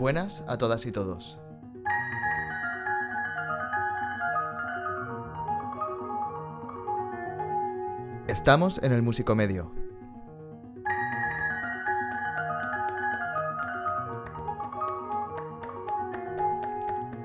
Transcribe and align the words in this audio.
Buenas 0.00 0.42
a 0.48 0.56
todas 0.56 0.86
y 0.86 0.92
todos. 0.92 1.38
Estamos 8.26 8.82
en 8.82 8.92
el 8.92 9.02
Musicomedio. 9.02 9.74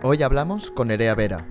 Hoy 0.04 0.22
hablamos 0.22 0.70
con 0.70 0.90
Nerea 0.90 1.16
Vera. 1.16 1.48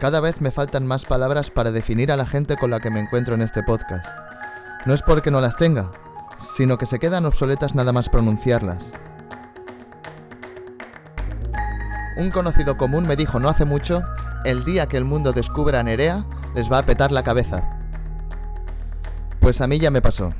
Cada 0.00 0.20
vez 0.20 0.40
me 0.40 0.52
faltan 0.52 0.86
más 0.86 1.04
palabras 1.04 1.50
para 1.50 1.72
definir 1.72 2.12
a 2.12 2.16
la 2.16 2.24
gente 2.24 2.56
con 2.56 2.70
la 2.70 2.78
que 2.78 2.88
me 2.88 3.00
encuentro 3.00 3.34
en 3.34 3.42
este 3.42 3.64
podcast. 3.64 4.06
No 4.86 4.94
es 4.94 5.02
porque 5.02 5.32
no 5.32 5.40
las 5.40 5.56
tenga, 5.56 5.90
sino 6.38 6.78
que 6.78 6.86
se 6.86 7.00
quedan 7.00 7.26
obsoletas 7.26 7.74
nada 7.74 7.92
más 7.92 8.08
pronunciarlas. 8.08 8.92
Un 12.16 12.30
conocido 12.30 12.76
común 12.76 13.08
me 13.08 13.16
dijo 13.16 13.40
no 13.40 13.48
hace 13.48 13.64
mucho, 13.64 14.04
el 14.44 14.62
día 14.62 14.86
que 14.86 14.96
el 14.96 15.04
mundo 15.04 15.32
descubra 15.32 15.80
a 15.80 15.82
Nerea, 15.82 16.24
les 16.54 16.70
va 16.70 16.78
a 16.78 16.86
petar 16.86 17.10
la 17.10 17.24
cabeza. 17.24 17.80
Pues 19.40 19.60
a 19.60 19.66
mí 19.66 19.80
ya 19.80 19.90
me 19.90 20.00
pasó. 20.00 20.32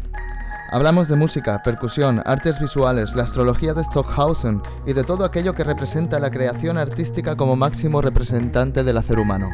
Hablamos 0.70 1.08
de 1.08 1.16
música, 1.16 1.62
percusión, 1.62 2.20
artes 2.26 2.60
visuales, 2.60 3.14
la 3.14 3.22
astrología 3.22 3.72
de 3.72 3.82
Stockhausen 3.82 4.60
y 4.84 4.92
de 4.92 5.02
todo 5.02 5.24
aquello 5.24 5.54
que 5.54 5.64
representa 5.64 6.20
la 6.20 6.30
creación 6.30 6.76
artística 6.76 7.36
como 7.36 7.56
máximo 7.56 8.02
representante 8.02 8.84
del 8.84 8.98
hacer 8.98 9.18
humano. 9.18 9.48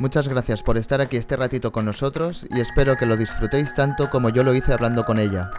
Muchas 0.00 0.26
gracias 0.26 0.64
por 0.64 0.76
estar 0.76 1.00
aquí 1.00 1.16
este 1.16 1.36
ratito 1.36 1.70
con 1.70 1.84
nosotros 1.84 2.44
y 2.50 2.58
espero 2.58 2.96
que 2.96 3.06
lo 3.06 3.16
disfrutéis 3.16 3.74
tanto 3.74 4.10
como 4.10 4.30
yo 4.30 4.42
lo 4.42 4.54
hice 4.54 4.72
hablando 4.72 5.04
con 5.04 5.20
ella. 5.20 5.52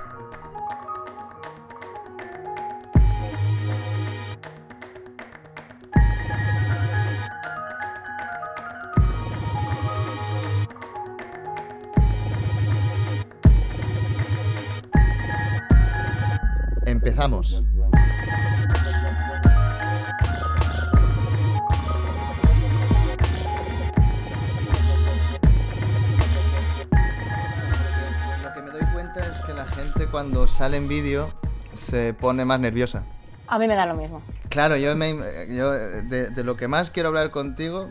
Se 31.77 32.13
pone 32.13 32.45
más 32.45 32.59
nerviosa. 32.59 33.03
A 33.47 33.57
mí 33.59 33.67
me 33.67 33.75
da 33.75 33.85
lo 33.85 33.95
mismo. 33.95 34.21
Claro, 34.49 34.75
yo, 34.75 34.95
me, 34.95 35.15
yo 35.49 35.71
de, 35.71 36.29
de 36.29 36.43
lo 36.43 36.57
que 36.57 36.67
más 36.67 36.89
quiero 36.89 37.09
hablar 37.09 37.31
contigo 37.31 37.89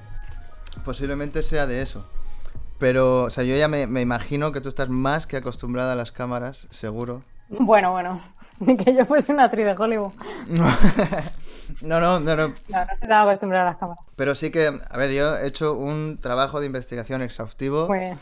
posiblemente 0.85 1.43
sea 1.43 1.67
de 1.67 1.83
eso. 1.83 2.07
Pero, 2.79 3.23
o 3.25 3.31
sea, 3.31 3.43
yo 3.45 3.57
ya 3.57 3.69
me, 3.69 3.87
me 3.87 4.03
imagino 4.03 4.53
que 4.53 4.61
tú 4.61 4.69
estás 4.69 4.91
más 4.91 5.27
que 5.27 5.39
acostumbrada 5.39 5.95
a 5.95 5.97
las 5.97 6.13
cámaras, 6.13 6.67
seguro. 6.71 7.23
Bueno, 7.49 7.93
bueno, 7.93 8.21
ni 8.61 8.77
que 8.85 8.95
yo 8.95 9.07
fuese 9.07 9.33
una 9.33 9.45
actriz 9.45 9.65
de 9.67 9.73
Hollywood. 9.73 10.13
No, 11.83 11.99
no, 12.01 12.21
no, 12.21 12.37
no. 12.37 12.49
No, 12.69 12.85
no 12.85 12.93
estoy 12.93 13.09
tan 13.09 13.27
acostumbrada 13.27 13.65
a 13.65 13.71
las 13.71 13.77
cámaras. 13.77 14.05
Pero 14.15 14.37
sí 14.37 14.53
que, 14.53 14.69
a 14.89 14.97
ver, 14.97 15.11
yo 15.11 15.37
he 15.37 15.49
hecho 15.49 15.75
un 15.75 16.19
trabajo 16.21 16.61
de 16.61 16.67
investigación 16.67 17.23
exhaustivo 17.23 17.89
Muy 17.89 17.99
bien. 17.99 18.19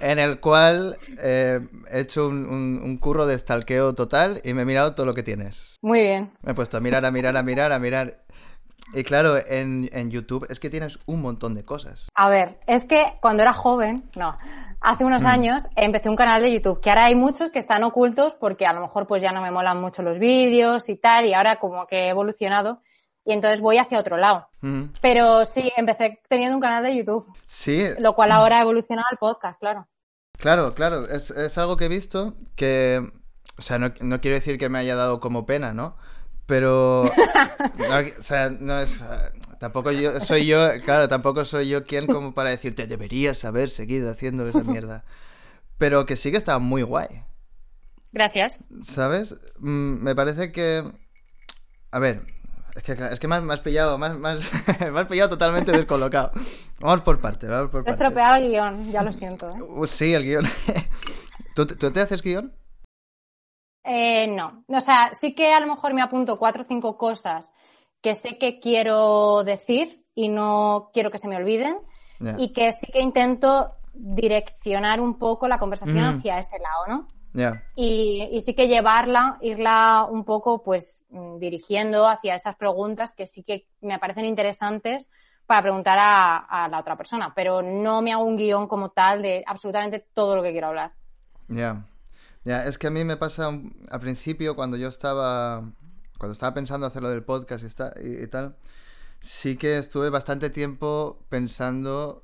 En 0.00 0.18
el 0.18 0.40
cual 0.40 0.96
eh, 1.22 1.60
he 1.90 2.00
hecho 2.00 2.28
un, 2.28 2.46
un- 2.48 2.80
un 2.82 2.98
curro 2.98 3.26
de 3.26 3.38
stalkeo 3.38 3.94
total 3.94 4.40
y 4.44 4.54
me 4.54 4.62
he 4.62 4.64
mirado 4.64 4.94
todo 4.94 5.06
lo 5.06 5.14
que 5.14 5.22
tienes. 5.22 5.78
Muy 5.82 6.00
bien. 6.00 6.32
Me 6.42 6.52
he 6.52 6.54
puesto 6.54 6.76
a 6.76 6.80
mirar, 6.80 7.04
a 7.04 7.10
mirar, 7.10 7.36
a 7.36 7.42
mirar, 7.42 7.72
a 7.72 7.78
mirar. 7.78 8.18
Y 8.92 9.02
claro, 9.02 9.36
en, 9.46 9.88
en 9.92 10.10
YouTube 10.10 10.46
es 10.50 10.60
que 10.60 10.70
tienes 10.70 10.98
un 11.06 11.22
montón 11.22 11.54
de 11.54 11.64
cosas. 11.64 12.08
A 12.14 12.28
ver, 12.28 12.58
es 12.66 12.84
que 12.84 13.02
cuando 13.20 13.42
era 13.42 13.52
joven, 13.54 14.04
no, 14.14 14.36
hace 14.80 15.04
unos 15.04 15.24
años 15.24 15.62
empecé 15.74 16.10
un 16.10 16.16
canal 16.16 16.42
de 16.42 16.52
YouTube, 16.52 16.80
que 16.80 16.90
ahora 16.90 17.06
hay 17.06 17.14
muchos 17.14 17.50
que 17.50 17.58
están 17.58 17.82
ocultos 17.82 18.34
porque 18.38 18.66
a 18.66 18.72
lo 18.74 18.82
mejor 18.82 19.06
pues 19.06 19.22
ya 19.22 19.32
no 19.32 19.40
me 19.40 19.50
molan 19.50 19.80
mucho 19.80 20.02
los 20.02 20.18
vídeos 20.18 20.88
y 20.90 20.96
tal, 20.96 21.24
y 21.24 21.32
ahora 21.34 21.56
como 21.58 21.86
que 21.86 21.96
he 22.04 22.08
evolucionado 22.10 22.80
y 23.24 23.32
entonces 23.32 23.60
voy 23.60 23.78
hacia 23.78 23.98
otro 23.98 24.16
lado. 24.16 24.48
Ujú. 24.62 24.88
Pero 25.00 25.44
sí, 25.46 25.72
empecé 25.76 26.20
teniendo 26.28 26.56
un 26.56 26.60
canal 26.62 26.82
de 26.84 26.96
YouTube, 26.96 27.26
Sí, 27.46 27.86
lo 27.98 28.14
cual 28.14 28.32
ahora 28.32 28.58
ha 28.58 28.62
evolucionado 28.62 29.06
al 29.10 29.18
podcast, 29.18 29.58
claro. 29.58 29.88
Claro, 30.38 30.74
claro, 30.74 31.06
es, 31.08 31.30
es 31.30 31.58
algo 31.58 31.76
que 31.76 31.84
he 31.86 31.88
visto 31.88 32.34
que, 32.56 33.00
o 33.56 33.62
sea, 33.62 33.78
no, 33.78 33.92
no 34.00 34.20
quiero 34.20 34.36
decir 34.36 34.58
que 34.58 34.68
me 34.68 34.78
haya 34.78 34.96
dado 34.96 35.20
como 35.20 35.46
pena, 35.46 35.72
¿no? 35.72 35.96
Pero, 36.46 37.04
no, 37.78 37.98
o 38.18 38.22
sea, 38.22 38.50
no 38.50 38.78
es, 38.80 39.02
tampoco 39.58 39.92
yo, 39.92 40.20
soy 40.20 40.46
yo, 40.46 40.68
claro, 40.84 41.08
tampoco 41.08 41.44
soy 41.44 41.68
yo 41.68 41.84
quien 41.84 42.06
como 42.06 42.34
para 42.34 42.50
decirte, 42.50 42.86
deberías 42.86 43.44
haber 43.44 43.70
seguido 43.70 44.10
haciendo 44.10 44.46
esa 44.46 44.62
mierda. 44.64 45.04
Pero 45.78 46.04
que 46.04 46.16
sí 46.16 46.30
que 46.30 46.36
está 46.36 46.58
muy 46.58 46.82
guay, 46.82 47.22
Gracias. 48.12 48.58
¿sabes? 48.82 49.34
Mm, 49.58 50.02
me 50.02 50.14
parece 50.14 50.52
que, 50.52 50.84
a 51.90 51.98
ver, 51.98 52.22
es 52.76 52.82
que, 52.82 52.92
es 52.92 53.20
que 53.20 53.28
me 53.28 53.36
has, 53.52 53.60
pillado, 53.60 53.98
me 53.98 54.08
has 54.08 55.06
pillado 55.08 55.28
totalmente 55.30 55.72
descolocado. 55.72 56.32
Vamos 56.80 57.00
por 57.02 57.20
parte, 57.20 57.46
vamos 57.46 57.70
por 57.70 57.82
He 57.82 57.84
parte. 57.84 57.90
estropeado 58.02 58.36
el 58.36 58.48
guion, 58.50 58.90
ya 58.90 59.02
lo 59.02 59.12
siento. 59.12 59.48
¿eh? 59.50 59.62
Uh, 59.62 59.86
sí, 59.86 60.12
el 60.12 60.24
guion. 60.24 60.44
¿Tú, 61.54 61.66
¿Tú 61.66 61.90
te 61.92 62.00
haces 62.00 62.20
guion? 62.22 62.52
Eh, 63.84 64.26
no, 64.28 64.64
o 64.66 64.80
sea, 64.80 65.10
sí 65.12 65.34
que 65.34 65.52
a 65.52 65.60
lo 65.60 65.66
mejor 65.66 65.92
me 65.92 66.00
apunto 66.02 66.38
cuatro 66.38 66.62
o 66.62 66.66
cinco 66.66 66.96
cosas 66.96 67.50
que 68.00 68.14
sé 68.14 68.38
que 68.38 68.58
quiero 68.58 69.44
decir 69.44 70.06
y 70.14 70.28
no 70.28 70.90
quiero 70.94 71.10
que 71.10 71.18
se 71.18 71.28
me 71.28 71.36
olviden 71.36 71.78
y 72.38 72.52
que 72.54 72.72
sí 72.72 72.86
que 72.92 73.00
intento 73.00 73.72
direccionar 73.92 75.00
un 75.00 75.18
poco 75.18 75.48
la 75.48 75.58
conversación 75.58 75.98
Mm. 76.16 76.18
hacia 76.18 76.38
ese 76.38 76.56
lado, 76.58 76.86
¿no? 76.88 77.08
Y, 77.76 78.28
y 78.30 78.40
sí 78.42 78.54
que 78.54 78.68
llevarla, 78.68 79.38
irla 79.42 80.06
un 80.08 80.24
poco 80.24 80.62
pues 80.62 81.02
mm, 81.10 81.38
dirigiendo 81.38 82.06
hacia 82.08 82.34
esas 82.34 82.54
preguntas 82.56 83.12
que 83.12 83.26
sí 83.26 83.42
que 83.42 83.66
me 83.80 83.98
parecen 83.98 84.24
interesantes 84.24 85.10
para 85.46 85.62
preguntar 85.62 85.98
a, 86.00 86.36
a 86.38 86.68
la 86.68 86.78
otra 86.78 86.96
persona, 86.96 87.32
pero 87.34 87.60
no 87.60 88.00
me 88.02 88.12
hago 88.12 88.24
un 88.24 88.36
guion 88.36 88.66
como 88.68 88.90
tal 88.90 89.20
de 89.22 89.42
absolutamente 89.46 89.98
todo 90.14 90.36
lo 90.36 90.42
que 90.42 90.52
quiero 90.52 90.68
hablar. 90.68 90.92
Ya, 91.48 91.84
ya, 92.44 92.64
es 92.64 92.78
que 92.78 92.86
a 92.86 92.90
mí 92.90 93.04
me 93.04 93.16
pasa 93.16 93.48
al 93.90 94.00
principio 94.00 94.54
cuando 94.56 94.76
yo 94.76 94.88
estaba, 94.88 95.60
cuando 96.18 96.32
estaba 96.32 96.54
pensando 96.54 96.86
hacer 96.86 97.02
lo 97.02 97.10
del 97.10 97.24
podcast 97.24 97.64
y, 97.64 97.66
esta- 97.66 97.92
y- 98.02 98.22
y 98.22 98.26
tal, 98.28 98.56
sí 99.20 99.56
que 99.56 99.76
estuve 99.78 100.08
bastante 100.08 100.48
tiempo 100.50 101.18
pensando 101.28 102.22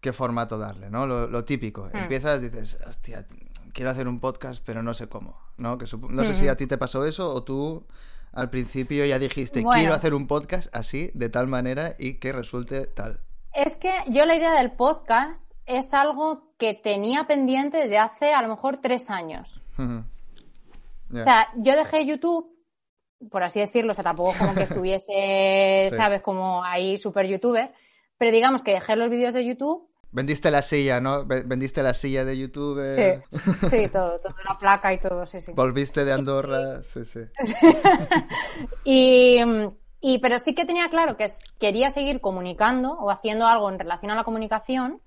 qué 0.00 0.12
formato 0.12 0.56
darle, 0.56 0.88
¿no? 0.90 1.06
Lo, 1.06 1.28
lo 1.28 1.44
típico. 1.44 1.88
Hmm. 1.92 1.96
Empiezas, 1.96 2.40
dices, 2.40 2.78
hostia, 2.86 3.26
quiero 3.72 3.90
hacer 3.90 4.08
un 4.08 4.20
podcast, 4.20 4.62
pero 4.64 4.82
no 4.82 4.94
sé 4.94 5.08
cómo, 5.08 5.38
¿no? 5.56 5.78
Que 5.78 5.86
no 6.10 6.24
sé 6.24 6.34
si 6.34 6.48
a 6.48 6.56
ti 6.56 6.66
te 6.66 6.78
pasó 6.78 7.04
eso 7.06 7.28
o 7.34 7.42
tú 7.42 7.86
al 8.32 8.48
principio 8.50 9.04
ya 9.04 9.18
dijiste, 9.18 9.60
Bueno. 9.62 9.78
quiero 9.78 9.94
hacer 9.94 10.14
un 10.14 10.26
podcast 10.26 10.74
así, 10.74 11.10
de 11.14 11.28
tal 11.28 11.46
manera 11.48 11.92
y 11.98 12.14
que 12.18 12.32
resulte 12.32 12.86
tal. 12.86 13.20
Es 13.54 13.76
que 13.76 13.92
yo 14.08 14.24
la 14.24 14.34
idea 14.36 14.54
del 14.54 14.72
podcast 14.72 15.52
es 15.66 15.92
algo 15.92 16.54
que 16.58 16.74
tenía 16.74 17.24
pendiente 17.26 17.76
desde 17.78 17.98
hace 17.98 18.32
a 18.32 18.40
lo 18.42 18.48
mejor 18.48 18.78
tres 18.78 19.10
años. 19.10 19.60
O 19.78 21.22
sea, 21.24 21.48
yo 21.56 21.76
dejé 21.76 22.06
YouTube, 22.06 22.48
por 23.30 23.42
así 23.44 23.60
decirlo, 23.60 23.92
o 23.92 23.94
sea, 23.94 24.04
tampoco 24.04 24.32
como 24.38 24.54
que 24.54 24.62
estuviese, 24.86 25.88
Sí. 25.90 25.96
¿sabes? 25.96 26.22
Como 26.22 26.64
ahí 26.64 26.96
super 26.98 27.26
youtuber, 27.26 27.72
pero 28.16 28.30
digamos 28.32 28.62
que 28.62 28.72
dejé 28.72 28.96
los 28.96 29.10
vídeos 29.10 29.34
de 29.34 29.44
YouTube. 29.44 29.88
Vendiste 30.12 30.50
la 30.50 30.60
silla, 30.62 31.00
¿no? 31.00 31.24
Ve- 31.24 31.42
Vendiste 31.44 31.82
la 31.82 31.94
silla 31.94 32.24
de 32.24 32.36
YouTube. 32.38 32.80
Sí, 32.84 33.38
sí, 33.70 33.88
todo, 33.88 34.18
todo, 34.20 34.34
la 34.46 34.58
placa 34.58 34.92
y 34.92 34.98
todo, 35.00 35.24
sí, 35.26 35.40
sí. 35.40 35.52
Volviste 35.54 36.04
de 36.04 36.12
Andorra, 36.12 36.82
sí, 36.82 37.04
sí. 37.04 37.20
Y, 38.84 39.38
y- 40.00 40.18
pero 40.18 40.38
sí 40.38 40.54
que 40.54 40.64
tenía 40.64 40.88
claro 40.88 41.16
que 41.16 41.26
quería 41.58 41.90
seguir 41.90 42.20
comunicando 42.20 42.92
o 42.92 43.10
haciendo 43.10 43.46
algo 43.46 43.70
en 43.70 43.78
relación 43.78 44.10
a 44.10 44.14
la 44.14 44.24
comunicación, 44.24 45.00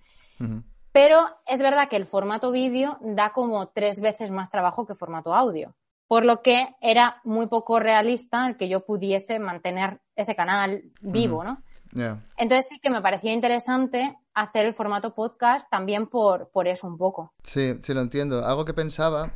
pero 0.92 1.20
es 1.46 1.60
verdad 1.60 1.88
que 1.90 1.98
el 1.98 2.08
formato 2.08 2.52
vídeo 2.52 2.98
da 3.02 3.32
como 3.34 3.68
tres 3.70 4.00
veces 4.02 4.32
más 4.32 4.50
trabajo 4.50 4.86
que 4.86 4.96
formato 4.96 5.34
audio. 5.34 5.76
Por 6.08 6.24
lo 6.24 6.42
que 6.42 6.68
era 6.82 7.20
muy 7.24 7.48
poco 7.48 7.80
realista 7.80 8.46
el 8.48 8.58
que 8.58 8.70
yo 8.70 8.86
pudiese 8.86 9.40
mantener 9.40 10.02
ese 10.16 10.36
canal 10.36 10.84
vivo, 11.02 11.44
¿no? 11.44 11.62
Ya. 11.96 12.22
Entonces 12.38 12.68
sí 12.70 12.80
que 12.80 12.90
me 12.90 13.02
parecía 13.02 13.34
interesante 13.34 14.18
hacer 14.34 14.66
el 14.66 14.74
formato 14.74 15.16
podcast 15.16 15.68
también 15.72 16.08
por, 16.08 16.50
por 16.50 16.68
eso 16.68 16.86
un 16.88 16.98
poco. 16.98 17.34
Sí, 17.42 17.78
sí, 17.82 17.94
lo 17.94 18.02
entiendo. 18.02 18.46
Algo 18.46 18.66
que 18.66 18.74
pensaba, 18.74 19.32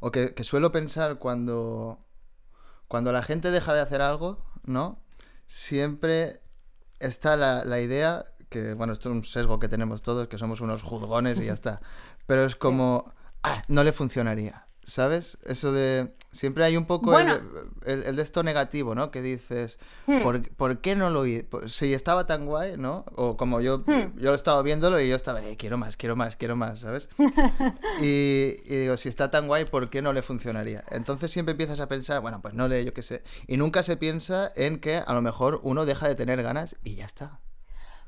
o 0.00 0.10
que, 0.10 0.32
que 0.32 0.44
suelo 0.44 0.70
pensar 0.70 1.18
cuando, 1.18 1.98
cuando 2.88 3.12
la 3.12 3.22
gente 3.22 3.50
deja 3.50 3.74
de 3.74 3.80
hacer 3.80 4.00
algo, 4.00 4.38
¿no? 4.64 5.00
Siempre 5.46 6.40
está 7.00 7.36
la, 7.36 7.64
la 7.64 7.80
idea, 7.80 8.24
que 8.48 8.74
bueno, 8.74 8.92
esto 8.92 9.10
es 9.10 9.16
un 9.16 9.24
sesgo 9.24 9.58
que 9.58 9.68
tenemos 9.68 10.02
todos, 10.02 10.28
que 10.28 10.38
somos 10.38 10.60
unos 10.60 10.84
juzgones 10.84 11.38
y 11.40 11.46
ya 11.46 11.52
está. 11.54 11.80
Pero 12.26 12.44
es 12.44 12.54
como, 12.54 13.12
ah, 13.42 13.62
no 13.66 13.82
le 13.82 13.92
funcionaría. 13.92 14.63
¿Sabes? 14.86 15.38
Eso 15.44 15.72
de... 15.72 16.12
Siempre 16.30 16.64
hay 16.64 16.76
un 16.76 16.84
poco 16.84 17.12
Bueno. 17.12 17.36
el, 17.86 17.92
el- 17.92 18.02
el 18.02 18.16
de 18.16 18.22
esto 18.22 18.42
negativo, 18.42 18.94
¿no? 18.96 19.12
Que 19.12 19.22
dices, 19.22 19.78
Hmm. 20.06 20.22
¿por, 20.22 20.42
por 20.56 20.78
qué 20.80 20.96
no 20.96 21.08
lo 21.08 21.24
hice? 21.26 21.46
Si 21.68 21.94
estaba 21.94 22.26
tan 22.26 22.44
guay, 22.46 22.76
¿no? 22.76 23.04
O 23.14 23.36
como 23.36 23.60
yo, 23.60 23.84
Hmm. 23.86 24.18
yo 24.18 24.34
estaba 24.34 24.60
viéndolo 24.62 25.00
y 25.00 25.08
yo 25.08 25.14
estaba, 25.14 25.40
eh, 25.44 25.56
quiero 25.56 25.78
más, 25.78 25.96
quiero 25.96 26.16
más, 26.16 26.34
quiero 26.36 26.56
más, 26.56 26.80
¿sabes? 26.80 27.08
y, 28.02 28.56
y 28.66 28.76
digo, 28.80 28.96
si 28.96 29.08
está 29.08 29.30
tan 29.30 29.46
guay, 29.46 29.64
¿por 29.66 29.90
qué 29.90 30.02
no 30.02 30.12
le 30.12 30.22
funcionaría? 30.22 30.84
Entonces 30.90 31.30
siempre 31.30 31.52
empiezas 31.52 31.78
a 31.80 31.88
pensar, 31.88 32.20
bueno, 32.20 32.40
pues 32.42 32.54
no 32.54 32.66
le, 32.68 32.84
yo 32.84 32.92
qué 32.92 33.02
sé. 33.02 33.22
Y 33.46 33.56
nunca 33.56 33.82
se 33.82 33.96
piensa 33.96 34.50
en 34.56 34.80
que 34.80 34.96
a 34.96 35.12
lo 35.14 35.22
mejor 35.22 35.60
uno 35.62 35.86
deja 35.86 36.08
de 36.08 36.14
tener 36.16 36.42
ganas 36.42 36.76
y 36.82 36.96
ya 36.96 37.04
está. 37.04 37.40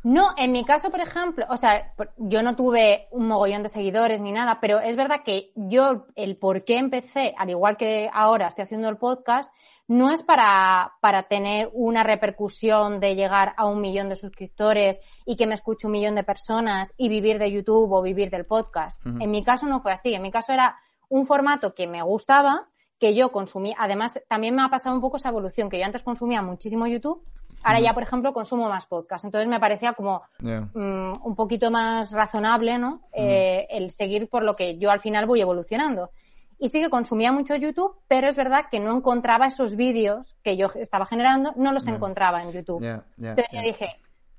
No, 0.06 0.34
en 0.36 0.52
mi 0.52 0.64
caso, 0.64 0.88
por 0.90 1.00
ejemplo, 1.00 1.46
o 1.48 1.56
sea, 1.56 1.92
yo 2.16 2.40
no 2.40 2.54
tuve 2.54 3.08
un 3.10 3.26
mogollón 3.26 3.64
de 3.64 3.68
seguidores 3.68 4.20
ni 4.20 4.30
nada, 4.30 4.60
pero 4.60 4.78
es 4.78 4.94
verdad 4.94 5.22
que 5.24 5.50
yo, 5.56 6.06
el 6.14 6.36
por 6.36 6.62
qué 6.62 6.76
empecé, 6.76 7.34
al 7.36 7.50
igual 7.50 7.76
que 7.76 8.08
ahora 8.12 8.46
estoy 8.46 8.62
haciendo 8.62 8.88
el 8.88 8.98
podcast, 8.98 9.52
no 9.88 10.12
es 10.12 10.22
para, 10.22 10.92
para 11.00 11.24
tener 11.24 11.70
una 11.72 12.04
repercusión 12.04 13.00
de 13.00 13.16
llegar 13.16 13.54
a 13.56 13.66
un 13.66 13.80
millón 13.80 14.08
de 14.08 14.14
suscriptores 14.14 15.00
y 15.24 15.36
que 15.36 15.48
me 15.48 15.54
escuche 15.54 15.88
un 15.88 15.92
millón 15.94 16.14
de 16.14 16.22
personas 16.22 16.94
y 16.96 17.08
vivir 17.08 17.40
de 17.40 17.50
YouTube 17.50 17.90
o 17.90 18.00
vivir 18.00 18.30
del 18.30 18.46
podcast. 18.46 19.04
En 19.04 19.32
mi 19.32 19.42
caso 19.42 19.66
no 19.66 19.80
fue 19.80 19.90
así. 19.90 20.14
En 20.14 20.22
mi 20.22 20.30
caso 20.30 20.52
era 20.52 20.76
un 21.08 21.26
formato 21.26 21.74
que 21.74 21.88
me 21.88 22.00
gustaba, 22.02 22.68
que 23.00 23.16
yo 23.16 23.32
consumía. 23.32 23.74
Además, 23.76 24.20
también 24.28 24.54
me 24.54 24.62
ha 24.62 24.68
pasado 24.68 24.94
un 24.94 25.00
poco 25.00 25.16
esa 25.16 25.30
evolución, 25.30 25.68
que 25.68 25.80
yo 25.80 25.84
antes 25.84 26.04
consumía 26.04 26.42
muchísimo 26.42 26.86
YouTube, 26.86 27.24
ahora 27.66 27.80
ya, 27.80 27.94
por 27.94 28.04
ejemplo, 28.04 28.32
consumo 28.32 28.68
más 28.68 28.86
podcast. 28.86 29.24
Entonces 29.24 29.48
me 29.48 29.58
parecía 29.58 29.92
como 29.92 30.22
mm, 30.38 31.12
un 31.24 31.34
poquito 31.34 31.70
más 31.70 32.12
razonable, 32.12 32.78
¿no? 32.78 33.02
Eh, 33.12 33.66
el 33.70 33.90
seguir 33.90 34.28
por 34.28 34.44
lo 34.44 34.54
que 34.54 34.78
yo 34.78 34.90
al 34.90 35.00
final 35.00 35.26
voy 35.26 35.40
evolucionando. 35.40 36.10
Y 36.58 36.68
sí 36.68 36.80
que 36.80 36.88
consumía 36.88 37.32
mucho 37.32 37.56
YouTube, 37.56 37.96
pero 38.06 38.28
es 38.28 38.36
verdad 38.36 38.66
que 38.70 38.78
no 38.78 38.96
encontraba 38.96 39.46
esos 39.46 39.74
vídeos 39.74 40.36
que 40.44 40.56
yo 40.56 40.68
estaba 40.76 41.06
generando, 41.06 41.52
no 41.56 41.72
los 41.72 41.86
encontraba 41.88 42.40
en 42.40 42.52
YouTube. 42.52 42.82
Entonces 43.18 43.46
yo 43.52 43.60
dije, 43.60 43.88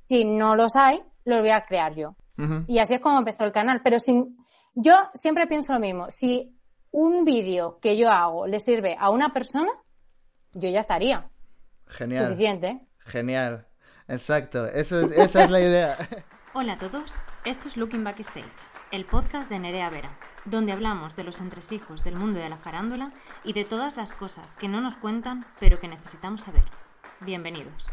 si 0.08 0.24
no 0.24 0.56
los 0.56 0.76
hay, 0.78 1.02
los 1.26 1.42
voy 1.42 1.52
a 1.52 1.66
crear 1.66 1.94
yo. 1.96 2.16
Y 2.68 2.80
así 2.80 2.94
es 2.94 3.02
como 3.02 3.20
empezó 3.20 3.44
el 3.44 3.52
canal. 3.52 3.82
Pero 3.84 4.00
sin, 4.00 4.38
yo 4.74 4.94
siempre 5.14 5.48
pienso 5.48 5.74
lo 5.74 5.80
mismo. 5.80 6.10
Si 6.10 6.56
un 6.92 7.26
vídeo 7.26 7.78
que 7.82 7.98
yo 7.98 8.10
hago 8.10 8.48
le 8.48 8.60
sirve 8.60 8.96
a 8.98 9.10
una 9.10 9.34
persona, 9.34 9.72
yo 10.54 10.70
ya 10.70 10.80
estaría. 10.80 11.30
Genial. 11.88 12.28
Suficiente. 12.28 12.87
Genial. 13.08 13.66
Exacto. 14.08 14.66
Eso 14.68 15.00
es- 15.02 15.12
esa 15.18 15.44
es 15.44 15.50
la 15.50 15.60
idea. 15.62 15.98
Hola 16.54 16.74
a 16.74 16.78
todos, 16.78 17.16
esto 17.46 17.68
es 17.68 17.78
Looking 17.78 18.04
Backstage, 18.04 18.46
el 18.92 19.06
podcast 19.06 19.50
de 19.50 19.60
Nerea 19.60 19.90
Vera, 19.92 20.18
donde 20.46 20.72
hablamos 20.72 21.16
de 21.16 21.24
los 21.24 21.40
entresijos 21.40 22.04
del 22.04 22.16
mundo 22.16 22.40
de 22.40 22.50
la 22.50 22.58
farándula 22.58 23.12
y 23.44 23.54
de 23.54 23.64
todas 23.64 23.96
las 23.96 24.12
cosas 24.12 24.52
que 24.56 24.68
no 24.68 24.82
nos 24.82 24.96
cuentan 24.98 25.46
pero 25.60 25.80
que 25.80 25.88
necesitamos 25.88 26.42
saber. 26.42 26.64
Bienvenidos. 27.20 27.86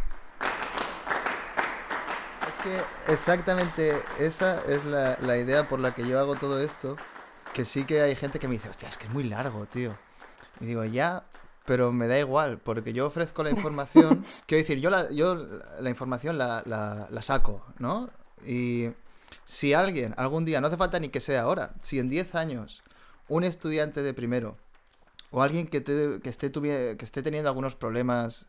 Es 2.49 2.55
que 2.63 3.13
exactamente 3.13 3.93
esa 4.19 4.63
es 4.65 4.85
la, 4.87 5.19
la 5.21 5.37
idea 5.37 5.69
por 5.69 5.81
la 5.81 5.95
que 5.95 6.07
yo 6.07 6.19
hago 6.19 6.35
todo 6.37 6.61
esto. 6.61 6.97
Que 7.53 7.65
sí 7.65 7.85
que 7.85 8.01
hay 8.01 8.17
gente 8.17 8.39
que 8.39 8.49
me 8.49 8.55
dice, 8.55 8.69
hostia, 8.71 8.89
es 8.89 8.97
que 8.97 9.07
es 9.07 9.13
muy 9.13 9.25
largo, 9.25 9.67
tío. 9.67 9.97
Y 10.61 10.67
digo, 10.67 10.85
ya, 10.85 11.25
pero 11.67 11.93
me 11.93 12.07
da 12.09 12.19
igual, 12.19 12.59
porque 12.59 12.93
yo 12.93 13.07
ofrezco 13.07 13.43
la 13.43 13.51
información. 13.51 14.25
quiero 14.47 14.63
decir, 14.63 14.79
yo 14.81 14.91
la, 14.91 15.11
yo 15.11 15.35
la 15.81 15.91
información 15.91 16.37
la, 16.39 16.63
la- 16.67 17.09
la 17.11 17.23
saco, 17.23 17.65
¿no? 17.79 18.11
Y 18.47 18.91
si 19.45 19.73
alguien, 19.73 20.15
algún 20.17 20.45
día, 20.45 20.61
no 20.61 20.67
hace 20.67 20.77
falta 20.77 20.99
ni 20.99 21.09
que 21.09 21.21
sea 21.21 21.43
ahora, 21.43 21.73
si 21.81 21.99
en 21.99 22.09
10 22.09 22.35
años 22.35 22.83
un 23.29 23.45
estudiante 23.45 24.03
de 24.03 24.13
primero 24.15 24.57
o 25.31 25.43
alguien 25.43 25.67
que, 25.67 25.81
te- 25.81 26.21
que, 26.21 26.29
esté, 26.29 26.53
que 26.53 26.97
esté 27.05 27.23
teniendo 27.23 27.49
algunos 27.49 27.75
problemas 27.75 28.47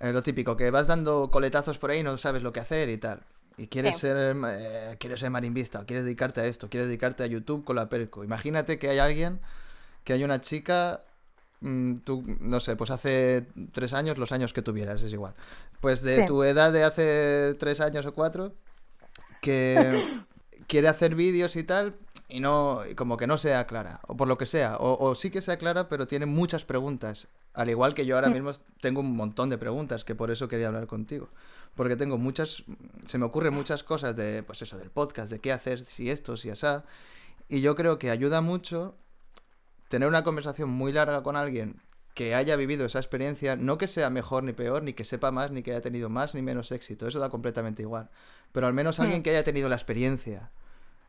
eh, 0.00 0.12
lo 0.12 0.22
típico, 0.22 0.56
que 0.56 0.70
vas 0.70 0.86
dando 0.88 1.30
coletazos 1.30 1.78
por 1.78 1.90
ahí 1.90 2.00
y 2.00 2.02
no 2.02 2.18
sabes 2.18 2.42
lo 2.42 2.52
que 2.52 2.60
hacer 2.60 2.88
y 2.90 2.98
tal. 2.98 3.20
Y 3.56 3.68
quieres 3.68 3.94
Sí. 3.96 4.00
ser, 4.02 4.36
eh, 4.48 4.96
quieres 4.98 5.20
ser 5.20 5.30
marimbista, 5.30 5.80
o 5.80 5.86
quieres 5.86 6.04
dedicarte 6.04 6.40
a 6.40 6.44
esto, 6.46 6.68
quieres 6.68 6.88
dedicarte 6.88 7.22
a 7.22 7.26
YouTube 7.26 7.64
con 7.64 7.76
la 7.76 7.88
perco. 7.88 8.24
Imagínate 8.24 8.78
que 8.78 8.90
hay 8.90 8.98
alguien, 8.98 9.40
que 10.02 10.12
hay 10.12 10.24
una 10.24 10.40
chica, 10.40 11.00
tú, 12.04 12.22
no 12.40 12.60
sé, 12.60 12.76
pues 12.76 12.90
hace 12.90 13.46
tres 13.72 13.92
años, 13.94 14.18
los 14.18 14.32
años 14.32 14.52
que 14.52 14.62
tuvieras, 14.62 15.02
es 15.02 15.12
igual. 15.12 15.34
Pues 15.80 16.02
de 16.02 16.16
Sí. 16.16 16.26
tu 16.26 16.42
edad 16.44 16.72
de 16.72 16.84
hace 16.84 17.54
tres 17.58 17.80
años 17.80 18.06
o 18.06 18.14
cuatro, 18.14 18.52
que 19.40 20.04
quiere 20.66 20.88
hacer 20.88 21.14
vídeos 21.14 21.56
y 21.56 21.64
tal, 21.64 21.94
y 22.28 22.40
no, 22.40 22.80
como 22.96 23.16
que 23.16 23.26
no 23.26 23.38
sea 23.38 23.66
clara, 23.66 24.00
o 24.08 24.16
por 24.16 24.28
lo 24.28 24.38
que 24.38 24.46
sea, 24.46 24.76
o, 24.76 24.96
o 25.08 25.14
sí 25.14 25.30
que 25.30 25.40
sea 25.40 25.58
clara, 25.58 25.88
pero 25.88 26.06
tiene 26.06 26.26
muchas 26.26 26.64
preguntas. 26.64 27.28
Al 27.52 27.70
igual 27.70 27.94
que 27.94 28.04
yo 28.04 28.16
ahora 28.16 28.30
mismo 28.30 28.50
tengo 28.80 29.00
un 29.00 29.14
montón 29.16 29.48
de 29.48 29.58
preguntas, 29.58 30.04
que 30.04 30.16
por 30.16 30.32
eso 30.32 30.48
quería 30.48 30.66
hablar 30.66 30.88
contigo. 30.88 31.28
Porque 31.76 31.94
tengo 31.94 32.18
muchas, 32.18 32.64
se 33.06 33.16
me 33.18 33.24
ocurren 33.26 33.54
muchas 33.54 33.84
cosas 33.84 34.16
de, 34.16 34.42
pues 34.42 34.60
eso, 34.62 34.76
del 34.76 34.90
podcast, 34.90 35.30
de 35.30 35.38
qué 35.38 35.52
hacer, 35.52 35.80
si 35.80 36.10
esto, 36.10 36.36
si 36.36 36.50
asá. 36.50 36.84
Y 37.48 37.60
yo 37.60 37.76
creo 37.76 37.96
que 37.98 38.10
ayuda 38.10 38.40
mucho 38.40 38.96
tener 39.88 40.08
una 40.08 40.24
conversación 40.24 40.68
muy 40.70 40.92
larga 40.92 41.22
con 41.22 41.36
alguien 41.36 41.76
que 42.14 42.34
haya 42.34 42.54
vivido 42.56 42.86
esa 42.86 42.98
experiencia, 43.00 43.56
no 43.56 43.76
que 43.76 43.88
sea 43.88 44.08
mejor 44.08 44.44
ni 44.44 44.52
peor, 44.52 44.82
ni 44.84 44.92
que 44.92 45.04
sepa 45.04 45.30
más, 45.32 45.50
ni 45.50 45.62
que 45.62 45.72
haya 45.72 45.80
tenido 45.80 46.08
más 46.08 46.34
ni 46.34 46.42
menos 46.42 46.70
éxito, 46.70 47.08
eso 47.08 47.18
da 47.18 47.28
completamente 47.28 47.82
igual. 47.82 48.08
Pero 48.52 48.66
al 48.68 48.72
menos 48.74 49.00
alguien 49.00 49.22
que 49.24 49.30
haya 49.30 49.42
tenido 49.42 49.68
la 49.68 49.74
experiencia. 49.74 50.50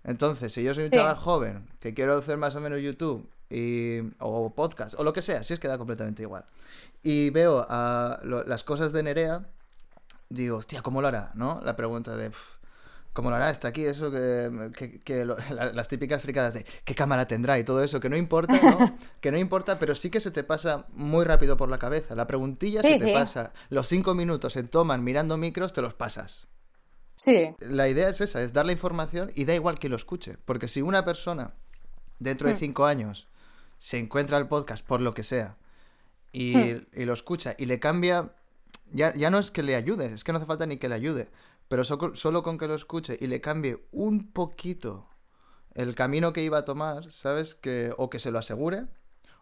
Entonces, 0.03 0.51
si 0.53 0.63
yo 0.63 0.73
soy 0.73 0.85
un 0.85 0.91
Sí. 0.91 0.97
chaval 0.97 1.15
joven 1.15 1.67
que 1.79 1.93
quiero 1.93 2.17
hacer 2.17 2.37
más 2.37 2.55
o 2.55 2.59
menos 2.59 2.81
YouTube 2.81 3.29
y, 3.51 3.99
o 4.19 4.51
podcast 4.55 4.95
o 4.99 5.03
lo 5.03 5.13
que 5.13 5.21
sea, 5.21 5.43
si 5.43 5.53
es 5.53 5.59
que 5.59 5.67
da 5.67 5.77
completamente 5.77 6.23
igual. 6.23 6.45
Y 7.03 7.29
veo 7.29 7.65
a 7.69 8.19
lo- 8.23 8.43
las 8.43 8.63
cosas 8.63 8.91
de 8.91 9.03
Nerea, 9.03 9.45
digo, 10.29 10.57
hostia, 10.57 10.81
¿cómo 10.81 11.01
lo 11.03 11.07
hará? 11.07 11.31
¿No? 11.35 11.61
La 11.63 11.75
pregunta 11.75 12.15
de, 12.15 12.29
"Pf, 12.31 12.54
¿cómo 13.15 13.31
lo 13.31 13.37
hará? 13.37 13.49
Está 13.49 13.69
aquí 13.69 13.83
eso 13.85 14.11
que, 14.11 14.69
que- 14.77 14.99
que 14.99 15.25
lo- 15.25 15.37
la- 15.49 15.73
las 15.73 15.87
típicas 15.87 16.21
fricadas 16.21 16.53
de 16.53 16.65
qué 16.83 16.93
cámara 16.93 17.27
tendrá 17.27 17.57
y 17.57 17.63
todo 17.63 17.81
eso, 17.83 17.99
que 17.99 18.09
no 18.09 18.17
importa, 18.17 18.59
¿no? 18.61 18.95
que 19.21 19.31
no 19.31 19.39
importa, 19.39 19.79
pero 19.79 19.95
sí 19.95 20.11
que 20.11 20.19
se 20.21 20.29
te 20.29 20.43
pasa 20.43 20.85
muy 20.91 21.25
rápido 21.25 21.57
por 21.57 21.69
la 21.69 21.79
cabeza. 21.79 22.13
La 22.13 22.27
preguntilla 22.27 22.83
Sí, 22.83 22.89
se 22.89 22.99
te 22.99 23.05
sí. 23.05 23.13
pasa. 23.13 23.53
Los 23.69 23.87
cinco 23.87 24.13
minutos 24.13 24.55
en 24.57 24.67
toman 24.67 25.03
mirando 25.03 25.37
micros, 25.37 25.73
te 25.73 25.81
los 25.81 25.93
pasas. 25.95 26.47
Sí. 27.15 27.47
La 27.61 27.87
idea 27.87 28.09
es 28.09 28.19
esa, 28.21 28.41
es 28.43 28.51
dar 28.51 28.65
la 28.65 28.73
información 28.73 29.31
y 29.33 29.45
da 29.45 29.55
igual 29.55 29.79
que 29.79 29.87
lo 29.89 29.95
escuche. 29.95 30.37
Porque 30.45 30.67
si 30.67 30.81
una 30.81 31.05
persona 31.05 31.53
dentro 32.19 32.47
de 32.49 32.53
Hmm. 32.53 32.59
cinco 32.59 32.85
años 32.85 33.27
se 33.77 33.97
encuentra 33.97 34.37
el 34.37 34.47
podcast 34.47 34.85
por 34.85 34.99
lo 35.01 35.13
que 35.13 35.23
sea 35.23 35.55
y, 36.33 36.55
Hmm. 36.55 36.85
y 36.93 37.05
lo 37.05 37.13
escucha 37.13 37.55
y 37.57 37.65
le 37.67 37.79
cambia, 37.79 38.33
ya, 38.91 39.13
ya 39.15 39.29
no 39.29 39.39
es 39.39 39.49
que 39.51 39.63
le 39.63 39.75
ayude, 39.75 40.13
es 40.13 40.23
que 40.25 40.33
no 40.33 40.37
hace 40.37 40.45
falta 40.45 40.65
ni 40.65 40.75
que 40.77 40.89
le 40.89 40.95
ayude, 40.95 41.29
pero 41.67 41.83
so- 41.83 42.13
solo 42.15 42.43
con 42.43 42.57
que 42.57 42.67
lo 42.67 42.75
escuche 42.75 43.17
y 43.19 43.27
le 43.27 43.41
cambie 43.41 43.77
un 43.91 44.31
poquito 44.31 45.07
el 45.73 45.93
camino 45.95 46.31
que 46.33 46.41
iba 46.43 46.59
a 46.59 46.65
tomar, 46.65 47.11
¿sabes? 47.11 47.55
Que, 47.55 47.91
o 47.97 48.09
que 48.09 48.19
se 48.19 48.31
lo 48.31 48.39
asegure, 48.39 48.83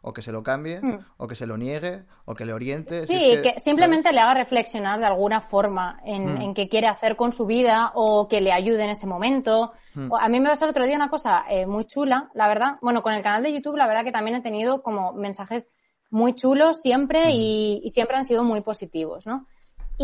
o 0.05 0.11
que 0.13 0.21
se 0.21 0.31
lo 0.33 0.43
cambie, 0.43 0.81
o 1.17 1.27
que 1.27 1.35
se 1.35 1.45
lo 1.47 1.55
niegue, 1.57 2.03
o 2.25 2.33
que 2.33 2.43
le 2.45 2.51
oriente. 2.53 3.07
si 3.07 3.13
Hmm. 3.15 3.19
Sí, 3.19 3.29
es 3.31 3.41
que, 3.41 3.59
simplemente 3.61 4.03
¿sabes? 4.03 4.15
le 4.15 4.21
haga 4.21 4.33
reflexionar 4.33 4.99
de 4.99 5.05
alguna 5.05 5.39
forma 5.41 6.01
en, 6.03 6.25
Mm. 6.25 6.41
en 6.41 6.53
qué 6.53 6.67
quiere 6.67 6.87
hacer 6.87 7.15
con 7.15 7.31
su 7.31 7.45
vida 7.45 7.91
o 7.95 8.27
que 8.27 8.41
le 8.41 8.51
ayude 8.51 8.83
en 8.83 8.89
ese 8.89 9.07
momento. 9.07 9.71
Mm. 9.93 10.11
O- 10.11 10.17
A 10.17 10.27
mí 10.27 10.39
me 10.41 10.49
pasó 10.49 10.65
el 10.65 10.71
otro 10.71 10.85
día 10.85 10.95
una 10.97 11.09
cosa 11.09 11.45
eh, 11.49 11.65
muy 11.65 11.85
chula, 11.85 12.29
la 12.33 12.47
verdad. 12.49 12.77
Bueno, 12.81 13.01
con 13.01 13.13
el 13.13 13.23
canal 13.23 13.43
de 13.43 13.53
YouTube, 13.53 13.77
la 13.77 13.87
verdad 13.87 14.03
que 14.03 14.11
también 14.11 14.35
he 14.35 14.41
tenido 14.41 14.81
como 14.81 15.13
mensajes 15.13 15.67
muy 16.09 16.33
chulos 16.35 16.81
siempre 16.81 17.31
y, 17.31 17.79
y 17.83 17.89
siempre 17.91 18.17
han 18.17 18.25
sido 18.25 18.43
muy 18.43 18.59
positivos, 18.61 19.25
¿no? 19.25 19.47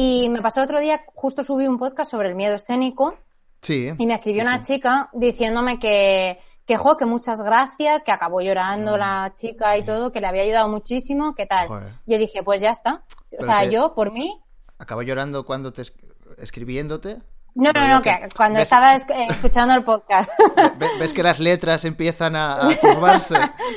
Y 0.01 0.29
me 0.29 0.41
pasó 0.41 0.61
el 0.61 0.65
otro 0.65 0.79
día, 0.79 1.01
justo 1.13 1.43
subí 1.43 1.67
un 1.67 1.77
podcast 1.77 2.09
sobre 2.09 2.29
el 2.29 2.35
miedo 2.35 2.55
escénico 2.55 3.17
Sí. 3.61 3.89
y 3.97 4.05
me 4.07 4.13
escribió 4.13 4.43
sí, 4.43 4.47
una 4.47 4.63
sí. 4.63 4.73
chica 4.75 5.09
diciéndome 5.11 5.77
que, 5.77 6.39
que, 6.65 6.77
jo, 6.77 6.95
que 6.95 7.03
muchas 7.05 7.41
gracias, 7.41 8.03
que 8.05 8.13
acabó 8.13 8.39
llorando 8.39 8.95
Mm. 8.95 8.99
la 8.99 9.33
chica 9.37 9.77
y 9.77 9.83
todo, 9.83 10.13
que 10.13 10.21
le 10.21 10.27
había 10.27 10.43
ayudado 10.43 10.69
muchísimo, 10.69 11.35
que 11.35 11.45
tal. 11.45 11.67
Joder. 11.67 11.93
Yo 12.05 12.17
dije, 12.17 12.43
pues 12.43 12.61
ya 12.61 12.69
está. 12.69 12.93
O 12.93 13.01
Pero 13.31 13.43
sea, 13.43 13.59
que- 13.61 13.71
yo, 13.71 13.93
por 13.93 14.13
mí, 14.13 14.39
Acabo 14.77 15.01
llorando 15.01 15.43
cuando 15.45 15.73
te 15.73 15.81
es- 15.81 15.93
escribiéndote. 16.37 17.17
no, 17.55 17.71
no, 17.73 17.87
no, 17.89 18.01
que 18.01 18.11
cuando 18.37 18.59
ves- 18.59 18.67
estaba 18.67 18.95
es- 18.95 19.03
eh, 19.09 19.25
escuchando 19.29 19.73
el 19.73 19.83
podcast. 19.83 20.29
ve- 20.77 20.87
ves 20.97 21.11
que 21.13 21.23
las 21.23 21.41
letras 21.41 21.83
empiezan 21.83 22.37
a, 22.37 22.69
a 22.69 22.77
curvarse. 22.79 23.35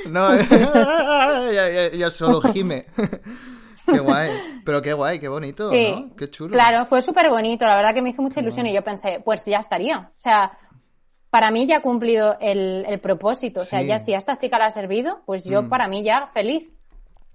No, 0.09 0.29
ya 1.99 2.11
solo 2.11 2.41
gime. 2.53 2.87
qué 3.87 3.99
guay. 4.01 4.31
Pero 4.65 4.83
qué 4.83 4.93
guay, 4.93 5.19
qué 5.19 5.29
bonito, 5.29 5.71
Sí, 5.71 5.93
¿no? 5.93 6.17
Qué 6.17 6.31
chulo. 6.31 6.53
Claro, 6.53 6.85
fue 6.87 7.01
súper 7.03 7.29
bonito, 7.31 7.67
la 7.67 7.77
verdad 7.77 7.95
que 7.95 8.03
me 8.03 8.11
hizo 8.11 8.23
mucha 8.23 8.41
ilusión 8.41 8.67
y 8.67 8.75
yo 8.75 8.83
pensé, 8.83 9.21
pues 9.25 9.45
ya 9.45 9.59
estaría. 9.59 10.11
O 10.17 10.21
sea, 10.21 10.53
para 11.31 11.51
mí 11.51 11.67
ya 11.67 11.79
ha 11.79 11.83
cumplido 11.83 12.37
el, 12.41 12.85
el 12.89 13.01
propósito. 13.01 13.63
O 13.63 13.65
sea, 13.65 13.81
Sí. 13.81 13.87
ya 13.87 13.99
si 13.99 14.15
a 14.15 14.19
esta 14.19 14.39
chica 14.39 14.59
le 14.59 14.65
ha 14.65 14.71
servido, 14.71 15.23
pues 15.27 15.45
yo 15.45 15.63
Mm. 15.63 15.69
para 15.69 15.89
mí 15.89 16.03
ya 16.05 16.29
feliz. 16.29 16.71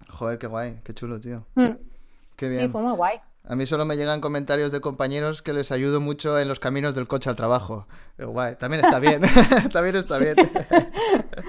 Joder, 0.10 0.38
qué 0.38 0.48
guay, 0.48 0.80
qué 0.84 0.94
chulo, 0.94 1.20
tío. 1.20 1.46
Mm. 1.56 1.68
Qué 2.36 2.50
Sí, 2.50 2.58
bien. 2.58 2.72
fue 2.72 2.82
muy 2.82 2.94
guay. 2.96 3.20
A 3.50 3.56
mí 3.56 3.66
solo 3.66 3.86
me 3.86 3.96
llegan 3.96 4.20
comentarios 4.22 4.72
de 4.74 4.82
compañeros 4.82 5.42
que 5.42 5.54
les 5.54 5.72
ayudo 5.72 6.02
mucho 6.02 6.38
en 6.38 6.50
los 6.50 6.60
caminos 6.60 6.94
del 6.96 7.08
coche 7.08 7.30
al 7.30 7.38
trabajo. 7.38 7.88
Digo, 8.18 8.32
guay, 8.32 8.56
también 8.58 8.84
está 8.86 9.00
bien. 9.00 9.22
también 9.72 9.96
está 9.96 10.18
bien. 10.20 10.36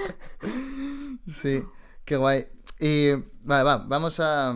sí, 1.27 1.63
qué 2.05 2.17
guay. 2.17 2.47
Y 2.81 3.11
vale, 3.43 3.65
va, 3.65 3.79
vamos 3.79 4.21
a 4.21 4.55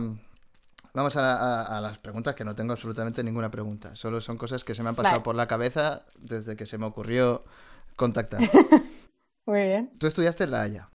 vamos 0.93 1.15
a, 1.17 1.33
a- 1.35 1.77
a 1.77 1.81
las 1.81 1.97
preguntas 1.99 2.35
que 2.35 2.43
no 2.43 2.55
tengo 2.55 2.73
absolutamente 2.73 3.23
ninguna 3.23 3.49
pregunta. 3.49 3.95
Solo 3.95 4.21
son 4.21 4.37
cosas 4.37 4.63
que 4.63 4.75
se 4.75 4.83
me 4.83 4.89
han 4.89 4.95
pasado 4.95 5.15
Vale. 5.15 5.23
por 5.23 5.35
la 5.35 5.47
cabeza 5.47 6.05
desde 6.17 6.55
que 6.55 6.65
se 6.65 6.77
me 6.77 6.85
ocurrió 6.85 7.43
contactar. 7.95 8.41
Muy 9.45 9.61
bien. 9.63 9.91
Tú 9.99 10.07
estudiaste 10.07 10.45
en 10.45 10.51
La 10.51 10.61
Haya. 10.61 10.89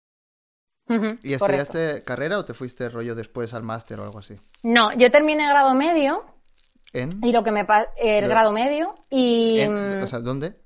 ¿Y 0.87 0.91
correcto. 0.93 1.17
estudiaste 1.33 2.03
carrera 2.03 2.37
o 2.37 2.45
te 2.45 2.53
fuiste 2.53 2.89
rollo 2.89 3.15
después 3.15 3.53
al 3.55 3.63
máster 3.63 3.99
o 3.99 4.03
algo 4.03 4.19
así? 4.19 4.35
No, 4.61 4.93
yo 4.93 5.09
terminé 5.11 5.47
grado 5.47 5.73
medio 5.73 6.23
¿En? 6.93 7.19
y 7.25 7.31
lo 7.31 7.43
que 7.43 7.49
me 7.51 7.65
el 7.97 8.27
grado 8.27 8.51
medio 8.51 8.93
y 9.09 9.59
en- 9.61 9.99
mm, 9.99 10.03
o 10.03 10.07
sea, 10.07 10.19
¿dónde? 10.19 10.61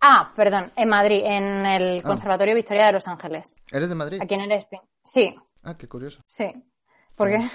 ah, 0.00 0.32
perdón, 0.34 0.72
en 0.74 0.88
Madrid, 0.88 1.22
en 1.26 1.66
el 1.66 1.98
Ah. 1.98 2.02
Conservatorio 2.02 2.54
Victoria 2.54 2.86
de 2.86 2.92
Los 2.92 3.06
Ángeles, 3.06 3.56
¿Eres 3.70 3.90
de 3.90 3.94
Madrid? 3.94 4.20
aquí 4.22 4.32
en 4.34 4.40
el. 4.40 4.80
Sí, 5.04 5.34
Ah, 5.62 5.76
qué 5.76 5.86
curioso. 5.86 6.22
sí. 6.26 6.46
¿Por 7.14 7.28
qué? 7.28 7.36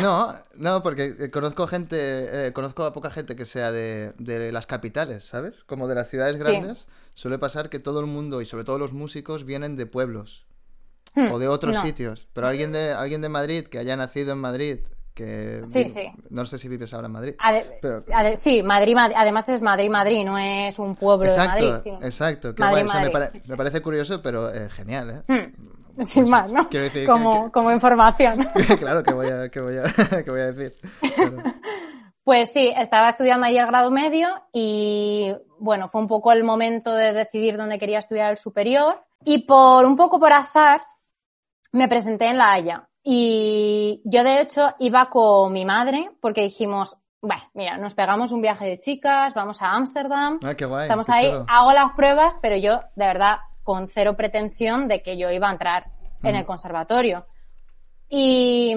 No, 0.00 0.34
no, 0.54 0.82
porque 0.82 1.14
eh, 1.18 1.30
conozco 1.30 1.66
gente, 1.66 2.46
eh, 2.48 2.52
conozco 2.52 2.84
a 2.84 2.92
poca 2.92 3.10
gente 3.10 3.36
que 3.36 3.44
sea 3.44 3.72
de, 3.72 4.12
de 4.18 4.52
las 4.52 4.66
capitales, 4.66 5.24
¿sabes? 5.24 5.64
Como 5.64 5.88
de 5.88 5.94
las 5.94 6.08
ciudades 6.08 6.36
grandes. 6.36 6.86
Suele 7.14 7.38
pasar 7.38 7.68
que 7.68 7.78
todo 7.80 8.00
el 8.00 8.06
mundo 8.06 8.40
y 8.40 8.46
sobre 8.46 8.64
todo 8.64 8.78
los 8.78 8.92
músicos 8.92 9.44
vienen 9.44 9.76
de 9.76 9.86
pueblos 9.86 10.46
Hmm, 11.16 11.32
o 11.32 11.40
de 11.40 11.48
otros 11.48 11.74
no. 11.74 11.82
sitios. 11.82 12.28
Pero 12.32 12.46
alguien 12.46 12.70
de 12.70 12.92
alguien 12.92 13.20
de 13.20 13.28
Madrid 13.28 13.64
que 13.66 13.78
haya 13.78 13.96
nacido 13.96 14.32
en 14.32 14.38
Madrid, 14.38 14.78
que 15.12 15.60
Sí, 15.64 15.86
sí. 15.86 16.02
no 16.30 16.46
sé 16.46 16.56
si 16.56 16.68
vives 16.68 16.94
ahora 16.94 17.06
en 17.06 17.12
Madrid. 17.12 17.34
Ade- 17.40 17.66
Pero- 17.82 18.04
ade- 18.06 18.36
sí, 18.36 18.62
Madrid, 18.62 18.94
Madrid, 18.94 19.16
además 19.18 19.48
es 19.48 19.60
Madrid, 19.60 19.90
Madrid, 19.90 20.24
no 20.24 20.38
es 20.38 20.78
un 20.78 20.94
pueblo 20.94 21.24
Exacto, 21.26 21.64
de 21.64 21.72
Madrid. 21.72 21.92
exacto. 22.06 22.54
Madrid, 22.56 22.70
guay. 22.70 22.84
O 22.84 22.88
sea, 22.88 22.94
me, 23.00 23.06
Madrid, 23.06 23.12
pare- 23.12 23.26
sí, 23.26 23.40
sí. 23.44 23.50
me 23.50 23.56
parece 23.56 23.82
curioso, 23.82 24.22
pero 24.22 24.54
eh, 24.54 24.68
genial, 24.70 25.10
¿eh? 25.10 25.22
Hmm, 25.26 25.79
Sin 26.12 26.28
más, 26.30 26.52
¿no? 26.52 26.68
quiero 26.68 26.84
decir 26.84 27.06
como, 27.06 27.46
que- 27.46 27.50
como 27.52 27.70
información. 27.70 28.48
claro, 28.78 29.02
que 29.02 29.12
voy 29.12 29.28
a, 29.28 29.48
que 29.48 29.60
voy 29.60 29.76
a, 29.78 29.82
que 30.24 30.30
voy 30.30 30.40
a 30.40 30.52
decir. 30.52 30.72
Pues 32.24 32.50
sí, 32.52 32.72
estaba 32.76 33.08
estudiando 33.08 33.46
ahí 33.46 33.56
el 33.58 33.66
grado 33.66 33.90
medio 33.90 34.28
y 34.52 35.32
bueno, 35.58 35.88
fue 35.88 36.00
un 36.00 36.06
poco 36.06 36.32
el 36.32 36.44
momento 36.44 36.92
de 36.94 37.12
decidir 37.12 37.56
dónde 37.56 37.78
quería 37.78 37.98
estudiar 37.98 38.30
el 38.30 38.36
superior 38.36 39.02
y 39.24 39.38
por 39.46 39.84
un 39.84 39.96
poco 39.96 40.20
por 40.20 40.32
azar 40.32 40.82
me 41.72 41.88
presenté 41.88 42.26
en 42.28 42.38
La 42.38 42.52
Haya 42.52 42.88
y 43.02 44.02
yo 44.04 44.22
de 44.22 44.42
hecho 44.42 44.74
iba 44.78 45.08
con 45.10 45.52
mi 45.52 45.64
madre 45.64 46.10
porque 46.20 46.42
dijimos, 46.42 46.96
bueno, 47.22 47.42
mira, 47.54 47.78
nos 47.78 47.94
pegamos 47.94 48.32
un 48.32 48.42
viaje 48.42 48.66
de 48.66 48.78
chicas, 48.78 49.34
vamos 49.34 49.60
a 49.62 49.72
Ámsterdam, 49.72 50.38
Ah, 50.44 50.54
qué 50.54 50.66
guay. 50.66 50.82
estamos 50.82 51.06
qué 51.06 51.12
ahí, 51.12 51.26
chulo. 51.30 51.46
hago 51.48 51.72
las 51.72 51.92
pruebas, 51.92 52.38
pero 52.42 52.56
yo 52.56 52.80
de 52.96 53.06
verdad 53.06 53.36
con 53.62 53.88
cero 53.88 54.16
pretensión 54.16 54.88
de 54.88 55.02
que 55.02 55.16
yo 55.16 55.30
iba 55.30 55.48
a 55.48 55.52
entrar 55.52 55.90
en 56.22 56.36
el 56.36 56.44
conservatorio. 56.44 57.26
Y, 58.08 58.74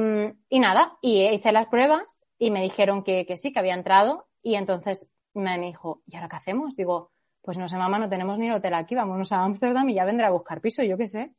y 0.50 0.60
nada, 0.60 0.98
y 1.02 1.24
hice 1.28 1.52
las 1.52 1.68
pruebas 1.68 2.04
y 2.38 2.52
me 2.52 2.62
dijeron 2.62 3.04
que, 3.04 3.26
que 3.26 3.38
sí, 3.38 3.52
que 3.52 3.60
había 3.60 3.74
entrado. 3.74 4.28
Y 4.42 4.56
entonces 4.56 5.10
me 5.34 5.58
dijo, 5.60 6.02
¿y 6.06 6.16
ahora 6.16 6.30
qué 6.30 6.36
hacemos? 6.36 6.76
Digo, 6.76 7.12
pues 7.42 7.58
no 7.58 7.68
sé, 7.68 7.78
mamá, 7.78 8.00
no 8.00 8.10
tenemos 8.10 8.38
ni 8.38 8.48
el 8.48 8.54
hotel 8.54 8.74
aquí, 8.74 8.96
vámonos 8.96 9.32
a 9.32 9.44
Ámsterdam 9.44 9.90
y 9.90 9.96
ya 9.96 10.06
vendrá 10.06 10.28
a 10.28 10.32
buscar 10.32 10.62
piso, 10.62 10.84
yo 10.84 10.98
qué 10.98 11.08
sé. 11.08 11.34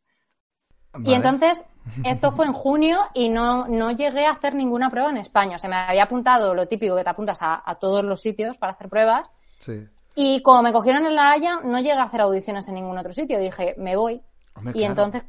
Y 1.03 1.15
entonces, 1.15 1.65
esto 2.05 2.33
fue 2.33 2.47
en 2.47 2.53
junio 2.53 2.99
y 3.15 3.29
no, 3.29 3.67
no 3.69 3.91
llegué 3.91 4.27
a 4.27 4.33
hacer 4.33 4.55
ninguna 4.55 4.91
prueba 4.91 5.11
en 5.11 5.17
España. 5.17 5.57
O 5.57 5.59
sea, 5.59 5.71
me 5.71 5.77
había 5.77 6.05
apuntado 6.05 6.55
lo 6.55 6.69
típico 6.69 6.97
que 6.97 7.05
te 7.05 7.11
apuntas 7.11 7.39
a, 7.43 7.63
a 7.65 7.77
todos 7.77 8.05
los 8.05 8.21
sitios 8.21 8.57
para 8.59 8.73
hacer 8.73 8.89
pruebas. 8.89 9.33
Sí. 9.59 9.89
Y 10.15 10.43
como 10.43 10.63
me 10.63 10.73
cogieron 10.73 11.07
en 11.07 11.15
La 11.17 11.33
Haya, 11.33 11.57
no 11.65 11.79
llegué 11.79 11.93
a 11.93 12.05
hacer 12.05 12.21
audiciones 12.21 12.69
en 12.69 12.75
ningún 12.75 12.97
otro 12.99 13.13
sitio. 13.13 13.39
Dije, 13.39 13.75
me 13.79 13.97
voy. 13.97 14.23
Hombre, 14.55 14.73
Y 14.75 14.79
claro. 14.79 14.91
entonces, 14.91 15.23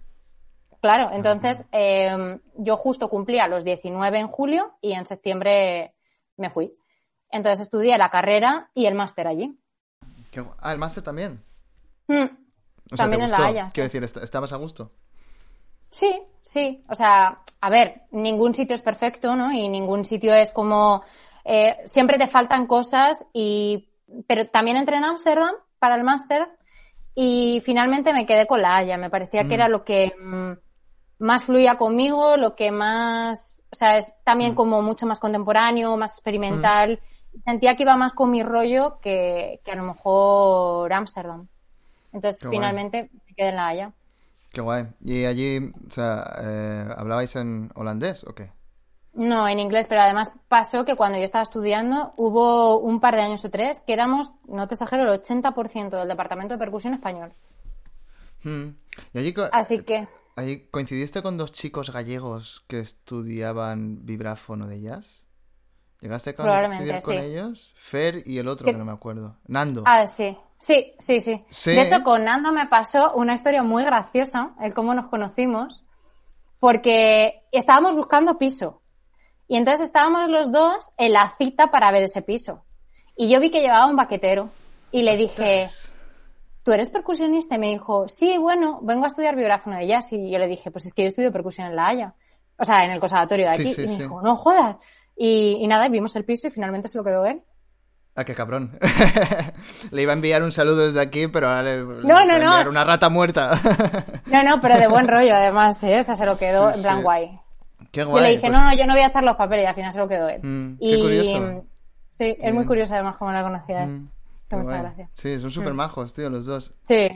claro, 0.81 1.09
entonces 1.11 1.63
eh, 1.71 2.39
yo 2.57 2.77
justo 2.77 3.09
cumplía 3.09 3.47
los 3.47 3.63
19 3.63 4.19
en 4.19 4.27
julio 4.27 4.73
y 4.81 4.93
en 4.93 5.05
septiembre 5.07 5.95
me 6.37 6.49
fui. 6.51 6.73
Entonces 7.31 7.61
estudié 7.65 7.97
la 7.97 8.09
carrera 8.09 8.69
y 8.73 8.85
el 8.85 8.93
máster 8.93 9.27
allí. 9.27 9.57
Qué 10.31 10.43
Ah, 10.59 10.71
el 10.71 10.77
máster 10.77 11.03
también. 11.03 11.43
Mm, 12.07 12.15
O 12.91 12.97
sea, 12.97 13.09
También 13.09 13.21
¿te 13.21 13.25
en 13.25 13.31
La? 13.31 13.45
Haya, 13.47 13.69
sí. 13.69 13.73
Quiero 13.75 13.87
decir, 13.87 14.03
est- 14.03 14.17
¿estabas 14.17 14.53
a 14.53 14.57
gusto? 14.57 14.91
Sí, 15.89 16.21
sí. 16.41 16.83
O 16.89 16.95
sea, 16.95 17.41
a 17.61 17.69
ver, 17.69 18.03
ningún 18.11 18.53
sitio 18.53 18.75
es 18.75 18.81
perfecto, 18.81 19.35
¿no? 19.35 19.51
Y 19.51 19.67
ningún 19.69 20.05
sitio 20.05 20.33
es 20.35 20.51
como... 20.51 21.03
eh, 21.43 21.75
siempre 21.85 22.17
te 22.17 22.27
faltan 22.27 22.67
cosas 22.67 23.25
y... 23.33 23.89
Pero 24.27 24.47
también 24.49 24.77
entré 24.77 24.97
en 24.97 25.05
Ámsterdam 25.05 25.55
para 25.79 25.95
el 25.95 26.03
máster 26.03 26.47
y 27.13 27.61
finalmente 27.65 28.13
me 28.13 28.25
quedé 28.25 28.45
con 28.47 28.61
la 28.61 28.75
Haya. 28.77 28.97
Me 28.97 29.09
parecía 29.09 29.43
Mm. 29.43 29.47
que 29.47 29.53
era 29.55 29.67
lo 29.69 29.83
que 29.83 30.13
mm, 30.19 30.51
más 31.19 31.45
fluía 31.45 31.77
conmigo, 31.77 32.37
lo 32.37 32.55
que 32.55 32.71
más... 32.71 33.61
O 33.71 33.75
sea, 33.75 33.97
es 33.97 34.13
también 34.23 34.51
Mm. 34.53 34.55
como 34.55 34.81
mucho 34.81 35.05
más 35.05 35.19
contemporáneo, 35.19 35.95
más 35.97 36.13
experimental. 36.17 36.99
Sentía 37.43 37.75
que 37.75 37.83
iba 37.83 37.95
más 37.97 38.13
con 38.13 38.31
mi 38.31 38.43
rollo 38.43 38.99
que, 39.01 39.59
que 39.63 39.71
a 39.71 39.75
lo 39.75 39.83
mejor 39.83 40.91
Ámsterdam. 40.93 41.47
Entonces, 42.13 42.39
Qué 42.41 42.47
guay. 42.47 42.57
finalmente 42.57 43.09
me 43.27 43.33
quedé 43.35 43.49
en 43.49 43.55
la 43.55 43.67
Haya. 43.67 43.91
Qué 44.51 44.61
guay. 44.61 44.85
¿Y 45.03 45.25
allí, 45.25 45.57
o 45.87 45.91
sea, 45.91 46.23
eh, 46.41 46.85
hablabais 46.95 47.35
en 47.35 47.69
holandés 47.75 48.23
o 48.23 48.33
qué? 48.33 48.51
No, 49.15 49.47
en 49.47 49.59
inglés, 49.59 49.85
pero 49.87 50.01
además 50.01 50.31
pasó 50.49 50.83
que 50.83 50.95
cuando 50.97 51.17
yo 51.17 51.23
estaba 51.23 51.43
estudiando 51.43 52.13
hubo 52.17 52.79
un 52.79 52.99
par 52.99 53.15
de 53.15 53.21
años 53.21 53.45
o 53.45 53.49
tres 53.49 53.81
que 53.87 53.93
éramos, 53.93 54.33
no 54.45 54.67
te 54.67 54.73
exagero, 54.75 55.03
el 55.03 55.21
80% 55.21 55.97
del 55.97 56.07
departamento 56.09 56.53
de 56.53 56.57
percusión 56.59 56.93
español. 56.93 57.33
Hmm. 58.43 58.71
¿Y 59.13 59.17
allí, 59.17 59.33
Así 59.53 59.79
que, 59.79 60.07
allí 60.35 60.67
coincidiste 60.69 61.21
con 61.21 61.37
dos 61.37 61.53
chicos 61.53 61.91
gallegos 61.91 62.65
que 62.67 62.79
estudiaban 62.79 64.05
vibráfono 64.05 64.67
de 64.67 64.81
jazz? 64.81 65.25
¿Llegaste 66.01 66.31
a 66.31 66.35
coincidir 66.35 67.01
con 67.01 67.15
sí. 67.15 67.21
ellos? 67.21 67.73
Fer 67.77 68.21
y 68.25 68.37
el 68.37 68.47
otro 68.47 68.65
Que- 68.65 68.73
que 68.73 68.77
no 68.77 68.85
me 68.85 68.91
acuerdo. 68.91 69.37
Nando. 69.47 69.83
ah, 69.85 70.05
sí, 70.07 70.37
sí, 70.57 70.93
sí, 70.99 71.21
sí. 71.21 71.43
Sí. 71.49 71.71
De 71.71 71.81
hecho, 71.83 72.03
con 72.03 72.25
Nando 72.25 72.51
me 72.51 72.67
pasó 72.67 73.13
una 73.15 73.33
historia 73.33 73.63
muy 73.63 73.83
graciosa, 73.83 74.53
el 74.61 74.73
cómo 74.73 74.93
nos 74.93 75.07
conocimos, 75.07 75.83
porque 76.59 77.43
estábamos 77.51 77.95
buscando 77.95 78.37
piso. 78.37 78.81
Y 79.47 79.57
entonces 79.57 79.85
estábamos 79.87 80.29
los 80.29 80.51
dos 80.51 80.91
en 80.97 81.13
la 81.13 81.33
cita 81.37 81.67
para 81.71 81.91
ver 81.91 82.03
ese 82.03 82.21
piso. 82.21 82.63
Y 83.15 83.29
yo 83.29 83.39
vi 83.39 83.51
que 83.51 83.61
llevaba 83.61 83.85
un 83.85 83.95
baquetero. 83.95 84.49
Y 84.91 85.03
le 85.03 85.15
dije. 85.15 85.65
¿tú 86.63 86.71
eres 86.71 86.89
percusionista? 86.89 87.55
Y 87.55 87.59
me 87.59 87.67
dijo, 87.69 88.07
sí, 88.09 88.39
bueno, 88.39 88.79
vengo 88.81 89.03
a 89.03 89.07
estudiar 89.07 89.35
vibráfono 89.35 89.77
de 89.77 89.85
jazz. 89.85 90.11
Y 90.13 90.31
yo 90.31 90.39
le 90.39 90.47
dije, 90.47 90.71
pues 90.71 90.87
es 90.87 90.93
que 90.95 91.03
yo 91.03 91.09
estudio 91.09 91.31
percusión 91.31 91.67
en 91.67 91.75
La 91.75 91.87
Haya. 91.89 92.13
O 92.57 92.63
sea, 92.65 92.83
en 92.85 92.91
el 92.91 92.99
conservatorio 92.99 93.45
de 93.47 93.53
aquí. 93.53 93.67
sí, 93.67 93.81
y 93.81 93.85
me 93.85 93.87
sí. 93.91 94.01
dijo, 94.01 94.19
no 94.23 94.35
jodas. 94.35 94.77
Y, 95.15 95.57
y 95.61 95.67
nada, 95.67 95.87
vimos 95.89 96.15
el 96.15 96.25
piso 96.25 96.47
y 96.47 96.51
finalmente 96.51 96.87
se 96.87 96.97
lo 96.97 97.03
quedó 97.03 97.23
él. 97.25 97.43
Ah, 98.15 98.23
qué 98.23 98.33
cabrón. 98.33 98.79
le 99.91 100.01
iba 100.01 100.13
a 100.13 100.15
enviar 100.15 100.41
un 100.41 100.51
saludo 100.51 100.85
desde 100.87 101.01
aquí, 101.01 101.27
pero 101.27 101.49
ahora 101.49 101.61
le, 101.63 101.77
le 101.77 101.83
No, 101.83 102.15
voy 102.15 102.25
no, 102.27 102.33
a 102.51 102.63
no. 102.63 102.69
una 102.71 102.83
rata 102.83 103.09
muerta. 103.09 103.59
No, 104.25 104.41
no, 104.41 104.59
pero 104.61 104.77
de 104.79 104.87
buen 104.87 105.07
rollo 105.07 105.35
además, 105.35 105.83
¿eh? 105.83 105.99
O 105.99 106.03
sea, 106.03 106.15
se 106.15 106.25
lo 106.25 106.35
quedó 106.37 106.71
Sí, 106.71 106.77
en 106.77 106.83
plan 106.83 106.97
sí. 106.97 107.03
guay. 107.03 107.39
Qué 107.95 108.01
Yo 108.01 108.09
guay. 108.09 108.23
le 108.23 108.29
dije, 108.31 108.41
pues- 108.41 108.51
no, 108.57 108.63
no, 108.63 108.75
yo 108.77 108.85
no 108.85 108.93
voy 108.93 109.01
a 109.01 109.07
echar 109.07 109.23
los 109.23 109.35
papeles 109.37 109.63
y 109.63 109.67
al 109.67 109.75
final 109.75 109.91
se 109.91 109.99
lo 109.99 110.07
quedó 110.07 110.29
él. 110.29 110.41
Mm, 110.43 110.77
qué 110.77 110.85
y, 110.85 111.01
curioso. 111.01 111.65
Sí, 112.11 112.35
es 112.39 112.53
muy 112.53 112.65
curioso 112.65 112.93
además 112.93 113.15
cómo 113.17 113.31
la 113.31 113.41
conocía 113.43 113.83
él. 113.83 113.89
Mm, 113.89 114.09
qué 114.49 114.55
muchas 114.57 114.71
guay. 114.71 114.81
gracias. 114.81 115.09
Sí, 115.13 115.39
son 115.39 115.51
súper 115.51 115.73
majos, 115.73 116.13
tío, 116.13 116.29
los 116.29 116.45
dos. 116.45 116.75
Sí. 116.87 117.07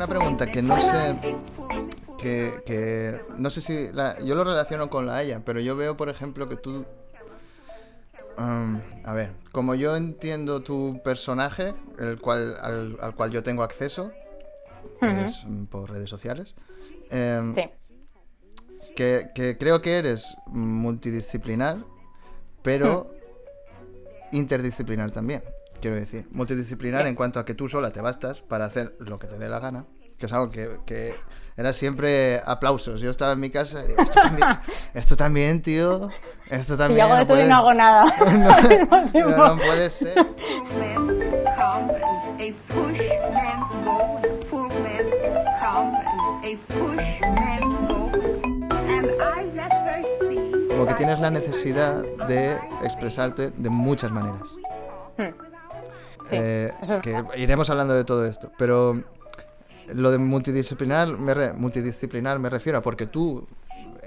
Una 0.00 0.08
pregunta 0.08 0.46
que 0.50 0.62
no 0.62 0.80
sé. 0.80 1.14
Que, 2.16 2.62
que 2.64 3.20
no 3.36 3.50
sé 3.50 3.60
si. 3.60 3.92
la- 3.92 4.18
yo 4.20 4.34
lo 4.34 4.44
relaciono 4.44 4.88
con 4.88 5.04
la 5.04 5.16
Haya, 5.18 5.42
pero 5.44 5.60
yo 5.60 5.76
veo, 5.76 5.94
por 5.94 6.08
ejemplo, 6.08 6.48
que 6.48 6.56
tú. 6.56 6.86
um, 8.38 8.80
a 9.04 9.12
ver, 9.12 9.32
como 9.52 9.74
yo 9.74 9.94
entiendo 9.96 10.62
tu 10.62 11.02
personaje, 11.04 11.74
el 11.98 12.18
cual, 12.18 12.56
al, 12.62 12.96
al 13.02 13.14
cual 13.14 13.30
yo 13.30 13.42
tengo 13.42 13.62
acceso, 13.62 14.10
que 15.02 15.06
Ujú. 15.06 15.20
es 15.20 15.44
mm, 15.44 15.64
por 15.66 15.90
redes 15.90 16.08
sociales, 16.08 16.54
em, 17.10 17.54
Sí. 17.54 17.64
que, 18.96 19.28
que 19.34 19.58
creo 19.58 19.82
que 19.82 19.98
eres 19.98 20.34
multidisciplinar, 20.46 21.76
pero 22.62 23.10
interdisciplinar 24.32 25.10
también. 25.10 25.42
Quiero 25.80 25.96
decir, 25.96 26.26
multidisciplinar 26.30 27.02
Sí. 27.02 27.08
en 27.08 27.14
cuanto 27.14 27.40
a 27.40 27.44
que 27.44 27.54
tú 27.54 27.68
sola 27.68 27.90
te 27.90 28.00
bastas 28.00 28.42
para 28.42 28.64
hacer 28.66 28.96
lo 29.00 29.18
que 29.18 29.26
te 29.26 29.38
dé 29.38 29.48
la 29.48 29.58
gana 29.60 29.86
que 30.18 30.26
es 30.26 30.32
algo 30.34 30.50
que, 30.50 30.76
que 30.84 31.14
era 31.56 31.72
siempre 31.72 32.42
aplausos. 32.44 33.00
Yo 33.00 33.08
estaba 33.08 33.32
en 33.32 33.40
mi 33.40 33.48
casa 33.48 33.82
y 33.82 33.88
digo, 33.88 34.02
esto 34.02 34.20
también, 34.20 34.48
esto 34.94 35.16
también 35.16 35.62
tío, 35.62 36.10
esto 36.50 36.74
Si 36.74 36.78
también. 36.78 36.98
yo 36.98 37.04
hago 37.06 37.14
de 37.14 37.20
no 37.22 37.26
todo 37.26 37.36
y 37.36 37.40
puede- 37.40 37.48
no 37.48 37.56
hago 37.56 37.72
nada. 37.72 38.04
no, 39.14 39.46
no 39.54 39.56
puede 39.56 39.88
ser. 39.88 40.14
Como 50.70 50.86
que 50.86 50.94
tienes 50.94 51.20
la 51.20 51.30
necesidad 51.30 52.02
de 52.28 52.56
expresarte 52.82 53.50
de 53.50 53.68
muchas 53.68 54.10
maneras. 54.12 54.48
Sí, 56.30 56.36
Eh, 56.38 56.72
eso- 56.82 57.00
que 57.00 57.22
iremos 57.36 57.68
hablando 57.70 57.94
de 57.94 58.04
todo 58.04 58.24
esto, 58.24 58.50
pero 58.58 59.02
lo 59.92 60.10
de 60.10 60.18
multidisciplinar 60.18 61.18
me, 61.18 61.34
re- 61.34 61.52
multidisciplinar 61.52 62.38
me 62.38 62.48
refiero 62.48 62.78
a 62.78 62.82
porque 62.82 63.06
tú 63.06 63.46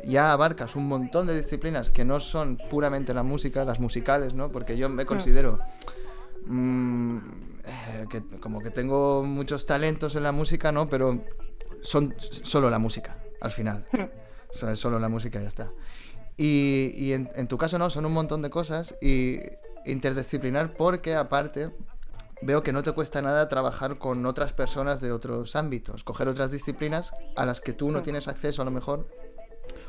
ya 0.05 0.31
abarcas 0.33 0.75
un 0.75 0.87
montón 0.87 1.27
de 1.27 1.35
disciplinas 1.35 1.89
que 1.89 2.03
no 2.05 2.19
son 2.19 2.57
puramente 2.69 3.13
la 3.13 3.23
música, 3.23 3.63
las 3.65 3.79
musicales, 3.79 4.33
¿no? 4.33 4.51
Porque 4.51 4.75
yo 4.77 4.89
me 4.89 5.05
considero 5.05 5.59
mm, 6.45 7.17
eh, 7.65 8.05
que 8.09 8.21
como 8.39 8.61
que 8.61 8.69
tengo 8.71 9.23
muchos 9.23 9.65
talentos 9.65 10.15
en 10.15 10.23
la 10.23 10.31
música, 10.31 10.71
¿no? 10.71 10.87
Pero 10.87 11.21
son 11.81 12.13
solo 12.19 12.69
la 12.69 12.79
música, 12.79 13.17
al 13.41 13.51
final. 13.51 13.85
O 14.49 14.53
sea, 14.57 14.71
es 14.71 14.79
solo 14.79 14.99
la 14.99 15.09
música 15.09 15.39
y 15.39 15.43
ya 15.43 15.47
está. 15.47 15.71
Y, 16.37 16.91
y 16.95 17.13
en, 17.13 17.29
en 17.35 17.47
tu 17.47 17.57
caso 17.57 17.77
no, 17.77 17.89
son 17.89 18.05
un 18.05 18.13
montón 18.13 18.41
de 18.41 18.49
cosas 18.49 18.95
y 19.01 19.39
interdisciplinar 19.85 20.73
porque 20.73 21.15
aparte 21.15 21.69
veo 22.45 22.63
que 22.63 22.71
no 22.73 22.83
te 22.83 22.91
cuesta 22.91 23.21
nada 23.21 23.47
trabajar 23.49 23.97
con 23.97 24.25
otras 24.25 24.53
personas 24.53 25.01
de 25.01 25.11
otros 25.11 25.55
ámbitos, 25.55 26.03
coger 26.03 26.27
otras 26.27 26.51
disciplinas 26.51 27.13
a 27.35 27.45
las 27.45 27.61
que 27.61 27.73
tú 27.73 27.91
no 27.91 28.01
tienes 28.01 28.27
acceso 28.27 28.61
a 28.61 28.65
lo 28.65 28.71
mejor, 28.71 29.07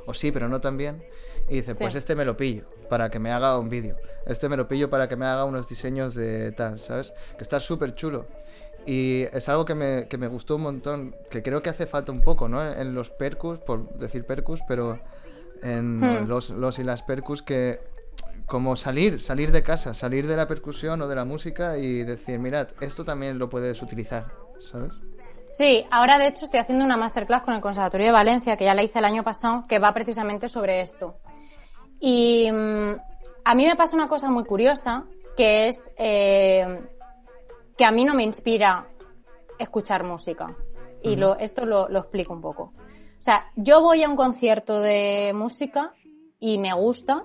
o 0.07 0.15
sí, 0.15 0.33
pero 0.33 0.49
no 0.49 0.61
tan 0.61 0.77
bien, 0.77 1.05
y 1.49 1.57
dice, 1.57 1.75
pues 1.75 1.93
Sí. 1.93 1.99
este 1.99 2.15
me 2.15 2.25
lo 2.25 2.37
pillo 2.37 2.65
para 2.89 3.11
que 3.11 3.19
me 3.19 3.33
haga 3.33 3.59
un 3.59 3.69
vídeo, 3.69 3.97
este 4.27 4.49
me 4.49 4.57
lo 4.57 4.69
pillo 4.69 4.89
para 4.91 5.09
que 5.09 5.17
me 5.17 5.27
haga 5.27 5.45
unos 5.45 5.69
diseños 5.69 6.15
de 6.15 6.53
tal, 6.53 6.79
¿sabes? 6.79 7.13
Que 7.37 7.43
está 7.43 7.59
súper 7.61 7.95
chulo. 7.95 8.27
Y 8.87 9.23
es 9.33 9.49
algo 9.49 9.65
que 9.65 9.75
me, 9.75 10.09
que 10.09 10.19
me 10.19 10.29
gustó 10.29 10.57
un 10.57 10.63
montón, 10.63 11.17
que 11.31 11.43
creo 11.43 11.63
que 11.63 11.71
hace 11.71 11.87
falta 11.87 12.13
un 12.13 12.21
poco, 12.21 12.49
¿no? 12.49 12.71
En 12.71 12.95
los 12.95 13.09
percus, 13.09 13.59
por 13.59 13.95
decir 13.99 14.27
percus, 14.27 14.61
pero 14.69 15.01
en 15.63 16.01
Hmm. 16.01 16.29
los, 16.29 16.51
los 16.51 16.79
y 16.79 16.85
las 16.85 17.03
percus 17.03 17.43
que 17.43 17.81
como 18.47 18.77
salir, 18.77 19.21
salir 19.21 19.53
de 19.53 19.63
casa, 19.63 19.95
salir 19.95 20.27
de 20.27 20.37
la 20.37 20.47
percusión 20.47 21.01
o 21.03 21.09
de 21.09 21.15
la 21.15 21.25
música 21.25 21.79
y 21.79 22.05
decir, 22.05 22.39
mirad, 22.39 22.69
esto 22.81 23.05
también 23.05 23.39
lo 23.39 23.49
puedes 23.49 23.81
utilizar, 23.83 24.27
¿sabes? 24.59 25.01
Sí, 25.45 25.87
ahora 25.91 26.19
de 26.19 26.29
hecho 26.29 26.47
estoy 26.47 26.61
haciendo 26.61 26.85
una 26.85 26.97
masterclass 26.97 27.43
con 27.43 27.55
el 27.55 27.61
Conservatorio 27.61 28.07
de 28.07 28.13
Valencia, 28.13 28.57
que 28.57 28.65
ya 28.65 28.75
la 28.75 28.83
hice 28.83 28.99
el 28.99 29.05
año 29.05 29.23
pasado, 29.23 29.65
que 29.69 29.79
va 29.79 29.93
precisamente 29.93 30.49
sobre 30.49 30.81
esto. 30.81 31.17
Y 32.01 32.51
mm, 32.51 32.97
a 33.45 33.55
mí 33.55 33.67
me 33.67 33.77
pasa 33.77 33.97
una 33.97 34.09
cosa 34.09 34.29
muy 34.31 34.45
curiosa, 34.45 35.05
que 35.37 35.69
es 35.69 35.93
eh, 35.97 36.83
que 37.77 37.85
a 37.85 37.93
mí 37.93 38.05
no 38.05 38.15
me 38.15 38.25
inspira 38.25 38.89
escuchar 39.59 40.05
música. 40.05 40.55
Y 41.03 41.17
lo, 41.17 41.39
esto 41.39 41.67
lo, 41.67 41.89
lo 41.89 42.01
explico 42.01 42.33
un 42.33 42.41
poco. 42.41 42.73
O 43.19 43.23
sea, 43.25 43.51
yo 43.57 43.81
voy 43.83 44.03
a 44.03 44.09
un 44.09 44.17
concierto 44.17 44.81
de 44.81 45.33
música 45.35 45.93
y 46.41 46.59
me 46.59 46.75
gusta, 46.75 47.25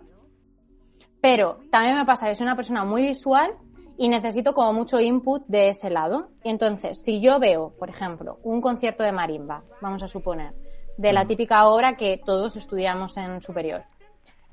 pero 1.22 1.60
también 1.72 1.98
me 1.98 2.06
pasa 2.06 2.28
que 2.28 2.36
soy 2.36 2.46
una 2.46 2.56
persona 2.56 2.84
muy 2.84 3.04
visual 3.04 3.52
y 3.98 4.08
necesito 4.08 4.54
como 4.54 4.72
mucho 4.74 5.00
input 5.00 5.44
de 5.48 5.70
ese 5.70 5.90
lado. 5.90 6.30
Y 6.44 6.50
entonces, 6.50 7.02
si 7.04 7.20
yo 7.20 7.40
veo, 7.40 7.74
por 7.78 7.90
ejemplo, 7.90 8.38
un 8.44 8.62
concierto 8.62 9.04
de 9.04 9.12
marimba, 9.12 9.64
vamos 9.82 10.02
a 10.04 10.08
suponer, 10.08 10.54
de 10.98 11.14
la 11.14 11.26
típica 11.26 11.68
obra 11.68 11.98
que 11.98 12.22
todos 12.26 12.56
estudiamos 12.56 13.18
en 13.18 13.42
superior, 13.42 13.84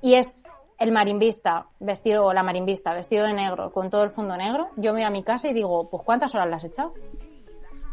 y 0.03 0.15
es 0.15 0.45
el 0.79 0.93
marimbista 0.93 1.67
vestido, 1.81 2.27
o 2.27 2.33
la 2.33 2.43
marimbista 2.43 2.93
vestido 2.93 3.25
de 3.25 3.33
negro, 3.33 3.73
con 3.73 3.89
todo 3.89 4.03
el 4.03 4.11
fondo 4.11 4.37
negro, 4.37 4.69
yo 4.77 4.93
me 4.93 5.01
voy 5.01 5.07
a 5.07 5.11
mi 5.11 5.23
casa 5.23 5.49
y 5.49 5.55
digo, 5.55 5.89
pues 5.89 6.03
¿cuántas 6.03 6.35
horas 6.35 6.49
las 6.51 6.65
has 6.65 6.71
echado? 6.71 6.93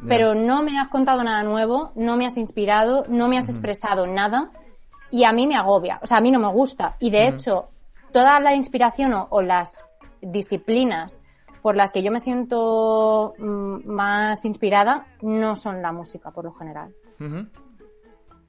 Pero 0.05 0.35
no 0.35 0.63
me 0.63 0.77
has 0.79 0.89
contado 0.89 1.23
nada 1.23 1.43
nuevo, 1.43 1.91
no 1.95 2.17
me 2.17 2.25
has 2.25 2.35
inspirado, 2.35 3.05
no 3.07 3.29
me 3.29 3.37
has 3.37 3.47
expresado 3.47 4.05
nada 4.05 4.51
y 5.11 5.23
a 5.23 5.31
mí 5.31 5.47
me 5.47 5.55
agobia, 5.55 5.99
o 6.01 6.05
sea, 6.05 6.17
a 6.17 6.21
mí 6.21 6.29
no 6.29 6.39
me 6.39 6.51
gusta. 6.51 6.97
Y 6.99 7.09
de 7.09 7.27
hecho, 7.29 7.69
toda 8.13 8.39
la 8.39 8.55
inspiración 8.55 9.13
o, 9.13 9.27
o 9.29 9.41
las 9.41 9.85
disciplinas 10.21 11.21
por 11.63 11.77
las 11.77 11.91
que 11.93 12.03
yo 12.03 12.11
me 12.11 12.19
siento 12.19 13.33
mm, 13.39 13.85
más 13.85 14.43
inspirada 14.45 15.07
no 15.21 15.55
son 15.55 15.81
la 15.81 15.93
música 15.93 16.29
por 16.31 16.43
lo 16.43 16.53
general. 16.53 16.93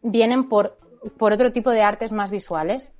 Vienen 0.03 0.49
por, 0.49 0.77
por 1.17 1.33
otro 1.33 1.53
tipo 1.53 1.71
de 1.71 1.83
artes 1.83 2.11
más 2.11 2.31
visuales. 2.31 2.93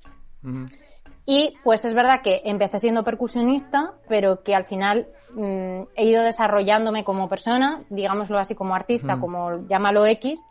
Y 1.25 1.55
pues 1.63 1.83
es 1.83 1.93
verdad 1.93 2.21
que 2.21 2.41
empecé 2.45 2.79
siendo 2.79 3.03
percusionista, 3.03 3.95
pero 4.07 4.41
que 4.41 4.55
al 4.55 4.65
final 4.65 5.07
mm, 5.33 5.81
he 5.95 6.05
ido 6.05 6.23
desarrollándome 6.23 7.03
como 7.03 7.27
persona, 7.27 7.83
digámoslo 7.89 8.39
así 8.39 8.55
como 8.55 8.73
artista, 8.73 9.19
como 9.19 9.67
llámalo 9.67 10.05
X, 10.05 10.45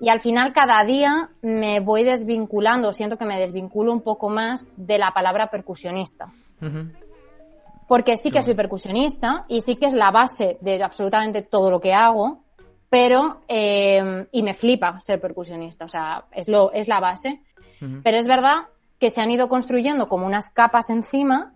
y 0.00 0.08
al 0.08 0.20
final 0.20 0.52
cada 0.52 0.84
día 0.84 1.30
me 1.42 1.80
voy 1.80 2.04
desvinculando, 2.04 2.92
siento 2.92 3.16
que 3.16 3.24
me 3.24 3.38
desvinculo 3.38 3.92
un 3.92 4.02
poco 4.02 4.28
más 4.28 4.66
de 4.76 4.98
la 4.98 5.12
palabra 5.12 5.50
percusionista. 5.50 6.32
Porque 7.86 8.16
sí 8.16 8.30
que 8.30 8.42
soy 8.42 8.54
percusionista 8.54 9.44
y 9.48 9.60
sí 9.60 9.76
que 9.76 9.86
es 9.86 9.94
la 9.94 10.10
base 10.10 10.58
de 10.60 10.82
absolutamente 10.82 11.42
todo 11.42 11.70
lo 11.70 11.80
que 11.80 11.94
hago, 11.94 12.44
pero, 12.90 13.42
eh, 13.48 14.26
y 14.32 14.42
me 14.42 14.54
flipa 14.54 15.00
ser 15.02 15.20
percusionista, 15.20 15.84
o 15.84 15.88
sea, 15.88 16.24
es, 16.32 16.48
lo, 16.48 16.72
es 16.72 16.88
la 16.88 17.00
base. 17.00 17.42
Pero 18.02 18.18
es 18.18 18.26
verdad 18.26 18.66
que 18.98 19.10
se 19.10 19.20
han 19.20 19.30
ido 19.30 19.48
construyendo 19.48 20.08
como 20.08 20.26
unas 20.26 20.50
capas 20.50 20.90
encima, 20.90 21.54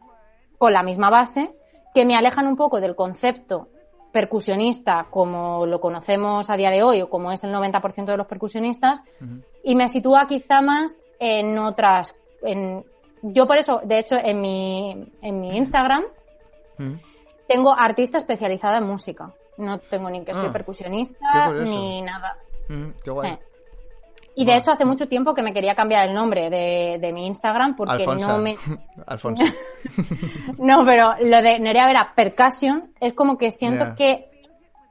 con 0.59 0.73
la 0.73 0.83
misma 0.83 1.11
base, 1.11 1.51
que 1.95 2.05
me 2.05 2.17
alejan 2.17 2.47
un 2.47 2.57
poco 2.57 2.81
del 2.81 2.95
concepto 2.95 3.69
percusionista 4.13 5.07
como 5.11 5.65
lo 5.67 5.81
conocemos 5.81 6.51
a 6.51 6.57
día 6.57 6.71
de 6.71 6.83
hoy 6.83 7.01
o 7.03 7.09
como 7.09 7.33
es 7.33 7.43
el 7.45 7.53
90% 7.53 8.05
de 8.07 8.17
los 8.17 8.27
percusionistas 8.27 9.01
y 9.65 9.75
me 9.75 9.89
sitúa 9.89 10.27
quizá 10.29 10.61
más 10.61 11.03
en 11.19 11.59
otras 11.59 12.15
en 12.43 12.85
yo 13.23 13.47
por 13.47 13.57
eso 13.59 13.81
de 13.85 13.99
hecho 13.99 14.17
en 14.17 14.41
mi 14.41 15.13
en 15.23 15.41
mi 15.41 15.57
Instagram 15.57 16.05
tengo 17.49 17.73
artista 17.73 18.19
especializada 18.19 18.79
en 18.79 18.87
música. 18.87 19.33
No 19.59 19.79
tengo 19.79 20.09
ni 20.09 20.25
que 20.25 20.33
soy 20.33 20.47
Ah, 20.49 20.53
percusionista 20.53 21.53
ni 21.53 22.01
nada. 22.03 22.37
Ujú, 22.69 22.93
Qué 23.05 23.11
guay. 23.11 23.31
Eh. 23.33 23.39
Y 24.35 24.45
de 24.45 24.57
hecho 24.57 24.71
hace 24.71 24.85
mucho 24.85 25.09
tiempo 25.09 25.35
que 25.35 25.43
me 25.43 25.53
quería 25.53 25.75
cambiar 25.75 26.09
el 26.09 26.15
nombre 26.15 26.49
de, 26.49 26.99
de 27.01 27.13
mi 27.13 27.27
Instagram 27.27 27.77
porque 27.77 27.95
Alfonso. 27.95 28.29
no 28.29 28.39
me... 28.39 28.57
Alfonso. 29.07 29.45
No, 30.59 30.85
pero 30.87 31.15
lo 31.21 31.43
de 31.43 31.59
Nerea 31.59 31.87
Vera 31.87 32.13
Percussion 32.15 32.93
es 33.01 33.13
como 33.15 33.37
que 33.37 33.51
siento 33.51 33.95
que 33.97 34.31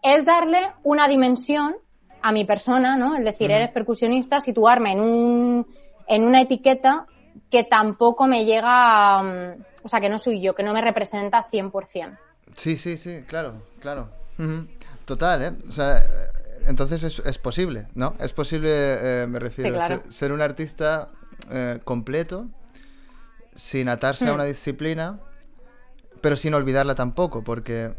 es 0.04 0.26
darle 0.26 0.60
una 0.84 1.08
dimensión 1.08 1.76
a 2.22 2.32
mi 2.32 2.46
persona, 2.46 2.98
¿no? 2.98 3.16
Es 3.16 3.24
decir, 3.24 3.50
eres 3.52 3.72
percusionista, 3.72 4.42
situarme 4.42 4.92
en 4.92 5.00
un 5.00 5.68
en 6.08 6.24
una 6.24 6.42
etiqueta 6.42 7.06
que 7.50 7.64
tampoco 7.64 8.28
me 8.28 8.46
llega, 8.46 9.20
a, 9.20 9.24
mm, 9.24 9.64
o 9.84 9.90
sea, 9.90 10.02
que 10.02 10.10
no 10.10 10.18
soy 10.18 10.42
yo, 10.42 10.54
que 10.54 10.64
no 10.64 10.74
me 10.74 10.82
representa 10.82 11.44
100%. 11.44 12.18
Sí, 12.56 12.78
sí, 12.78 12.98
sí, 12.98 13.24
claro, 13.26 13.64
claro. 13.80 14.10
Total, 15.06 15.42
¿eh? 15.44 15.52
O 15.68 15.72
sea, 15.72 15.98
eh, 15.98 16.02
entonces 16.66 17.04
es, 17.04 17.20
es 17.20 17.38
posible, 17.38 17.88
¿no? 17.96 18.16
Es 18.20 18.34
posible, 18.34 18.70
eh, 19.24 19.28
me 19.28 19.40
refiero, 19.40 19.72
Sí, 19.72 19.76
claro. 19.86 20.02
ser, 20.04 20.14
ser 20.14 20.32
un 20.32 20.42
artista 20.42 21.10
eh, 21.50 21.80
completo, 21.84 22.48
sin 23.54 23.90
atarse 23.90 24.28
a 24.28 24.32
Hmm. 24.32 24.36
una 24.36 24.44
disciplina, 24.46 25.20
pero 26.22 26.36
sin 26.36 26.54
olvidarla 26.54 26.96
tampoco, 26.96 27.44
porque, 27.44 27.94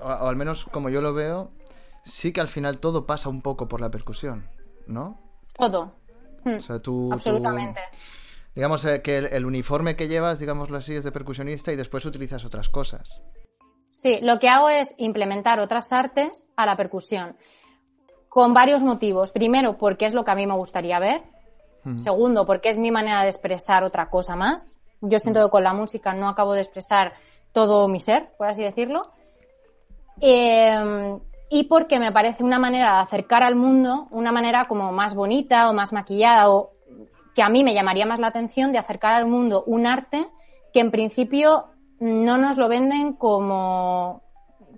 o, 0.00 0.06
o 0.08 0.28
al 0.28 0.36
menos 0.36 0.64
como 0.64 0.88
yo 0.88 1.00
lo 1.00 1.14
veo, 1.14 1.52
sí 2.04 2.32
que 2.32 2.40
al 2.40 2.48
final 2.48 2.78
todo 2.78 3.06
pasa 3.06 3.28
un 3.28 3.42
poco 3.42 3.68
por 3.68 3.80
la 3.80 3.90
percusión, 3.90 4.48
¿no? 4.86 5.20
Todo. 5.54 5.94
Mm, 6.44 6.54
O 6.56 6.60
sea, 6.62 6.78
tú... 6.78 7.08
tú- 7.08 7.14
Absolutamente. 7.14 7.80
digamos 8.54 8.84
eh, 8.86 9.02
que 9.02 9.18
el, 9.18 9.26
el 9.26 9.44
uniforme 9.46 9.94
que 9.96 10.08
llevas, 10.08 10.40
digámoslo 10.40 10.78
así, 10.78 10.94
es 10.94 11.04
de 11.04 11.12
percusionista 11.12 11.72
y 11.72 11.76
después 11.76 12.04
utilizas 12.06 12.44
otras 12.44 12.68
cosas. 12.68 13.20
Sí, 13.92 14.18
lo 14.22 14.38
que 14.38 14.48
hago 14.48 14.68
es 14.70 14.94
implementar 14.96 15.60
otras 15.60 15.92
artes 15.92 16.46
a 16.56 16.64
la 16.64 16.76
percusión 16.76 17.36
con 18.30 18.54
varios 18.54 18.82
motivos. 18.82 19.32
Primero, 19.32 19.76
porque 19.76 20.06
es 20.06 20.14
lo 20.14 20.24
que 20.24 20.30
a 20.30 20.34
mí 20.34 20.46
me 20.46 20.54
gustaría 20.54 20.98
ver. 20.98 21.22
Segundo, 21.96 22.46
porque 22.46 22.68
es 22.68 22.78
mi 22.78 22.90
manera 22.90 23.22
de 23.22 23.30
expresar 23.30 23.84
otra 23.84 24.08
cosa 24.08 24.36
más. 24.36 24.76
Yo 25.00 25.18
siento 25.18 25.42
que 25.42 25.50
con 25.50 25.64
la 25.64 25.72
música 25.72 26.12
no 26.12 26.28
acabo 26.28 26.52
de 26.52 26.60
expresar 26.60 27.14
todo 27.52 27.88
mi 27.88 28.00
ser, 28.00 28.28
por 28.38 28.48
así 28.48 28.62
decirlo. 28.62 29.02
Eh, 30.20 31.18
y 31.48 31.64
porque 31.64 31.98
me 31.98 32.12
parece 32.12 32.44
una 32.44 32.58
manera 32.58 32.92
de 32.92 33.00
acercar 33.00 33.42
al 33.42 33.56
mundo, 33.56 34.06
una 34.10 34.30
manera 34.30 34.66
como 34.66 34.92
más 34.92 35.14
bonita 35.14 35.68
o 35.68 35.72
más 35.72 35.92
maquillada 35.92 36.50
o 36.50 36.70
que 37.34 37.42
a 37.42 37.48
mí 37.48 37.64
me 37.64 37.74
llamaría 37.74 38.06
más 38.06 38.20
la 38.20 38.28
atención 38.28 38.72
de 38.72 38.78
acercar 38.78 39.14
al 39.14 39.26
mundo 39.26 39.64
un 39.66 39.86
arte 39.86 40.28
que 40.72 40.80
en 40.80 40.90
principio 40.90 41.66
no 41.98 42.38
nos 42.38 42.58
lo 42.58 42.68
venden 42.68 43.14
como, 43.14 44.22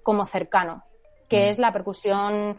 como 0.02 0.24
cercano, 0.26 0.84
que 1.28 1.50
es 1.50 1.58
la 1.58 1.72
percusión 1.72 2.56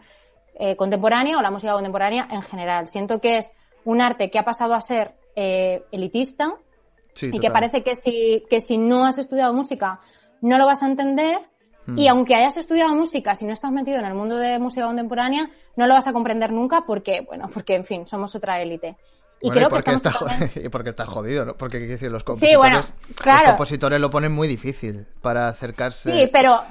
eh, 0.58 0.76
contemporánea 0.76 1.38
o 1.38 1.42
la 1.42 1.50
música 1.50 1.72
contemporánea 1.72 2.28
en 2.30 2.42
general. 2.42 2.88
Siento 2.88 3.20
que 3.20 3.36
es 3.38 3.52
un 3.84 4.00
arte 4.00 4.30
que 4.30 4.38
ha 4.38 4.44
pasado 4.44 4.74
a 4.74 4.80
ser 4.80 5.14
eh, 5.36 5.84
elitista 5.92 6.54
Sí, 7.12 7.30
y 7.32 7.38
que 7.38 7.50
parece 7.50 7.84
que 7.84 7.94
si, 7.94 8.44
que 8.50 8.60
si 8.60 8.76
no 8.76 9.04
has 9.04 9.18
estudiado 9.18 9.54
música 9.54 10.00
no 10.40 10.58
lo 10.58 10.66
vas 10.66 10.82
a 10.82 10.86
entender 10.86 11.38
Mm. 11.86 11.98
y 11.98 12.08
aunque 12.08 12.34
hayas 12.34 12.56
estudiado 12.56 12.94
música, 12.94 13.34
si 13.34 13.44
no 13.44 13.52
estás 13.52 13.70
metido 13.70 13.98
en 13.98 14.06
el 14.06 14.14
mundo 14.14 14.36
de 14.36 14.58
música 14.58 14.86
contemporánea, 14.86 15.50
no 15.76 15.86
lo 15.86 15.94
vas 15.94 16.06
a 16.06 16.12
comprender 16.12 16.50
nunca 16.50 16.84
porque, 16.86 17.22
bueno, 17.26 17.50
porque 17.52 17.74
en 17.74 17.84
fin, 17.84 18.06
somos 18.06 18.34
otra 18.34 18.60
élite. 18.60 18.96
Y 19.40 19.48
Bueno, 19.48 19.52
creo 19.52 19.68
que 19.68 19.74
porque 19.74 19.90
estamos 19.90 20.22
está 20.22 20.38
jodido, 20.38 20.62
y 20.66 20.68
porque 20.70 20.90
está 20.90 21.06
jodido, 21.06 21.44
¿no? 21.44 21.54
Porque, 21.54 21.78
decir, 21.80 22.10
los 22.10 22.24
compositores, 22.24 22.58
bueno, 22.58 22.80
claro. 23.20 23.40
los 23.40 23.50
compositores 23.50 24.00
lo 24.00 24.08
ponen 24.08 24.32
muy 24.32 24.48
difícil 24.48 25.06
para 25.20 25.48
acercarse. 25.48 26.12
Sí, 26.12 26.30
pero 26.32 26.62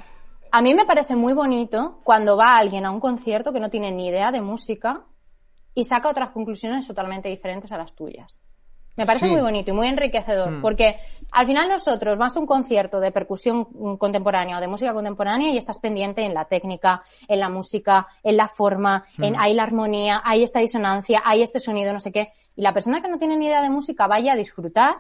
a 0.56 0.62
mí 0.62 0.76
me 0.76 0.86
parece 0.86 1.16
muy 1.16 1.34
bonito 1.34 2.00
cuando 2.04 2.38
va 2.38 2.58
alguien 2.58 2.86
a 2.86 2.92
un 2.92 3.00
concierto 3.00 3.52
que 3.52 3.60
no 3.60 3.70
tiene 3.72 3.92
ni 3.92 4.08
idea 4.10 4.32
de 4.32 4.40
música 4.40 5.02
y 5.74 5.84
saca 5.84 6.10
otras 6.10 6.30
conclusiones 6.30 6.86
totalmente 6.86 7.28
diferentes 7.28 7.72
a 7.72 7.78
las 7.80 7.96
tuyas. 7.96 8.40
Me 8.96 9.04
parece 9.08 9.26
Sí. 9.26 9.32
muy 9.32 9.42
bonito 9.42 9.72
y 9.72 9.74
muy 9.74 9.88
enriquecedor, 9.88 10.52
Mm. 10.52 10.62
porque 10.62 10.98
al 11.32 11.48
final 11.48 11.68
nosotros 11.70 12.16
vas 12.20 12.38
a 12.38 12.40
un 12.40 12.46
concierto 12.46 13.00
de 13.00 13.12
percusión 13.12 13.68
mm, 13.72 13.96
contemporánea 13.96 14.60
o 14.60 14.62
de 14.62 14.68
música 14.68 14.94
contemporánea 14.94 15.50
y 15.50 15.58
estás 15.58 15.80
pendiente 15.80 16.22
en 16.22 16.36
la 16.36 16.46
técnica, 16.46 17.02
en 17.28 17.40
la 17.40 17.50
música, 17.50 18.06
en 18.22 18.38
la 18.38 18.48
forma, 18.48 19.06
Mm. 19.18 19.24
en 19.24 19.36
hay 19.40 19.56
la 19.56 19.64
armonía, 19.64 20.22
hay 20.24 20.44
esta 20.44 20.60
disonancia, 20.60 21.24
hay 21.26 21.42
este 21.42 21.60
sonido, 21.60 21.92
no 21.92 22.00
sé 22.00 22.12
qué. 22.12 22.32
Y 22.56 22.62
la 22.62 22.72
persona 22.74 23.02
que 23.02 23.08
no 23.10 23.18
tiene 23.18 23.36
ni 23.38 23.48
idea 23.48 23.64
de 23.64 23.72
música 23.72 24.06
vaya 24.06 24.34
a 24.34 24.36
disfrutar 24.36 24.98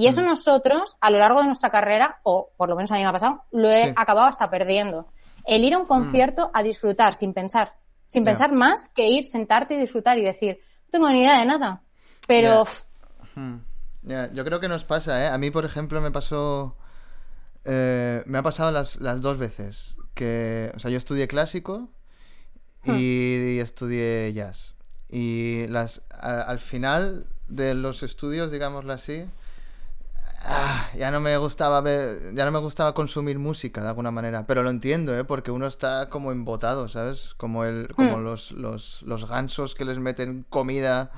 y 0.00 0.06
Mm. 0.06 0.08
eso 0.08 0.20
nosotros, 0.22 0.96
a 1.00 1.10
lo 1.10 1.18
largo 1.18 1.40
de 1.40 1.46
nuestra 1.46 1.70
carrera, 1.70 2.20
o 2.22 2.50
por 2.56 2.68
lo 2.68 2.76
menos 2.76 2.90
a 2.92 2.94
mí 2.94 3.00
me 3.02 3.08
ha 3.08 3.12
pasado, 3.12 3.42
lo 3.52 3.68
he 3.70 3.86
Sí. 3.86 3.92
acabado 3.96 4.26
hasta 4.28 4.48
perdiendo. 4.48 5.08
El 5.44 5.64
ir 5.64 5.74
a 5.74 5.78
un 5.78 5.86
concierto 5.86 6.50
a 6.54 6.62
disfrutar 6.62 7.14
sin 7.14 7.32
pensar, 7.34 7.72
sin 8.06 8.22
pensar 8.24 8.52
más 8.52 8.90
que 8.94 9.08
ir, 9.08 9.26
sentarte 9.26 9.74
y 9.74 9.80
disfrutar 9.80 10.16
y 10.18 10.22
decir, 10.24 10.58
no 10.84 10.90
tengo 10.90 11.10
ni 11.10 11.20
idea 11.22 11.38
de 11.40 11.46
nada. 11.46 11.82
Pero 12.26 12.64
Hmm. 13.34 13.56
Ya, 14.02 14.30
yo 14.32 14.44
creo 14.44 14.60
que 14.60 14.68
nos 14.68 14.84
pasa, 14.84 15.24
¿eh? 15.24 15.28
A 15.28 15.36
mí, 15.38 15.50
por 15.50 15.64
ejemplo, 15.64 16.00
me 16.00 16.10
pasó. 16.10 16.76
eh, 17.64 18.22
me 18.26 18.38
ha 18.38 18.42
pasado 18.42 18.70
las, 18.70 18.96
las 19.00 19.20
dos 19.20 19.36
veces. 19.36 19.98
Que, 20.14 20.72
o 20.74 20.78
sea, 20.78 20.90
yo 20.90 20.96
estudié 20.96 21.28
clásico 21.28 21.88
y, 22.84 23.56
y 23.56 23.58
estudié 23.58 24.32
jazz. 24.32 24.74
Y 25.10 25.66
las, 25.68 26.02
a- 26.10 26.42
al 26.42 26.58
final 26.60 27.26
de 27.48 27.74
los 27.74 28.02
estudios, 28.02 28.50
digámoslo 28.52 28.92
así, 28.92 29.24
ah, 30.44 30.88
ya 30.96 31.10
no 31.10 31.20
me 31.20 31.36
gustaba 31.36 31.80
ver, 31.80 32.34
ya 32.34 32.44
no 32.44 32.50
me 32.50 32.58
gustaba 32.60 32.94
consumir 32.94 33.38
música 33.38 33.82
de 33.82 33.88
alguna 33.88 34.10
manera. 34.10 34.46
Pero 34.46 34.62
lo 34.62 34.70
entiendo, 34.70 35.16
¿eh? 35.18 35.24
Porque 35.24 35.50
uno 35.50 35.66
está 35.66 36.08
como 36.08 36.32
embotado, 36.32 36.88
¿sabes? 36.88 37.34
Como 37.34 37.64
el, 37.64 37.88
como 37.94 38.18
Hmm. 38.18 38.24
los, 38.24 38.52
los, 38.52 39.02
los 39.02 39.28
gansos 39.28 39.74
que 39.74 39.84
les 39.84 39.98
meten 39.98 40.44
comida 40.48 41.10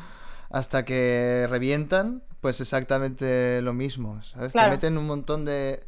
hasta 0.51 0.85
que 0.85 1.47
revientan, 1.49 2.23
pues 2.41 2.61
exactamente 2.61 3.63
lo 3.63 3.73
mismo, 3.73 4.23
¿sabes? 4.23 4.53
Claro. 4.53 4.69
Te 4.69 4.77
meten 4.77 4.99
un 4.99 5.07
montón 5.07 5.45
de... 5.45 5.85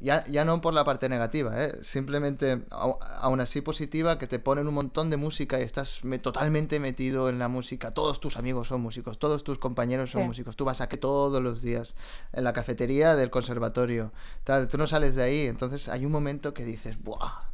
Ya, 0.00 0.22
ya 0.26 0.44
no 0.44 0.60
por 0.60 0.74
la 0.74 0.84
parte 0.84 1.08
negativa, 1.08 1.64
¿eh? 1.64 1.76
simplemente 1.82 2.62
aún 2.70 3.40
así 3.40 3.60
positiva, 3.62 4.16
que 4.16 4.28
te 4.28 4.38
ponen 4.38 4.68
un 4.68 4.74
montón 4.74 5.10
de 5.10 5.16
música 5.16 5.58
y 5.58 5.64
estás 5.64 6.04
me- 6.04 6.20
totalmente 6.20 6.78
metido 6.78 7.28
en 7.28 7.40
la 7.40 7.48
música. 7.48 7.90
Todos 7.92 8.20
tus 8.20 8.36
amigos 8.36 8.68
son 8.68 8.80
músicos, 8.80 9.18
todos 9.18 9.42
tus 9.42 9.58
compañeros 9.58 10.12
son 10.12 10.22
Sí. 10.22 10.28
músicos. 10.28 10.54
Tú 10.54 10.64
vas 10.64 10.80
a 10.80 10.88
que 10.88 10.98
todos 10.98 11.42
los 11.42 11.62
días 11.62 11.96
en 12.32 12.44
la 12.44 12.52
cafetería 12.52 13.16
del 13.16 13.30
conservatorio. 13.30 14.12
Tal, 14.44 14.68
tú 14.68 14.78
no 14.78 14.86
sales 14.86 15.16
de 15.16 15.24
ahí, 15.24 15.46
entonces 15.46 15.88
hay 15.88 16.06
un 16.06 16.12
momento 16.12 16.54
que 16.54 16.64
dices, 16.64 17.02
¡buah! 17.02 17.48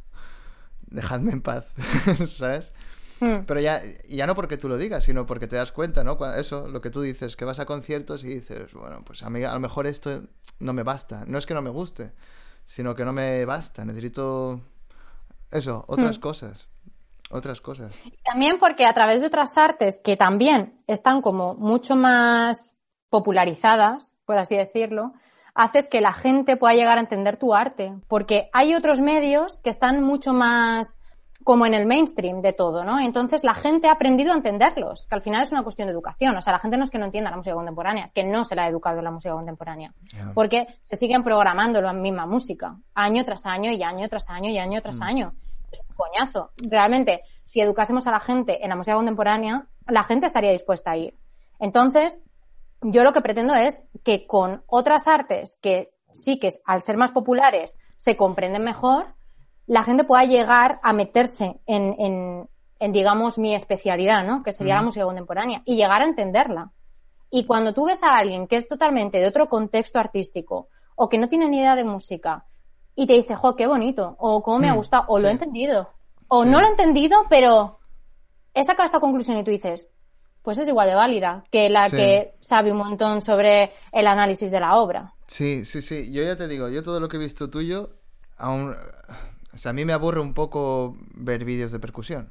Dejadme 0.87 1.31
en 1.31 1.41
paz, 1.41 1.65
¿sabes? 2.27 2.71
Hmm, 3.19 3.45
Pero 3.45 3.59
ya, 3.59 3.81
ya 4.09 4.27
no 4.27 4.35
porque 4.35 4.57
tú 4.57 4.67
lo 4.69 4.77
digas, 4.77 5.03
sino 5.03 5.25
porque 5.25 5.47
te 5.47 5.55
das 5.55 5.71
cuenta, 5.71 6.03
¿no? 6.03 6.17
Eso, 6.35 6.67
lo 6.67 6.81
que 6.81 6.89
tú 6.89 7.01
dices, 7.01 7.35
que 7.35 7.45
vas 7.45 7.59
a 7.59 7.65
conciertos 7.65 8.23
y 8.23 8.27
dices, 8.35 8.73
bueno, 8.73 9.03
pues 9.05 9.23
a, 9.23 9.29
mí, 9.29 9.43
a 9.43 9.53
lo 9.53 9.59
mejor 9.59 9.87
esto 9.87 10.23
no 10.59 10.73
me 10.73 10.83
basta. 10.83 11.23
No 11.27 11.37
es 11.37 11.45
que 11.45 11.53
no 11.53 11.61
me 11.61 11.69
guste, 11.69 12.11
sino 12.65 12.95
que 12.95 13.05
no 13.05 13.13
me 13.13 13.45
basta. 13.45 13.85
Necesito 13.85 14.61
eso, 15.51 15.83
otras 15.87 16.17
Hmm. 16.17 16.21
cosas. 16.21 16.67
Otras 17.31 17.59
cosas. 17.59 17.91
también 18.23 18.59
porque 18.59 18.85
a 18.85 18.93
través 18.93 19.19
de 19.19 19.27
otras 19.27 19.57
artes 19.57 19.99
que 20.03 20.15
también 20.15 20.75
están 20.85 21.21
como 21.23 21.55
mucho 21.55 21.95
más 21.95 22.75
popularizadas, 23.09 24.11
por 24.25 24.37
así 24.37 24.55
decirlo, 24.55 25.13
haces 25.55 25.87
que 25.89 26.01
la 26.01 26.13
gente 26.13 26.55
pueda 26.55 26.75
llegar 26.75 26.97
a 26.99 27.01
entender 27.01 27.37
tu 27.37 27.55
arte. 27.55 27.93
Porque 28.07 28.49
hay 28.53 28.75
otros 28.75 28.99
medios 29.01 29.59
que 29.63 29.71
están 29.71 30.03
mucho 30.03 30.33
más 30.33 30.99
como 31.45 31.67
en 31.67 31.75
el 31.75 31.85
mainstream 31.85 32.41
de 32.41 32.53
todo, 32.53 32.83
¿no? 32.83 32.99
Entonces 32.99 33.43
la 33.43 33.53
gente 33.53 33.87
ha 33.87 33.91
aprendido 33.91 34.33
a 34.33 34.35
entenderlos, 34.35 35.05
que 35.05 35.13
al 35.13 35.21
final 35.21 35.43
es 35.43 35.51
una 35.51 35.61
cuestión 35.61 35.87
de 35.87 35.93
educación. 35.93 36.35
O 36.35 36.41
sea, 36.41 36.51
la 36.51 36.57
gente 36.57 36.75
no 36.75 36.85
es 36.85 36.89
que 36.89 36.97
no 36.97 37.05
entienda 37.05 37.29
la 37.29 37.37
música 37.37 37.53
contemporánea, 37.53 38.05
es 38.05 38.13
que 38.13 38.23
no 38.23 38.43
se 38.43 38.55
la 38.55 38.63
ha 38.63 38.67
educado 38.67 38.97
en 38.97 39.03
la 39.03 39.11
música 39.11 39.35
contemporánea. 39.35 39.93
Porque 40.33 40.65
se 40.81 40.95
siguen 40.95 41.23
programando 41.23 41.79
la 41.81 41.93
misma 41.93 42.25
música, 42.25 42.75
año 42.95 43.23
tras 43.25 43.45
año 43.45 43.71
y 43.71 43.83
año 43.83 44.09
tras 44.09 44.27
año 44.27 44.49
y 44.49 44.57
año 44.57 44.81
tras 44.81 44.99
año. 45.01 45.33
Es 45.71 45.81
un 45.87 45.95
coñazo. 45.95 46.49
Realmente, 46.67 47.21
si 47.43 47.61
educásemos 47.61 48.07
a 48.07 48.11
la 48.11 48.19
gente 48.19 48.63
en 48.63 48.69
la 48.69 48.75
música 48.75 48.95
contemporánea, 48.95 49.67
la 49.87 50.03
gente 50.03 50.25
estaría 50.25 50.49
dispuesta 50.49 50.91
a 50.91 50.97
ir. 50.97 51.13
Entonces, 51.59 52.19
yo 52.81 53.03
lo 53.03 53.13
que 53.13 53.21
pretendo 53.21 53.53
es 53.53 53.83
que 54.03 54.25
con 54.25 54.63
otras 54.65 55.07
artes 55.07 55.59
que 55.61 55.91
sí 56.11 56.39
que 56.39 56.47
al 56.65 56.81
ser 56.81 56.97
más 56.97 57.11
populares 57.11 57.77
se 57.97 58.17
comprenden 58.17 58.63
mejor, 58.63 59.13
la 59.67 59.83
gente 59.83 60.03
pueda 60.03 60.23
llegar 60.25 60.79
a 60.83 60.93
meterse 60.93 61.59
en, 61.65 61.95
en- 61.97 62.49
en, 62.79 62.91
digamos, 62.91 63.37
mi 63.37 63.55
especialidad, 63.55 64.25
¿no? 64.25 64.43
Que 64.43 64.51
sería 64.51 64.75
la 64.75 64.81
música 64.81 65.05
contemporánea 65.05 65.61
y 65.65 65.75
llegar 65.77 66.01
a 66.01 66.05
entenderla. 66.05 66.71
Y 67.31 67.45
cuando 67.45 67.73
tú 67.73 67.85
ves 67.85 68.03
a 68.03 68.17
alguien 68.17 68.47
que 68.47 68.57
es 68.57 68.67
totalmente 68.67 69.17
de 69.17 69.27
otro 69.27 69.47
contexto 69.49 69.97
artístico 69.99 70.67
o 70.95 71.09
que 71.09 71.17
no 71.17 71.27
tiene 71.29 71.47
ni 71.49 71.59
idea 71.59 71.75
de 71.75 71.83
música 71.85 72.45
y 72.95 73.07
te 73.07 73.13
dice, 73.13 73.35
jo, 73.35 73.55
qué 73.55 73.65
bonito, 73.67 74.15
o 74.19 74.43
cómo 74.43 74.59
me 74.59 74.69
ha 74.69 74.73
Mm, 74.73 74.77
gustado, 74.77 75.05
o 75.07 75.17
lo 75.19 75.27
he 75.27 75.31
entendido, 75.31 75.89
o 76.27 76.43
Sí. 76.43 76.49
no 76.49 76.59
lo 76.61 76.67
he 76.67 76.69
entendido, 76.69 77.17
pero 77.29 77.79
he 78.53 78.63
sacado 78.63 78.85
esta 78.85 78.99
conclusión 78.99 79.37
y 79.37 79.43
tú 79.43 79.51
dices, 79.51 79.87
pues 80.43 80.57
es 80.59 80.67
igual 80.67 80.87
de 80.89 80.95
válida 80.95 81.43
que 81.51 81.69
la 81.69 81.89
Sí. 81.89 81.95
que 81.97 82.35
sabe 82.41 82.71
un 82.71 82.77
montón 82.77 83.21
sobre 83.21 83.73
el 83.91 84.05
análisis 84.05 84.51
de 84.51 84.59
la 84.59 84.77
obra. 84.77 85.13
Sí, 85.27 85.65
sí, 85.65 85.81
sí. 85.81 86.11
Yo 86.11 86.23
ya 86.23 86.35
te 86.35 86.47
digo, 86.47 86.69
yo 86.69 86.83
todo 86.83 86.99
lo 86.99 87.07
que 87.07 87.17
he 87.17 87.19
visto 87.19 87.49
tuyo, 87.49 87.89
aún... 88.37 88.75
O 89.55 89.57
sea, 89.57 89.69
a 89.71 89.73
mí 89.73 89.85
me 89.85 89.93
aburre 89.93 90.19
un 90.19 90.33
poco 90.33 90.97
ver 91.15 91.45
vídeos 91.45 91.71
de 91.71 91.79
percusión. 91.79 92.29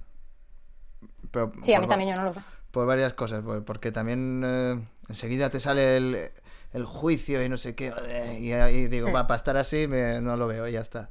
Pero 1.30 1.52
Sí, 1.62 1.72
a 1.72 1.76
por 1.78 1.80
mí 1.82 1.86
va- 1.86 1.90
también 1.96 2.14
yo 2.14 2.20
no 2.22 2.28
lo 2.28 2.34
sé. 2.34 2.40
Por 2.70 2.86
varias 2.86 3.14
cosas, 3.14 3.42
por- 3.42 3.64
porque 3.64 3.92
también 3.92 4.42
eh, 4.44 4.84
enseguida 5.08 5.48
te 5.50 5.60
sale 5.60 5.96
el, 5.96 6.30
el 6.72 6.84
juicio 6.84 7.42
y 7.44 7.48
no 7.48 7.56
sé 7.56 7.74
qué, 7.74 7.92
y 8.40 8.86
digo, 8.88 9.06
Sí. 9.08 9.12
va, 9.12 9.26
para 9.26 9.36
estar 9.36 9.56
así 9.56 9.86
me- 9.86 10.20
no 10.20 10.36
lo 10.36 10.46
veo 10.46 10.68
y 10.68 10.72
ya 10.72 10.80
está. 10.80 11.08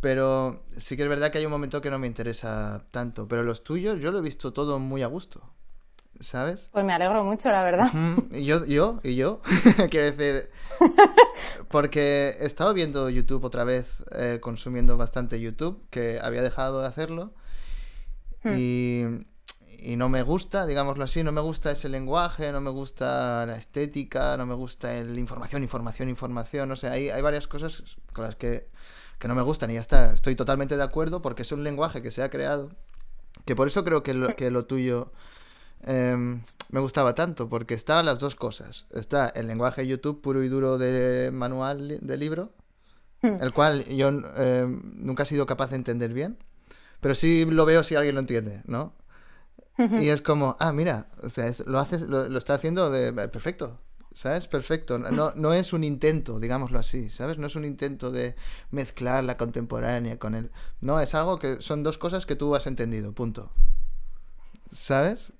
Pero 0.00 0.62
sí 0.76 0.96
que 0.96 1.02
es 1.04 1.08
verdad 1.08 1.30
que 1.30 1.38
hay 1.38 1.46
un 1.46 1.52
momento 1.52 1.80
que 1.80 1.90
no 1.90 1.98
me 1.98 2.06
interesa 2.06 2.84
tanto, 2.90 3.28
pero 3.28 3.42
los 3.42 3.62
tuyos 3.64 4.00
yo 4.00 4.10
lo 4.10 4.18
he 4.18 4.22
visto 4.22 4.52
todo 4.52 4.78
muy 4.78 5.02
a 5.02 5.06
gusto, 5.06 5.42
¿sabes? 6.20 6.68
Pues 6.72 6.84
me 6.84 6.92
alegro 6.92 7.24
mucho, 7.24 7.50
la 7.50 7.62
verdad. 7.62 7.90
Y 8.32 8.44
yo, 8.44 8.64
yo, 8.64 9.00
y 9.02 9.16
yo, 9.16 9.40
quiero 9.90 10.12
decir, 10.12 10.50
porque 11.68 12.36
he 12.40 12.46
estado 12.46 12.74
viendo 12.74 13.08
YouTube 13.10 13.44
otra 13.44 13.64
vez, 13.64 14.02
eh, 14.12 14.38
consumiendo 14.40 14.96
bastante 14.96 15.40
YouTube, 15.40 15.82
que 15.90 16.18
había 16.22 16.42
dejado 16.42 16.80
de 16.80 16.88
hacerlo, 16.88 17.32
y, 18.44 19.02
y 19.78 19.96
no 19.96 20.08
me 20.08 20.22
gusta, 20.22 20.66
digámoslo 20.66 21.04
así, 21.04 21.22
no 21.24 21.32
me 21.32 21.40
gusta 21.40 21.72
ese 21.72 21.88
lenguaje, 21.88 22.52
no 22.52 22.60
me 22.60 22.70
gusta 22.70 23.44
la 23.46 23.56
estética, 23.56 24.36
no 24.36 24.46
me 24.46 24.54
gusta 24.54 24.94
el 24.94 25.18
información, 25.18 25.62
información, 25.62 26.08
información, 26.08 26.70
o 26.70 26.76
sea, 26.76 26.92
hay, 26.92 27.10
hay 27.10 27.22
varias 27.22 27.48
cosas 27.48 27.96
con 28.12 28.24
las 28.24 28.36
que, 28.36 28.68
que 29.18 29.28
no 29.28 29.34
me 29.34 29.42
gustan 29.42 29.70
y 29.70 29.74
ya 29.74 29.80
está, 29.80 30.12
estoy 30.12 30.36
totalmente 30.36 30.76
de 30.76 30.82
acuerdo 30.82 31.22
porque 31.22 31.42
es 31.42 31.52
un 31.52 31.64
lenguaje 31.64 32.02
que 32.02 32.10
se 32.10 32.22
ha 32.22 32.30
creado, 32.30 32.70
que 33.44 33.56
por 33.56 33.66
eso 33.66 33.84
creo 33.84 34.02
que 34.02 34.14
lo, 34.14 34.34
que 34.36 34.50
lo 34.50 34.66
tuyo 34.66 35.12
em, 35.82 36.42
me 36.70 36.80
gustaba 36.80 37.14
tanto, 37.14 37.48
porque 37.48 37.74
estaban 37.74 38.06
las 38.06 38.18
dos 38.18 38.34
cosas. 38.34 38.86
Está 38.90 39.28
el 39.28 39.46
lenguaje 39.46 39.86
YouTube 39.86 40.20
puro 40.20 40.42
y 40.42 40.48
duro 40.48 40.78
de 40.78 41.30
manual 41.32 41.98
de 42.02 42.16
libro, 42.16 42.52
Hmm. 43.22 43.38
el 43.40 43.52
cual 43.54 43.84
yo 43.86 44.08
em, 44.08 44.82
nunca 44.96 45.22
he 45.22 45.26
sido 45.26 45.46
capaz 45.46 45.70
de 45.70 45.76
entender 45.76 46.12
bien, 46.12 46.36
pero 47.00 47.14
sí 47.14 47.46
lo 47.46 47.64
veo 47.64 47.82
si 47.82 47.94
alguien 47.94 48.14
lo 48.14 48.20
entiende, 48.20 48.62
¿no? 48.66 48.92
Y 49.78 50.08
es 50.08 50.22
como, 50.22 50.56
ah, 50.58 50.72
mira, 50.72 51.08
o 51.22 51.28
sea, 51.28 51.46
es- 51.46 51.66
lo, 51.66 51.78
haces, 51.78 52.02
lo, 52.02 52.28
lo 52.28 52.38
está 52.38 52.54
haciendo 52.54 52.90
de 52.90 53.08
eh, 53.08 53.28
perfecto, 53.28 53.78
¿sabes? 54.14 54.48
Perfecto. 54.48 54.98
No, 54.98 55.32
no 55.34 55.52
es 55.52 55.72
un 55.74 55.84
intento, 55.84 56.40
digámoslo 56.40 56.78
así, 56.78 57.10
¿sabes? 57.10 57.36
No 57.38 57.46
es 57.46 57.56
un 57.56 57.64
intento 57.66 58.10
de 58.10 58.36
mezclar 58.70 59.22
la 59.24 59.36
contemporánea 59.36 60.18
con 60.18 60.34
el... 60.34 60.50
No, 60.80 60.98
es 61.00 61.14
algo 61.14 61.38
que 61.38 61.60
son 61.60 61.82
dos 61.82 61.98
cosas 61.98 62.24
que 62.24 62.36
tú 62.36 62.54
has 62.54 62.66
entendido, 62.66 63.12
punto. 63.12 63.50
¿Sabes? 64.70 65.32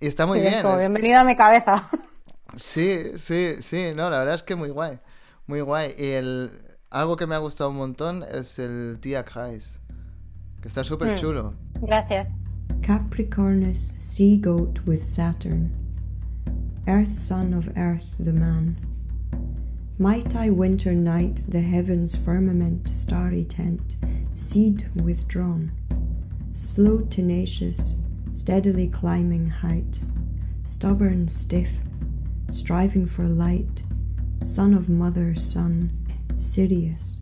Y 0.00 0.06
está 0.06 0.26
muy 0.26 0.40
Sí, 0.40 0.46
bien. 0.48 0.62
como, 0.62 0.76
¿eh? 0.76 0.80
bienvenido 0.80 1.20
a 1.20 1.24
mi 1.24 1.36
cabeza. 1.36 1.88
Sí, 2.54 3.12
sí, 3.16 3.56
sí, 3.60 3.92
no, 3.94 4.08
la 4.10 4.18
verdad 4.18 4.34
es 4.34 4.42
que 4.42 4.54
muy 4.54 4.70
guay, 4.70 4.98
muy 5.46 5.60
guay. 5.60 5.94
Y 5.98 6.06
el, 6.12 6.50
algo 6.90 7.16
que 7.16 7.26
me 7.26 7.34
ha 7.34 7.38
gustado 7.38 7.70
un 7.70 7.76
montón 7.76 8.22
es 8.30 8.58
el 8.58 8.98
Tia 9.00 9.24
Kreis, 9.24 9.78
que 10.62 10.68
está 10.68 10.84
súper 10.84 11.12
Mm. 11.12 11.16
chulo. 11.16 11.54
Gracias. 11.80 12.32
Capricornus, 12.82 13.94
sea 13.98 14.38
goat 14.40 14.80
with 14.86 15.02
Saturn, 15.02 15.70
earth 16.86 17.12
son 17.12 17.52
of 17.54 17.68
earth 17.76 18.16
the 18.22 18.32
man. 18.32 18.76
Might 19.98 20.34
I 20.36 20.50
winter 20.50 20.94
night 20.94 21.42
the 21.48 21.60
heavens' 21.60 22.14
firmament, 22.14 22.88
starry 22.88 23.44
tent, 23.44 23.96
seed 24.32 24.88
withdrawn, 24.94 25.72
slow 26.52 27.00
tenacious, 27.08 27.94
steadily 28.36 28.86
climbing 28.86 29.48
heights, 29.48 30.10
stubborn, 30.64 31.26
stiff, 31.26 31.70
striving 32.50 33.06
for 33.06 33.24
light, 33.24 33.82
son 34.44 34.74
of 34.74 34.90
mother, 34.90 35.34
son, 35.34 35.90
Sirius. 36.36 37.18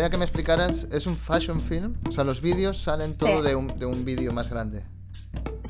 Gustaría 0.00 0.10
que 0.10 0.18
me 0.18 0.24
explicaras, 0.24 0.84
¿es 0.92 1.06
un 1.06 1.14
fashion 1.16 1.60
film? 1.60 1.94
O 2.08 2.10
sea, 2.10 2.24
los 2.24 2.40
vídeos 2.40 2.78
salen 2.78 3.18
todo 3.18 3.42
Sí. 3.42 3.48
de 3.48 3.54
un, 3.54 3.66
de 3.78 3.84
un 3.84 4.02
vídeo 4.02 4.32
más 4.32 4.48
grande. 4.48 4.82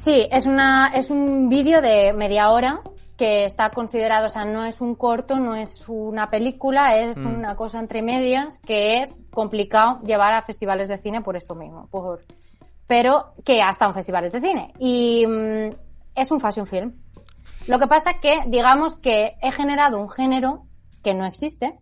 Sí, 0.05 0.29
es, 0.31 0.47
una, 0.47 0.93
es 0.95 1.11
un 1.11 1.49
vídeo 1.49 1.81
de 1.81 2.12
media 2.12 2.51
hora 2.51 2.81
que 3.16 3.45
está 3.45 3.71
considerado, 3.71 4.27
o 4.27 4.29
sea, 4.29 4.45
no 4.45 4.64
es 4.64 4.81
un 4.81 4.95
corto, 4.95 5.37
no 5.40 5.57
es 5.57 5.85
una 5.88 6.31
película, 6.31 6.97
es 6.97 7.19
Mm. 7.19 7.35
una 7.38 7.57
cosa 7.57 7.81
entre 7.81 8.03
medias 8.03 8.61
que 8.64 9.01
es 9.01 9.27
complicado 9.33 9.99
llevar 10.05 10.33
a 10.33 10.43
festivales 10.43 10.87
de 10.87 10.99
cine 10.99 11.23
por 11.23 11.37
esto 11.37 11.57
mismo, 11.57 11.88
por, 11.90 12.21
pero 12.87 13.35
que 13.45 13.61
hasta 13.61 13.87
en 13.87 13.95
festivales 13.95 14.31
de 14.33 14.40
cine. 14.40 14.73
Y 14.79 15.27
mm, 15.27 15.75
es 16.14 16.31
un 16.31 16.38
fashion 16.40 16.66
film. 16.69 16.93
Lo 17.66 17.81
que 17.81 17.88
pasa 17.88 18.12
es 18.12 18.21
que, 18.21 18.43
digamos 18.47 18.97
que 18.97 19.33
he 19.43 19.51
generado 19.51 19.99
un 20.01 20.09
género 20.09 20.62
que 21.03 21.14
no 21.14 21.27
existe, 21.27 21.79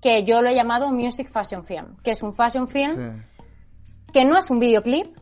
que 0.00 0.24
yo 0.24 0.42
lo 0.42 0.48
he 0.48 0.54
llamado 0.54 0.90
Music 0.92 1.30
Fashion 1.32 1.64
Film, 1.64 1.96
que 2.02 2.12
es 2.12 2.22
un 2.22 2.32
fashion 2.32 2.68
film 2.68 2.92
Sí. 2.94 3.42
que 4.12 4.24
no 4.24 4.38
es 4.38 4.50
un 4.50 4.58
videoclip 4.58 5.16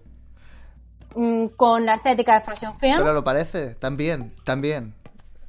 mm, 1.15 1.47
con 1.57 1.87
la 1.87 1.95
estética 1.95 2.39
de 2.39 2.45
fashion 2.45 2.77
film. 2.79 2.97
Pero 2.99 3.13
lo 3.13 3.25
parece, 3.25 3.75
también, 3.75 4.35
también. 4.45 4.95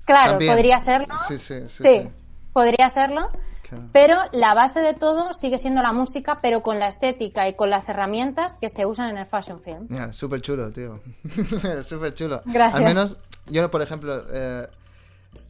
claro, 0.05 0.31
también. 0.31 0.53
podría 0.53 0.79
serlo. 0.79 1.13
Sí, 1.27 1.37
sí, 1.37 1.67
sí. 1.67 1.83
Sí, 1.83 2.09
podría 2.53 2.89
serlo. 2.89 3.29
Claro. 3.67 3.83
Pero 3.91 4.15
la 4.31 4.53
base 4.53 4.79
de 4.79 4.93
todo 4.93 5.33
sigue 5.33 5.57
siendo 5.57 5.81
la 5.81 5.91
música, 5.91 6.39
pero 6.41 6.61
con 6.61 6.79
la 6.79 6.87
estética 6.87 7.49
y 7.49 7.55
con 7.57 7.69
las 7.69 7.89
herramientas 7.89 8.57
que 8.61 8.69
se 8.69 8.85
usan 8.85 9.09
en 9.09 9.17
el 9.17 9.25
fashion 9.25 9.59
film. 9.61 9.87
Ya, 9.89 10.13
súper 10.13 10.39
chulo, 10.39 10.71
tío. 10.71 11.01
súper 11.81 12.13
chulo. 12.13 12.41
Gracias. 12.45 12.75
Al 12.75 12.83
menos, 12.85 13.17
yo, 13.47 13.69
por 13.69 13.81
ejemplo, 13.81 14.23
eh, 14.31 14.67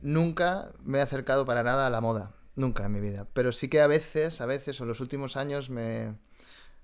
nunca 0.02 0.70
me 0.84 0.98
he 0.98 1.02
acercado 1.02 1.46
para 1.46 1.62
nada 1.62 1.86
a 1.86 1.90
la 1.92 2.02
moda. 2.02 2.32
Nunca 2.58 2.86
en 2.86 2.92
mi 2.92 3.00
vida. 3.00 3.28
Pero 3.34 3.52
sí 3.54 3.70
que 3.70 3.80
a 3.82 3.88
veces, 3.88 4.42
a 4.42 4.46
veces, 4.46 4.82
o 4.82 4.84
en 4.84 4.90
los 4.90 5.00
últimos 5.00 5.38
años, 5.38 5.70
me, 5.70 6.16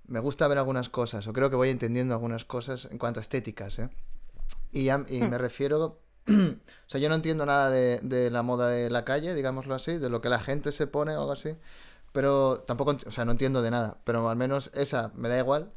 me 0.08 0.20
gusta 0.20 0.48
ver 0.48 0.60
algunas 0.60 0.88
cosas, 0.88 1.28
o 1.28 1.34
creo 1.34 1.50
que 1.50 1.56
voy 1.56 1.70
entendiendo 1.70 2.14
algunas 2.14 2.46
cosas 2.46 2.88
en 2.92 2.98
cuanto 3.00 3.20
a 3.20 3.22
estéticas, 3.22 3.80
¿eh? 3.80 3.90
Y, 4.72 4.90
y 4.90 5.22
me 5.22 5.38
refiero... 5.38 6.00
o 6.30 6.88
sea, 6.88 7.02
yo 7.02 7.10
no 7.10 7.16
entiendo 7.16 7.46
nada 7.46 7.70
de, 7.70 8.00
de 8.02 8.30
la 8.30 8.44
moda 8.44 8.70
de 8.70 8.90
la 8.90 9.04
calle, 9.04 9.34
digámoslo 9.34 9.76
así, 9.76 9.98
de 9.98 10.10
lo 10.10 10.22
que 10.22 10.30
la 10.30 10.40
gente 10.40 10.72
se 10.72 10.88
pone 10.88 11.18
o 11.18 11.20
algo 11.20 11.34
así. 11.34 11.58
Pero 12.14 12.60
tampoco, 12.60 12.96
o 13.06 13.12
sea, 13.12 13.26
no 13.26 13.32
entiendo 13.32 13.62
de 13.62 13.72
nada. 13.72 13.98
Pero 14.06 14.30
al 14.30 14.38
menos 14.38 14.72
esa 14.74 15.12
me 15.16 15.28
da 15.28 15.40
igual. 15.40 15.74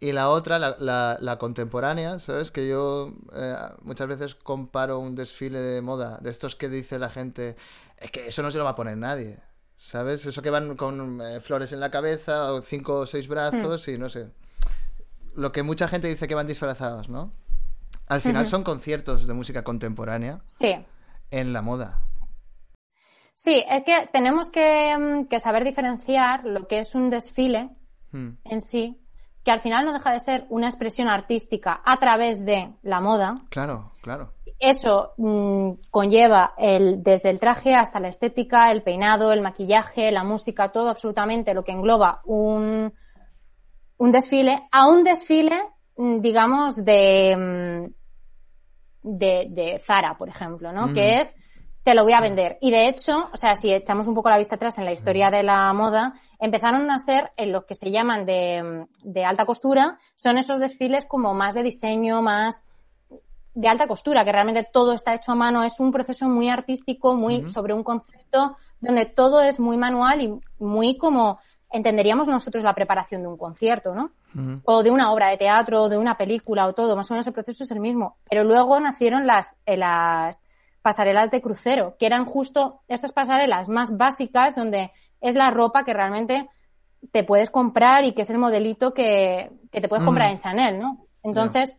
Y 0.00 0.12
la 0.12 0.30
otra, 0.30 0.58
la, 0.60 0.76
la- 0.78 1.18
la 1.20 1.38
contemporánea, 1.38 2.18
¿sabes? 2.20 2.50
Que 2.52 2.68
yo 2.68 3.12
eh, 3.34 3.54
muchas 3.82 4.06
veces 4.06 4.34
comparo 4.36 5.00
un 5.00 5.16
desfile 5.16 5.58
de 5.58 5.82
moda, 5.82 6.18
de 6.20 6.30
estos 6.30 6.54
que 6.54 6.68
dice 6.68 6.98
la 7.00 7.10
gente, 7.10 7.56
es 7.98 8.10
que 8.12 8.28
eso 8.28 8.42
no 8.42 8.50
se 8.52 8.58
lo 8.58 8.64
va 8.64 8.70
a 8.70 8.74
poner 8.76 8.96
nadie, 8.96 9.40
¿sabes? 9.76 10.24
Eso 10.24 10.40
que 10.40 10.50
van 10.50 10.76
con 10.76 11.20
eh, 11.20 11.40
flores 11.40 11.72
en 11.72 11.80
la 11.80 11.90
cabeza, 11.90 12.52
o 12.52 12.62
cinco 12.62 13.00
o 13.00 13.06
seis 13.06 13.26
brazos 13.26 13.88
y 13.88 13.98
no 13.98 14.08
sé. 14.08 14.30
Lo 15.34 15.50
que 15.50 15.64
mucha 15.64 15.88
gente 15.88 16.06
dice 16.08 16.28
que 16.28 16.34
van 16.36 16.46
disfrazados, 16.46 17.08
¿no? 17.08 17.32
Al 18.06 18.20
final 18.20 18.46
son 18.46 18.62
conciertos 18.64 19.26
de 19.26 19.34
música 19.34 19.64
contemporánea 19.64 20.40
Sí. 20.46 20.74
en 21.30 21.52
la 21.52 21.60
moda. 21.60 22.02
Sí, 23.34 23.62
es 23.68 23.82
que 23.84 24.08
tenemos 24.12 24.50
que, 24.50 24.96
mm, 24.98 25.26
que 25.26 25.38
saber 25.38 25.64
diferenciar 25.64 26.44
lo 26.44 26.66
que 26.66 26.78
es 26.80 26.94
un 26.94 27.10
desfile 27.10 27.70
Hmm, 28.10 28.30
en 28.44 28.62
sí, 28.62 28.98
que 29.48 29.52
al 29.52 29.62
final 29.62 29.86
no 29.86 29.94
deja 29.94 30.12
de 30.12 30.20
ser 30.20 30.44
una 30.50 30.66
expresión 30.66 31.08
artística 31.08 31.80
a 31.82 31.96
través 31.96 32.44
de 32.44 32.74
la 32.82 33.00
moda, 33.00 33.38
Claro, 33.48 33.92
claro. 34.02 34.34
eso 34.58 35.14
mm, 35.16 35.70
conlleva 35.90 36.52
el, 36.58 37.02
desde 37.02 37.30
el 37.30 37.40
traje 37.40 37.74
hasta 37.74 37.98
la 37.98 38.08
estética, 38.08 38.70
el 38.70 38.82
peinado, 38.82 39.32
el 39.32 39.40
maquillaje, 39.40 40.12
la 40.12 40.22
música, 40.22 40.68
todo 40.68 40.90
absolutamente 40.90 41.54
lo 41.54 41.64
que 41.64 41.72
engloba 41.72 42.20
un, 42.26 42.92
un 43.96 44.12
desfile, 44.12 44.68
a 44.70 44.86
un 44.86 45.02
desfile, 45.02 45.58
mm, 45.96 46.20
digamos, 46.20 46.76
de, 46.76 47.34
mm, 49.02 49.16
de, 49.16 49.46
de 49.48 49.82
Zara, 49.82 50.18
por 50.18 50.28
ejemplo, 50.28 50.72
¿no? 50.74 50.88
Mm. 50.88 50.94
Que 50.94 51.20
es, 51.20 51.34
te 51.88 51.94
lo 51.94 52.02
voy 52.04 52.12
a 52.12 52.20
vender. 52.20 52.58
Y 52.60 52.70
de 52.70 52.86
hecho, 52.86 53.30
o 53.32 53.36
sea, 53.38 53.54
si 53.54 53.72
echamos 53.72 54.06
un 54.08 54.14
poco 54.14 54.28
la 54.28 54.36
vista 54.36 54.56
atrás 54.56 54.76
en 54.76 54.84
la 54.84 54.92
historia 54.92 55.30
de 55.30 55.42
la 55.42 55.72
moda, 55.72 56.12
empezaron 56.38 56.90
a 56.90 56.98
ser 56.98 57.30
en 57.38 57.50
los 57.50 57.64
que 57.64 57.74
se 57.74 57.90
llaman 57.90 58.26
de, 58.26 58.84
de 59.04 59.24
alta 59.24 59.46
costura, 59.46 59.98
son 60.14 60.36
esos 60.36 60.60
desfiles 60.60 61.06
como 61.06 61.32
más 61.32 61.54
de 61.54 61.62
diseño, 61.62 62.20
más 62.20 62.66
de 63.54 63.68
alta 63.68 63.88
costura, 63.88 64.22
que 64.22 64.32
realmente 64.32 64.68
todo 64.70 64.92
está 64.92 65.14
hecho 65.14 65.32
a 65.32 65.34
mano, 65.34 65.64
es 65.64 65.80
un 65.80 65.90
proceso 65.90 66.28
muy 66.28 66.50
artístico, 66.50 67.14
muy 67.14 67.48
sobre 67.48 67.72
un 67.72 67.82
concepto 67.82 68.58
donde 68.82 69.06
todo 69.06 69.40
es 69.40 69.58
muy 69.58 69.78
manual 69.78 70.20
y 70.20 70.38
muy 70.58 70.98
como 70.98 71.38
entenderíamos 71.70 72.28
nosotros 72.28 72.64
la 72.64 72.74
preparación 72.74 73.22
de 73.22 73.28
un 73.28 73.38
concierto, 73.38 73.94
¿no? 73.94 74.10
O 74.64 74.82
de 74.82 74.90
una 74.90 75.10
obra 75.10 75.28
de 75.30 75.38
teatro, 75.38 75.84
o 75.84 75.88
de 75.88 75.96
una 75.96 76.18
película, 76.18 76.66
o 76.66 76.74
todo, 76.74 76.96
más 76.96 77.10
o 77.10 77.14
menos 77.14 77.26
el 77.26 77.32
proceso 77.32 77.64
es 77.64 77.70
el 77.70 77.80
mismo. 77.80 78.18
Pero 78.28 78.44
luego 78.44 78.78
nacieron 78.78 79.26
las, 79.26 79.56
eh, 79.64 79.78
las 79.78 80.42
pasarelas 80.82 81.30
de 81.30 81.40
crucero, 81.42 81.96
que 81.98 82.06
eran 82.06 82.24
justo 82.24 82.80
esas 82.88 83.12
pasarelas 83.12 83.68
más 83.68 83.96
básicas 83.96 84.54
donde 84.54 84.90
es 85.20 85.34
la 85.34 85.50
ropa 85.50 85.84
que 85.84 85.92
realmente 85.92 86.48
te 87.12 87.24
puedes 87.24 87.50
comprar 87.50 88.04
y 88.04 88.12
que 88.14 88.22
es 88.22 88.30
el 88.30 88.38
modelito 88.38 88.92
que, 88.94 89.50
que 89.70 89.80
te 89.80 89.88
puedes 89.88 90.04
comprar 90.04 90.28
Mm. 90.28 90.32
en 90.32 90.38
Chanel, 90.38 90.80
¿no? 90.80 91.06
Entonces, 91.22 91.76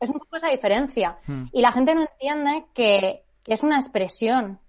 es 0.00 0.10
un 0.10 0.18
poco 0.18 0.36
esa 0.36 0.48
diferencia. 0.48 1.18
Hmm. 1.26 1.46
Y 1.52 1.60
la 1.60 1.72
gente 1.72 1.94
no 1.94 2.02
entiende 2.02 2.64
que, 2.74 3.24
que 3.42 3.52
es 3.54 3.62
una 3.62 3.76
expresión. 3.76 4.60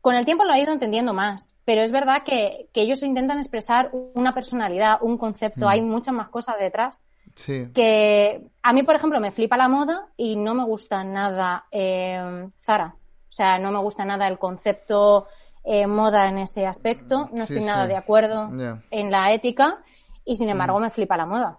Con 0.00 0.14
el 0.14 0.24
tiempo 0.24 0.44
lo 0.44 0.52
ha 0.52 0.58
ido 0.58 0.72
entendiendo 0.72 1.12
más, 1.12 1.54
pero 1.64 1.82
es 1.82 1.92
verdad 1.92 2.22
que, 2.24 2.68
que 2.72 2.82
ellos 2.82 3.02
intentan 3.02 3.38
expresar 3.38 3.90
una 4.14 4.32
personalidad, 4.34 4.98
un 5.02 5.18
concepto, 5.18 5.66
Hmm. 5.66 5.68
hay 5.68 5.82
muchas 5.82 6.14
más 6.14 6.28
cosas 6.30 6.56
detrás. 6.58 7.02
Sí. 7.40 7.70
Que 7.74 8.42
a 8.62 8.72
mí, 8.74 8.82
por 8.82 8.94
ejemplo, 8.96 9.18
me 9.18 9.30
flipa 9.32 9.56
la 9.56 9.68
moda 9.68 10.08
y 10.16 10.36
no 10.36 10.54
me 10.54 10.64
gusta 10.64 11.02
nada 11.04 11.64
eh, 11.70 12.48
Zara. 12.64 12.94
O 13.28 13.32
sea, 13.32 13.58
no 13.58 13.70
me 13.72 13.78
gusta 13.78 14.04
nada 14.04 14.28
el 14.28 14.38
concepto 14.38 15.26
eh, 15.64 15.86
moda 15.86 16.28
en 16.28 16.38
ese 16.38 16.66
aspecto. 16.66 17.30
No 17.32 17.46
Sí, 17.46 17.54
estoy 17.54 17.64
nada 17.64 17.84
sí. 17.84 17.88
de 17.88 17.96
acuerdo 17.96 18.50
en 18.90 19.10
la 19.10 19.32
ética 19.32 19.78
y, 20.24 20.36
sin 20.36 20.50
embargo, 20.50 20.78
me 20.80 20.90
flipa 20.90 21.16
la 21.16 21.24
moda. 21.26 21.58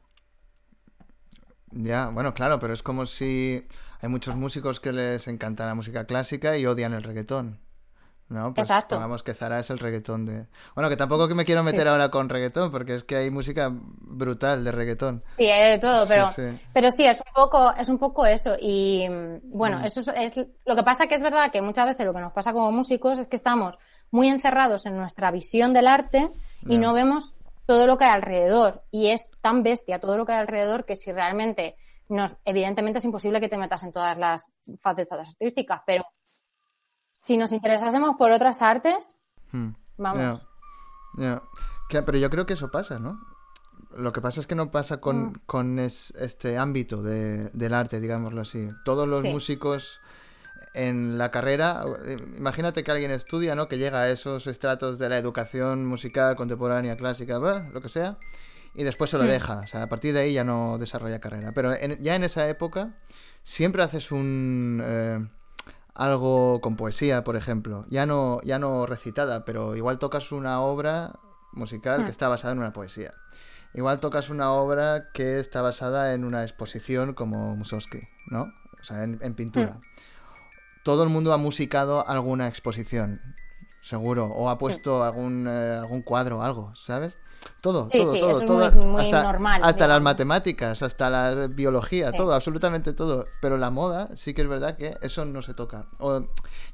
Ya, 1.71 2.09
bueno, 2.09 2.33
claro, 2.33 2.59
pero 2.59 2.73
es 2.73 2.83
como 2.83 3.05
si 3.05 3.65
hay 4.01 4.09
muchos 4.09 4.35
músicos 4.35 4.79
que 4.79 4.91
les 4.91 5.27
encanta 5.27 5.65
la 5.65 5.73
música 5.73 6.05
clásica 6.05 6.57
y 6.57 6.65
odian 6.67 6.93
el 6.93 7.01
reggaetón. 7.03 7.59
¿No? 8.31 8.53
Pues 8.53 8.67
Exacto. 8.67 8.95
pongamos 8.95 9.23
que 9.23 9.33
Zara 9.33 9.59
es 9.59 9.69
el 9.71 9.77
reggaetón 9.77 10.23
de... 10.23 10.45
Bueno, 10.73 10.89
que 10.89 10.95
tampoco 10.95 11.27
que 11.27 11.35
me 11.35 11.43
quiero 11.43 11.63
meter 11.63 11.81
Sí. 11.81 11.87
ahora 11.89 12.09
con 12.09 12.29
reggaetón, 12.29 12.71
porque 12.71 12.95
es 12.95 13.03
que 13.03 13.17
hay 13.17 13.29
música 13.29 13.69
brutal 13.73 14.63
de 14.63 14.71
reggaetón. 14.71 15.21
Sí, 15.35 15.45
hay 15.47 15.71
de 15.71 15.79
todo, 15.79 16.05
pero 16.07 16.25
sí. 16.27 16.43
pero 16.73 16.91
sí, 16.91 17.03
es 17.05 17.17
un 17.19 17.33
poco 17.33 17.73
es 17.77 17.89
un 17.89 17.97
poco 17.97 18.25
eso 18.25 18.51
y 18.59 19.07
mm, 19.09 19.41
bueno, 19.51 19.79
Mm. 19.79 19.83
eso 19.85 19.99
es, 19.99 20.37
es- 20.37 20.47
lo 20.65 20.75
que 20.77 20.83
pasa 20.83 21.07
que 21.07 21.15
es 21.15 21.21
verdad 21.21 21.51
que 21.51 21.61
muchas 21.61 21.85
veces 21.87 22.05
lo 22.05 22.13
que 22.13 22.21
nos 22.21 22.31
pasa 22.31 22.53
como 22.53 22.71
músicos 22.71 23.19
es 23.19 23.27
que 23.27 23.35
estamos 23.35 23.75
muy 24.11 24.29
encerrados 24.29 24.85
en 24.85 24.95
nuestra 24.95 25.29
visión 25.31 25.73
del 25.73 25.87
arte 25.87 26.29
y 26.65 26.73
Ya. 26.75 26.79
no 26.79 26.93
vemos 26.93 27.35
todo 27.65 27.85
lo 27.85 27.97
que 27.97 28.05
hay 28.05 28.11
alrededor 28.11 28.83
y 28.91 29.11
es 29.11 29.29
tan 29.41 29.61
bestia 29.63 29.99
todo 29.99 30.17
lo 30.17 30.25
que 30.25 30.31
hay 30.31 30.39
alrededor 30.39 30.85
que 30.85 30.95
si 30.95 31.11
realmente 31.11 31.75
nos 32.07 32.35
evidentemente 32.45 32.99
es 32.99 33.05
imposible 33.05 33.39
que 33.41 33.49
te 33.49 33.57
metas 33.57 33.83
en 33.83 33.91
todas 33.91 34.17
las 34.17 34.45
facetas 34.81 35.19
artísticas, 35.29 35.81
pero 35.85 36.03
si 37.23 37.37
nos 37.37 37.51
interesásemos 37.51 38.15
por 38.17 38.31
otras 38.31 38.61
artes, 38.61 39.15
Hmm. 39.51 39.71
vamos. 39.97 40.45
Pero 41.89 42.17
yo 42.17 42.29
creo 42.29 42.45
que 42.45 42.53
eso 42.53 42.71
pasa, 42.71 42.99
¿no? 42.99 43.19
Lo 43.95 44.13
que 44.13 44.21
pasa 44.21 44.39
es 44.39 44.47
que 44.47 44.55
no 44.55 44.71
pasa 44.71 45.01
con, 45.01 45.23
Mm. 45.23 45.33
con 45.45 45.79
es- 45.79 46.11
este 46.17 46.57
ámbito 46.57 47.03
de- 47.03 47.49
del 47.53 47.73
arte, 47.73 47.99
digámoslo 47.99 48.41
así. 48.41 48.67
Todos 48.85 49.07
los 49.07 49.23
Sí. 49.23 49.29
músicos 49.29 49.99
en 50.73 51.17
la 51.17 51.29
carrera, 51.31 51.83
imagínate 52.37 52.83
que 52.85 52.91
alguien 52.91 53.11
estudia, 53.11 53.53
¿no? 53.55 53.67
Que 53.67 53.77
llega 53.77 53.99
a 53.99 54.09
esos 54.09 54.47
estratos 54.47 54.97
de 54.97 55.09
la 55.09 55.17
educación 55.17 55.85
musical, 55.85 56.35
contemporánea, 56.37 56.95
clásica, 56.95 57.37
lo 57.39 57.81
que 57.81 57.89
sea, 57.89 58.17
y 58.73 58.83
después 58.85 59.09
se 59.09 59.17
lo 59.17 59.25
Mm. 59.25 59.27
deja. 59.27 59.59
O 59.59 59.67
sea, 59.67 59.83
a 59.83 59.87
partir 59.89 60.13
de 60.13 60.21
ahí 60.21 60.33
ya 60.33 60.45
no 60.45 60.77
desarrolla 60.77 61.19
carrera. 61.19 61.51
Pero 61.53 61.73
en- 61.75 62.01
ya 62.01 62.15
en 62.15 62.23
esa 62.23 62.47
época 62.47 62.93
siempre 63.43 63.83
haces 63.83 64.11
un... 64.13 64.81
eh, 64.83 65.27
algo 66.01 66.61
con 66.61 66.75
poesía, 66.75 67.23
por 67.23 67.35
ejemplo. 67.35 67.83
Ya 67.89 68.07
no, 68.07 68.41
ya 68.43 68.57
no 68.57 68.87
recitada, 68.87 69.45
pero 69.45 69.75
igual 69.75 69.99
tocas 69.99 70.31
una 70.31 70.59
obra 70.61 71.19
musical 71.53 72.01
Hmm. 72.01 72.05
que 72.05 72.09
está 72.09 72.27
basada 72.27 72.53
en 72.53 72.59
una 72.59 72.73
poesía. 72.73 73.11
Igual 73.75 73.99
tocas 73.99 74.29
una 74.29 74.51
obra 74.51 75.11
que 75.13 75.39
está 75.39 75.61
basada 75.61 76.13
en 76.13 76.25
una 76.25 76.41
exposición 76.41 77.13
como 77.13 77.55
Mussorgsky, 77.55 77.99
¿no? 78.31 78.51
O 78.79 78.83
sea, 78.83 79.03
en, 79.03 79.19
en 79.21 79.35
pintura. 79.35 79.73
Hmm. 79.73 79.81
Todo 80.83 81.03
el 81.03 81.09
mundo 81.09 81.33
ha 81.33 81.37
musicado 81.37 82.07
alguna 82.07 82.47
exposición, 82.47 83.21
seguro, 83.83 84.25
o 84.25 84.49
ha 84.49 84.57
puesto 84.57 85.03
algún, 85.03 85.47
eh, 85.47 85.77
algún 85.79 86.01
cuadro, 86.01 86.41
algo, 86.41 86.73
¿sabes? 86.73 87.19
Todo, 87.61 87.89
Sí, 87.89 87.97
todo, 87.97 88.13
sí, 88.13 88.19
todo, 88.19 88.31
eso 88.31 88.39
es 88.41 88.45
todo. 88.45 88.71
muy- 88.71 88.85
muy 88.85 89.01
hasta 89.01 89.23
normal, 89.23 89.61
hasta 89.63 89.87
las 89.87 90.01
matemáticas, 90.01 90.81
hasta 90.83 91.09
la 91.09 91.47
biología, 91.47 92.11
Sí. 92.11 92.17
todo, 92.17 92.33
absolutamente 92.33 92.93
todo. 92.93 93.25
Pero 93.41 93.57
la 93.57 93.69
moda 93.69 94.09
sí 94.15 94.33
que 94.33 94.41
es 94.41 94.47
verdad 94.47 94.75
que 94.77 94.97
eso 95.01 95.25
no 95.25 95.41
se 95.41 95.53
toca. 95.53 95.85
O, 95.99 96.21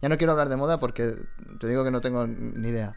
ya 0.02 0.10
no 0.10 0.18
quiero 0.18 0.32
hablar 0.34 0.50
de 0.50 0.56
moda 0.56 0.78
porque 0.78 1.16
te 1.60 1.68
digo 1.68 1.84
que 1.84 1.92
no 1.92 2.02
tengo 2.02 2.26
ni 2.28 2.70
idea. 2.70 2.94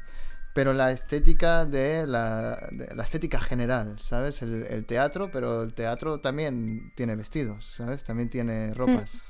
Pero 0.52 0.72
la 0.72 0.90
estética 0.90 1.64
de 1.64 2.06
la, 2.08 2.68
de 2.72 2.92
la 2.94 3.04
estética 3.04 3.38
general, 3.40 3.98
¿sabes? 4.00 4.42
El, 4.42 4.64
el 4.68 4.84
teatro, 4.84 5.30
pero 5.32 5.62
el 5.62 5.74
teatro 5.74 6.18
también 6.20 6.92
tiene 6.96 7.14
vestidos, 7.14 7.64
¿sabes? 7.66 8.02
También 8.02 8.30
tiene 8.30 8.74
ropas. 8.74 9.24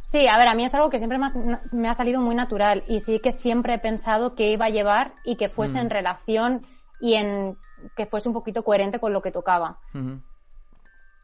Sí, 0.00 0.26
a 0.28 0.38
ver, 0.38 0.48
a 0.48 0.54
mí 0.54 0.64
es 0.64 0.72
algo 0.72 0.88
que 0.88 0.98
siempre 0.98 1.18
me 1.18 1.26
ha, 1.26 1.60
me 1.72 1.88
ha 1.88 1.94
salido 1.94 2.20
muy 2.20 2.34
natural 2.34 2.84
y 2.86 3.00
sí 3.00 3.18
que 3.20 3.32
siempre 3.32 3.74
he 3.74 3.78
pensado 3.78 4.34
que 4.36 4.50
iba 4.52 4.66
a 4.66 4.70
llevar 4.70 5.14
y 5.24 5.36
que 5.36 5.48
fuese 5.48 5.74
Mm. 5.78 5.82
en 5.82 5.90
relación 5.90 6.62
y 7.00 7.14
en 7.14 7.56
que 7.96 8.06
fuese 8.06 8.28
un 8.28 8.34
poquito 8.34 8.62
coherente 8.64 8.98
con 8.98 9.12
lo 9.12 9.20
que 9.22 9.30
tocaba. 9.32 9.78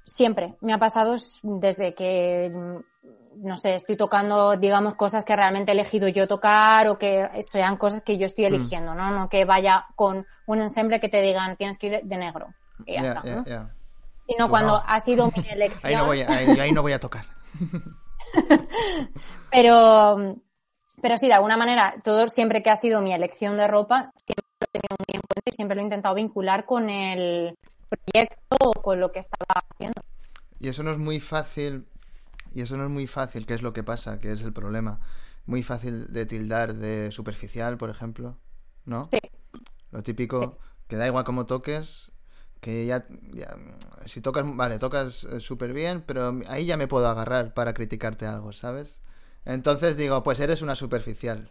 Siempre. 0.05 0.57
Me 0.61 0.73
ha 0.75 0.79
pasado 0.79 1.15
desde 1.43 1.95
que, 1.95 2.51
mm, 2.53 3.45
no 3.47 3.57
sé, 3.57 3.75
estoy 3.77 3.97
tocando, 3.97 4.57
digamos, 4.57 4.95
cosas 4.97 5.25
que 5.25 5.37
realmente 5.37 5.71
he 5.71 5.75
elegido 5.75 6.09
yo 6.09 6.27
tocar 6.27 6.89
o 6.89 6.99
que 6.99 7.29
sean 7.43 7.77
cosas 7.77 8.03
que 8.03 8.19
yo 8.19 8.27
estoy 8.27 8.45
Mm. 8.45 8.55
eligiendo, 8.55 8.95
¿no? 8.95 9.11
No 9.13 9.29
que 9.29 9.45
vaya 9.45 9.85
con 9.95 10.25
un 10.47 10.61
ensemble 10.61 10.99
que 11.01 11.09
te 11.09 11.21
digan 11.23 11.57
tienes 11.57 11.79
que 11.79 11.87
ir 11.87 12.01
de 12.03 12.17
negro. 12.17 12.49
Y 12.85 12.95
ya 12.95 13.01
está. 13.03 13.23
Sino 13.23 14.45
Tú 14.47 14.51
cuando 14.51 14.73
no. 14.79 14.83
ha 14.87 15.01
sido 15.01 15.27
mi 15.27 15.33
elección. 15.51 15.81
Ahí 15.85 15.97
no 15.97 16.07
voy 16.07 16.23
a, 16.23 16.29
ahí, 16.31 16.61
ahí 16.61 16.73
no 16.73 16.83
voy 16.83 16.93
a 16.93 16.99
tocar. 16.99 17.25
Pero, 19.51 20.17
pero 21.03 21.17
sí, 21.19 21.27
de 21.27 21.35
alguna 21.35 21.57
manera, 21.59 21.95
todo 22.03 22.29
siempre 22.29 22.63
que 22.63 22.71
ha 22.71 22.77
sido 22.77 23.03
mi 23.03 23.13
elección 23.13 23.57
de 23.59 23.67
ropa, 23.69 24.11
siempre 24.25 24.45
he 24.73 24.79
tenido 24.79 24.97
cuenta 24.97 25.12
y 25.45 25.53
siempre 25.53 25.75
lo 25.75 25.81
he 25.83 25.85
intentado 25.85 26.15
vincular 26.15 26.65
con 26.67 26.89
el 26.89 27.55
proyecto 27.89 28.57
o 28.61 28.73
con 28.73 29.01
lo 29.01 29.13
que 29.13 29.21
estaba 29.21 29.63
haciendo. 29.73 30.01
Y 30.59 30.69
eso 30.69 30.83
no 30.83 30.91
es 30.93 30.99
muy 30.99 31.21
fácil, 31.21 31.87
y 32.55 32.63
eso 32.63 32.77
no 32.77 32.85
es 32.85 32.91
muy 32.91 33.07
fácil, 33.07 33.47
que 33.47 33.55
es 33.55 33.63
lo 33.63 33.73
que 33.73 33.83
pasa, 33.83 34.21
que 34.21 34.33
es 34.33 34.43
el 34.43 34.53
problema. 34.53 35.01
Muy 35.47 35.63
fácil 35.63 36.07
de 36.13 36.25
tildar 36.27 36.75
de 36.75 37.11
superficial, 37.11 37.77
por 37.77 37.91
ejemplo, 37.91 38.39
¿no? 38.85 39.09
Sí. 39.13 39.19
Lo 39.91 40.03
típico, 40.03 40.59
que 40.87 40.97
da 40.97 41.07
igual 41.07 41.25
cómo 41.25 41.47
toques, 41.47 42.13
que 42.61 42.87
ya, 42.87 43.07
ya- 43.33 43.57
si 44.07 44.21
tocas, 44.21 44.45
vale, 44.57 44.79
tocas 44.79 45.27
súper 45.41 45.73
bien, 45.73 46.03
pero 46.07 46.41
ahí 46.47 46.65
ya 46.67 46.77
me 46.77 46.87
puedo 46.87 47.09
agarrar 47.09 47.55
para 47.55 47.75
criticarte 47.75 48.27
algo, 48.27 48.53
¿sabes? 48.53 49.01
Entonces 49.45 49.97
digo, 49.97 50.23
pues 50.23 50.39
eres 50.39 50.63
una 50.63 50.77
superficial. 50.77 51.51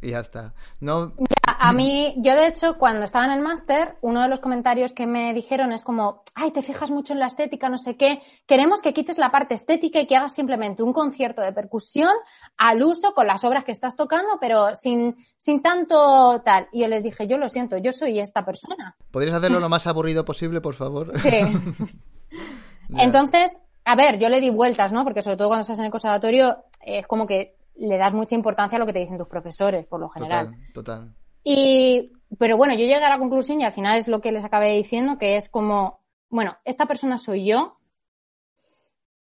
Y 0.00 0.10
ya 0.10 0.20
está. 0.20 0.54
No, 0.80 1.12
A, 1.46 1.68
a 1.68 1.72
mí, 1.72 2.14
yo 2.18 2.34
de 2.34 2.46
hecho, 2.46 2.74
cuando 2.78 3.04
estaba 3.04 3.24
en 3.26 3.32
el 3.32 3.40
máster, 3.40 3.96
uno 4.02 4.22
de 4.22 4.28
los 4.28 4.40
comentarios 4.40 4.92
que 4.92 5.06
me 5.06 5.32
dijeron 5.34 5.72
es 5.72 5.82
como, 5.82 6.22
ay, 6.34 6.50
te 6.50 6.62
fijas 6.62 6.90
mucho 6.90 7.12
en 7.12 7.20
la 7.20 7.26
estética, 7.26 7.68
no 7.68 7.78
sé 7.78 7.96
qué, 7.96 8.22
queremos 8.46 8.82
que 8.82 8.92
quites 8.92 9.18
la 9.18 9.30
parte 9.30 9.54
estética 9.54 10.00
y 10.00 10.06
que 10.06 10.16
hagas 10.16 10.34
simplemente 10.34 10.82
un 10.82 10.92
concierto 10.92 11.42
de 11.42 11.52
percusión 11.52 12.12
al 12.56 12.82
uso 12.82 13.14
con 13.14 13.26
las 13.26 13.44
obras 13.44 13.64
que 13.64 13.72
estás 13.72 13.96
tocando, 13.96 14.38
pero 14.40 14.74
sin, 14.74 15.16
sin 15.38 15.62
tanto 15.62 16.42
tal. 16.44 16.68
Y 16.72 16.82
yo 16.82 16.88
les 16.88 17.02
dije, 17.02 17.26
yo 17.26 17.38
lo 17.38 17.48
siento, 17.48 17.78
yo 17.78 17.92
soy 17.92 18.20
esta 18.20 18.44
persona. 18.44 18.96
¿podrías 19.10 19.34
hacerlo 19.34 19.60
lo 19.60 19.68
más 19.70 19.86
aburrido 19.86 20.24
posible, 20.24 20.60
por 20.60 20.74
favor? 20.74 21.12
Sí. 21.18 21.30
Ya. 22.90 23.02
Entonces, 23.02 23.50
a 23.84 23.96
ver, 23.96 24.18
yo 24.18 24.28
le 24.28 24.40
di 24.40 24.50
vueltas, 24.50 24.92
¿no? 24.92 25.04
Porque 25.04 25.22
sobre 25.22 25.36
todo 25.36 25.48
cuando 25.48 25.62
estás 25.62 25.78
en 25.78 25.86
el 25.86 25.90
conservatorio 25.90 26.64
es 26.80 27.06
como 27.06 27.26
que 27.26 27.56
le 27.76 27.98
das 27.98 28.14
mucha 28.14 28.34
importancia 28.34 28.76
a 28.76 28.78
lo 28.78 28.86
que 28.86 28.92
te 28.92 29.00
dicen 29.00 29.18
tus 29.18 29.28
profesores, 29.28 29.86
por 29.86 30.00
lo 30.00 30.08
general. 30.08 30.46
Total, 30.72 30.72
total. 30.72 31.14
Y, 31.42 32.12
pero 32.38 32.56
bueno, 32.56 32.72
yo 32.74 32.80
llegué 32.80 32.96
a 32.96 33.10
la 33.10 33.18
conclusión 33.18 33.60
y 33.60 33.64
al 33.64 33.72
final 33.72 33.98
es 33.98 34.08
lo 34.08 34.20
que 34.20 34.32
les 34.32 34.44
acabé 34.44 34.72
diciendo, 34.74 35.18
que 35.18 35.36
es 35.36 35.48
como, 35.48 36.00
bueno, 36.30 36.56
esta 36.64 36.86
persona 36.86 37.18
soy 37.18 37.46
yo. 37.46 37.76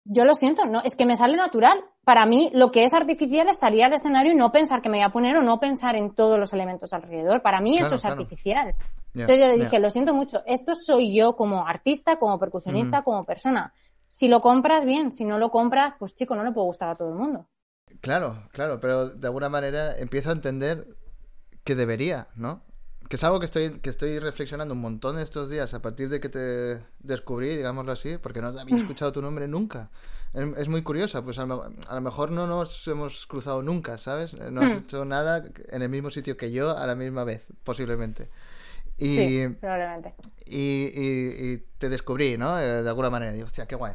Yo 0.04 0.24
lo 0.24 0.34
siento, 0.34 0.64
no, 0.64 0.82
es 0.82 0.96
que 0.96 1.06
me 1.06 1.16
sale 1.16 1.36
natural. 1.36 1.84
Para 2.04 2.26
mí, 2.26 2.50
lo 2.52 2.72
que 2.72 2.82
es 2.82 2.94
artificial 2.94 3.48
es 3.48 3.58
salir 3.58 3.84
al 3.84 3.92
escenario 3.92 4.32
y 4.32 4.34
no 4.34 4.50
pensar 4.50 4.82
que 4.82 4.88
me 4.88 4.98
voy 4.98 5.04
a 5.04 5.12
poner 5.12 5.36
o 5.36 5.42
no 5.42 5.60
pensar 5.60 5.94
en 5.94 6.14
todos 6.14 6.38
los 6.38 6.52
elementos 6.52 6.92
alrededor. 6.92 7.42
Para 7.42 7.60
mí 7.60 7.72
Claro, 7.72 7.86
eso 7.86 7.94
es 7.94 8.00
claro. 8.00 8.16
artificial. 8.20 8.74
Entonces 9.14 9.40
yo 9.40 9.48
le 9.48 9.56
dije, 9.56 9.78
lo 9.78 9.90
siento 9.90 10.14
mucho, 10.14 10.42
esto 10.46 10.74
soy 10.74 11.14
yo 11.14 11.36
como 11.36 11.66
artista, 11.66 12.16
como 12.16 12.38
percusionista, 12.38 13.02
como 13.02 13.24
persona. 13.24 13.72
Si 14.08 14.26
lo 14.26 14.40
compras, 14.40 14.84
bien. 14.84 15.12
Si 15.12 15.24
no 15.24 15.38
lo 15.38 15.50
compras, 15.50 15.94
pues 15.98 16.14
chico, 16.14 16.34
no 16.34 16.44
le 16.44 16.52
puede 16.52 16.66
gustar 16.66 16.88
a 16.88 16.94
todo 16.94 17.08
el 17.10 17.14
mundo. 17.14 17.46
Claro, 18.00 18.48
claro, 18.52 18.80
pero 18.80 19.08
de 19.10 19.26
alguna 19.26 19.48
manera 19.48 19.96
empiezo 19.98 20.30
a 20.30 20.32
entender 20.32 20.86
que 21.64 21.74
debería, 21.74 22.28
¿no? 22.34 22.62
Que 23.08 23.16
es 23.16 23.24
algo 23.24 23.40
que 23.40 23.44
estoy, 23.44 23.80
que 23.80 23.90
estoy 23.90 24.18
reflexionando 24.20 24.72
un 24.74 24.80
montón 24.80 25.18
estos 25.18 25.50
días 25.50 25.74
a 25.74 25.82
partir 25.82 26.08
de 26.08 26.20
que 26.20 26.28
te 26.28 26.82
descubrí, 27.00 27.56
digámoslo 27.56 27.90
así, 27.92 28.18
porque 28.18 28.40
no 28.40 28.48
había 28.48 28.76
escuchado 28.76 29.10
tu 29.12 29.20
nombre 29.20 29.48
nunca. 29.48 29.90
Es, 30.32 30.48
es 30.58 30.68
muy 30.68 30.82
curiosa, 30.82 31.22
pues 31.24 31.38
a 31.40 31.44
lo, 31.46 31.64
a 31.88 31.94
lo 31.94 32.00
mejor 32.00 32.30
no 32.30 32.46
nos 32.46 32.86
hemos 32.86 33.26
cruzado 33.26 33.62
nunca, 33.62 33.98
¿sabes? 33.98 34.34
No 34.34 34.62
has 34.62 34.74
Hmm. 34.74 34.78
hecho 34.78 35.04
nada 35.04 35.44
en 35.70 35.82
el 35.82 35.88
mismo 35.88 36.08
sitio 36.10 36.36
que 36.36 36.52
yo 36.52 36.76
a 36.76 36.86
la 36.86 36.94
misma 36.94 37.24
vez, 37.24 37.46
posiblemente. 37.64 38.30
Y, 38.96 39.16
Sí, 39.16 39.48
probablemente. 39.60 40.14
y, 40.46 40.84
y- 40.94 41.52
y 41.52 41.58
te 41.78 41.88
descubrí, 41.88 42.38
¿no? 42.38 42.60
Eh, 42.60 42.82
de 42.82 42.88
alguna 42.88 43.10
manera. 43.10 43.32
Digo, 43.32 43.44
hostia, 43.46 43.66
qué 43.66 43.74
guay. 43.74 43.94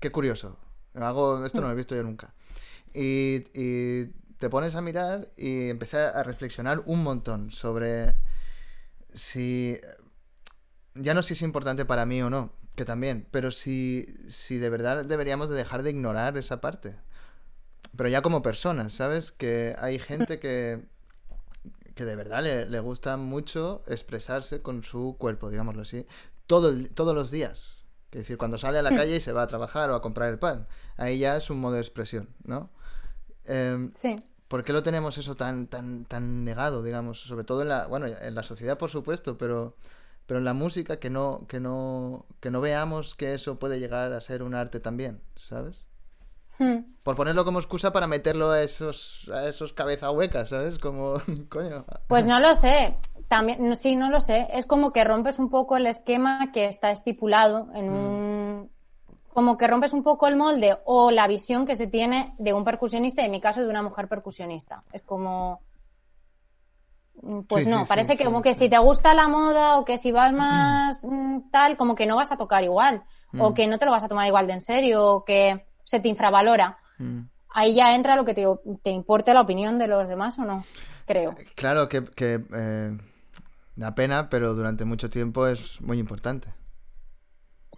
Qué 0.00 0.10
curioso. 0.12 0.58
Hago, 0.94 1.44
esto 1.46 1.60
no 1.62 1.68
lo 1.68 1.72
he 1.72 1.76
visto 1.76 1.94
yo 1.96 2.02
nunca. 2.02 2.34
Y, 2.94 3.44
y 3.54 4.04
te 4.38 4.48
pones 4.48 4.74
a 4.76 4.80
mirar 4.80 5.28
y 5.36 5.68
empecé 5.70 5.98
a 5.98 6.22
reflexionar 6.22 6.82
un 6.86 7.02
montón 7.02 7.50
sobre 7.50 8.14
si... 9.12 9.78
Ya 10.94 11.12
no 11.14 11.22
sé 11.22 11.28
si 11.28 11.34
es 11.34 11.42
importante 11.42 11.84
para 11.84 12.06
mí 12.06 12.22
o 12.22 12.30
no, 12.30 12.52
que 12.76 12.84
también, 12.84 13.26
pero 13.32 13.50
si, 13.50 14.06
si 14.28 14.58
de 14.58 14.70
verdad 14.70 15.04
deberíamos 15.04 15.48
de 15.50 15.56
dejar 15.56 15.82
de 15.82 15.90
ignorar 15.90 16.36
esa 16.38 16.60
parte. 16.60 16.94
Pero 17.96 18.08
ya 18.08 18.22
como 18.22 18.42
personas, 18.42 18.94
¿sabes? 18.94 19.32
Que 19.32 19.74
hay 19.78 19.98
gente 19.98 20.38
que, 20.38 20.84
que 21.96 22.04
de 22.04 22.14
verdad 22.14 22.44
le, 22.44 22.66
le 22.66 22.78
gusta 22.80 23.16
mucho 23.16 23.82
expresarse 23.88 24.62
con 24.62 24.84
su 24.84 25.16
cuerpo, 25.18 25.50
digámoslo 25.50 25.82
así, 25.82 26.06
todo 26.46 26.68
el- 26.68 26.90
todos 26.90 27.14
los 27.14 27.32
días. 27.32 27.84
Es 28.12 28.20
decir, 28.20 28.36
cuando 28.38 28.56
sale 28.58 28.78
a 28.78 28.82
la 28.82 28.94
calle 28.94 29.16
y 29.16 29.20
se 29.20 29.32
va 29.32 29.42
a 29.42 29.48
trabajar 29.48 29.90
o 29.90 29.96
a 29.96 30.02
comprar 30.02 30.28
el 30.30 30.38
pan, 30.38 30.68
ahí 30.96 31.18
ya 31.18 31.36
es 31.36 31.50
un 31.50 31.58
modo 31.60 31.74
de 31.74 31.80
expresión, 31.80 32.28
¿no? 32.44 32.70
Em, 33.46 33.92
Sí. 33.94 34.16
¿Por 34.48 34.62
qué 34.62 34.72
lo 34.72 34.82
tenemos 34.82 35.18
eso 35.18 35.34
tan, 35.34 35.66
tan, 35.66 36.04
tan 36.04 36.44
negado, 36.44 36.82
digamos? 36.82 37.20
Sobre 37.20 37.44
todo 37.44 37.62
en 37.62 37.68
la, 37.68 37.86
bueno, 37.86 38.06
en 38.06 38.34
la 38.34 38.42
sociedad, 38.42 38.78
por 38.78 38.90
supuesto, 38.90 39.36
pero, 39.36 39.74
pero 40.26 40.38
en 40.38 40.44
la 40.44 40.52
música 40.52 40.98
que 40.98 41.10
no, 41.10 41.46
que 41.48 41.60
no, 41.60 42.26
que 42.40 42.50
no 42.50 42.60
veamos 42.60 43.14
que 43.14 43.34
eso 43.34 43.58
puede 43.58 43.80
llegar 43.80 44.12
a 44.12 44.20
ser 44.20 44.42
un 44.42 44.54
arte 44.54 44.80
también, 44.80 45.20
¿sabes? 45.34 45.86
Hmm. 46.58 46.84
Por 47.02 47.16
ponerlo 47.16 47.44
como 47.44 47.58
excusa 47.58 47.90
para 47.90 48.06
meterlo 48.06 48.50
a 48.50 48.62
esos, 48.62 49.30
a 49.34 49.48
esos 49.48 49.72
cabeza 49.72 50.10
huecas, 50.10 50.50
¿sabes? 50.50 50.78
Como, 50.78 51.14
coño. 51.48 51.84
Pues 52.06 52.26
no 52.26 52.38
lo 52.38 52.54
sé. 52.54 52.96
También, 53.28 53.74
sí, 53.76 53.96
no 53.96 54.10
lo 54.10 54.20
sé. 54.20 54.46
Es 54.52 54.66
como 54.66 54.92
que 54.92 55.02
rompes 55.02 55.38
un 55.38 55.50
poco 55.50 55.76
el 55.76 55.86
esquema 55.86 56.52
que 56.52 56.66
está 56.66 56.90
estipulado 56.90 57.68
en 57.74 57.90
un. 57.90 58.70
Como 59.34 59.58
que 59.58 59.66
rompes 59.66 59.92
un 59.92 60.02
poco 60.02 60.26
el 60.28 60.36
molde 60.36 60.78
o 60.86 61.10
la 61.10 61.26
visión 61.26 61.66
que 61.66 61.74
se 61.76 61.86
tiene 61.88 62.34
de 62.38 62.52
un 62.54 62.64
percusionista, 62.64 63.20
y 63.20 63.26
en 63.26 63.32
mi 63.32 63.40
caso 63.40 63.60
de 63.62 63.68
una 63.68 63.82
mujer 63.82 64.08
percusionista. 64.08 64.84
Es 64.92 65.02
como. 65.02 65.60
mm, 67.20 67.40
Pues 67.42 67.64
Sí, 67.64 67.70
no, 67.70 67.78
sí, 67.80 67.84
sí, 67.84 67.88
parece 67.88 68.16
que 68.16 68.24
como 68.24 68.40
que 68.42 68.54
si 68.54 68.70
te 68.70 68.78
gusta 68.78 69.12
la 69.12 69.28
moda 69.28 69.76
o 69.78 69.84
que 69.84 69.98
si 69.98 70.12
vas 70.12 70.32
más 70.32 71.00
mm, 71.04 71.50
tal, 71.50 71.76
como 71.76 71.94
que 71.94 72.06
no 72.06 72.16
vas 72.16 72.30
a 72.32 72.36
tocar 72.36 72.62
igual. 72.64 73.02
O 73.36 73.50
Mm. 73.50 73.54
que 73.54 73.66
no 73.66 73.78
te 73.78 73.84
lo 73.84 73.90
vas 73.90 74.04
a 74.04 74.08
tomar 74.08 74.28
igual 74.28 74.46
de 74.46 74.52
en 74.52 74.60
serio, 74.60 75.04
o 75.04 75.24
que 75.24 75.66
se 75.84 75.98
te 75.98 76.08
infravalora. 76.08 76.78
Mm. 76.98 77.22
Ahí 77.56 77.74
ya 77.74 77.94
entra 77.96 78.14
lo 78.16 78.24
que 78.24 78.34
te, 78.34 78.46
te 78.84 78.90
importe 78.90 79.34
la 79.34 79.40
opinión 79.40 79.78
de 79.78 79.88
los 79.88 80.06
demás 80.08 80.38
o 80.38 80.42
no, 80.44 80.64
creo. 81.06 81.34
Claro 81.56 81.88
que, 81.88 82.04
que, 82.04 82.40
eh, 82.54 82.96
Da 83.76 83.92
pena, 83.92 84.28
pero 84.30 84.54
durante 84.54 84.84
mucho 84.84 85.10
tiempo 85.10 85.48
es 85.48 85.80
muy 85.80 85.98
importante. 85.98 86.46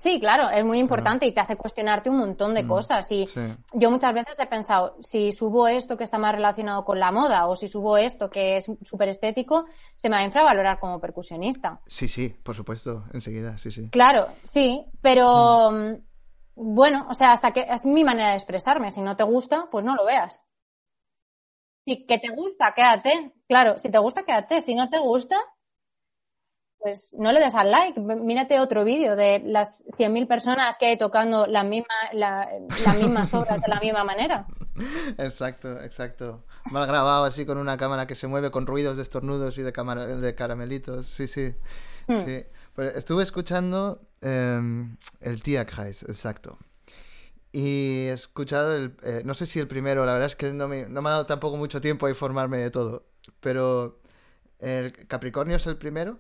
Sí, 0.03 0.21
claro, 0.21 0.51
es 0.51 0.65
muy 0.65 0.79
importante 0.79 1.27
y 1.27 1.33
te 1.33 1.41
hace 1.41 1.57
cuestionarte 1.57 2.11
un 2.11 2.19
montón 2.19 2.55
de 2.55 2.67
cosas. 2.67 3.11
Y 3.11 3.27
sí. 3.27 3.41
yo 3.73 3.91
muchas 3.91 4.13
veces 4.13 4.39
he 4.39 4.47
pensado, 4.47 4.97
si 5.01 5.33
subo 5.33 5.67
esto 5.69 5.97
que 5.97 6.05
está 6.05 6.19
más 6.19 6.35
relacionado 6.35 6.85
con 6.85 7.01
la 7.01 7.11
moda 7.11 7.47
o 7.47 7.57
si 7.57 7.67
subo 7.67 7.97
esto 7.97 8.29
que 8.29 8.57
es 8.57 8.67
súper 8.83 9.09
estético, 9.09 9.65
se 9.97 10.09
me 10.09 10.17
va 10.17 10.23
a 10.23 10.27
infravalorar 10.27 10.79
como 10.79 11.01
percusionista. 11.01 11.81
Sí, 11.87 12.09
sí, 12.09 12.29
por 12.29 12.55
supuesto, 12.55 13.05
enseguida, 13.13 13.57
sí, 13.57 13.71
sí. 13.71 13.89
Claro, 13.91 14.29
sí, 14.43 14.85
pero 15.01 15.71
mm, 15.71 15.95
bueno, 16.57 17.07
o 17.09 17.15
sea, 17.15 17.33
hasta 17.33 17.53
que 17.53 17.67
es 17.69 17.87
mi 17.87 18.05
manera 18.05 18.31
de 18.31 18.37
expresarme. 18.37 18.91
Si 18.91 19.01
no 19.01 19.17
te 19.17 19.25
gusta, 19.25 19.69
pues 19.71 19.85
no 19.85 19.95
lo 19.95 20.05
veas. 20.05 20.45
Si 21.85 22.07
que 22.07 22.19
te 22.19 22.35
gusta, 22.35 22.73
quédate. 22.75 23.33
Claro, 23.49 23.79
si 23.79 23.91
te 23.91 23.99
gusta, 23.99 24.25
quédate. 24.25 24.61
Si 24.61 24.75
no 24.75 24.89
te 24.89 24.99
gusta, 24.99 25.37
pues 26.79 27.13
no 27.19 27.33
le 27.33 27.41
des 27.41 27.55
al 27.55 27.71
like. 27.71 28.01
Mírate 28.01 28.61
otro 28.61 28.85
vídeo 28.85 29.17
de 29.17 29.41
las 29.45 29.85
100.000 29.99 30.27
personas 30.27 30.77
que 30.79 30.87
hay 30.87 30.99
tocando 30.99 31.47
la 31.47 31.65
misma, 31.65 31.95
la, 32.13 32.49
las 32.85 32.97
mismas 32.97 33.33
obras 33.35 33.61
de 33.61 33.69
la 33.69 33.81
misma 33.81 34.05
manera. 34.05 34.47
Exacto, 35.19 35.81
exacto. 35.83 36.45
Mal 36.71 36.87
grabado 36.87 37.25
así 37.25 37.47
con 37.47 37.59
una 37.59 37.77
cámara 37.77 38.07
que 38.07 38.15
se 38.15 38.27
mueve 38.27 38.51
con 38.51 38.67
ruidos 38.67 38.97
de 38.97 39.03
estornudos 39.03 39.59
y 39.59 39.63
de, 39.63 39.73
cámara, 39.73 40.07
de 40.07 40.35
caramelitos. 40.35 41.07
Sí, 41.07 41.27
sí. 41.27 41.55
Hmm. 42.07 42.17
sí. 42.25 42.45
Pues 42.75 42.95
estuve 42.95 43.23
escuchando 43.23 44.03
eh, 44.21 44.61
el 45.21 45.43
Tierkreis, 45.43 46.03
exacto. 46.03 46.59
Y 47.53 48.09
he 48.09 48.13
escuchado 48.13 48.77
el... 48.77 48.97
eh, 49.03 49.23
no 49.25 49.33
sé 49.33 49.47
si 49.47 49.59
el 49.59 49.67
primero, 49.67 50.05
la 50.05 50.13
verdad 50.13 50.27
es 50.27 50.37
que 50.37 50.53
no 50.53 50.69
me, 50.69 50.87
no 50.87 51.01
me 51.01 51.09
ha 51.09 51.13
dado 51.13 51.27
tampoco 51.27 51.57
mucho 51.57 51.81
tiempo 51.81 52.07
a 52.07 52.11
informarme 52.11 52.59
de 52.59 52.71
todo. 52.71 53.07
Pero... 53.41 53.99
¿El 54.59 55.07
Capricornio 55.07 55.57
es 55.57 55.67
el 55.67 55.77
primero? 55.77 56.19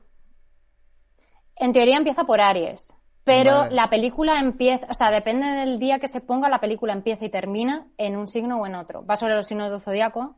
En 1.56 1.72
teoría 1.72 1.96
empieza 1.96 2.24
por 2.24 2.40
Aries, 2.40 2.92
pero 3.24 3.52
Vale. 3.52 3.74
la 3.74 3.90
película 3.90 4.38
empieza, 4.38 4.86
o 4.88 4.94
sea, 4.94 5.10
depende 5.10 5.46
del 5.46 5.78
día 5.78 5.98
que 5.98 6.08
se 6.08 6.20
ponga, 6.20 6.48
la 6.48 6.60
película 6.60 6.92
empieza 6.92 7.24
y 7.24 7.30
termina 7.30 7.86
en 7.96 8.16
un 8.16 8.28
signo 8.28 8.60
o 8.60 8.66
en 8.66 8.74
otro. 8.74 9.04
Va 9.04 9.16
sobre 9.16 9.34
los 9.34 9.46
signos 9.46 9.70
del 9.70 9.80
zodiaco. 9.80 10.36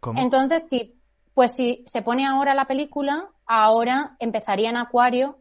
¿Cómo? 0.00 0.20
Entonces, 0.20 0.68
sí, 0.68 0.98
pues 1.34 1.54
si 1.54 1.84
se 1.86 2.02
pone 2.02 2.26
ahora 2.26 2.54
la 2.54 2.66
película, 2.66 3.28
ahora 3.46 4.16
empezaría 4.18 4.70
en 4.70 4.76
Acuario 4.76 5.38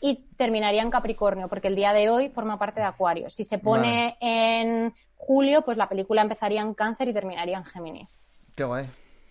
y 0.00 0.26
terminaría 0.36 0.82
en 0.82 0.90
Capricornio, 0.90 1.48
porque 1.48 1.68
el 1.68 1.76
día 1.76 1.92
de 1.92 2.10
hoy 2.10 2.28
forma 2.28 2.58
parte 2.58 2.80
de 2.80 2.86
Acuario. 2.86 3.30
Si 3.30 3.44
se 3.44 3.58
pone 3.58 4.16
en 4.20 4.92
julio, 5.16 5.62
pues 5.62 5.76
la 5.76 5.88
película 5.88 6.22
empezaría 6.22 6.60
en 6.60 6.74
Cáncer 6.74 7.08
y 7.08 7.14
terminaría 7.14 7.56
en 7.56 7.64
Géminis. 7.64 8.20
Qué 8.54 8.64
guay. 8.64 8.88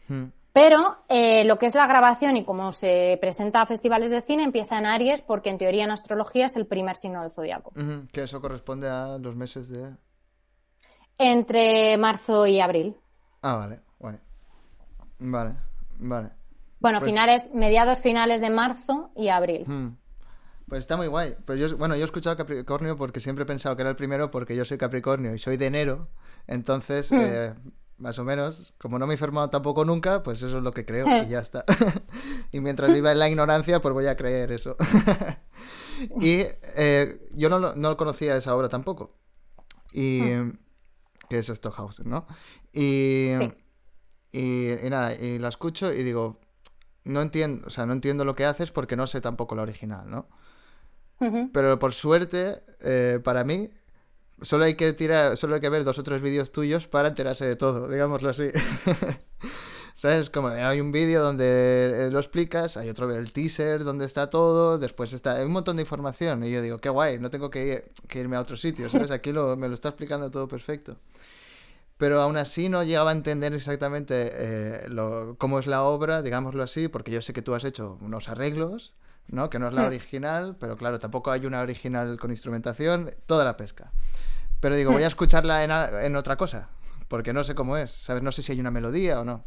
Mm. 0.08 0.26
Pero 0.56 1.00
eh, 1.10 1.44
lo 1.44 1.60
que 1.60 1.66
es 1.66 1.76
la 1.76 1.86
grabación 1.86 2.38
y 2.38 2.46
cómo 2.46 2.72
se 2.72 3.18
presenta 3.20 3.62
a 3.62 3.66
festivales 3.66 4.10
de 4.10 4.22
cine 4.22 4.44
empieza 4.46 4.78
en 4.78 4.86
Aries, 4.86 5.20
porque 5.22 5.50
en 5.50 5.58
teoría 5.58 5.84
en 5.84 5.92
astrología 5.92 6.46
es 6.46 6.56
el 6.56 6.66
primer 6.66 6.96
signo 6.96 7.22
del 7.24 7.32
zodiaco. 7.34 7.74
Que 8.14 8.24
eso 8.24 8.40
corresponde 8.40 8.88
a 8.90 9.18
los 9.18 9.36
meses 9.36 9.68
de... 9.68 9.98
Entre 11.18 11.98
marzo 11.98 12.48
y 12.48 12.62
abril. 12.62 12.96
Ah, 13.42 13.56
vale, 13.58 13.82
guay. 14.00 14.18
Vale, 15.20 15.56
vale. 16.00 16.30
Bueno, 16.80 17.00
Pues- 17.00 17.12
finales, 17.12 17.50
mediados 17.54 18.00
finales 18.00 18.40
de 18.40 18.50
marzo 18.50 19.12
y 19.16 19.28
abril. 19.28 19.66
Pues 20.70 20.80
está 20.80 20.96
muy 20.96 21.08
guay. 21.08 21.36
Pues 21.46 21.60
yo, 21.60 21.78
bueno, 21.78 21.96
yo 21.96 22.02
he 22.02 22.06
escuchado 22.06 22.38
Capricornio 22.38 22.96
porque 22.96 23.20
siempre 23.20 23.44
he 23.44 23.46
pensado 23.46 23.76
que 23.76 23.82
era 23.82 23.90
el 23.90 23.98
primero 23.98 24.32
porque 24.32 24.56
yo 24.56 24.64
soy 24.64 24.78
Capricornio 24.78 25.36
y 25.36 25.40
soy 25.40 25.58
de 25.58 25.66
enero. 25.68 26.08
Entonces, 26.48 27.12
Hmm. 27.12 27.20
eh, 27.20 27.54
más 27.98 28.20
o 28.20 28.24
menos, 28.24 28.74
como 28.78 29.00
no 29.00 29.08
me 29.08 29.14
he 29.14 29.16
informado 29.16 29.50
tampoco 29.50 29.86
nunca, 29.86 30.24
pues 30.24 30.42
eso 30.44 30.58
es 30.58 30.64
lo 30.64 30.74
que 30.74 30.86
creo 30.86 31.08
y 31.24 31.28
ya 31.30 31.40
está. 31.40 31.66
y 32.52 32.60
mientras 32.60 32.92
viva 32.94 33.12
en 33.12 33.20
la 33.20 33.30
ignorancia, 33.30 33.82
pues 33.82 33.94
voy 33.94 34.08
a 34.08 34.16
creer 34.16 34.52
eso. 34.52 34.76
y 36.22 36.44
eh, 36.76 37.28
yo 37.32 37.50
no, 37.50 37.76
no 37.76 37.98
conocía 37.98 38.36
esa 38.36 38.56
obra 38.56 38.70
tampoco. 38.70 39.16
Y... 39.94 40.22
Que 41.28 41.40
es 41.40 41.48
Stockhausen, 41.48 42.10
¿no? 42.10 42.28
Y... 42.72 43.34
Sí. 43.38 43.54
Y, 44.32 44.74
y 44.86 44.90
nada, 44.90 45.16
y 45.16 45.40
la 45.40 45.48
escucho 45.48 45.94
y 45.94 46.04
digo, 46.04 46.42
no 47.06 47.22
entiendo, 47.22 47.68
o 47.68 47.70
sea, 47.70 47.86
no 47.86 47.94
entiendo 47.94 48.26
lo 48.26 48.36
que 48.36 48.44
haces 48.44 48.70
porque 48.72 48.98
no 48.98 49.08
sé 49.08 49.22
tampoco 49.22 49.56
la 49.56 49.62
original, 49.62 50.10
¿no? 50.10 50.28
Ujú. 51.22 51.52
Pero 51.54 51.80
por 51.80 51.94
suerte, 51.94 52.62
eh, 52.82 53.22
para 53.24 53.46
mí, 53.46 53.70
solo 54.42 54.66
hay 54.66 54.76
que 54.76 54.94
tirar, 54.94 55.38
solo 55.38 55.56
hay 55.56 55.62
que 55.62 55.70
ver 55.70 55.84
dos 55.84 56.00
o 56.00 56.04
tres 56.04 56.22
vídeos 56.22 56.52
tuyos 56.52 56.88
para 56.88 57.08
enterarse 57.10 57.46
de 57.48 57.56
todo, 57.56 57.88
digámoslo 57.88 58.30
así. 58.30 58.48
¿Sabes? 59.96 60.30
Como 60.30 60.50
hay 60.50 60.82
un 60.82 60.92
vídeo 60.92 61.24
donde 61.24 62.08
eh, 62.08 62.12
lo 62.12 62.20
explicas, 62.20 62.76
hay 62.76 62.90
otro 62.90 63.10
el 63.16 63.32
teaser 63.32 63.84
donde 63.86 64.06
está 64.06 64.30
todo, 64.30 64.78
después 64.78 65.14
está 65.14 65.38
hay 65.38 65.46
un 65.46 65.54
montón 65.54 65.78
de 65.78 65.84
información 65.84 66.44
y 66.44 66.52
yo 66.52 66.62
digo, 66.62 66.80
qué 66.80 66.90
guay, 66.90 67.18
no 67.18 67.30
tengo 67.30 67.50
que, 67.50 67.66
ir- 67.66 68.08
que 68.10 68.20
irme 68.20 68.36
a 68.36 68.42
otro 68.42 68.58
sitio, 68.58 68.90
¿sabes? 68.90 69.12
Aquí 69.12 69.32
lo, 69.32 69.56
me 69.56 69.70
lo 69.70 69.74
está 69.74 69.90
explicando 69.90 70.30
todo 70.32 70.48
perfecto. 70.50 70.98
Pero 71.98 72.22
aún 72.22 72.36
así 72.38 72.68
no 72.68 72.84
llegaba 72.84 73.12
a 73.12 73.14
entender 73.14 73.54
exactamente 73.54 74.32
eh, 74.34 74.86
lo- 74.90 75.36
cómo 75.38 75.60
es 75.60 75.68
la 75.68 75.84
obra, 75.84 76.22
digámoslo 76.22 76.62
así, 76.64 76.90
porque 76.90 77.12
yo 77.12 77.22
sé 77.22 77.32
que 77.34 77.42
tú 77.42 77.54
has 77.56 77.64
hecho 77.64 77.98
unos 78.02 78.28
arreglos, 78.28 78.94
¿no? 79.28 79.50
Que 79.50 79.60
no 79.60 79.68
es 79.68 79.74
la 79.74 79.84
Hmm. 79.84 79.88
original, 79.88 80.56
pero 80.60 80.78
claro, 80.78 81.00
tampoco 81.00 81.32
hay 81.32 81.46
una 81.46 81.62
original 81.62 82.18
con 82.20 82.32
instrumentación, 82.32 83.12
toda 83.26 83.44
la 83.46 83.58
pesca. 83.58 83.92
Pero 84.60 84.76
digo, 84.76 84.92
voy 84.92 85.04
a 85.04 85.08
escucharla 85.08 85.64
en, 85.64 85.72
a- 85.72 86.04
en 86.04 86.16
otra 86.16 86.36
cosa, 86.38 86.70
porque 87.08 87.34
no 87.34 87.44
sé 87.44 87.56
cómo 87.56 87.78
es, 87.78 87.92
¿sabes? 87.92 88.24
No 88.24 88.32
sé 88.32 88.42
si 88.42 88.52
hay 88.52 88.60
una 88.60 88.72
melodía 88.72 89.20
o 89.20 89.26
no. 89.26 89.44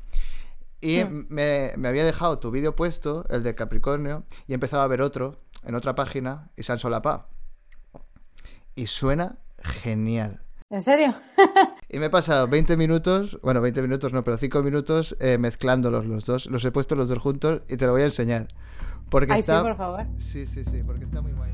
Y 0.80 1.02
me, 1.04 1.72
me 1.76 1.88
había 1.88 2.04
dejado 2.04 2.38
tu 2.38 2.50
vídeo 2.52 2.76
puesto, 2.76 3.24
el 3.30 3.42
de 3.42 3.54
Capricornio, 3.56 4.24
y 4.46 4.52
he 4.52 4.54
empezado 4.54 4.82
a 4.82 4.86
ver 4.86 5.02
otro 5.02 5.36
en 5.64 5.74
otra 5.74 5.94
página 5.96 6.50
y 6.56 6.62
se 6.62 6.70
han 6.72 6.78
solapado. 6.78 7.26
Y 8.76 8.86
suena 8.86 9.38
genial. 9.62 10.42
¿En 10.70 10.80
serio? 10.82 11.14
Y 11.90 11.98
me 11.98 12.06
he 12.06 12.10
pasado 12.10 12.46
20 12.48 12.76
minutos, 12.76 13.40
bueno, 13.42 13.62
20 13.62 13.80
minutos 13.80 14.12
no, 14.12 14.22
pero 14.22 14.36
5 14.36 14.62
minutos 14.62 15.16
eh, 15.20 15.38
mezclándolos 15.38 16.04
los 16.04 16.26
dos. 16.26 16.44
Los 16.44 16.62
he 16.66 16.70
puesto 16.70 16.94
los 16.94 17.08
dos 17.08 17.18
juntos 17.18 17.62
y 17.66 17.78
te 17.78 17.86
lo 17.86 17.92
voy 17.92 18.02
a 18.02 18.04
enseñar. 18.04 18.46
Porque 19.10 19.32
Ay, 19.32 19.40
está... 19.40 19.58
sí, 19.58 19.64
por 19.64 19.76
favor. 19.76 20.06
Sí, 20.18 20.46
sí, 20.46 20.64
sí, 20.64 20.82
porque 20.84 21.04
está 21.04 21.20
muy 21.22 21.32
guay. 21.32 21.50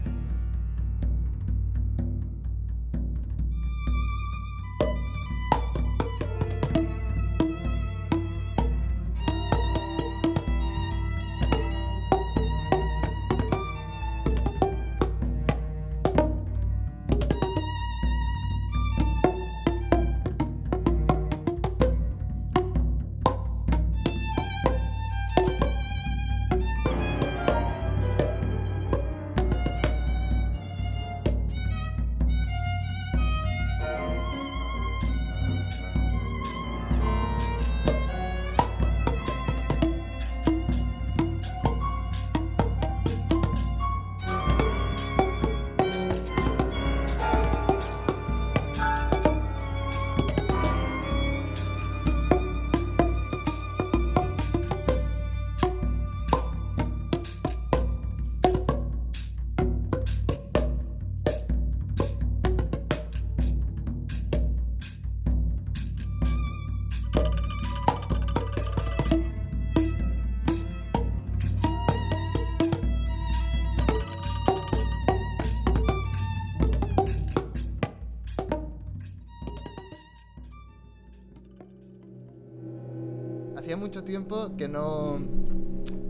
Tiempo 84.05 84.57
que 84.57 84.68
no. 84.68 85.18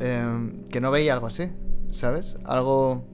em, 0.00 0.64
que 0.68 0.80
no 0.80 0.90
veía 0.90 1.12
algo 1.14 1.26
así, 1.28 1.50
¿sabes? 1.90 2.38
Algo. 2.44 3.04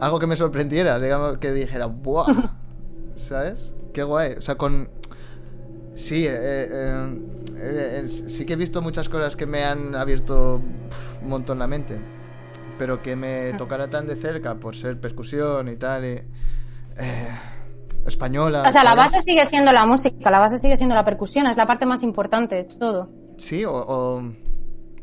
Algo 0.00 0.18
que 0.18 0.26
me 0.26 0.36
sorprendiera, 0.36 0.98
digamos, 0.98 1.38
que 1.38 1.52
dijera, 1.52 1.86
¡buah! 1.86 2.26
¿Sabes? 3.14 3.72
Qué 3.92 4.02
guay. 4.02 4.32
O 4.38 4.40
sea, 4.40 4.56
con. 4.56 4.88
Sí, 5.94 6.26
eh, 6.26 6.32
eh, 6.32 7.18
eh, 7.56 8.00
eh, 8.04 8.08
sí 8.08 8.46
que 8.46 8.54
he 8.54 8.56
visto 8.56 8.80
muchas 8.80 9.08
cosas 9.10 9.36
que 9.36 9.44
me 9.46 9.62
han 9.64 9.94
abierto 9.94 10.60
pf, 10.88 11.22
un 11.22 11.28
montón 11.28 11.58
la 11.58 11.66
mente. 11.66 11.98
pero 12.78 13.02
que 13.02 13.14
me 13.14 13.52
tocara 13.54 13.88
tan 13.88 14.06
de 14.06 14.16
cerca 14.16 14.54
por 14.56 14.74
ser 14.74 14.98
percusión 15.00 15.68
y 15.68 15.76
tal, 15.76 16.04
y, 16.04 16.08
eh, 16.98 17.28
española. 18.06 18.64
O 18.66 18.72
sea, 18.72 18.82
la 18.84 18.94
base 18.94 19.20
sigue 19.22 19.44
siendo 19.46 19.70
la 19.72 19.84
música, 19.86 20.30
la 20.30 20.38
base 20.40 20.56
sigue 20.56 20.76
siendo 20.76 20.94
la 20.96 21.04
percusión, 21.04 21.46
es 21.46 21.56
la 21.56 21.66
parte 21.66 21.86
más 21.86 22.02
importante 22.02 22.56
de 22.56 22.64
todo. 22.64 23.10
Sí, 23.42 23.64
o, 23.64 23.72
o- 23.74 24.22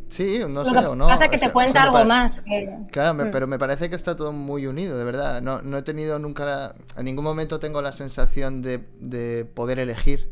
sí, 0.08 0.40
no 0.48 0.64
sé, 0.66 0.78
o 0.78 0.96
no. 0.96 1.08
pasa 1.08 1.26
o 1.26 1.30
que 1.30 1.38
sea, 1.38 1.50
te 1.50 1.54
cuenta 1.54 1.72
o 1.72 1.74
sea, 1.74 1.82
me 1.82 1.86
algo 1.88 1.94
pare- 1.98 2.08
más. 2.08 2.42
que- 2.42 2.78
Claro, 2.92 3.14
me- 3.14 3.26
Mm. 3.26 3.32
pero 3.32 3.48
me 3.48 3.60
parece 3.60 3.90
que 3.90 3.96
está 3.96 4.16
todo 4.16 4.32
muy 4.32 4.66
unido, 4.66 4.98
de 4.98 5.04
verdad. 5.04 5.42
No, 5.42 5.62
no 5.62 5.78
he 5.78 5.82
tenido 5.84 6.18
nunca, 6.20 6.46
la- 6.46 6.76
en 6.98 7.06
ningún 7.06 7.26
momento 7.26 7.60
tengo 7.60 7.82
la 7.82 7.92
sensación 7.92 8.62
de, 8.62 8.80
de 9.00 9.46
poder 9.46 9.80
elegir 9.80 10.32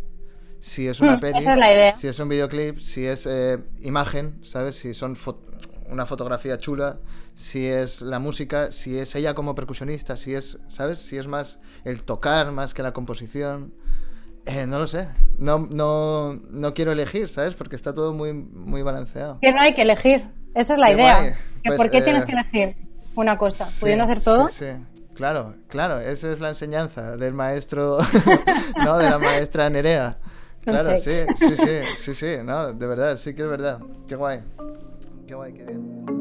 si 0.59 0.87
es 0.87 1.01
una 1.01 1.17
Mm, 1.17 1.19
peli, 1.19 1.45
es 1.45 1.97
si 1.97 2.07
es 2.07 2.19
un 2.19 2.29
videoclip, 2.29 2.79
si 2.79 3.05
es 3.05 3.27
eh, 3.29 3.59
imagen, 3.81 4.39
¿sabes? 4.43 4.75
Si 4.77 4.93
son 4.93 5.15
fo- 5.15 5.37
una 5.89 6.05
fotografía 6.05 6.57
chula, 6.57 6.99
si 7.35 7.67
es 7.67 8.01
la 8.01 8.19
música, 8.19 8.71
si 8.71 8.97
es 8.97 9.15
ella 9.15 9.33
como 9.35 9.53
percusionista, 9.53 10.17
si 10.17 10.33
es, 10.33 10.59
¿sabes? 10.69 10.97
Si 10.99 11.17
es 11.17 11.27
más 11.27 11.59
el 11.83 12.03
tocar 12.03 12.51
más 12.51 12.73
que 12.73 12.83
la 12.83 12.93
composición. 12.93 13.73
Eh, 14.47 14.65
no 14.65 14.79
lo 14.79 14.87
sé. 14.87 15.07
No, 15.37 15.59
no, 15.69 16.33
no 16.49 16.73
quiero 16.73 16.91
elegir, 16.91 17.29
¿sabes? 17.29 17.53
Porque 17.53 17.75
está 17.75 17.93
todo 17.93 18.13
muy, 18.13 18.33
muy 18.33 18.81
balanceado. 18.81 19.39
Que 19.41 19.51
no 19.51 19.61
hay 19.61 19.73
que 19.73 19.81
elegir. 19.83 20.25
Esa 20.55 20.73
es 20.73 20.79
la 20.79 20.87
Qué 20.87 20.93
idea. 20.93 21.19
guay. 21.19 21.31
Que 21.63 21.69
Pues, 21.69 21.77
¿Por 21.81 21.91
qué 21.91 21.97
eh, 21.97 22.01
tienes 22.01 22.25
que 22.25 22.31
elegir 22.31 22.75
una 23.15 23.37
cosa? 23.37 23.65
Sí, 23.65 23.81
Pudiendo 23.81 24.05
hacer 24.05 24.21
todo. 24.23 24.47
Sí, 24.47 24.65
sí. 24.95 25.05
Claro, 25.13 25.55
claro, 25.67 25.99
esa 25.99 26.31
es 26.31 26.39
la 26.39 26.49
enseñanza 26.49 27.17
del 27.17 27.33
maestro, 27.33 27.97
¿no? 28.83 28.97
De 28.97 29.09
la 29.09 29.17
maestra 29.19 29.69
Nerea. 29.69 30.15
No 30.65 30.73
Claro, 30.73 30.97
sé. 30.97 31.25
sí, 31.35 31.47
sí, 31.47 31.55
sí, 31.55 31.79
sí, 31.95 32.13
sí, 32.13 32.35
no, 32.43 32.73
de 32.73 32.87
verdad, 32.87 33.17
sí 33.17 33.33
que 33.33 33.41
es 33.43 33.47
verdad. 33.49 33.79
Qué 34.07 34.15
guay. 34.15 34.41
Qué 35.27 35.33
guay, 35.33 35.53
qué 35.53 35.63
bien. 35.63 36.16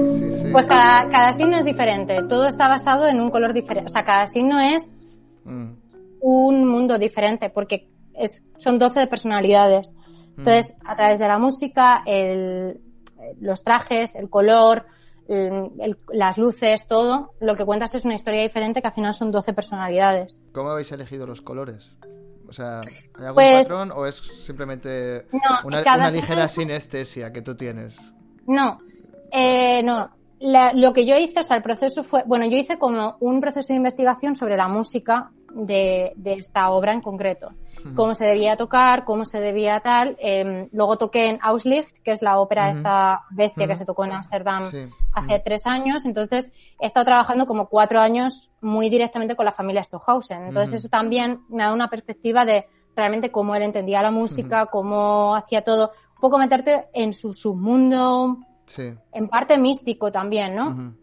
Sí, 0.00 0.30
sí. 0.30 0.48
Pues 0.52 0.66
cada, 0.66 1.08
cada 1.10 1.32
signo 1.32 1.56
es 1.56 1.64
diferente. 1.64 2.22
Todo 2.28 2.46
está 2.48 2.68
basado 2.68 3.06
en 3.08 3.20
un 3.20 3.30
color 3.30 3.52
diferente. 3.52 3.90
O 3.90 3.92
sea, 3.92 4.04
cada 4.04 4.26
signo 4.26 4.60
es 4.60 5.04
Mm, 5.44 5.72
un 6.20 6.68
mundo 6.68 6.98
diferente 6.98 7.48
porque 7.48 7.88
es, 8.14 8.42
son 8.58 8.78
12 8.78 9.06
personalidades. 9.06 9.92
Entonces, 10.36 10.74
a 10.84 10.94
través 10.94 11.18
de 11.18 11.26
la 11.26 11.38
música, 11.38 12.02
el- 12.06 12.80
los 13.40 13.64
trajes, 13.64 14.14
el 14.14 14.28
color, 14.28 14.84
el- 15.26 15.70
el- 15.80 15.98
las 16.12 16.36
luces, 16.36 16.86
todo, 16.86 17.32
lo 17.40 17.56
que 17.56 17.64
cuentas 17.64 17.94
es 17.94 18.04
una 18.04 18.14
historia 18.14 18.42
diferente 18.42 18.80
que 18.82 18.88
al 18.88 18.94
final 18.94 19.14
son 19.14 19.30
12 19.32 19.52
personalidades. 19.54 20.40
¿Cómo 20.52 20.70
habéis 20.70 20.92
elegido 20.92 21.26
los 21.26 21.40
colores? 21.40 21.96
O 22.46 22.52
sea, 22.52 22.80
¿hay 23.14 23.24
algún 23.26 23.34
Pues- 23.34 23.66
patrón 23.68 23.90
o 23.94 24.06
es 24.06 24.16
simplemente 24.16 25.26
No, 25.32 25.38
una, 25.66 25.80
una 25.80 26.10
ligera 26.10 26.44
es- 26.44 26.52
sinestesia 26.52 27.32
que 27.32 27.42
tú 27.42 27.54
tienes? 27.56 28.14
No, 28.48 28.80
eh, 29.30 29.82
no. 29.82 30.10
La- 30.40 30.72
lo 30.72 30.92
que 30.92 31.04
yo 31.04 31.16
hice, 31.16 31.40
o 31.40 31.42
sea, 31.42 31.56
el 31.56 31.62
proceso 31.64 32.02
fue, 32.04 32.22
bueno, 32.24 32.46
yo 32.46 32.56
hice 32.56 32.78
como 32.78 33.16
un 33.20 33.40
proceso 33.40 33.72
de 33.72 33.76
investigación 33.76 34.36
sobre 34.36 34.56
la 34.56 34.68
música 34.68 35.30
de, 35.52 36.12
de 36.14 36.34
esta 36.34 36.70
obra 36.70 36.92
en 36.92 37.00
concreto. 37.00 37.50
Cómo 37.94 38.14
se 38.14 38.24
debía 38.26 38.56
tocar, 38.56 39.04
cómo 39.04 39.24
se 39.24 39.40
debía 39.40 39.80
tal. 39.80 40.16
eh, 40.20 40.68
luego 40.72 40.96
toqué 40.96 41.26
en 41.26 41.38
Auslicht, 41.42 41.98
que 42.04 42.10
es 42.12 42.22
la 42.22 42.38
ópera 42.38 42.68
Ujú. 42.68 42.78
esta 42.78 43.22
bestia 43.30 43.66
que 43.66 43.76
se 43.76 43.84
tocó 43.84 44.04
en 44.04 44.12
Ámsterdam 44.12 44.64
Sí. 44.66 44.86
hace 45.14 45.40
tres 45.44 45.62
años. 45.64 46.04
Entonces, 46.04 46.52
he 46.80 46.86
estado 46.86 47.06
trabajando 47.06 47.46
como 47.46 47.66
cuatro 47.68 48.00
años 48.00 48.50
muy 48.60 48.88
directamente 48.90 49.36
con 49.36 49.44
la 49.44 49.52
familia 49.52 49.82
Stockhausen. 49.84 50.46
Entonces, 50.48 50.80
eso 50.80 50.88
también 50.88 51.40
me 51.48 51.62
da 51.64 51.72
una 51.72 51.88
perspectiva 51.88 52.44
de 52.44 52.66
realmente 52.96 53.30
cómo 53.30 53.54
él 53.54 53.62
entendía 53.62 54.02
la 54.02 54.10
música, 54.10 54.66
cómo 54.66 55.34
hacía 55.36 55.62
todo. 55.62 55.92
Un 56.18 56.20
poco 56.20 56.38
meterte 56.38 56.88
en 56.92 57.12
su 57.12 57.32
submundo, 57.32 58.38
Sí. 58.66 58.92
en 59.12 59.28
parte 59.28 59.56
místico 59.56 60.10
también, 60.10 60.54
¿no? 60.56 60.68
Ujú. 60.70 60.94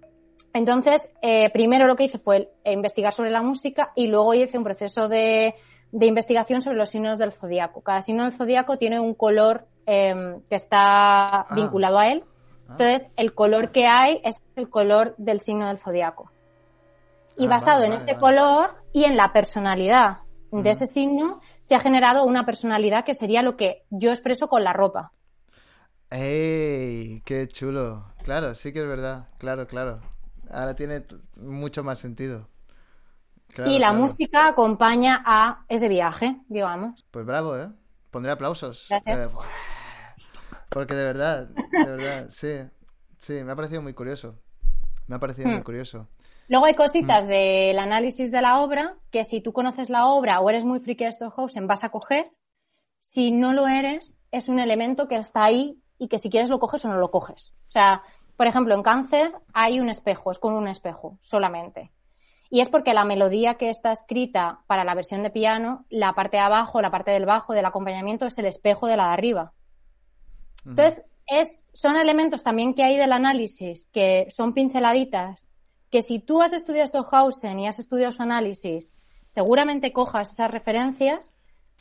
Entonces, 0.53 1.01
eh, 1.22 1.49
primero 1.51 1.88
lo 1.88 1.95
que 1.95 2.03
hice 2.03 2.20
fue 2.20 2.51
investigar 2.66 3.13
sobre 3.13 3.32
la 3.32 3.41
música 3.41 3.91
y 3.95 4.07
luego 4.07 4.34
hice 4.34 4.57
un 4.57 4.63
proceso 4.63 5.07
de, 5.07 5.55
de 5.91 6.05
investigación 6.05 6.61
sobre 6.61 6.78
los 6.78 6.89
signos 6.89 7.18
del 7.18 7.32
zodiaco. 7.32 7.82
Cada 7.82 8.01
signo 8.01 8.24
del 8.24 8.34
zodiaco 8.34 8.78
tiene 8.78 8.99
un 8.99 9.13
color 9.13 9.66
eh, 9.86 10.36
que 10.49 10.55
está 10.55 11.45
vinculado 11.55 11.97
a 11.99 12.07
él. 12.07 12.24
Entonces, 12.70 13.07
el 13.16 13.34
color 13.34 13.72
que 13.72 13.86
hay 13.88 14.20
es 14.24 14.43
el 14.55 14.70
color 14.70 15.13
del 15.18 15.39
signo 15.39 15.68
del 15.68 15.78
zodiaco. 15.78 16.32
Y 17.38 17.45
Ah, 17.45 17.49
basado 17.49 17.82
vale, 17.82 17.86
en 17.88 17.91
vale, 17.91 18.03
ese 18.03 18.13
vale. 18.13 18.22
color 18.22 18.76
y 18.93 19.03
en 19.05 19.16
la 19.18 19.32
personalidad 19.34 20.20
Ujú. 20.51 20.63
de 20.63 20.70
ese 20.72 20.86
signo, 20.88 21.41
se 21.66 21.74
ha 21.74 21.80
generado 21.80 22.26
una 22.26 22.45
personalidad 22.45 23.03
que 23.05 23.16
sería 23.16 23.41
lo 23.41 23.57
que 23.57 23.86
yo 23.89 24.11
expreso 24.11 24.47
con 24.47 24.63
la 24.63 24.72
ropa. 24.72 25.11
¡Ey! 26.09 27.22
¡Qué 27.26 27.47
chulo! 27.47 28.05
Claro, 28.24 28.55
sí 28.55 28.72
que 28.74 28.80
es 28.80 28.88
verdad. 28.88 29.30
Claro, 29.38 29.68
claro. 29.68 30.01
Ahora 30.49 30.76
tiene 30.76 31.05
mucho 31.36 31.84
más 31.84 31.99
sentido. 31.99 32.47
Claro, 33.53 33.72
y 33.72 33.80
la 33.80 33.88
claro. 33.88 34.03
música 34.03 34.47
acompaña 34.47 35.24
a 35.26 35.66
ese 35.68 35.89
viaje, 35.89 36.38
digamos. 36.47 37.05
Pues 37.11 37.26
bravo, 37.26 37.57
¿eh? 37.57 37.70
Pondré 38.11 38.32
aplausos. 38.32 38.99
Gracias. 39.05 39.20
Eh, 39.28 39.28
porque 40.70 40.95
de 40.95 41.03
verdad, 41.05 41.47
de 41.47 41.89
verdad, 41.89 42.28
sí. 42.30 42.49
Sí, 43.18 43.43
me 43.43 43.51
ha 43.53 43.55
parecido 43.55 43.82
muy 43.82 43.93
curioso. 43.93 44.39
Me 45.07 45.16
ha 45.16 45.20
parecido 45.20 45.49
muy 45.49 45.61
Hmm. 45.61 45.63
curioso. 45.63 46.09
Luego 46.48 46.66
hay 46.66 46.74
Mm. 46.74 46.78
cositas 46.78 47.28
del 47.28 47.80
análisis 47.80 48.32
de 48.32 48.41
la 48.41 48.62
obra 48.62 48.98
que 49.12 49.24
si 49.24 49.41
tú 49.41 49.54
conoces 49.54 49.89
la 49.89 50.08
obra 50.08 50.39
o 50.39 50.50
eres 50.50 50.64
muy 50.64 50.80
friki 50.80 51.06
de 51.06 51.12
Stockhausen 51.12 51.68
vas 51.68 51.84
a 51.84 51.89
coger. 51.89 52.32
Si 53.00 53.32
no 53.32 53.54
lo 53.54 53.68
eres, 53.68 54.18
es 54.32 54.50
un 54.50 54.60
elemento 54.60 55.08
que 55.08 55.16
está 55.16 55.43
ahí 55.43 55.80
y 55.98 56.08
que 56.08 56.18
si 56.18 56.30
quieres 56.30 56.50
lo 56.50 56.60
coges 56.60 56.84
o 56.86 56.88
no 56.88 56.98
lo 56.98 57.12
coges. 57.12 57.54
O 57.68 57.72
sea, 57.72 58.02
por 58.36 58.48
ejemplo, 58.48 58.76
en 58.76 58.84
cáncer 58.84 59.32
hay 59.54 59.80
un 59.80 59.89
espejo, 59.89 60.32
es 60.32 60.39
con 60.39 60.54
un 60.54 60.68
espejo 60.68 61.18
solamente. 61.22 61.91
Y 62.50 62.62
es 62.62 62.70
porque 62.70 62.93
la 62.93 63.06
melodía 63.06 63.56
que 63.56 63.70
está 63.70 63.91
escrita 63.91 64.60
para 64.68 64.84
la 64.84 64.93
versión 64.93 65.24
de 65.24 65.30
piano, 65.30 65.86
la 65.89 66.14
parte 66.14 66.38
de 66.38 66.43
abajo, 66.43 66.82
la 66.82 66.91
parte 66.91 67.12
del 67.12 67.26
bajo 67.26 67.54
del 67.54 67.66
acompañamiento 67.66 68.26
es 68.26 68.38
el 68.38 68.46
espejo 68.46 68.88
de 68.88 68.98
la 68.98 69.08
de 69.08 69.14
arriba. 69.14 69.54
Entonces, 70.66 71.04
es, 71.28 71.72
son 71.74 71.96
elementos 71.96 72.43
también 72.43 72.74
que 72.74 72.84
hay 72.84 72.98
del 72.98 73.14
análisis, 73.14 73.88
que 73.91 74.28
son 74.30 74.54
pinceladitas, 74.54 75.52
que 75.96 76.02
si 76.02 76.20
tú 76.20 76.41
has 76.41 76.52
estudiado 76.52 76.88
Stockhausen 76.88 77.58
y 77.58 77.70
has 77.70 77.80
estudiado 77.80 78.12
su 78.12 78.22
análisis, 78.22 78.93
seguramente 79.30 79.93
cojas 79.93 80.30
esas 80.30 80.52
referencias. 80.52 81.38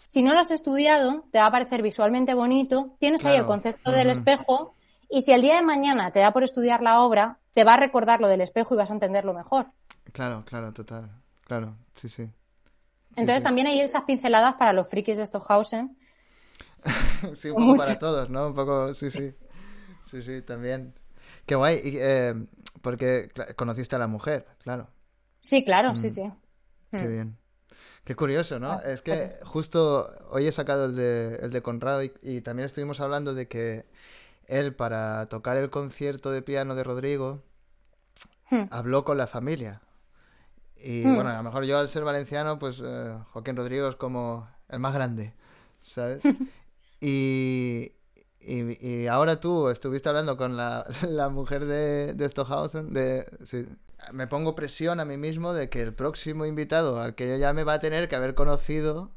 Si 0.06 0.22
no 0.22 0.32
lo 0.32 0.38
has 0.38 0.52
estudiado, 0.52 1.24
te 1.32 1.40
va 1.40 1.46
a 1.46 1.50
parecer 1.50 1.82
visualmente 1.82 2.32
bonito, 2.32 2.94
tienes 3.00 3.24
ahí 3.24 3.32
el 3.32 3.38
Claro. 3.38 3.48
concepto 3.48 3.90
del 3.90 4.10
Ujú. 4.10 4.18
espejo, 4.20 4.74
y 5.10 5.22
si 5.22 5.32
el 5.32 5.42
día 5.42 5.56
de 5.56 5.62
mañana 5.62 6.12
te 6.12 6.20
da 6.20 6.32
por 6.32 6.44
estudiar 6.44 6.80
la 6.80 7.00
obra, 7.00 7.40
te 7.54 7.64
va 7.64 7.74
a 7.74 7.76
recordar 7.76 8.20
lo 8.20 8.28
del 8.28 8.42
espejo 8.42 8.74
y 8.74 8.76
vas 8.76 8.90
a 8.92 8.94
entenderlo 8.94 9.34
mejor. 9.34 9.66
Claro, 10.12 10.44
claro, 10.44 10.72
total. 10.72 11.10
Claro, 11.44 11.74
sí, 11.92 12.08
sí. 12.08 12.30
Entonces 13.16 13.38
sí. 13.38 13.42
también 13.42 13.66
hay 13.66 13.80
esas 13.80 14.04
pinceladas 14.04 14.54
para 14.54 14.72
los 14.72 14.86
frikis 14.86 15.16
de 15.16 15.26
Stockhausen. 15.26 15.98
Sí, 17.34 17.50
un 17.50 17.56
poco 17.56 17.74
para 17.74 17.98
todos, 17.98 18.30
¿no? 18.30 18.46
Un 18.46 18.54
poco, 18.54 18.94
sí, 18.94 19.10
sí. 19.10 19.34
Sí, 20.02 20.22
sí, 20.22 20.40
también. 20.42 20.94
Qué 21.46 21.54
guay. 21.54 21.80
y, 21.84 21.96
eh, 21.98 22.34
porque 22.82 23.30
conociste 23.56 23.96
a 23.96 23.98
la 23.98 24.06
mujer, 24.06 24.46
claro. 24.62 24.88
Sí, 25.40 25.64
claro, 25.64 25.92
Mm. 25.92 25.96
sí, 25.96 26.10
sí. 26.10 26.22
Qué 26.90 27.06
Mm. 27.06 27.08
bien. 27.08 27.38
Qué 28.04 28.14
curioso, 28.16 28.58
¿no? 28.60 28.72
Ah, 28.72 28.82
Es 28.84 29.02
que 29.02 29.32
justo 29.44 30.08
hoy 30.30 30.46
he 30.46 30.52
sacado 30.52 30.86
el 30.86 30.96
de, 30.96 31.36
el 31.42 31.50
de 31.50 31.62
Conrado 31.62 32.02
y, 32.04 32.12
y 32.22 32.40
también 32.42 32.66
estuvimos 32.66 33.00
hablando 33.00 33.34
de 33.34 33.48
que 33.48 33.86
él 34.48 34.74
para 34.74 35.26
tocar 35.28 35.56
el 35.58 35.70
concierto 35.70 36.30
de 36.30 36.42
piano 36.42 36.74
de 36.74 36.84
Rodrigo 36.84 37.42
Hmm. 38.50 38.64
habló 38.70 39.04
con 39.04 39.18
la 39.18 39.26
familia. 39.26 39.80
Y 40.76 41.04
Hmm. 41.04 41.14
bueno, 41.14 41.30
a 41.30 41.36
lo 41.38 41.42
mejor 41.42 41.64
yo 41.64 41.78
al 41.78 41.88
ser 41.88 42.04
valenciano, 42.04 42.58
pues 42.58 42.82
eh, 42.84 43.16
Joaquín 43.32 43.56
Rodrigo 43.56 43.88
es 43.88 43.96
como 43.96 44.48
el 44.68 44.80
más 44.80 44.94
grande, 44.94 45.34
¿sabes? 45.80 46.22
y, 47.00 47.92
y, 48.46 48.86
y 48.86 49.06
ahora 49.06 49.40
tú 49.40 49.68
estuviste 49.68 50.08
hablando 50.08 50.36
con 50.36 50.56
la, 50.56 50.86
la 51.08 51.28
mujer 51.28 51.64
de, 51.64 52.14
de 52.14 52.28
Stockhausen, 52.28 52.92
de, 52.92 53.26
sí, 53.42 53.66
me 54.12 54.26
pongo 54.26 54.54
presión 54.54 55.00
a 55.00 55.04
mí 55.04 55.16
mismo 55.16 55.52
de 55.52 55.68
que 55.68 55.80
el 55.80 55.94
próximo 55.94 56.44
invitado 56.44 57.00
al 57.00 57.14
que 57.14 57.28
yo 57.28 57.36
llame 57.36 57.64
va 57.64 57.74
a 57.74 57.78
tener 57.78 58.08
que 58.08 58.16
haber 58.16 58.34
conocido 58.34 59.10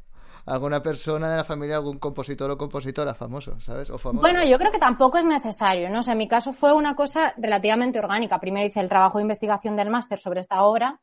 alguna 0.46 0.82
persona 0.82 1.30
de 1.30 1.38
la 1.38 1.44
familia, 1.44 1.76
algún 1.76 2.00
compositor 2.00 2.50
o 2.50 2.58
compositora 2.58 3.14
famoso, 3.14 3.60
¿sabes? 3.60 3.90
O 3.90 3.98
famoso. 3.98 4.22
Bueno, 4.22 4.40
yo 4.50 4.58
creo 4.58 4.72
que 4.72 4.80
tampoco 4.80 5.18
es 5.18 5.26
necesario, 5.26 5.90
¿no? 5.90 6.00
O 6.00 6.10
en 6.10 6.18
mi 6.18 6.28
caso 6.28 6.54
fue 6.54 6.74
una 6.74 6.96
cosa 6.96 7.34
relativamente 7.38 8.00
orgánica. 8.00 8.40
Primero 8.40 8.66
hice 8.66 8.80
el 8.80 8.88
trabajo 8.88 9.18
de 9.18 9.24
investigación 9.24 9.76
del 9.76 9.90
máster 9.90 10.18
sobre 10.18 10.40
esta 10.40 10.64
obra 10.64 11.02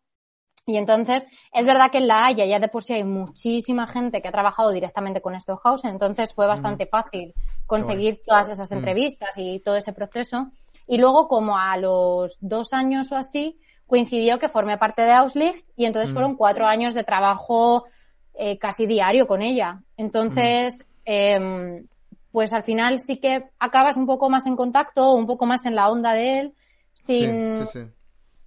y 0.67 0.77
entonces 0.77 1.27
es 1.53 1.67
verdad 1.67 1.91
que 1.91 1.99
en 1.99 2.09
La 2.09 2.25
Haya 2.27 2.47
ya 2.47 2.59
de 2.59 2.69
por 2.69 2.83
sí 2.83 2.95
hay 2.95 3.05
muchísima 3.05 3.87
gente 3.87 4.23
que 4.23 4.29
ha 4.29 4.33
trabajado 4.33 4.71
directamente 4.71 5.21
con 5.21 5.39
Stockhausen, 5.39 5.91
entonces 5.91 6.33
fue 6.35 6.47
bastante 6.47 6.87
fácil 6.87 7.35
conseguir 7.67 8.21
todas 8.27 8.49
esas 8.49 8.71
Mm. 8.71 8.75
entrevistas 8.77 9.31
y 9.37 9.61
todo 9.61 9.77
ese 9.77 9.93
proceso. 9.93 10.49
Y 10.87 10.99
luego, 10.99 11.29
como 11.29 11.57
a 11.59 11.77
los 11.77 12.37
dos 12.41 12.73
años 12.73 13.11
o 13.13 13.17
así, 13.17 13.59
coincidió 13.87 14.39
que 14.39 14.49
formé 14.49 14.77
parte 14.79 15.03
de 15.03 15.13
Auslicht 15.13 15.67
y 15.77 15.85
entonces 15.87 16.11
Mm. 16.11 16.15
fueron 16.15 16.37
cuatro 16.37 16.67
años 16.67 16.95
de 16.95 17.05
trabajo 17.05 17.85
eh, 18.37 18.59
casi 18.59 18.87
diario 18.87 19.29
con 19.29 19.43
ella. 19.43 19.81
Entonces, 19.97 20.73
em, 21.05 21.87
pues 22.33 22.53
al 22.53 22.65
final 22.65 22.99
sí 22.99 23.19
que 23.21 23.45
acabas 23.61 23.97
un 23.97 24.07
poco 24.07 24.29
más 24.29 24.45
en 24.47 24.57
contacto, 24.57 25.13
un 25.15 25.25
poco 25.27 25.47
más 25.47 25.65
en 25.67 25.77
la 25.77 25.89
onda 25.89 26.15
de 26.15 26.41
él, 26.41 26.55
sin... 26.93 27.55
Sí, 27.55 27.65
sí, 27.67 27.85
sí. 27.85 27.91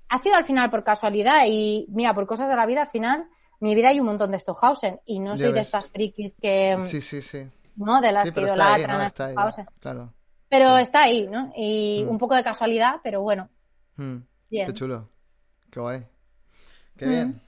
Ha 0.10 0.18
sido 0.18 0.36
al 0.36 0.46
final 0.46 0.70
por 0.70 0.84
casualidad 0.84 1.46
y 1.48 1.86
mira, 1.90 2.14
por 2.14 2.26
cosas 2.28 2.50
de 2.50 2.56
la 2.56 2.66
vida 2.66 2.82
al 2.82 2.88
final, 2.88 3.28
mi 3.60 3.76
vida 3.76 3.90
hay 3.90 4.00
un 4.00 4.06
montón 4.06 4.32
de 4.32 4.40
Stockhausen 4.40 5.00
y 5.06 5.20
no 5.20 5.36
Ya 5.36 5.46
soy 5.46 5.54
de 5.54 5.60
estas 5.62 5.88
frikis 5.90 6.34
que, 6.42 6.78
Sí, 6.86 7.02
sí, 7.02 7.22
sí. 7.22 7.48
¿no? 7.76 8.00
De 8.02 8.12
las 8.12 8.24
Sí, 8.24 8.30
que 8.30 8.36
pero 8.36 8.48
está 8.48 8.74
ahí, 8.74 8.82
idolatran 8.82 8.98
¿no? 8.98 9.04
a 9.04 9.06
Está 9.08 9.26
ahí, 9.26 9.34
Stockhausen. 9.34 9.66
claro. 9.80 10.14
Pero 10.50 10.76
Sí. 10.78 10.82
está 10.84 11.04
ahí, 11.04 11.28
¿no? 11.28 11.52
Y 11.56 12.04
Mm. 12.06 12.10
un 12.10 12.18
poco 12.18 12.36
de 12.36 12.44
casualidad, 12.44 12.96
pero 13.04 13.22
bueno, 13.22 13.50
Mm, 13.98 14.18
bien. 14.50 14.68
Qué 14.68 14.74
chulo. 14.74 15.10
Qué 15.72 15.80
guay. 15.80 16.06
Qué 16.98 17.06
Mm. 17.06 17.10
bien. 17.10 17.42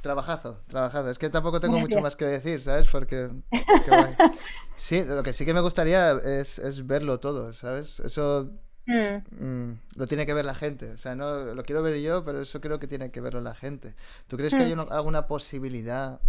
Trabajazo, 0.00 0.62
trabajazo. 0.66 1.10
Es 1.10 1.18
que 1.18 1.30
tampoco 1.30 1.60
tengo 1.60 1.78
mucho 1.78 2.00
más 2.00 2.16
que 2.16 2.24
decir, 2.24 2.60
¿sabes? 2.62 2.88
Porque. 2.90 3.28
Qué 3.50 3.90
guay. 3.90 4.12
Sí, 4.74 5.04
lo 5.04 5.22
que 5.22 5.32
sí 5.34 5.44
que 5.44 5.52
me 5.54 5.60
gustaría 5.60 6.12
es, 6.12 6.58
es 6.58 6.86
verlo 6.86 7.20
todo, 7.20 7.52
¿sabes? 7.52 8.00
Eso 8.00 8.50
Mm. 8.86 9.44
mm, 9.44 9.78
lo 9.96 10.06
tiene 10.08 10.26
que 10.26 10.34
ver 10.34 10.44
la 10.44 10.54
gente. 10.54 10.90
O 10.92 10.98
sea, 10.98 11.14
no 11.14 11.54
lo 11.54 11.62
quiero 11.62 11.82
ver 11.82 12.00
yo, 12.00 12.24
pero 12.24 12.40
eso 12.40 12.60
creo 12.60 12.78
que 12.80 12.88
tiene 12.88 13.10
que 13.10 13.20
verlo 13.20 13.40
la 13.40 13.54
gente. 13.54 13.94
¿Tú 14.26 14.36
crees 14.36 14.54
que 14.54 14.62
hay 14.64 14.74
Mm. 14.74 14.80
una- 14.80 14.94
alguna 14.96 15.26
posibilidad 15.26 16.20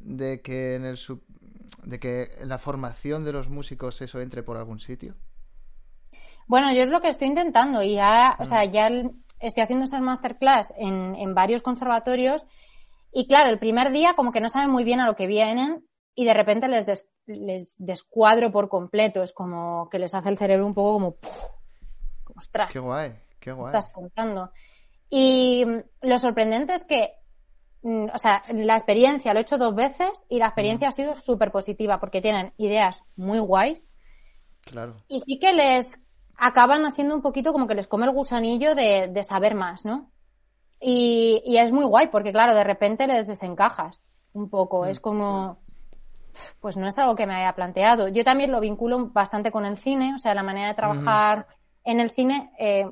de 0.00 0.40
que 0.42 0.74
en 0.76 0.84
el 0.84 0.96
sub- 0.96 1.24
de 1.84 1.98
que 1.98 2.28
en 2.40 2.48
la 2.48 2.58
formación 2.58 3.24
de 3.24 3.32
los 3.32 3.48
músicos 3.50 4.00
eso 4.00 4.20
entre 4.20 4.42
por 4.42 4.56
algún 4.56 4.78
sitio? 4.80 5.14
Bueno, 6.46 6.72
yo 6.72 6.82
es 6.82 6.90
lo 6.90 7.00
que 7.00 7.08
estoy 7.08 7.28
intentando 7.28 7.82
y 7.82 7.94
ya, 7.94 8.36
o 8.38 8.44
sea, 8.46 8.64
ya 8.64 8.88
estoy 9.40 9.62
haciendo 9.62 9.84
esas 9.84 10.00
masterclass 10.00 10.72
en, 10.78 11.14
en 11.16 11.34
varios 11.34 11.62
conservatorios 11.62 12.46
y 13.12 13.26
claro, 13.26 13.50
el 13.50 13.58
primer 13.58 13.90
día 13.92 14.14
como 14.16 14.32
que 14.32 14.40
no 14.40 14.48
saben 14.48 14.70
muy 14.70 14.84
bien 14.84 15.00
a 15.00 15.06
lo 15.06 15.16
que 15.16 15.26
vienen 15.26 15.84
y 16.14 16.24
de 16.24 16.34
repente 16.34 16.68
les, 16.68 16.86
des- 16.86 17.06
les 17.28 17.76
descuadro 17.78 18.50
por 18.50 18.68
completo, 18.68 19.22
es 19.22 19.32
como 19.32 19.88
que 19.90 19.98
les 19.98 20.14
hace 20.14 20.28
el 20.28 20.38
cerebro 20.38 20.66
un 20.66 20.74
poco 20.74 20.92
como, 20.94 21.16
como 22.24 22.38
ostras, 22.38 22.70
Qué 22.72 22.78
guay, 22.78 23.10
qué 23.10 23.18
¿qué 23.40 23.52
guay. 23.52 23.66
estás 23.66 23.92
contando? 23.92 24.50
Y 25.10 25.64
mm, 25.64 25.82
lo 26.08 26.18
sorprendente 26.18 26.74
es 26.74 26.84
que, 26.84 27.12
mm, 27.82 28.06
o 28.14 28.18
sea, 28.18 28.42
la 28.52 28.74
experiencia 28.74 29.32
lo 29.32 29.38
he 29.38 29.42
hecho 29.42 29.58
dos 29.58 29.74
veces 29.74 30.24
y 30.28 30.38
la 30.38 30.46
experiencia 30.46 30.88
ha 30.88 30.92
sido 30.92 31.14
súper 31.14 31.50
positiva 31.52 32.00
porque 32.00 32.20
tienen 32.20 32.52
ideas 32.56 33.04
muy 33.16 33.38
guays 33.38 33.90
Claro. 34.64 34.96
y 35.08 35.20
sí 35.20 35.38
que 35.38 35.52
les 35.52 36.02
acaban 36.36 36.84
haciendo 36.84 37.14
un 37.14 37.22
poquito 37.22 37.52
como 37.52 37.66
que 37.66 37.74
les 37.74 37.86
come 37.88 38.06
el 38.06 38.12
gusanillo 38.12 38.74
de, 38.74 39.08
de 39.08 39.22
saber 39.22 39.54
más, 39.54 39.84
¿no? 39.84 40.10
Y, 40.80 41.42
y 41.44 41.58
es 41.58 41.72
muy 41.72 41.84
guay 41.84 42.08
porque, 42.08 42.30
claro, 42.32 42.54
de 42.54 42.62
repente 42.64 43.06
les 43.08 43.26
desencajas 43.26 44.12
un 44.32 44.48
poco. 44.48 44.86
Es 44.86 45.00
como, 45.00 45.58
pues 46.60 46.76
no 46.76 46.86
es 46.86 46.98
algo 46.98 47.14
que 47.14 47.26
me 47.26 47.34
haya 47.34 47.54
planteado. 47.54 48.08
Yo 48.08 48.24
también 48.24 48.50
lo 48.50 48.60
vinculo 48.60 49.08
bastante 49.08 49.50
con 49.50 49.64
el 49.64 49.76
cine, 49.76 50.14
o 50.14 50.18
sea, 50.18 50.34
la 50.34 50.42
manera 50.42 50.68
de 50.68 50.74
trabajar 50.74 51.46
en 51.84 52.00
el 52.00 52.10
cine, 52.10 52.50
eh, 52.58 52.86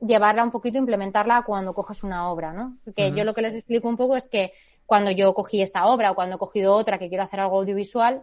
llevarla 0.00 0.44
un 0.44 0.50
poquito, 0.50 0.78
implementarla 0.78 1.42
cuando 1.42 1.74
coges 1.74 2.02
una 2.04 2.30
obra, 2.30 2.52
¿no? 2.52 2.76
Porque 2.84 3.12
yo 3.12 3.24
lo 3.24 3.34
que 3.34 3.42
les 3.42 3.54
explico 3.54 3.88
un 3.88 3.96
poco 3.96 4.16
es 4.16 4.28
que 4.28 4.52
cuando 4.86 5.10
yo 5.10 5.34
cogí 5.34 5.60
esta 5.60 5.86
obra 5.86 6.10
o 6.10 6.14
cuando 6.14 6.36
he 6.36 6.38
cogido 6.38 6.74
otra 6.74 6.98
que 6.98 7.08
quiero 7.08 7.24
hacer 7.24 7.40
algo 7.40 7.58
audiovisual, 7.58 8.22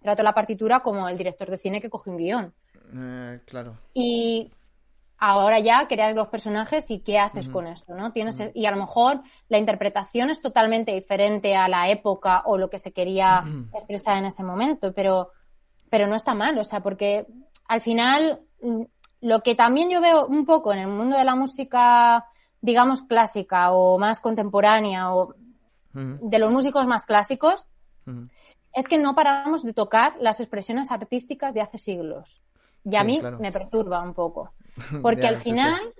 trato 0.00 0.22
la 0.22 0.34
partitura 0.34 0.80
como 0.80 1.08
el 1.08 1.18
director 1.18 1.50
de 1.50 1.58
cine 1.58 1.80
que 1.80 1.90
coge 1.90 2.10
un 2.10 2.16
guion. 2.16 2.54
Eh, 2.94 3.40
claro. 3.46 3.76
Y 3.94 4.52
ahora 5.18 5.58
ya 5.58 5.86
creas 5.88 6.14
los 6.14 6.28
personajes 6.28 6.90
y 6.90 7.00
qué 7.00 7.18
haces 7.18 7.48
con 7.48 7.66
esto, 7.66 7.94
¿no? 7.94 8.12
Tienes, 8.12 8.38
y 8.54 8.66
a 8.66 8.70
lo 8.70 8.76
mejor 8.78 9.20
la 9.48 9.58
interpretación 9.58 10.30
es 10.30 10.40
totalmente 10.40 10.92
diferente 10.92 11.56
a 11.56 11.68
la 11.68 11.88
época 11.88 12.42
o 12.44 12.56
lo 12.56 12.70
que 12.70 12.78
se 12.78 12.92
quería 12.92 13.42
expresar 13.74 14.16
en 14.16 14.26
ese 14.26 14.44
momento, 14.44 14.92
pero, 14.94 15.30
pero 15.90 16.06
no 16.06 16.14
está 16.14 16.34
mal, 16.34 16.56
o 16.58 16.64
sea, 16.64 16.80
porque 16.80 17.26
al 17.66 17.80
final 17.80 18.40
mm, 18.62 18.82
lo 19.20 19.42
que 19.42 19.56
también 19.56 19.90
yo 19.90 20.00
veo 20.00 20.26
un 20.26 20.46
poco 20.46 20.72
en 20.72 20.78
el 20.80 20.88
mundo 20.88 21.16
de 21.16 21.24
la 21.24 21.34
música, 21.34 22.24
digamos, 22.60 23.02
clásica 23.02 23.72
o 23.72 23.98
más 23.98 24.20
contemporánea 24.20 25.12
o 25.12 25.34
de 25.94 26.38
los 26.38 26.52
músicos 26.52 26.86
más 26.86 27.02
clásicos, 27.04 27.66
es 28.72 28.86
que 28.86 28.98
no 28.98 29.16
paramos 29.16 29.64
de 29.64 29.72
tocar 29.72 30.14
las 30.20 30.38
expresiones 30.38 30.92
artísticas 30.92 31.52
de 31.54 31.60
hace 31.60 31.78
siglos. 31.78 32.40
Y 32.90 32.96
a 32.96 33.00
Sí, 33.00 33.06
mí 33.06 33.20
claro. 33.20 33.38
me 33.38 33.50
perturba 33.50 34.02
un 34.02 34.14
poco. 34.14 34.52
Porque 35.02 35.22
Ya, 35.22 35.28
al 35.28 35.36
sí, 35.38 35.44
sí. 35.44 35.50
final 35.50 35.94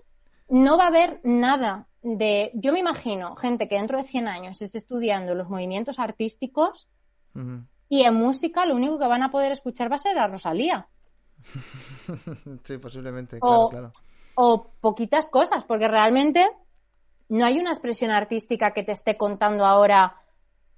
no 0.49 0.77
va 0.79 0.85
a 0.85 0.89
haber 0.89 1.21
nada 1.25 1.87
de... 2.03 2.51
Yo 2.55 2.73
me 2.73 2.79
imagino 2.81 3.35
gente 3.37 3.69
que 3.69 3.75
dentro 3.77 3.99
de 3.99 4.05
100 4.09 4.29
años 4.29 4.63
esté 4.63 4.79
estudiando 4.79 5.35
los 5.35 5.49
movimientos 5.49 5.99
artísticos 5.99 6.89
y 7.89 8.03
en 8.03 8.15
música 8.15 8.67
lo 8.67 8.75
único 8.75 8.99
que 8.99 9.07
van 9.07 9.23
a 9.23 9.31
poder 9.31 9.53
escuchar 9.53 9.91
va 9.91 9.97
a 9.97 9.99
ser 9.99 10.19
a 10.19 10.27
Rosalía. 10.27 10.87
Sí, 12.65 12.79
posiblemente, 12.79 13.39
O- 13.41 13.69
claro, 13.69 13.69
claro. 13.71 13.93
O 14.41 14.71
poquitas 14.81 15.29
cosas, 15.29 15.65
porque 15.65 15.89
realmente 15.89 16.49
no 17.29 17.45
hay 17.45 17.59
una 17.59 17.73
expresión 17.73 18.11
artística 18.13 18.73
que 18.73 18.85
te 18.85 18.93
esté 18.93 19.17
contando 19.17 19.65
ahora 19.67 20.17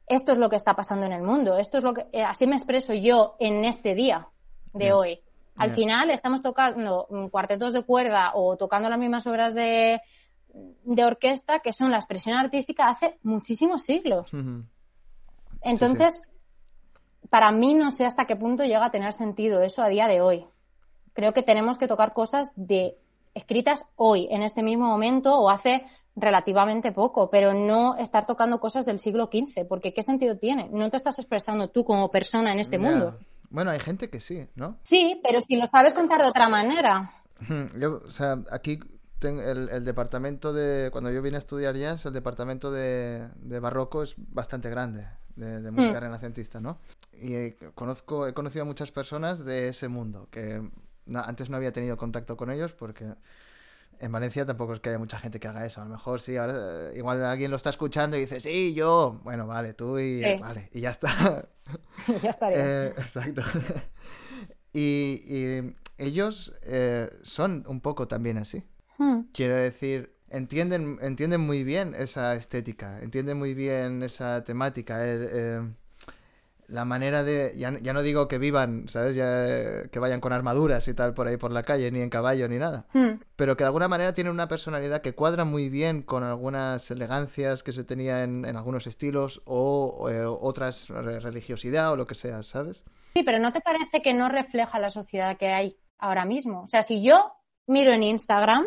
esto 0.06 0.32
es 0.32 0.38
lo 0.38 0.48
que 0.48 0.56
está 0.56 0.74
pasando 0.74 1.06
en 1.06 1.12
el 1.12 1.22
mundo, 1.22 1.56
esto 1.56 1.78
es 1.78 1.84
lo 1.84 1.94
que 1.94 2.06
eh, 2.12 2.24
así 2.24 2.46
me 2.46 2.56
expreso 2.56 2.94
yo 2.94 3.36
en 3.38 3.64
este 3.64 3.94
día 3.94 4.26
de 4.72 4.92
hoy. 4.92 5.20
Al 5.60 5.72
final 5.72 6.10
estamos 6.10 6.42
tocando 6.42 7.06
mm, 7.10 7.26
cuartetos 7.28 7.72
de 7.72 7.82
cuerda 7.82 8.32
o 8.34 8.56
tocando 8.56 8.88
las 8.88 8.98
mismas 8.98 9.26
obras 9.26 9.54
de, 9.54 10.00
de 10.84 11.04
orquesta 11.04 11.60
que 11.60 11.72
son 11.72 11.90
la 11.90 11.98
expresión 11.98 12.36
artística 12.36 12.88
hace 12.88 13.18
muchísimos 13.22 13.82
siglos. 13.82 14.30
Entonces, 15.62 16.20
para 17.28 17.52
mí 17.52 17.74
no 17.74 17.90
sé 17.90 18.04
hasta 18.04 18.24
qué 18.24 18.36
punto 18.36 18.64
llega 18.64 18.86
a 18.86 18.90
tener 18.90 19.12
sentido 19.12 19.62
eso 19.62 19.82
a 19.82 19.88
día 19.88 20.06
de 20.08 20.20
hoy. 20.20 20.46
Creo 21.12 21.32
que 21.32 21.42
tenemos 21.42 21.78
que 21.78 21.88
tocar 21.88 22.12
cosas 22.12 22.50
de 22.56 22.96
escritas 23.34 23.88
hoy, 23.96 24.28
en 24.30 24.42
este 24.42 24.62
mismo 24.62 24.86
momento 24.86 25.38
o 25.38 25.50
hace 25.50 25.84
relativamente 26.16 26.92
poco, 26.92 27.30
pero 27.30 27.54
no 27.54 27.96
estar 27.96 28.26
tocando 28.26 28.60
cosas 28.60 28.84
del 28.84 28.98
siglo 28.98 29.30
XV, 29.32 29.66
porque 29.68 29.92
¿qué 29.92 30.02
sentido 30.02 30.36
tiene? 30.36 30.68
No 30.70 30.90
te 30.90 30.96
estás 30.96 31.18
expresando 31.18 31.68
tú 31.68 31.84
como 31.84 32.10
persona 32.10 32.52
en 32.52 32.58
este 32.58 32.78
mundo. 32.78 33.18
Bueno, 33.50 33.70
hay 33.70 33.80
gente 33.80 34.08
que 34.08 34.20
sí, 34.20 34.48
¿no? 34.54 34.78
Sí, 34.84 35.20
pero 35.22 35.40
si 35.40 35.56
lo 35.56 35.66
sabes 35.66 35.92
contar 35.92 36.22
de 36.22 36.28
otra 36.28 36.48
manera. 36.48 37.12
Yo, 37.78 38.00
o 38.06 38.10
sea, 38.10 38.38
aquí 38.50 38.78
el, 39.22 39.68
el 39.70 39.84
departamento 39.84 40.52
de... 40.52 40.90
Cuando 40.92 41.10
yo 41.10 41.20
vine 41.22 41.36
a 41.36 41.38
estudiar 41.40 41.74
jazz, 41.76 42.06
el 42.06 42.12
departamento 42.12 42.70
de, 42.70 43.28
de 43.36 43.60
barroco 43.60 44.02
es 44.02 44.14
bastante 44.16 44.70
grande, 44.70 45.06
de, 45.36 45.60
de 45.60 45.70
música 45.70 45.98
Mm. 45.98 46.02
renacentista, 46.02 46.60
¿no? 46.60 46.78
Y 47.20 47.34
eh, 47.34 47.56
conozco, 47.74 48.26
he 48.26 48.34
conocido 48.34 48.62
a 48.62 48.66
muchas 48.66 48.92
personas 48.92 49.44
de 49.44 49.68
ese 49.68 49.88
mundo, 49.88 50.28
que 50.30 50.62
no- 51.06 51.20
antes 51.20 51.50
no 51.50 51.56
había 51.56 51.72
tenido 51.72 51.96
contacto 51.96 52.36
con 52.36 52.50
ellos 52.50 52.72
porque 52.72 53.06
en 54.00 54.10
Valencia 54.12 54.46
tampoco 54.46 54.74
es 54.74 54.80
que 54.80 54.88
haya 54.88 54.98
mucha 54.98 55.18
gente 55.18 55.38
que 55.38 55.48
haga 55.48 55.64
eso. 55.66 55.80
A 55.80 55.84
lo 55.84 55.90
mejor 55.90 56.20
sí, 56.20 56.36
ahora 56.36 56.90
eh, 56.90 56.92
igual 56.96 57.22
alguien 57.24 57.50
lo 57.50 57.56
está 57.56 57.70
escuchando 57.70 58.16
y 58.16 58.20
dice, 58.20 58.40
sí, 58.40 58.74
yo. 58.74 59.20
Bueno, 59.22 59.46
vale, 59.46 59.74
tú 59.74 59.98
y... 59.98 60.22
Sí. 60.22 60.36
Vale, 60.40 60.70
y 60.72 60.80
ya 60.80 60.90
está. 60.90 61.48
ya 62.22 62.30
estaría. 62.30 62.58
Eh, 62.64 62.94
exacto. 62.96 63.42
y, 64.72 65.22
y 65.26 65.76
ellos 65.98 66.54
eh, 66.62 67.10
son 67.22 67.64
un 67.68 67.80
poco 67.80 68.08
también 68.08 68.38
así. 68.38 68.64
Hmm. 68.98 69.22
Quiero 69.32 69.56
decir, 69.56 70.14
entienden, 70.30 70.98
entienden 71.02 71.42
muy 71.42 71.62
bien 71.62 71.94
esa 71.96 72.34
estética, 72.34 73.00
entienden 73.02 73.38
muy 73.38 73.54
bien 73.54 74.02
esa 74.02 74.44
temática. 74.44 75.06
el, 75.06 75.28
eh, 75.30 75.74
la 76.70 76.84
manera 76.84 77.22
de. 77.22 77.52
Ya, 77.56 77.76
ya 77.80 77.92
no 77.92 78.02
digo 78.02 78.28
que 78.28 78.38
vivan, 78.38 78.88
¿sabes? 78.88 79.14
Ya, 79.14 79.88
que 79.90 79.98
vayan 79.98 80.20
con 80.20 80.32
armaduras 80.32 80.86
y 80.88 80.94
tal 80.94 81.14
por 81.14 81.26
ahí 81.28 81.36
por 81.36 81.52
la 81.52 81.62
calle, 81.62 81.90
ni 81.90 82.00
en 82.00 82.10
caballo, 82.10 82.48
ni 82.48 82.56
nada. 82.58 82.86
Hmm. 82.92 83.18
Pero 83.36 83.56
que 83.56 83.64
de 83.64 83.68
alguna 83.68 83.88
manera 83.88 84.14
tienen 84.14 84.32
una 84.32 84.48
personalidad 84.48 85.02
que 85.02 85.14
cuadra 85.14 85.44
muy 85.44 85.68
bien 85.68 86.02
con 86.02 86.24
algunas 86.24 86.90
elegancias 86.90 87.62
que 87.62 87.72
se 87.72 87.84
tenía 87.84 88.22
en, 88.22 88.44
en 88.44 88.56
algunos 88.56 88.86
estilos 88.86 89.42
o 89.44 90.08
eh, 90.10 90.24
otras 90.24 90.88
re- 90.88 91.20
religiosidad 91.20 91.92
o 91.92 91.96
lo 91.96 92.06
que 92.06 92.14
sea, 92.14 92.42
¿sabes? 92.42 92.84
Sí, 93.14 93.22
pero 93.24 93.38
¿no 93.38 93.52
te 93.52 93.60
parece 93.60 94.02
que 94.02 94.14
no 94.14 94.28
refleja 94.28 94.78
la 94.78 94.90
sociedad 94.90 95.36
que 95.36 95.48
hay 95.48 95.76
ahora 95.98 96.24
mismo? 96.24 96.62
O 96.62 96.68
sea, 96.68 96.82
si 96.82 97.02
yo 97.02 97.32
miro 97.66 97.92
en 97.92 98.02
Instagram, 98.04 98.66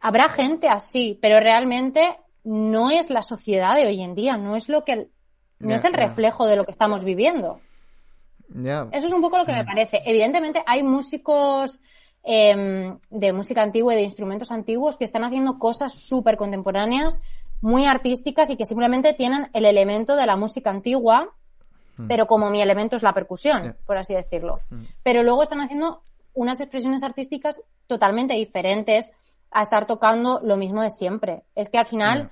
habrá 0.00 0.28
gente 0.28 0.68
así, 0.68 1.18
pero 1.20 1.40
realmente 1.40 2.16
no 2.44 2.90
es 2.90 3.10
la 3.10 3.22
sociedad 3.22 3.74
de 3.74 3.86
hoy 3.86 4.02
en 4.02 4.14
día, 4.14 4.36
no 4.36 4.56
es 4.56 4.68
lo 4.68 4.84
que 4.84 5.08
no 5.58 5.74
es 5.74 5.84
el 5.84 5.92
reflejo 5.92 6.46
de 6.46 6.56
lo 6.56 6.64
que 6.64 6.72
estamos 6.72 7.04
viviendo. 7.04 7.60
Eso 8.92 9.06
es 9.06 9.12
un 9.12 9.20
poco 9.20 9.38
lo 9.38 9.46
que 9.46 9.52
me 9.52 9.64
parece. 9.64 10.02
Evidentemente 10.04 10.62
hay 10.66 10.82
músicos 10.82 11.80
em, 12.22 12.98
de 13.10 13.32
música 13.32 13.62
antigua 13.62 13.94
y 13.94 13.96
de 13.96 14.02
instrumentos 14.02 14.50
antiguos 14.50 14.96
que 14.96 15.04
están 15.04 15.24
haciendo 15.24 15.58
cosas 15.58 15.94
súper 15.94 16.36
contemporáneas, 16.36 17.20
muy 17.60 17.86
artísticas 17.86 18.50
y 18.50 18.56
que 18.56 18.64
simplemente 18.64 19.14
tienen 19.14 19.48
el 19.52 19.64
elemento 19.64 20.14
de 20.14 20.26
la 20.26 20.36
música 20.36 20.70
antigua, 20.70 21.32
pero 22.08 22.26
como 22.26 22.50
mi 22.50 22.60
elemento 22.60 22.96
es 22.96 23.02
la 23.02 23.14
percusión, 23.14 23.74
por 23.86 23.96
así 23.96 24.12
decirlo. 24.12 24.60
Mm. 24.68 24.82
Pero 25.02 25.22
luego 25.22 25.42
están 25.42 25.62
haciendo 25.62 26.02
unas 26.34 26.60
expresiones 26.60 27.02
artísticas 27.02 27.58
totalmente 27.86 28.34
diferentes 28.34 29.10
a 29.50 29.62
estar 29.62 29.86
tocando 29.86 30.38
lo 30.42 30.56
mismo 30.56 30.82
de 30.82 30.90
siempre. 30.90 31.42
Es 31.54 31.70
que 31.70 31.78
al 31.78 31.86
final. 31.86 32.30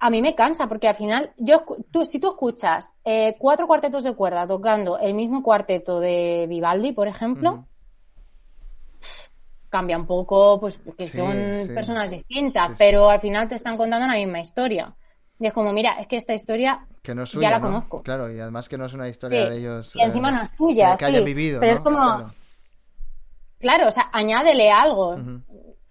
A 0.00 0.10
mí 0.10 0.22
me 0.22 0.34
cansa 0.34 0.66
porque 0.68 0.88
al 0.88 0.94
final, 0.94 1.32
yo, 1.36 1.64
tú, 1.90 2.04
si 2.04 2.18
tú 2.20 2.28
escuchas 2.28 2.92
eh, 3.04 3.36
cuatro 3.38 3.66
cuartetos 3.66 4.04
de 4.04 4.14
cuerda 4.14 4.46
tocando 4.46 4.98
el 4.98 5.14
mismo 5.14 5.42
cuarteto 5.42 5.98
de 6.00 6.46
Vivaldi, 6.48 6.92
por 6.92 7.08
ejemplo, 7.08 7.64
cambia 9.68 9.98
un 9.98 10.06
poco, 10.06 10.58
pues 10.60 10.76
porque 10.78 11.04
Sí, 11.04 11.16
son 11.16 11.54
sí. 11.54 11.72
personas 11.74 12.10
distintas, 12.10 12.68
Sí, 12.68 12.74
pero 12.78 13.10
al 13.10 13.20
final 13.20 13.48
te 13.48 13.56
están 13.56 13.76
contando 13.76 14.06
la 14.06 14.14
misma 14.14 14.40
historia. 14.40 14.94
Y 15.40 15.46
es 15.46 15.52
como, 15.52 15.72
mira, 15.72 15.92
es 16.00 16.06
que 16.08 16.16
esta 16.16 16.34
historia 16.34 16.86
Que 17.02 17.14
no 17.14 17.22
es 17.22 17.30
ya 17.30 17.34
suya, 17.34 17.50
la 17.50 17.58
¿no? 17.58 17.66
conozco. 17.66 18.02
Claro, 18.02 18.32
y 18.32 18.40
además 18.40 18.68
que 18.68 18.78
no 18.78 18.86
es 18.86 18.94
una 18.94 19.08
historia 19.08 19.48
de 19.48 19.58
ellos. 19.58 19.94
y 19.94 20.00
encima 20.02 20.30
eh, 20.30 20.32
no 20.32 20.42
es 20.42 20.56
tuya, 20.56 20.96
Que, 20.96 21.06
que 21.06 21.18
sí, 21.18 21.24
vivido, 21.24 21.60
pero 21.60 21.72
¿no? 21.72 21.78
es 21.78 21.84
como- 21.84 21.98
Claro. 21.98 22.34
Claro, 23.60 23.88
o 23.88 23.90
sea, 23.90 24.08
añádele 24.12 24.70
algo. 24.70 25.16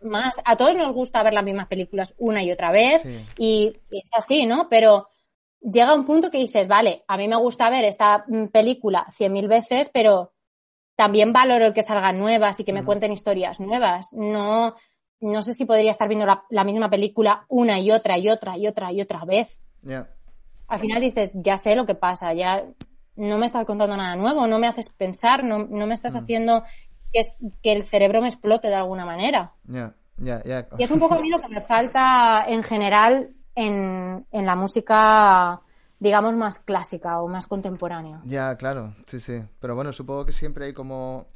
Más. 0.01 0.35
A 0.45 0.55
todos 0.55 0.75
nos 0.75 0.91
gusta 0.93 1.23
ver 1.23 1.33
las 1.33 1.43
mismas 1.43 1.67
películas 1.67 2.13
una 2.17 2.43
y 2.43 2.51
otra 2.51 2.71
vez 2.71 3.01
Sí. 3.01 3.25
y, 3.37 3.73
y 3.91 3.99
es 3.99 4.09
así, 4.13 4.45
¿no? 4.45 4.67
Pero 4.69 5.07
llega 5.61 5.93
un 5.95 6.05
punto 6.05 6.29
que 6.31 6.37
dices, 6.37 6.67
vale, 6.67 7.03
a 7.07 7.17
mí 7.17 7.27
me 7.27 7.35
gusta 7.37 7.69
ver 7.69 7.83
esta 7.85 8.25
mm, 8.27 8.47
película 8.47 9.07
cien 9.11 9.33
mil 9.33 9.47
veces, 9.47 9.89
pero 9.93 10.33
también 10.95 11.31
valoro 11.33 11.65
el 11.65 11.73
que 11.73 11.83
salgan 11.83 12.19
nuevas 12.19 12.59
y 12.59 12.63
que 12.63 12.73
me 12.73 12.79
Ujú. 12.79 12.87
cuenten 12.87 13.11
historias 13.11 13.59
nuevas. 13.59 14.11
No, 14.13 14.75
no 15.19 15.41
sé 15.41 15.53
si 15.53 15.65
podría 15.65 15.91
estar 15.91 16.07
viendo 16.07 16.25
la, 16.25 16.43
la 16.49 16.63
misma 16.63 16.89
película 16.89 17.45
una 17.49 17.79
y 17.79 17.91
otra 17.91 18.17
y 18.17 18.29
otra 18.29 18.57
y 18.57 18.67
otra 18.67 18.91
y 18.91 19.01
otra 19.01 19.23
vez. 19.25 19.59
Al 20.67 20.79
final 20.79 21.01
dices, 21.01 21.31
ya 21.35 21.57
sé 21.57 21.75
lo 21.75 21.85
que 21.85 21.95
pasa, 21.95 22.33
ya 22.33 22.63
no 23.15 23.37
me 23.37 23.45
estás 23.45 23.65
contando 23.65 23.95
nada 23.95 24.15
nuevo, 24.15 24.47
no 24.47 24.59
me 24.59 24.67
haces 24.67 24.89
pensar, 24.89 25.43
no, 25.43 25.59
no 25.59 25.87
me 25.87 25.93
estás 25.93 26.13
Mm. 26.13 26.17
haciendo 26.17 26.63
que, 27.18 27.22
es, 27.22 27.39
que 27.63 27.72
el 27.72 27.84
cerebro 27.84 28.22
me 28.22 28.28
explote 28.28 28.68
de 28.68 28.76
alguna 28.76 29.05
manera. 29.05 29.53
Ya, 29.65 29.95
ya, 30.18 30.43
ya. 30.43 30.68
Y 30.78 30.84
es 30.84 30.91
un 30.91 30.99
poco 30.99 31.15
a 31.15 31.20
mí 31.20 31.30
lo 31.30 31.41
que 31.41 31.47
me 31.47 31.61
falta 31.61 32.45
en 32.47 32.63
general 32.63 33.34
en, 33.55 34.26
en 34.32 34.45
la 34.45 34.55
música, 34.55 35.59
digamos, 35.99 36.36
más 36.36 36.59
clásica 36.59 37.20
o 37.22 37.28
más 37.28 37.47
contemporánea. 37.47 38.22
Ya, 38.26 38.55
claro, 38.55 38.93
sí, 39.07 39.20
sí. 39.20 39.41
Pero 39.59 39.76
bueno, 39.76 39.91
supongo 39.93 40.26
que 40.26 40.32
siempre 40.32 40.65
hay 40.65 40.74
como 40.74 41.28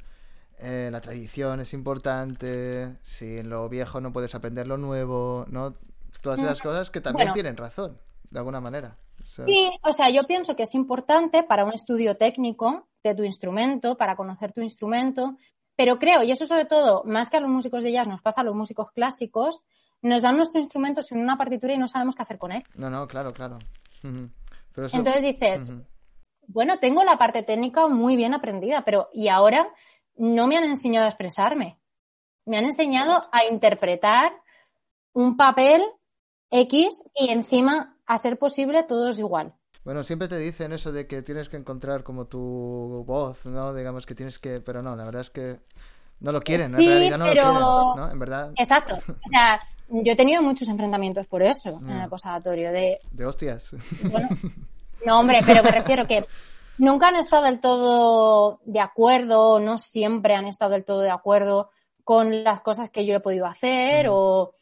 eh, 0.60 0.88
la 0.92 1.00
tradición 1.00 1.60
es 1.60 1.74
importante, 1.74 2.96
si 3.02 3.38
en 3.38 3.50
lo 3.50 3.68
viejo 3.68 4.00
no 4.00 4.12
puedes 4.12 4.34
aprender 4.34 4.68
lo 4.68 4.76
nuevo, 4.76 5.44
¿no? 5.48 5.74
Todas 6.22 6.40
esas 6.40 6.60
cosas 6.60 6.90
que 6.90 7.00
también 7.00 7.26
Bueno. 7.26 7.34
tienen 7.34 7.56
razón, 7.56 7.98
de 8.30 8.38
alguna 8.38 8.60
manera. 8.60 8.96
Sí, 9.24 9.70
o 9.82 9.92
sea, 9.92 10.10
yo 10.10 10.22
pienso 10.24 10.54
que 10.54 10.64
es 10.64 10.74
importante 10.74 11.42
para 11.42 11.64
un 11.64 11.72
estudio 11.72 12.16
técnico 12.16 12.88
de 13.04 13.14
tu 13.14 13.24
instrumento, 13.24 13.96
para 13.96 14.16
conocer 14.16 14.52
tu 14.52 14.62
instrumento, 14.62 15.36
pero 15.76 15.98
creo, 15.98 16.22
y 16.22 16.30
eso 16.30 16.46
sobre 16.46 16.64
todo, 16.64 17.02
más 17.04 17.30
que 17.30 17.38
a 17.38 17.40
los 17.40 17.50
músicos 17.50 17.82
de 17.82 17.92
jazz, 17.92 18.08
nos 18.08 18.22
pasa 18.22 18.42
a 18.42 18.44
los 18.44 18.54
músicos 18.54 18.90
clásicos, 18.92 19.62
nos 20.02 20.22
dan 20.22 20.36
nuestro 20.36 20.60
instrumento 20.60 21.02
sin 21.02 21.18
una 21.18 21.36
partitura 21.36 21.74
y 21.74 21.78
no 21.78 21.88
sabemos 21.88 22.14
qué 22.14 22.22
hacer 22.22 22.38
con 22.38 22.52
él. 22.52 22.64
No, 22.74 22.90
no, 22.90 23.06
claro, 23.06 23.32
claro. 23.32 23.58
Ujú. 24.02 24.30
Pero 24.74 24.86
eso... 24.86 24.96
Entonces 24.96 25.22
dices, 25.22 25.72
bueno, 26.46 26.78
tengo 26.78 27.04
la 27.04 27.18
parte 27.18 27.42
técnica 27.42 27.86
muy 27.86 28.16
bien 28.16 28.34
aprendida, 28.34 28.84
pero 28.84 29.08
¿y 29.12 29.28
ahora 29.28 29.68
no 30.16 30.46
me 30.46 30.56
han 30.56 30.64
enseñado 30.64 31.06
a 31.06 31.08
expresarme? 31.08 31.78
Me 32.44 32.58
han 32.58 32.64
enseñado 32.64 33.28
a 33.32 33.44
interpretar 33.50 34.32
un 35.12 35.36
papel 35.36 35.82
X 36.50 37.02
y 37.14 37.30
encima, 37.30 37.96
a 38.06 38.18
ser 38.18 38.38
posible, 38.38 38.82
todo 38.82 39.08
es 39.08 39.18
igual. 39.18 39.54
Bueno, 39.84 40.04
siempre 40.04 40.28
te 40.28 40.38
dicen 40.38 40.72
eso 40.72 40.92
de 40.92 41.06
que 41.06 41.22
tienes 41.22 41.48
que 41.48 41.56
encontrar 41.56 42.04
como 42.04 42.26
tu 42.26 43.04
voz, 43.06 43.46
¿no? 43.46 43.74
Digamos 43.74 44.06
que 44.06 44.14
tienes 44.14 44.38
que... 44.38 44.60
Pero 44.60 44.80
no, 44.82 44.94
la 44.94 45.04
verdad 45.04 45.22
es 45.22 45.30
que 45.30 45.58
no 46.20 46.30
lo 46.30 46.40
quieren, 46.40 46.74
Sí, 46.76 46.84
en 46.84 46.90
realidad 46.90 47.18
no 47.18 47.24
pero- 47.26 47.44
lo 47.46 47.50
quieren, 47.52 47.96
¿no? 48.06 48.10
En 48.12 48.18
verdad, 48.18 48.52
Exacto. 48.56 48.96
O 49.08 49.28
sea, 49.30 49.60
yo 49.88 50.12
he 50.12 50.16
tenido 50.16 50.40
muchos 50.42 50.68
enfrentamientos 50.68 51.26
por 51.26 51.42
eso 51.42 51.68
en 51.70 51.84
Mm. 51.98 52.02
el 52.02 52.08
conservatorio. 52.08 52.72
De, 52.72 52.98
de 53.10 53.26
hostias. 53.26 53.74
bueno, 54.10 54.28
no, 55.06 55.18
hombre, 55.20 55.40
pero 55.44 55.62
me 55.64 55.70
refiero 55.72 56.06
que 56.06 56.26
nunca 56.78 57.08
han 57.08 57.16
estado 57.16 57.44
del 57.46 57.58
todo 57.60 58.60
de 58.64 58.80
acuerdo, 58.80 59.58
no 59.58 59.78
siempre 59.78 60.34
han 60.36 60.46
estado 60.46 60.70
del 60.72 60.84
todo 60.84 61.00
de 61.00 61.10
acuerdo 61.10 61.70
con 62.04 62.44
las 62.44 62.60
cosas 62.60 62.88
que 62.90 63.04
yo 63.04 63.16
he 63.16 63.20
podido 63.20 63.46
hacer 63.46 64.06
o, 64.08 64.54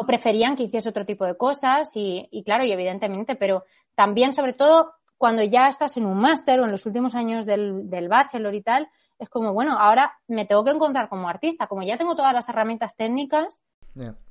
o 0.00 0.06
preferían 0.06 0.56
que 0.56 0.62
hiciese 0.62 0.88
otro 0.88 1.04
tipo 1.04 1.26
de 1.26 1.36
cosas 1.36 1.94
y, 1.94 2.26
y 2.30 2.42
claro, 2.42 2.64
y 2.64 2.72
evidentemente, 2.72 3.36
pero 3.36 3.64
también 3.94 4.32
sobre 4.32 4.54
todo 4.54 4.94
cuando 5.18 5.42
ya 5.42 5.68
estás 5.68 5.98
en 5.98 6.06
un 6.06 6.16
máster 6.18 6.58
o 6.58 6.64
en 6.64 6.70
los 6.70 6.86
últimos 6.86 7.14
años 7.14 7.44
del, 7.44 7.90
del 7.90 8.08
bachelor 8.08 8.54
y 8.54 8.62
tal, 8.62 8.88
es 9.18 9.28
como, 9.28 9.52
bueno, 9.52 9.76
ahora 9.78 10.14
me 10.26 10.46
tengo 10.46 10.64
que 10.64 10.70
encontrar 10.70 11.10
como 11.10 11.28
artista, 11.28 11.66
como 11.66 11.82
ya 11.82 11.98
tengo 11.98 12.16
todas 12.16 12.32
las 12.32 12.48
herramientas 12.48 12.96
técnicas, 12.96 13.60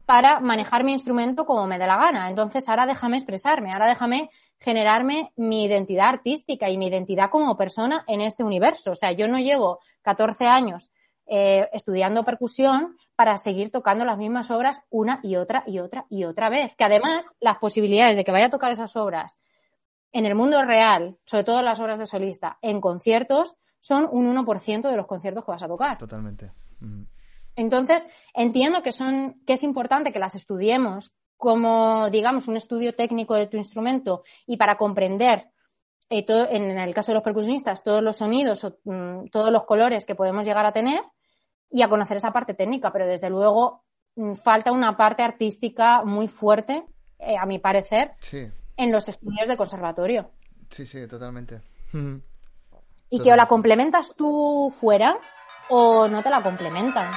para 0.07 0.39
manejar 0.39 0.83
mi 0.83 0.93
instrumento 0.93 1.45
como 1.45 1.67
me 1.67 1.77
dé 1.77 1.85
la 1.85 1.97
gana. 1.97 2.29
Entonces, 2.29 2.67
ahora 2.67 2.87
déjame 2.87 3.17
expresarme, 3.17 3.69
ahora 3.71 3.87
déjame 3.87 4.31
generarme 4.57 5.31
mi 5.35 5.65
identidad 5.65 6.07
artística 6.07 6.67
y 6.69 6.77
mi 6.77 6.87
identidad 6.87 7.29
como 7.29 7.55
persona 7.55 8.03
en 8.07 8.21
este 8.21 8.43
universo. 8.43 8.91
O 8.91 8.95
sea, 8.95 9.11
yo 9.11 9.27
no 9.27 9.37
llevo 9.37 9.79
14 10.01 10.47
años 10.47 10.89
eh, 11.31 11.69
estudiando 11.73 12.25
percusión 12.25 12.97
para 13.15 13.37
seguir 13.37 13.71
tocando 13.71 14.03
las 14.03 14.17
mismas 14.17 14.49
obras 14.49 14.81
una 14.89 15.19
y 15.21 15.35
otra 15.35 15.63
y 15.67 15.79
otra 15.79 16.05
y 16.09 16.23
otra 16.23 16.49
vez. 16.49 16.75
Que 16.75 16.85
además, 16.85 17.25
las 17.39 17.59
posibilidades 17.59 18.17
de 18.17 18.23
que 18.23 18.31
vaya 18.31 18.47
a 18.47 18.49
tocar 18.49 18.71
esas 18.71 18.95
obras 18.95 19.37
en 20.11 20.25
el 20.25 20.33
mundo 20.33 20.63
real, 20.63 21.17
sobre 21.25 21.43
todo 21.43 21.61
las 21.61 21.79
obras 21.79 21.99
de 21.99 22.07
solista, 22.07 22.57
en 22.61 22.81
conciertos, 22.81 23.55
son 23.79 24.09
un 24.11 24.25
1% 24.25 24.89
de 24.89 24.97
los 24.97 25.05
conciertos 25.05 25.45
que 25.45 25.51
vas 25.51 25.63
a 25.63 25.67
tocar. 25.67 25.97
Totalmente. 25.97 26.51
Ujú. 26.81 27.05
Entonces, 27.55 28.07
entiendo 28.33 28.81
que 28.81 28.91
son, 28.91 29.41
que 29.45 29.53
es 29.53 29.63
importante 29.63 30.11
que 30.11 30.19
las 30.19 30.33
estudiemos 30.33 31.13
como, 31.37 32.09
digamos, 32.09 32.47
un 32.47 32.57
estudio 32.57 32.93
técnico 32.93 33.35
de 33.35 33.47
tu 33.47 33.57
instrumento 33.57 34.23
y 34.47 34.57
para 34.57 34.77
comprender, 34.77 35.51
eh, 36.09 36.25
todo, 36.25 36.49
en 36.49 36.77
el 36.77 36.93
caso 36.93 37.11
de 37.11 37.15
los 37.15 37.23
percusionistas, 37.23 37.83
todos 37.83 38.01
los 38.01 38.17
sonidos 38.17 38.63
o 38.63 38.77
mm, 38.83 39.29
todos 39.29 39.51
los 39.51 39.63
colores 39.65 40.05
que 40.05 40.15
podemos 40.15 40.45
llegar 40.45 40.65
a 40.65 40.71
tener 40.71 41.01
y 41.69 41.81
a 41.83 41.89
conocer 41.89 42.17
esa 42.17 42.31
parte 42.33 42.53
técnica, 42.53 42.91
pero 42.91 43.05
desde 43.07 43.29
luego 43.29 43.83
mm, 44.15 44.33
falta 44.33 44.71
una 44.71 44.97
parte 44.97 45.23
artística 45.23 46.03
muy 46.03 46.27
fuerte, 46.27 46.85
eh, 47.19 47.37
a 47.37 47.45
mi 47.45 47.59
parecer, 47.59 48.13
Sí, 48.19 48.47
en 48.77 48.91
los 48.91 49.07
estudios 49.09 49.47
de 49.47 49.57
conservatorio. 49.57 50.31
sí, 50.69 50.85
sí, 50.85 51.07
totalmente. 51.07 51.61
Y 53.11 53.21
que 53.21 53.33
o 53.33 53.35
la 53.35 53.47
complementas 53.47 54.13
tú 54.15 54.69
fuera 54.71 55.17
o 55.69 56.07
no 56.07 56.21
te 56.21 56.29
la 56.29 56.43
complementan. 56.43 57.11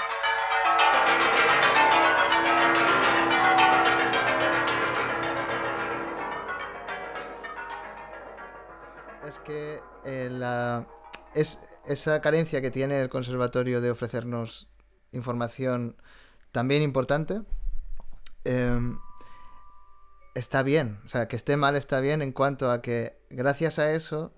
Es 9.26 9.38
que 9.40 9.80
eh, 10.04 10.28
la- 10.30 10.84
es, 11.34 11.60
esa 11.86 12.20
carencia 12.20 12.60
que 12.60 12.70
tiene 12.70 13.00
el 13.00 13.08
conservatorio 13.08 13.80
de 13.80 13.90
ofrecernos 13.90 14.68
información 15.12 15.96
también 16.52 16.82
importante 16.82 17.42
em, 18.44 18.98
está 20.34 20.62
bien. 20.62 20.98
O 21.04 21.08
sea, 21.08 21.28
que 21.28 21.36
esté 21.36 21.56
mal 21.56 21.76
está 21.76 22.00
bien 22.00 22.22
en 22.22 22.32
cuanto 22.32 22.70
a 22.70 22.82
que 22.82 23.16
gracias 23.30 23.78
a 23.78 23.92
eso 23.92 24.32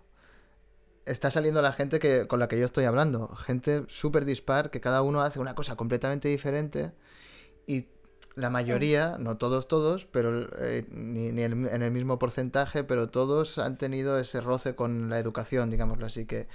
está 1.07 1.31
saliendo 1.31 1.61
la 1.61 1.73
gente 1.73 1.99
que, 1.99 2.27
con 2.27 2.41
la 2.41 2.49
que 2.49 2.59
yo 2.59 2.65
estoy 2.65 2.85
hablando. 2.85 3.29
Gente 3.29 3.85
súper 3.89 4.25
dispar, 4.25 4.71
que 4.71 4.81
cada 4.81 5.03
uno 5.03 5.21
hace 5.21 5.39
una 5.39 5.55
cosa 5.55 5.77
completamente 5.77 6.29
diferente 6.29 6.93
y 7.67 7.89
la 8.37 8.51
mayoría, 8.51 9.17
no 9.19 9.37
todos, 9.37 9.69
todos, 9.69 10.07
pero 10.07 10.49
eh, 10.59 10.87
ni, 10.91 11.33
ni 11.33 11.43
el- 11.43 11.69
en 11.69 11.83
el 11.83 11.91
mismo 11.93 12.19
porcentaje, 12.19 12.85
pero 12.85 13.11
todos 13.11 13.59
han 13.59 13.79
tenido 13.79 14.19
ese 14.19 14.41
roce 14.41 14.75
con 14.75 15.11
la 15.11 15.19
educación, 15.21 15.71
digámoslo 15.71 16.07
así, 16.07 16.27
que, 16.27 16.49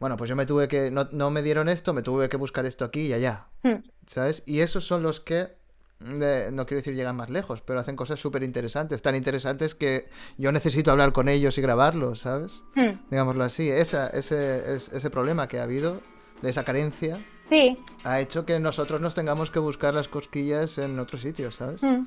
bueno, 0.00 0.16
pues 0.16 0.28
yo 0.30 0.36
me 0.36 0.46
tuve 0.46 0.68
que, 0.68 0.90
no, 0.90 1.08
no 1.12 1.30
me 1.30 1.42
dieron 1.42 1.68
esto, 1.68 1.92
me 1.92 2.02
tuve 2.02 2.28
que 2.28 2.36
buscar 2.36 2.66
esto 2.66 2.84
aquí 2.84 3.02
y 3.08 3.12
allá, 3.12 3.46
Hmm. 3.62 3.76
¿sabes? 4.06 4.42
Y 4.46 4.60
esos 4.60 4.84
son 4.86 5.02
los 5.02 5.20
que, 5.20 5.56
no 6.00 6.66
quiero 6.66 6.80
decir 6.80 6.94
llegan 6.94 7.16
más 7.16 7.30
lejos, 7.30 7.62
pero 7.62 7.80
hacen 7.80 7.96
cosas 7.96 8.20
súper 8.20 8.42
interesantes, 8.42 9.00
tan 9.00 9.14
interesantes 9.16 9.74
que 9.74 10.08
yo 10.36 10.52
necesito 10.52 10.90
hablar 10.90 11.12
con 11.12 11.28
ellos 11.28 11.56
y 11.56 11.62
grabarlos, 11.62 12.20
¿sabes? 12.20 12.62
Hmm. 12.74 12.98
Digámoslo 13.10 13.44
así, 13.44 13.70
esa, 13.70 14.08
ese, 14.08 14.74
es- 14.74 14.92
ese 14.92 15.10
problema 15.10 15.48
que 15.48 15.60
ha 15.60 15.62
habido, 15.62 16.00
de 16.42 16.50
esa 16.50 16.64
carencia, 16.64 17.18
Sí, 17.36 17.78
ha 18.02 18.20
hecho 18.20 18.44
que 18.44 18.58
nosotros 18.60 19.00
nos 19.00 19.14
tengamos 19.14 19.50
que 19.50 19.60
buscar 19.60 19.94
las 19.94 20.08
cosquillas 20.08 20.76
en 20.78 20.98
otros 20.98 21.22
sitios, 21.22 21.54
¿sabes? 21.54 21.82
Mm. 21.82 22.06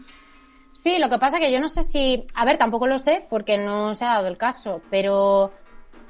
Sí, 0.74 1.00
lo 1.00 1.10
que 1.10 1.18
pasa 1.18 1.40
que 1.40 1.52
yo 1.52 1.60
no 1.60 1.68
sé 1.70 1.82
si, 1.84 2.28
a 2.36 2.46
ver, 2.46 2.60
tampoco 2.60 2.86
lo 2.86 3.00
sé 3.00 3.26
porque 3.32 3.58
no 3.58 3.96
se 3.96 4.06
ha 4.06 4.10
dado 4.10 4.28
el 4.28 4.38
caso, 4.38 4.80
pero 4.92 5.52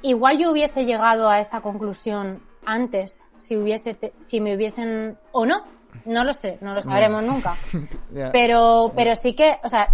igual 0.01 0.37
yo 0.37 0.51
hubiese 0.51 0.85
llegado 0.85 1.29
a 1.29 1.39
esa 1.39 1.61
conclusión 1.61 2.41
antes 2.65 3.23
si 3.37 3.55
hubiese, 3.55 3.93
te- 3.93 4.13
si 4.21 4.41
me 4.41 4.55
hubiesen 4.55 5.17
o 5.31 5.45
no, 5.45 5.63
no 6.05 6.23
lo 6.23 6.33
sé, 6.33 6.57
no 6.61 6.73
lo 6.73 6.81
sabremos 6.81 7.23
nunca. 7.23 7.53
Pero, 8.31 8.91
pero 8.95 9.15
sí 9.15 9.33
que, 9.35 9.57
o 9.63 9.69
sea, 9.69 9.87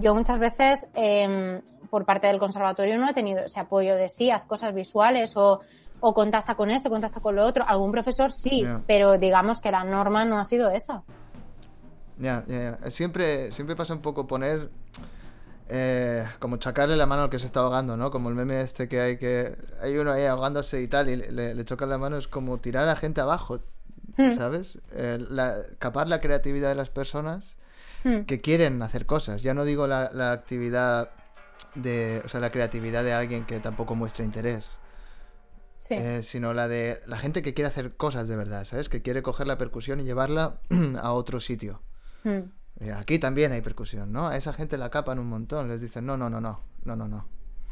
yo 0.00 0.14
muchas 0.14 0.38
veces 0.38 0.86
em, 0.94 1.60
por 1.90 2.04
parte 2.04 2.26
del 2.26 2.38
conservatorio 2.38 2.98
no 2.98 3.08
he 3.08 3.14
tenido 3.14 3.44
ese 3.44 3.60
apoyo 3.60 3.94
de 3.94 4.08
sí, 4.08 4.30
haz 4.30 4.42
cosas 4.44 4.74
visuales 4.74 5.36
o, 5.36 5.60
o 6.00 6.14
contacta 6.14 6.54
con 6.54 6.70
esto, 6.70 6.90
contacta 6.90 7.20
con 7.20 7.36
lo 7.36 7.44
otro. 7.46 7.64
Algún 7.66 7.92
profesor 7.92 8.30
sí, 8.32 8.66
pero 8.86 9.16
digamos 9.18 9.60
que 9.60 9.70
la 9.70 9.84
norma 9.84 10.24
no 10.24 10.38
ha 10.38 10.44
sido 10.44 10.70
esa. 10.70 11.02
Ya, 12.18 12.44
ya, 12.46 12.76
ya. 12.82 12.90
Siempre, 12.90 13.52
siempre 13.52 13.76
pasa 13.76 13.94
un 13.94 14.02
poco 14.02 14.26
poner 14.26 14.70
eh, 15.68 16.26
como 16.38 16.56
chacarle 16.56 16.96
la 16.96 17.06
mano 17.06 17.22
al 17.22 17.30
que 17.30 17.38
se 17.38 17.46
está 17.46 17.60
ahogando, 17.60 17.96
¿no? 17.96 18.10
Como 18.10 18.28
el 18.28 18.34
meme 18.34 18.60
este 18.60 18.88
que 18.88 19.00
hay 19.00 19.16
que... 19.18 19.56
Hay 19.80 19.96
uno 19.98 20.12
ahí 20.12 20.24
ahogándose 20.24 20.80
y 20.80 20.88
tal, 20.88 21.08
y 21.08 21.16
le, 21.16 21.54
le 21.54 21.64
chocan 21.64 21.88
la 21.90 21.98
mano, 21.98 22.16
es 22.16 22.28
como 22.28 22.58
tirar 22.58 22.84
a 22.84 22.86
la 22.86 22.96
gente 22.96 23.20
abajo, 23.20 23.60
Hmm. 24.16 24.30
¿sabes? 24.30 24.80
Eh, 24.90 25.24
la, 25.30 25.54
capar 25.78 26.08
la 26.08 26.18
creatividad 26.18 26.70
de 26.70 26.74
las 26.74 26.90
personas 26.90 27.54
Hmm. 28.02 28.22
que 28.22 28.38
quieren 28.40 28.80
hacer 28.82 29.06
cosas. 29.06 29.42
Ya 29.42 29.54
no 29.54 29.64
digo 29.64 29.86
la, 29.86 30.10
la 30.12 30.32
actividad 30.32 31.10
de... 31.76 32.22
O 32.24 32.28
sea, 32.28 32.40
la 32.40 32.50
creatividad 32.50 33.04
de 33.04 33.12
alguien 33.12 33.44
que 33.44 33.60
tampoco 33.60 33.94
muestra 33.94 34.24
interés. 34.24 34.78
Sí. 35.78 35.94
Eh, 35.94 36.22
sino 36.22 36.52
la 36.52 36.66
de 36.68 37.00
la 37.06 37.18
gente 37.18 37.42
que 37.42 37.54
quiere 37.54 37.68
hacer 37.68 37.96
cosas 37.96 38.26
de 38.28 38.34
verdad, 38.36 38.64
¿sabes? 38.64 38.88
Que 38.88 39.02
quiere 39.02 39.22
coger 39.22 39.46
la 39.46 39.56
percusión 39.58 40.00
y 40.00 40.04
llevarla 40.04 40.58
a 41.00 41.12
otro 41.12 41.38
sitio. 41.40 41.82
Hmm. 42.24 42.50
Eh, 42.80 42.92
Aquí 42.92 43.18
también 43.18 43.52
hay 43.52 43.60
percusión, 43.60 44.12
¿no? 44.12 44.28
A 44.28 44.36
esa 44.36 44.52
gente 44.52 44.78
la 44.78 44.88
capan 44.90 45.18
un 45.18 45.28
montón, 45.28 45.68
les 45.68 45.80
dicen, 45.80 46.06
no, 46.06 46.16
no, 46.16 46.30
no, 46.30 46.40
no, 46.40 46.60
no, 46.84 46.96
no, 46.96 47.08
no, 47.08 47.24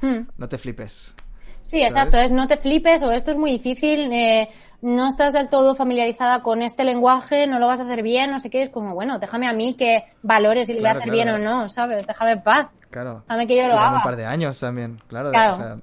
Hmm. 0.03 0.27
no 0.37 0.49
te 0.49 0.59
flipes. 0.59 1.15
Sí, 1.63 1.79
¿sabes? 1.81 1.87
exacto, 1.93 2.19
es 2.19 2.31
no 2.33 2.47
te 2.47 2.57
flipes 2.59 3.03
o 3.03 3.11
esto 3.13 3.31
es 3.31 3.37
muy 3.37 3.51
difícil, 3.53 4.13
eh, 4.13 4.49
no 4.83 5.09
estás 5.09 5.33
del 5.33 5.49
todo 5.49 5.75
familiarizada 5.75 6.43
con 6.43 6.61
este 6.63 6.85
lenguaje, 6.85 7.47
no 7.47 7.59
lo 7.59 7.67
vas 7.67 7.81
a 7.81 7.85
hacer 7.85 8.03
bien, 8.03 8.31
no 8.31 8.39
sé 8.39 8.51
qué, 8.51 8.63
es 8.63 8.69
como, 8.71 8.95
bueno, 8.95 9.19
déjame 9.19 9.49
a 9.49 9.53
mí 9.53 9.75
que 9.75 10.05
valores 10.23 10.67
si 10.67 10.75
lo 10.75 10.81
voy 10.81 10.89
a 10.89 10.91
hacer 10.93 11.05
claro. 11.11 11.15
bien 11.15 11.29
o 11.31 11.39
no, 11.39 11.69
¿sabes? 11.69 12.07
Déjame 12.07 12.33
en 12.33 12.43
paz, 12.43 12.67
Claro. 12.91 13.23
déjame 13.27 13.47
que 13.47 13.57
yo 13.57 13.67
lo 13.69 13.79
haga. 13.79 13.97
un 13.97 14.03
par 14.03 14.17
de 14.17 14.27
años 14.27 14.59
también, 14.61 15.01
claro. 15.09 15.31
Claro. 15.31 15.55
o 15.55 15.57
sea, 15.57 15.77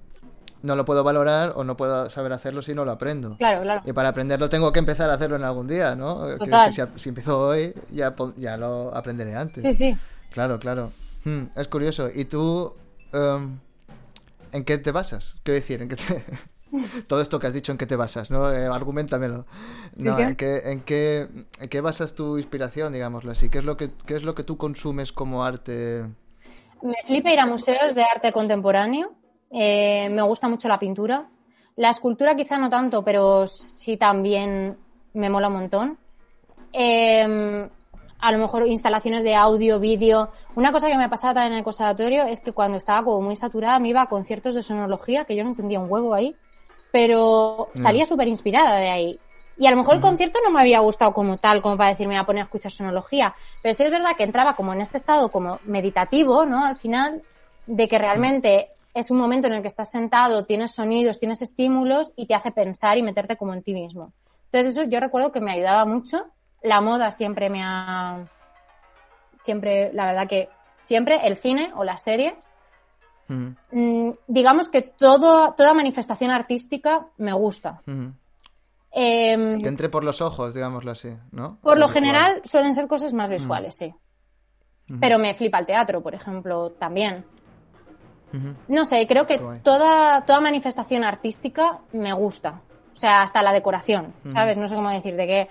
no 0.63 0.75
lo 0.75 0.85
puedo 0.85 1.03
valorar 1.03 1.53
o 1.55 1.63
no 1.63 1.77
puedo 1.77 2.09
saber 2.09 2.33
hacerlo 2.33 2.61
si 2.61 2.73
no 2.73 2.85
lo 2.85 2.91
aprendo. 2.91 3.37
Claro, 3.37 3.61
claro. 3.61 3.81
Y 3.85 3.93
para 3.93 4.09
aprenderlo 4.09 4.49
tengo 4.49 4.71
que 4.71 4.79
empezar 4.79 5.09
a 5.09 5.13
hacerlo 5.13 5.35
en 5.35 5.43
algún 5.43 5.67
día, 5.67 5.93
¿no? 5.93 6.25
Decir, 6.25 6.53
si, 6.71 6.81
si 6.95 7.09
empiezo 7.09 7.39
hoy, 7.39 7.73
ya, 7.91 8.15
ya 8.37 8.57
lo 8.57 8.95
aprenderé 8.95 9.35
antes. 9.35 9.61
Sí, 9.61 9.73
sí. 9.73 9.97
Claro, 10.31 10.59
claro. 10.59 10.91
Hmm, 11.25 11.43
es 11.55 11.67
curioso. 11.67 12.09
¿Y 12.13 12.25
tú 12.25 12.73
em, 13.11 13.59
en 14.51 14.63
qué 14.63 14.77
te 14.77 14.91
basas? 14.91 15.35
Quiero 15.43 15.59
decir, 15.59 15.81
¿en 15.81 15.89
qué 15.89 15.95
te... 15.97 16.25
Todo 17.07 17.21
esto 17.21 17.39
que 17.39 17.47
has 17.47 17.53
dicho, 17.53 17.71
¿en 17.71 17.77
qué 17.77 17.85
te 17.85 17.95
basas? 17.95 18.31
¿no? 18.31 18.51
Eh, 18.51 18.65
argumentamelo. 18.65 19.45
No? 19.95 20.17
¿en 20.17 20.35
qué, 20.35 20.61
en, 20.65 20.81
qué, 20.81 21.27
¿En 21.59 21.69
qué 21.69 21.81
basas 21.81 22.15
tu 22.15 22.37
inspiración, 22.37 22.93
digámoslo 22.93 23.31
así? 23.31 23.49
¿Qué 23.49 23.59
es 23.59 23.65
lo 23.65 23.77
que, 23.77 23.91
qué 24.07 24.15
es 24.15 24.23
lo 24.23 24.33
que 24.33 24.43
tú 24.43 24.57
consumes 24.57 25.11
como 25.11 25.43
arte? 25.43 26.03
Me 26.81 26.95
flipa 27.05 27.31
ir 27.31 27.39
a 27.39 27.45
museos 27.45 27.93
de 27.93 28.03
arte 28.03 28.31
contemporáneo. 28.31 29.13
Eh, 29.53 30.09
me 30.09 30.23
gusta 30.23 30.49
mucho 30.49 30.67
la 30.67 30.79
pintura. 30.79 31.27
La 31.75 31.89
escultura 31.91 32.35
quizá 32.35 32.57
no 32.57 32.69
tanto, 32.69 33.03
pero 33.03 33.47
sí 33.47 33.97
también 33.97 34.77
me 35.13 35.29
mola 35.29 35.47
un 35.47 35.53
montón. 35.53 35.97
Eh, 36.71 37.69
a 38.19 38.31
lo 38.31 38.37
mejor 38.37 38.67
instalaciones 38.67 39.23
de 39.23 39.35
audio, 39.35 39.79
vídeo. 39.79 40.31
Una 40.55 40.71
cosa 40.71 40.87
que 40.87 40.97
me 40.97 41.09
pasaba 41.09 41.33
también 41.33 41.53
en 41.53 41.57
el 41.59 41.63
conservatorio 41.63 42.23
es 42.23 42.39
que 42.39 42.53
cuando 42.53 42.77
estaba 42.77 43.03
como 43.03 43.21
muy 43.21 43.35
saturada 43.35 43.79
me 43.79 43.89
iba 43.89 44.01
a 44.01 44.07
conciertos 44.07 44.55
de 44.55 44.61
sonología, 44.63 45.25
que 45.25 45.35
yo 45.35 45.43
no 45.43 45.49
entendía 45.49 45.79
un 45.79 45.91
huevo 45.91 46.13
ahí, 46.13 46.35
pero 46.91 47.67
Ya. 47.75 47.83
salía 47.83 48.05
súper 48.05 48.27
inspirada 48.27 48.77
de 48.77 48.89
ahí. 48.89 49.19
Y 49.57 49.67
a 49.67 49.71
lo 49.71 49.77
mejor 49.77 49.95
el 49.95 50.01
concierto 50.01 50.39
no 50.43 50.51
me 50.51 50.61
había 50.61 50.79
gustado 50.79 51.13
como 51.13 51.37
tal, 51.37 51.61
como 51.61 51.77
para 51.77 51.91
decirme 51.91 52.17
a 52.17 52.25
poner 52.25 52.41
a 52.41 52.45
escuchar 52.45 52.71
sonología. 52.71 53.35
Pero 53.61 53.73
sí 53.75 53.83
es 53.83 53.91
verdad 53.91 54.15
que 54.17 54.23
entraba 54.23 54.55
como 54.55 54.73
en 54.73 54.81
este 54.81 54.97
estado 54.97 55.29
como 55.29 55.59
meditativo, 55.65 56.45
¿no? 56.45 56.65
Al 56.65 56.75
final, 56.75 57.21
de 57.67 57.87
que 57.87 57.97
realmente 57.99 58.69
es 58.93 59.11
un 59.11 59.17
momento 59.17 59.47
en 59.47 59.53
el 59.53 59.61
que 59.61 59.67
estás 59.67 59.91
sentado, 59.91 60.45
tienes 60.45 60.73
sonidos, 60.73 61.19
tienes 61.19 61.41
estímulos 61.41 62.13
y 62.15 62.27
te 62.27 62.35
hace 62.35 62.51
pensar 62.51 62.97
y 62.97 63.03
meterte 63.03 63.37
como 63.37 63.53
en 63.53 63.63
ti 63.63 63.73
mismo. 63.73 64.13
Entonces 64.45 64.77
eso 64.77 64.83
yo 64.83 64.99
recuerdo 64.99 65.31
que 65.31 65.41
me 65.41 65.51
ayudaba 65.51 65.85
mucho. 65.85 66.25
La 66.61 66.81
moda 66.81 67.11
siempre 67.11 67.49
me 67.49 67.61
ha... 67.63 68.27
Siempre, 69.39 69.91
la 69.93 70.05
verdad 70.05 70.27
que 70.27 70.49
siempre 70.81 71.19
el 71.27 71.35
cine 71.37 71.71
o 71.75 71.83
las 71.83 72.03
series 72.03 72.35
Mm, 73.27 73.55
mm, 73.71 74.11
digamos 74.27 74.69
que 74.69 74.81
todo, 74.81 75.53
toda 75.53 75.73
manifestación 75.73 76.31
artística 76.31 77.07
me 77.17 77.33
gusta. 77.33 77.81
mm. 77.85 78.07
Em, 78.95 79.59
Que 79.59 79.67
entre 79.69 79.89
por 79.89 80.03
los 80.03 80.21
ojos, 80.21 80.53
digámoslo 80.53 80.91
así, 80.91 81.17
¿no? 81.31 81.57
por 81.61 81.79
lo 81.79 81.87
visual. 81.87 81.93
general 81.93 82.41
suelen 82.43 82.75
ser 82.75 82.87
cosas 82.87 83.11
más 83.13 83.27
visuales, 83.27 83.75
sí. 83.75 83.91
Pero 84.99 85.17
me 85.17 85.33
flipa 85.33 85.57
el 85.57 85.65
teatro, 85.65 86.03
por 86.03 86.13
ejemplo, 86.13 86.71
también. 86.73 87.25
No 88.67 88.85
sé, 88.85 89.05
creo 89.07 89.25
que 89.27 89.39
toda, 89.63 90.25
toda 90.25 90.39
manifestación 90.39 91.03
artística 91.03 91.79
me 91.91 92.13
gusta. 92.13 92.61
O 92.93 92.97
sea, 92.97 93.21
hasta 93.23 93.41
la 93.43 93.51
decoración, 93.53 94.13
¿sabes? 94.33 94.57
No 94.57 94.67
sé 94.67 94.75
cómo 94.75 94.89
decir, 94.89 95.15
de 95.15 95.27
que 95.27 95.47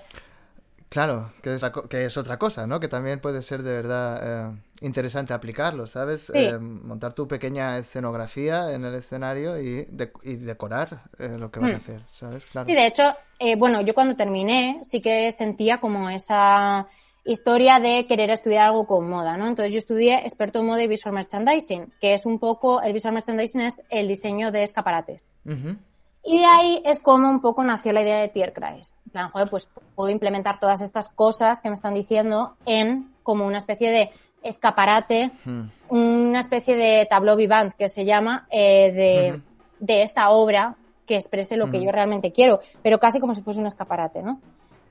Claro, 0.89 1.33
que 1.43 1.55
es, 1.55 1.65
que 1.89 2.05
es 2.05 2.17
otra 2.19 2.39
cosa, 2.39 2.67
¿no? 2.67 2.79
Que 2.79 2.87
también 2.87 3.19
puede 3.19 3.41
ser 3.41 3.63
de 3.63 3.73
verdad 3.73 4.51
eh, 4.53 4.57
interesante 4.83 5.33
aplicarlo, 5.33 5.87
¿sabes? 5.87 6.27
Sí. 6.27 6.39
Eh, 6.39 6.59
montar 6.59 7.15
tu 7.15 7.27
pequeña 7.27 7.79
escenografía 7.79 8.73
en 8.75 8.85
el 8.85 8.95
escenario 8.97 9.59
y, 9.59 9.87
de- 9.89 10.13
y 10.23 10.35
decorar 10.37 11.05
eh, 11.19 11.37
lo 11.39 11.51
que 11.51 11.61
vas 11.61 11.71
a 11.71 11.75
Mm. 11.75 11.77
hacer, 11.79 12.03
¿sabes? 12.11 12.45
Claro. 12.45 12.67
Sí, 12.67 12.75
de 12.75 12.87
hecho, 12.87 13.05
eh, 13.39 13.57
bueno, 13.57 13.81
yo 13.81 13.95
cuando 13.95 14.17
terminé 14.17 14.81
sí 14.83 15.01
que 15.01 15.31
sentía 15.31 15.81
como 15.81 16.11
esa 16.11 16.87
historia 17.25 17.79
de 17.81 18.07
querer 18.07 18.31
estudiar 18.31 18.67
algo 18.67 18.87
con 18.87 19.09
moda, 19.09 19.37
¿no? 19.37 19.47
Entonces 19.47 19.73
yo 19.73 19.79
estudié 19.79 20.17
experto 20.21 20.59
en 20.61 20.67
moda 20.67 20.83
y 20.83 20.89
visual 20.89 21.15
merchandising, 21.15 21.93
que 22.01 22.15
es 22.15 22.27
un 22.27 22.39
poco, 22.39 22.83
el 22.83 22.93
visual 22.93 23.15
merchandising 23.15 23.61
es 23.63 23.75
el 23.91 24.09
diseño 24.09 24.51
de 24.51 24.63
escaparates. 24.65 25.29
Ujú. 25.47 25.77
Y 26.25 26.39
de 26.39 26.47
ahí 26.47 26.83
es 26.85 27.01
como 27.01 27.29
un 27.29 27.41
poco 27.41 27.63
nació 27.65 27.93
la 27.93 28.03
idea 28.03 28.21
de 28.21 28.29
Tierkreis. 28.29 28.95
En 29.07 29.13
plan, 29.13 29.29
joder, 29.31 29.49
pues 29.51 29.69
puedo 29.95 30.09
implementar 30.11 30.59
todas 30.61 30.81
estas 30.81 31.09
cosas 31.09 31.61
que 31.61 31.69
me 31.69 31.75
están 31.75 31.95
diciendo 31.95 32.55
en 32.67 33.13
como 33.23 33.47
una 33.47 33.59
especie 33.59 33.91
de 33.91 34.11
escaparate, 34.43 35.31
Mm. 35.45 35.63
una 35.89 36.41
especie 36.41 36.77
de 36.77 37.07
tableau 37.09 37.37
vivant 37.37 37.73
que 37.75 37.89
se 37.89 38.05
llama, 38.05 38.47
eh, 38.51 38.93
de, 38.93 39.31
Ujú. 39.35 39.43
de 39.81 40.03
esta 40.03 40.31
obra 40.31 40.75
que 41.07 41.15
exprese 41.17 41.57
lo 41.57 41.71
que 41.71 41.77
Ujú. 41.79 41.87
yo 41.87 41.93
realmente 41.93 42.33
quiero, 42.33 42.61
pero 42.83 42.99
casi 42.99 43.21
como 43.21 43.35
si 43.35 43.43
fuese 43.43 43.61
un 43.61 43.67
escaparate, 43.67 44.23
¿no? 44.23 44.41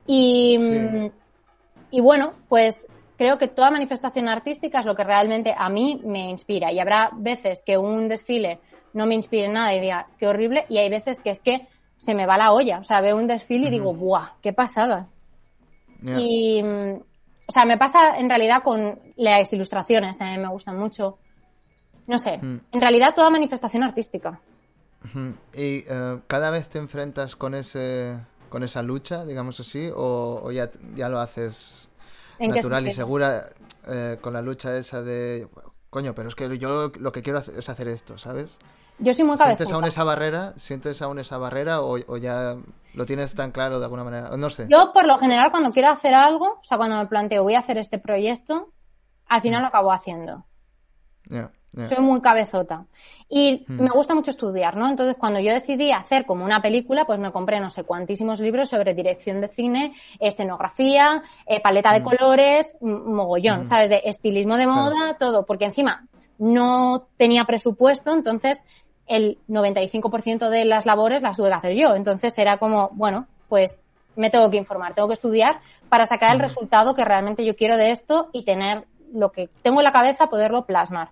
Y, 0.07 0.55
Sí. 0.59 1.11
Y 1.91 2.01
bueno, 2.01 2.33
pues 2.49 2.87
creo 3.17 3.37
que 3.37 3.47
toda 3.47 3.69
manifestación 3.69 4.27
artística 4.27 4.79
es 4.79 4.85
lo 4.85 4.95
que 4.95 5.03
realmente 5.03 5.53
a 5.55 5.69
mí 5.69 6.01
me 6.03 6.29
inspira. 6.29 6.71
Y 6.71 6.79
habrá 6.79 7.11
veces 7.13 7.61
que 7.63 7.77
un 7.77 8.09
desfile 8.09 8.59
no 8.93 9.05
me 9.05 9.15
inspire 9.15 9.47
nada 9.47 9.75
y 9.75 9.79
diga, 9.79 10.07
qué 10.17 10.27
horrible, 10.27 10.65
y 10.69 10.79
hay 10.79 10.89
veces 10.89 11.19
que 11.21 11.29
es 11.29 11.39
que 11.39 11.67
se 11.97 12.15
me 12.15 12.25
va 12.25 12.37
la 12.37 12.51
olla. 12.51 12.79
O 12.79 12.83
sea, 12.83 12.99
veo 12.99 13.15
un 13.15 13.27
desfile 13.27 13.67
y 13.67 13.71
digo, 13.71 13.93
¡buah! 13.93 14.37
¡Qué 14.41 14.53
pasada! 14.53 15.07
Y, 16.01 16.63
o 16.63 17.51
sea, 17.51 17.65
me 17.65 17.77
pasa 17.77 18.17
en 18.17 18.27
realidad 18.27 18.63
con 18.63 18.99
las 19.17 19.53
ilustraciones, 19.53 20.17
también 20.17 20.41
me 20.41 20.49
gustan 20.49 20.79
mucho. 20.79 21.19
No 22.07 22.17
sé, 22.17 22.33
en 22.33 22.81
realidad 22.81 23.13
toda 23.13 23.29
manifestación 23.29 23.83
artística. 23.83 24.41
¿Y 25.53 25.83
eh, 25.87 26.21
cada 26.27 26.49
vez 26.49 26.69
te 26.69 26.79
enfrentas 26.79 27.35
con 27.35 27.53
ese 27.53 28.17
con 28.51 28.63
esa 28.63 28.83
lucha, 28.83 29.25
digamos 29.25 29.59
así, 29.61 29.89
o, 29.95 30.41
o 30.43 30.51
ya, 30.51 30.69
ya 30.93 31.07
lo 31.07 31.19
haces 31.19 31.89
¿En 32.37 32.51
qué 32.51 32.57
natural 32.57 32.85
y 32.85 32.91
segura 32.91 33.49
eh, 33.87 34.17
con 34.19 34.33
la 34.33 34.41
lucha 34.41 34.75
esa 34.75 35.01
de, 35.01 35.47
coño, 35.89 36.13
pero 36.13 36.27
es 36.27 36.35
que 36.35 36.57
yo 36.59 36.91
lo 36.99 37.11
que 37.13 37.21
quiero 37.21 37.39
hacer 37.39 37.57
es 37.57 37.69
hacer 37.69 37.87
esto, 37.87 38.17
¿sabes? 38.17 38.59
Yo 38.99 39.13
soy 39.13 39.23
muy 39.23 39.37
¿Sientes 39.37 39.71
aún 39.71 39.85
esa 39.85 40.03
barrera? 40.03 40.53
¿Sientes 40.57 41.01
aún 41.01 41.17
esa 41.17 41.37
barrera 41.37 41.81
o, 41.81 41.97
o 42.07 42.17
ya 42.17 42.57
lo 42.93 43.05
tienes 43.05 43.33
tan 43.35 43.51
claro 43.51 43.79
de 43.79 43.85
alguna 43.85 44.03
manera? 44.03 44.35
No 44.35 44.49
sé. 44.49 44.67
Yo, 44.69 44.91
por 44.93 45.07
lo 45.07 45.17
general, 45.17 45.49
cuando 45.49 45.71
quiero 45.71 45.89
hacer 45.89 46.13
algo, 46.13 46.59
o 46.59 46.63
sea, 46.63 46.77
cuando 46.77 46.97
me 46.97 47.07
planteo 47.07 47.43
voy 47.43 47.55
a 47.55 47.59
hacer 47.59 47.77
este 47.77 47.99
proyecto, 47.99 48.73
al 49.27 49.41
final 49.41 49.61
lo 49.61 49.69
acabo 49.69 49.93
haciendo. 49.93 50.45
Soy 51.87 51.99
muy 52.03 52.19
cabezota. 52.21 52.85
Y 53.29 53.63
Mm. 53.67 53.83
me 53.83 53.89
gusta 53.91 54.13
mucho 54.13 54.31
estudiar, 54.31 54.75
¿no? 54.75 54.89
Entonces, 54.89 55.15
cuando 55.17 55.39
yo 55.39 55.53
decidí 55.53 55.91
hacer 55.91 56.25
como 56.25 56.43
una 56.43 56.61
película, 56.61 57.05
pues 57.05 57.17
me 57.19 57.31
compré 57.31 57.59
no 57.61 57.69
sé 57.69 57.83
cuantísimos 57.85 58.39
libros 58.41 58.69
sobre 58.69 58.93
dirección 58.93 59.39
de 59.39 59.47
cine, 59.47 59.93
escenografía, 60.19 61.23
eh, 61.45 61.61
paleta 61.61 61.93
de 61.93 62.03
colores, 62.03 62.75
m- 62.81 62.99
mogollón, 63.05 63.61
Mm. 63.61 63.67
¿sabes? 63.67 63.89
De 63.89 64.01
estilismo 64.05 64.57
de 64.57 64.65
Claro. 64.65 64.81
moda, 64.81 65.17
todo. 65.17 65.45
Porque 65.45 65.65
encima 65.65 66.05
no 66.37 67.07
tenía 67.17 67.45
presupuesto, 67.45 68.13
entonces 68.13 68.65
el 69.07 69.37
95% 69.47 70.49
de 70.49 70.65
las 70.65 70.85
labores 70.85 71.21
las 71.21 71.37
tuve 71.37 71.49
que 71.49 71.53
hacer 71.55 71.73
yo. 71.75 71.95
Entonces 71.95 72.37
era 72.37 72.57
como, 72.57 72.89
bueno, 72.93 73.27
pues 73.47 73.83
me 74.15 74.29
tengo 74.29 74.49
que 74.49 74.57
informar, 74.57 74.93
tengo 74.93 75.07
que 75.07 75.13
estudiar 75.13 75.55
para 75.89 76.05
sacar 76.05 76.33
el 76.35 76.41
resultado 76.41 76.95
que 76.95 77.05
realmente 77.05 77.45
yo 77.45 77.55
quiero 77.55 77.77
de 77.77 77.91
esto 77.91 78.29
y 78.33 78.43
tener 78.43 78.85
lo 79.13 79.31
que 79.31 79.49
tengo 79.61 79.79
en 79.81 79.83
la 79.85 79.91
cabeza, 79.91 80.27
poderlo 80.27 80.65
plasmar. 80.65 81.09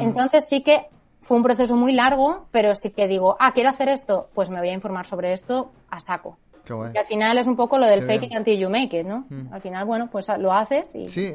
Entonces 0.00 0.46
sí 0.48 0.62
que 0.62 0.86
fue 1.22 1.36
un 1.36 1.42
proceso 1.42 1.76
muy 1.76 1.92
largo, 1.92 2.46
pero 2.50 2.74
sí 2.74 2.90
que 2.90 3.06
digo, 3.06 3.36
ah, 3.38 3.52
quiero 3.52 3.70
hacer 3.70 3.88
esto, 3.88 4.28
pues 4.34 4.50
me 4.50 4.58
voy 4.58 4.70
a 4.70 4.72
informar 4.72 5.06
sobre 5.06 5.32
esto 5.32 5.72
a 5.90 6.00
saco. 6.00 6.38
Qué 6.64 6.72
guay. 6.74 6.92
Y 6.94 6.98
al 6.98 7.06
final 7.06 7.38
es 7.38 7.46
un 7.46 7.56
poco 7.56 7.78
lo 7.78 7.86
del 7.86 8.00
Qué 8.00 8.06
fake 8.06 8.20
bien. 8.20 8.32
it 8.32 8.38
until 8.38 8.58
you 8.58 8.70
make 8.70 8.98
it, 8.98 9.06
¿no? 9.06 9.26
Mm. 9.28 9.52
Al 9.52 9.60
final, 9.60 9.84
bueno, 9.84 10.08
pues 10.10 10.26
lo 10.38 10.52
haces 10.52 10.94
y... 10.94 11.06
Sí, 11.06 11.32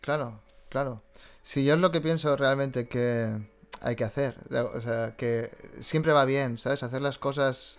claro, 0.00 0.40
claro. 0.68 1.02
Sí, 1.42 1.64
yo 1.64 1.74
es 1.74 1.80
lo 1.80 1.90
que 1.90 2.00
pienso 2.00 2.36
realmente 2.36 2.88
que 2.88 3.30
hay 3.80 3.96
que 3.96 4.04
hacer. 4.04 4.36
O 4.74 4.80
sea, 4.80 5.14
que 5.16 5.50
siempre 5.80 6.12
va 6.12 6.24
bien, 6.24 6.56
¿sabes? 6.56 6.82
Hacer 6.82 7.02
las 7.02 7.18
cosas 7.18 7.78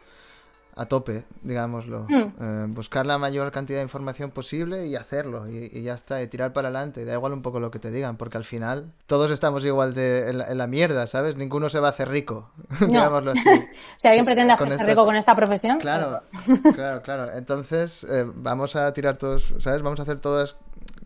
a 0.78 0.86
tope, 0.88 1.23
digámoslo. 1.41 2.05
Mm. 2.09 2.13
Eh, 2.41 2.65
buscar 2.69 3.05
la 3.05 3.17
mayor 3.17 3.51
cantidad 3.51 3.80
de 3.80 3.84
información 3.84 4.32
posible 4.32 4.88
y 4.88 4.95
hacerlo, 4.97 5.49
y, 5.49 5.69
y 5.71 5.84
ya 5.84 5.93
está, 5.93 6.21
y 6.21 6.28
tirar 6.28 6.51
para 6.51 6.67
adelante. 6.67 7.05
Da 7.05 7.13
igual 7.13 7.32
un 7.32 7.41
poco 7.41 7.59
lo 7.61 7.71
que 7.71 7.80
te 7.80 7.91
digan, 7.91 8.17
porque 8.17 8.38
al 8.38 8.43
final 8.43 8.91
todos 9.07 9.32
estamos 9.32 9.63
igual 9.65 9.93
de, 9.93 10.30
en, 10.30 10.38
la, 10.39 10.51
en 10.51 10.57
la 10.57 10.67
mierda, 10.67 11.07
¿sabes? 11.07 11.38
Ninguno 11.38 11.69
se 11.69 11.80
va 11.80 11.88
a 11.88 11.89
hacer 11.91 12.09
rico, 12.09 12.49
digámoslo 12.82 13.32
así. 13.32 13.49
Si 13.97 14.07
alguien 14.09 14.26
pretende 14.26 14.51
hacerse 14.53 14.76
estas- 14.76 14.88
rico 14.89 15.05
con 15.05 15.15
esta 15.15 15.36
profesión, 15.36 15.78
Claro, 15.80 16.19
claro, 16.76 17.01
claro. 17.01 17.32
Entonces, 17.34 18.05
eh, 18.09 18.26
vamos 18.36 18.76
a 18.76 18.91
tirar 18.93 19.15
todos, 19.17 19.55
¿sabes? 19.59 19.82
Vamos 19.82 19.99
a 19.99 20.03
hacer 20.03 20.19
todas 20.19 20.57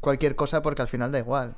cualquier 0.01 0.35
cosa 0.35 0.61
porque 0.63 0.81
al 0.81 0.87
final 0.87 1.11
da 1.11 1.19
igual, 1.19 1.53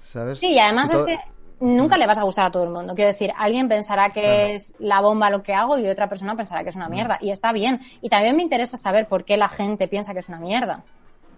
¿sabes? 0.00 0.38
Sí, 0.38 0.52
y 0.52 0.58
además 0.58 0.88
Si 0.90 0.96
es 0.96 1.06
que 1.06 1.18
nunca 1.62 1.96
le 1.96 2.06
vas 2.06 2.18
a 2.18 2.24
gustar 2.24 2.46
a 2.46 2.50
todo 2.50 2.64
el 2.64 2.70
mundo. 2.70 2.94
Quiero 2.94 3.10
decir, 3.12 3.32
alguien 3.36 3.68
pensará 3.68 4.10
que 4.10 4.20
Claro. 4.20 4.46
es 4.54 4.74
la 4.78 5.00
bomba 5.00 5.30
lo 5.30 5.42
que 5.42 5.54
hago 5.54 5.78
y 5.78 5.88
otra 5.88 6.08
persona 6.08 6.34
pensará 6.36 6.62
que 6.64 6.70
es 6.70 6.76
una 6.76 6.88
mierda. 6.88 7.18
Y 7.20 7.30
está 7.30 7.52
bien. 7.52 7.80
Y 8.02 8.08
también 8.08 8.36
me 8.36 8.42
interesa 8.42 8.76
saber 8.76 9.06
por 9.06 9.24
qué 9.24 9.36
la 9.36 9.48
gente 9.48 9.88
piensa 9.88 10.12
que 10.12 10.18
es 10.20 10.28
una 10.28 10.38
mierda. 10.40 10.82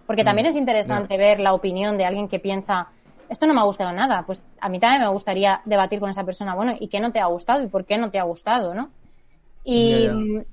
Porque 0.07 0.25
también 0.25 0.47
es 0.47 0.57
interesante 0.57 1.17
ver 1.17 1.41
la 1.41 1.53
opinión 1.55 1.97
de 1.97 2.05
alguien 2.05 2.29
que 2.29 2.39
piensa, 2.39 2.89
esto 3.29 3.47
no 3.47 3.55
me 3.55 3.61
ha 3.61 3.65
gustado 3.65 3.93
nada. 3.93 4.25
Pues 4.27 4.43
a 4.61 4.69
mí 4.69 4.79
también 4.79 5.03
me 5.03 5.09
gustaría 5.09 5.61
debatir 5.65 6.01
con 6.01 6.11
esa 6.11 6.25
persona, 6.25 6.55
bueno, 6.55 6.73
¿y 6.79 6.89
qué 6.89 7.01
no 7.01 7.13
te 7.13 7.21
ha 7.21 7.27
gustado? 7.27 7.63
¿Y 7.63 7.69
por 7.69 7.85
qué 7.85 7.97
no 7.97 8.11
te 8.11 8.19
ha 8.19 8.25
gustado? 8.25 8.75
¿no? 8.75 8.91
Y, 9.67 10.07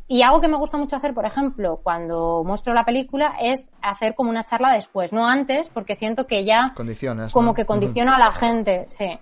y 0.07 0.21
algo 0.21 0.39
que 0.39 0.47
me 0.47 0.55
gusta 0.55 0.77
mucho 0.77 0.95
hacer, 0.95 1.13
por 1.13 1.25
ejemplo, 1.25 1.81
cuando 1.83 2.43
muestro 2.45 2.73
la 2.73 2.85
película, 2.85 3.33
es 3.41 3.69
hacer 3.81 4.15
como 4.15 4.29
una 4.29 4.45
charla 4.45 4.71
después, 4.71 5.11
no 5.11 5.27
antes, 5.27 5.67
porque 5.67 5.95
siento 5.95 6.27
que 6.27 6.45
ya 6.45 6.71
Condiciones. 6.75 7.33
como 7.33 7.47
¿no? 7.47 7.53
que 7.53 7.65
condiciona 7.65 8.15
a 8.15 8.19
la 8.19 8.31
gente, 8.31 8.85
sí. 8.87 9.19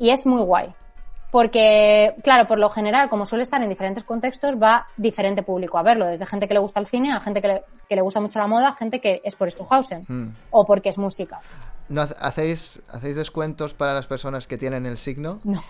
Y 0.00 0.10
es 0.10 0.26
muy 0.26 0.42
guay. 0.42 0.74
Porque, 1.30 2.14
claro, 2.24 2.48
por 2.48 2.58
lo 2.58 2.70
general, 2.70 3.08
como 3.08 3.24
suele 3.24 3.42
estar 3.42 3.62
en 3.62 3.68
diferentes 3.68 4.02
contextos, 4.02 4.56
va 4.60 4.88
diferente 4.96 5.44
público 5.44 5.78
a 5.78 5.82
verlo. 5.84 6.06
Desde 6.06 6.26
gente 6.26 6.48
que 6.48 6.54
le 6.54 6.60
gusta 6.60 6.80
el 6.80 6.86
cine 6.86 7.12
a 7.12 7.20
gente 7.20 7.40
que 7.40 7.46
le, 7.46 7.62
que 7.88 7.94
le 7.94 8.02
gusta 8.02 8.20
mucho 8.20 8.40
la 8.40 8.48
moda, 8.48 8.72
gente 8.76 9.00
que 9.00 9.20
es 9.22 9.36
por 9.36 9.48
Stuhausen 9.48 10.04
Mm. 10.08 10.28
o 10.50 10.64
porque 10.64 10.88
es 10.88 10.98
música. 10.98 11.38
¿No 11.88 12.02
hacéis, 12.02 12.82
¿Hacéis 12.92 13.14
descuentos 13.14 13.74
para 13.74 13.94
las 13.94 14.08
personas 14.08 14.48
que 14.48 14.58
tienen 14.58 14.86
el 14.86 14.98
signo? 14.98 15.38
No. 15.44 15.62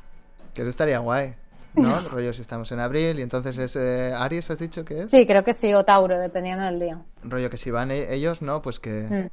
Que 0.55 0.63
eso 0.63 0.71
estaría 0.71 0.99
guay, 0.99 1.35
¿no? 1.75 2.01
Rollo 2.09 2.33
si 2.33 2.41
estamos 2.41 2.73
en 2.73 2.81
abril 2.81 3.19
y 3.19 3.23
entonces 3.23 3.59
es 3.59 3.77
eh, 3.77 4.15
Aries, 4.17 4.51
¿has 4.51 4.59
dicho 4.59 4.83
que 4.85 5.01
es? 5.01 5.11
Sí, 5.11 5.27
creo 5.27 5.45
que 5.45 5.53
sí, 5.53 5.73
o 5.75 5.85
Tauro, 5.85 6.19
dependiendo 6.19 6.65
del 6.65 6.81
día. 6.81 6.99
Rollo 7.23 7.51
que 7.51 7.57
si 7.59 7.71
van 7.71 7.91
e- 7.91 8.15
ellos, 8.15 8.41
¿no? 8.41 8.63
Pues 8.63 8.81
que... 8.81 9.03
Mm. 9.03 9.29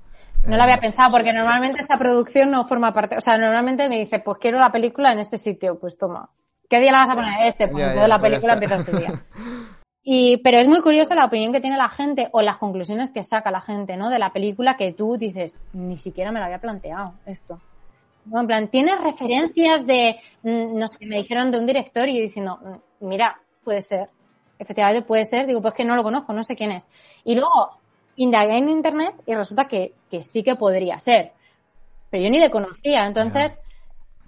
No 0.46 0.56
lo 0.56 0.64
había 0.64 0.78
pensado 0.78 1.12
porque 1.12 1.34
normalmente 1.34 1.82
esa 1.82 1.98
producción 1.98 2.52
no 2.52 2.68
forma 2.68 2.94
parte. 2.94 3.18
O 3.18 3.22
sea, 3.22 3.38
normalmente 3.38 3.90
me 3.90 4.00
dice, 4.00 4.20
pues 4.20 4.38
quiero 4.40 4.60
la 4.60 4.72
película 4.72 5.12
en 5.12 5.20
este 5.20 5.38
sitio, 5.38 5.78
pues 5.80 5.98
toma. 5.98 6.30
¿Qué 6.70 6.80
día 6.80 6.92
la 6.92 7.00
vas 7.00 7.10
a 7.10 7.16
poner? 7.16 7.48
Este, 7.48 7.68
pues 7.68 7.84
Ya, 7.84 7.96
ya, 7.96 8.08
la 8.08 8.20
película 8.20 8.54
empieza 8.54 8.76
este 8.76 8.98
día. 8.98 9.14
Y, 10.10 10.38
pero 10.38 10.58
es 10.58 10.70
muy 10.70 10.80
curiosa 10.80 11.16
la 11.16 11.26
opinión 11.26 11.52
que 11.52 11.60
tiene 11.60 11.76
la 11.76 11.90
gente 11.90 12.30
o 12.32 12.42
las 12.42 12.56
conclusiones 12.60 13.10
que 13.10 13.24
saca 13.24 13.52
la 13.52 13.60
gente, 13.60 13.98
¿no? 13.98 14.10
De 14.10 14.20
la 14.20 14.32
película 14.32 14.78
que 14.78 14.94
tú 14.94 15.18
dices, 15.18 15.60
ni 15.74 15.98
siquiera 15.98 16.32
me 16.32 16.40
lo 16.40 16.46
había 16.46 16.60
planteado 16.60 17.16
esto. 17.26 17.60
No, 18.24 18.40
en 18.40 18.48
plan, 18.48 18.68
tienes 18.70 19.02
referencias 19.02 19.86
de, 19.86 20.16
mm, 20.44 20.80
no 20.80 20.88
sé, 20.88 21.06
me 21.06 21.18
dijeron 21.18 21.52
de 21.52 21.60
un 21.60 21.66
director 21.66 22.08
y 22.08 22.16
yo 22.16 22.22
diciendo, 22.22 22.58
mm, 22.58 23.06
mira, 23.06 23.38
puede 23.66 23.82
ser. 23.82 24.10
Efectivamente 24.58 25.06
puede 25.06 25.26
ser. 25.26 25.46
Digo, 25.46 25.62
pues 25.62 25.74
que 25.74 25.84
no 25.84 25.98
lo 25.98 26.04
conozco, 26.04 26.32
no 26.32 26.44
sé 26.44 26.56
quién 26.56 26.72
es. 26.72 26.88
Y 27.26 27.36
luego 27.36 27.77
indagué 28.18 28.58
en 28.58 28.70
internet 28.70 29.16
y 29.26 29.34
resulta 29.34 29.68
que, 29.68 29.94
que 30.12 30.22
sí 30.22 30.44
que 30.44 30.56
podría 30.56 31.00
ser. 31.00 31.32
Pero 32.10 32.24
yo 32.24 32.30
ni 32.30 32.40
le 32.40 32.52
conocía. 32.52 33.06
Entonces, 33.06 33.58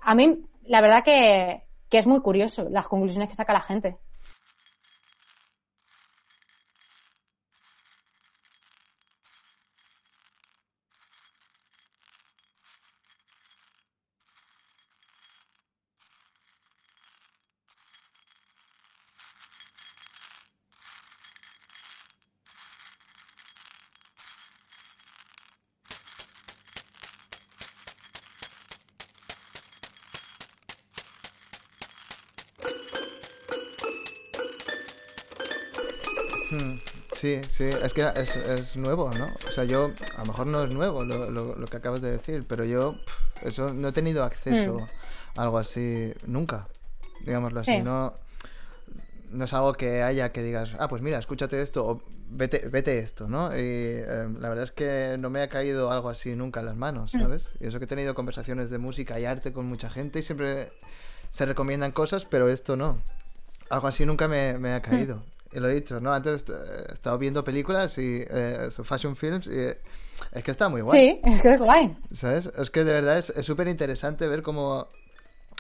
a 0.01 0.15
mí, 0.15 0.43
la 0.65 0.81
verdad 0.81 1.03
que, 1.03 1.63
que 1.89 1.97
es 1.97 2.07
muy 2.07 2.21
curioso 2.21 2.69
las 2.69 2.87
conclusiones 2.87 3.29
que 3.29 3.35
saca 3.35 3.51
la 3.51 3.61
gente. 3.61 3.97
Sí, 37.59 37.65
es 37.65 37.93
que 37.93 38.07
es, 38.15 38.37
es 38.37 38.77
nuevo, 38.77 39.11
¿no? 39.17 39.27
O 39.45 39.51
sea, 39.51 39.65
yo, 39.65 39.91
a 40.15 40.19
lo 40.21 40.27
mejor 40.27 40.47
no 40.47 40.63
es 40.63 40.69
nuevo 40.71 41.03
lo, 41.03 41.29
lo- 41.29 41.55
lo 41.55 41.67
que 41.67 41.75
acabas 41.75 41.99
de 42.01 42.09
decir, 42.11 42.45
pero 42.47 42.63
yo, 42.63 42.95
eso 43.41 43.73
no 43.73 43.89
he 43.89 43.91
tenido 43.91 44.23
acceso 44.23 44.77
a 45.35 45.41
algo 45.43 45.57
así 45.57 46.13
nunca, 46.25 46.67
digámoslo 47.25 47.59
así, 47.59 47.71
Sí. 47.71 47.81
no, 47.81 48.13
no 49.31 49.43
es 49.43 49.53
algo 49.53 49.73
que 49.73 50.03
haya 50.03 50.31
que 50.31 50.41
digas, 50.41 50.73
ah, 50.79 50.87
pues 50.87 51.01
mira, 51.01 51.19
escúchate 51.19 51.61
esto 51.61 51.85
o 51.85 52.01
vete, 52.29 52.59
vete 52.69 52.97
esto, 52.99 53.27
¿no? 53.27 53.49
Y 53.53 53.57
eh, 53.59 54.29
la 54.39 54.47
verdad 54.47 54.63
es 54.63 54.71
que 54.71 55.17
no 55.19 55.29
me 55.29 55.41
ha 55.41 55.49
caído 55.49 55.91
algo 55.91 56.07
así 56.07 56.35
nunca 56.37 56.61
en 56.61 56.65
las 56.67 56.77
manos, 56.77 57.11
¿sabes? 57.11 57.49
Y 57.59 57.67
eso 57.67 57.77
que 57.79 57.85
he 57.85 57.87
tenido 57.89 58.15
conversaciones 58.15 58.69
de 58.69 58.77
música 58.77 59.19
y 59.19 59.25
arte 59.25 59.51
con 59.51 59.65
mucha 59.65 59.89
gente 59.89 60.19
y 60.19 60.23
siempre 60.23 60.71
se 61.29 61.45
recomiendan 61.45 61.91
cosas, 61.91 62.23
pero 62.23 62.47
esto 62.47 62.77
no. 62.77 63.01
Algo 63.69 63.87
así 63.89 64.05
nunca 64.05 64.29
me, 64.29 64.57
me 64.57 64.73
ha 64.73 64.81
caído. 64.81 65.23
Y 65.51 65.59
lo 65.59 65.67
he 65.69 65.75
dicho, 65.75 65.99
¿no? 65.99 66.13
Antes 66.13 66.43
est- 66.43 66.49
he 66.49 66.93
estado 66.93 67.17
viendo 67.17 67.43
películas 67.43 67.97
y 67.97 68.23
eh, 68.29 68.69
fashion 68.83 69.15
films 69.15 69.47
y 69.47 69.57
eh, 69.57 69.77
es 70.31 70.43
que 70.43 70.51
está 70.51 70.69
muy 70.69 70.81
guay. 70.81 70.99
Sí, 70.99 71.21
es 71.31 71.41
que 71.41 71.51
es 71.53 71.61
guay. 71.61 71.97
¿Sabes? 72.11 72.51
Es 72.57 72.69
que 72.69 72.83
de 72.83 72.93
verdad 72.93 73.17
es 73.17 73.33
súper 73.45 73.67
interesante 73.67 74.27
ver 74.27 74.41
cómo 74.43 74.87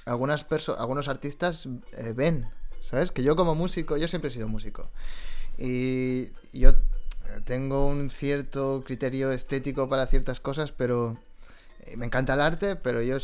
algunas 0.05 0.45
algunos 0.77 1.07
artistas 1.07 1.67
eh, 1.97 2.13
ven, 2.15 2.47
¿sabes? 2.81 3.11
Que 3.11 3.23
yo 3.23 3.35
como 3.35 3.55
músico, 3.55 3.97
yo 3.97 4.07
siempre 4.07 4.27
he 4.29 4.31
sido 4.31 4.47
músico. 4.47 4.89
Y 5.57 6.29
yo 6.53 6.73
tengo 7.45 7.87
un 7.87 8.09
cierto 8.09 8.83
criterio 8.85 9.31
estético 9.31 9.89
para 9.89 10.05
ciertas 10.07 10.39
cosas, 10.39 10.71
pero 10.71 11.17
eh, 11.85 11.97
me 11.97 12.05
encanta 12.05 12.33
el 12.35 12.41
arte, 12.41 12.75
pero 12.75 13.01
yo 13.01 13.17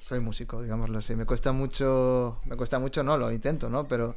soy 0.00 0.20
músico, 0.20 0.62
digámoslo 0.62 0.98
así. 0.98 1.14
Me 1.14 1.24
cuesta 1.26 1.52
mucho, 1.52 2.38
me 2.44 2.56
cuesta 2.56 2.78
mucho, 2.78 3.02
no, 3.02 3.16
lo 3.16 3.32
intento, 3.32 3.70
¿no? 3.70 3.88
Pero 3.88 4.16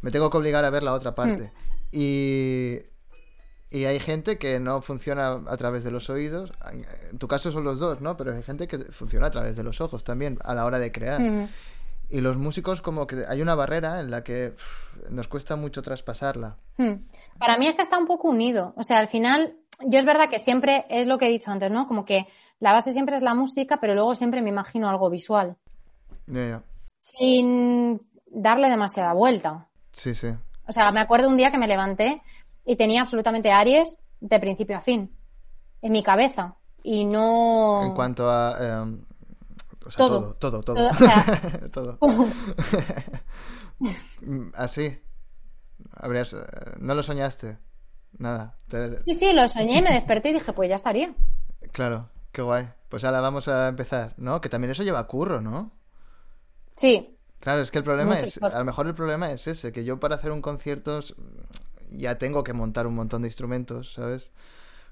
me 0.00 0.10
tengo 0.10 0.30
que 0.30 0.36
obligar 0.36 0.64
a 0.64 0.70
ver 0.70 0.82
la 0.82 0.94
otra 0.94 1.14
parte. 1.14 1.52
Y, 1.90 2.78
y 3.70 3.84
hay 3.84 3.98
gente 4.00 4.38
que 4.38 4.60
no 4.60 4.80
funciona 4.80 5.42
a 5.46 5.56
través 5.56 5.84
de 5.84 5.90
los 5.90 6.08
oídos. 6.10 6.52
En 7.10 7.18
tu 7.18 7.28
caso 7.28 7.50
son 7.50 7.64
los 7.64 7.80
dos, 7.80 8.00
¿no? 8.00 8.16
Pero 8.16 8.34
hay 8.34 8.42
gente 8.42 8.66
que 8.68 8.78
funciona 8.90 9.26
a 9.26 9.30
través 9.30 9.56
de 9.56 9.62
los 9.62 9.80
ojos 9.80 10.04
también 10.04 10.38
a 10.44 10.54
la 10.54 10.64
hora 10.64 10.78
de 10.78 10.92
crear. 10.92 11.20
Mm. 11.20 11.48
Y 12.10 12.22
los 12.22 12.38
músicos 12.38 12.80
como 12.80 13.06
que 13.06 13.24
hay 13.28 13.42
una 13.42 13.54
barrera 13.54 14.00
en 14.00 14.10
la 14.10 14.24
que 14.24 14.54
nos 15.10 15.28
cuesta 15.28 15.56
mucho 15.56 15.82
traspasarla. 15.82 16.56
Hmm. 16.78 17.04
Para 17.38 17.58
mí 17.58 17.66
es 17.68 17.76
que 17.76 17.82
está 17.82 17.98
un 17.98 18.06
poco 18.06 18.28
unido. 18.28 18.72
O 18.76 18.82
sea, 18.82 18.98
al 18.98 19.08
final, 19.08 19.56
yo 19.86 19.98
es 19.98 20.06
verdad 20.06 20.30
que 20.30 20.38
siempre 20.38 20.86
es 20.88 21.06
lo 21.06 21.18
que 21.18 21.26
he 21.26 21.30
dicho 21.30 21.50
antes, 21.50 21.70
¿no? 21.70 21.86
Como 21.86 22.06
que 22.06 22.26
la 22.60 22.72
base 22.72 22.92
siempre 22.92 23.16
es 23.16 23.22
la 23.22 23.34
música, 23.34 23.78
pero 23.78 23.94
luego 23.94 24.14
siempre 24.14 24.40
me 24.40 24.48
imagino 24.48 24.88
algo 24.88 25.10
visual. 25.10 25.56
Ya, 26.26 26.48
ya. 26.48 26.62
Sin 26.98 28.00
darle 28.26 28.70
demasiada 28.70 29.12
vuelta. 29.12 29.68
Sí, 29.98 30.14
sí. 30.14 30.28
O 30.68 30.72
sea, 30.72 30.90
me 30.92 31.00
acuerdo 31.00 31.28
un 31.28 31.36
día 31.36 31.50
que 31.50 31.58
me 31.58 31.66
levanté 31.66 32.22
y 32.64 32.76
tenía 32.76 33.00
absolutamente 33.00 33.50
Aries 33.50 33.98
de 34.20 34.38
principio 34.38 34.76
a 34.76 34.80
fin. 34.80 35.12
En 35.82 35.92
mi 35.92 36.02
cabeza. 36.04 36.54
Y 36.84 37.04
no. 37.04 37.82
En 37.82 37.94
cuanto 37.94 38.30
a... 38.30 38.82
em, 38.82 39.04
o 39.84 39.90
sea, 39.90 40.06
Todo. 40.06 40.34
todo, 40.34 40.62
todo, 40.62 40.62
todo. 40.62 40.74
Todo, 40.74 40.88
o 40.90 40.94
sea- 40.94 41.68
Todo. 41.72 41.98
Mm, 44.20 44.48
Así. 44.54 44.98
Habrías... 45.94 46.32
eh, 46.34 46.38
No 46.78 46.94
lo 46.94 47.02
soñaste. 47.02 47.58
Nada. 48.18 48.56
Te- 48.68 48.98
Sí, 49.00 49.14
sí, 49.14 49.32
lo 49.32 49.46
soñé 49.48 49.78
y 49.78 49.82
me 49.82 49.92
desperté 49.92 50.30
y 50.30 50.34
dije, 50.34 50.52
pues 50.52 50.68
ya 50.68 50.76
estaría. 50.76 51.14
Claro, 51.72 52.08
qué 52.32 52.40
guay. 52.42 52.68
Pues 52.88 53.04
ahora 53.04 53.20
vamos 53.20 53.48
a 53.48 53.68
empezar, 53.68 54.14
¿no? 54.16 54.40
Que 54.40 54.48
también 54.48 54.70
eso 54.70 54.84
lleva 54.84 55.06
curro, 55.06 55.40
¿no? 55.40 55.72
Sí. 56.76 57.17
Claro, 57.40 57.60
es 57.62 57.70
que 57.70 57.78
el 57.78 57.84
problema 57.84 58.18
es, 58.20 58.42
a 58.42 58.58
lo 58.58 58.64
mejor 58.64 58.86
el 58.88 58.94
problema 58.94 59.30
es 59.30 59.46
ese, 59.46 59.72
que 59.72 59.84
yo 59.84 60.00
para 60.00 60.16
hacer 60.16 60.32
un 60.32 60.42
concierto 60.42 61.00
ya 61.90 62.18
tengo 62.18 62.44
que 62.44 62.52
montar 62.52 62.86
un 62.86 62.94
montón 62.94 63.22
de 63.22 63.28
instrumentos, 63.28 63.92
¿sabes? 63.94 64.30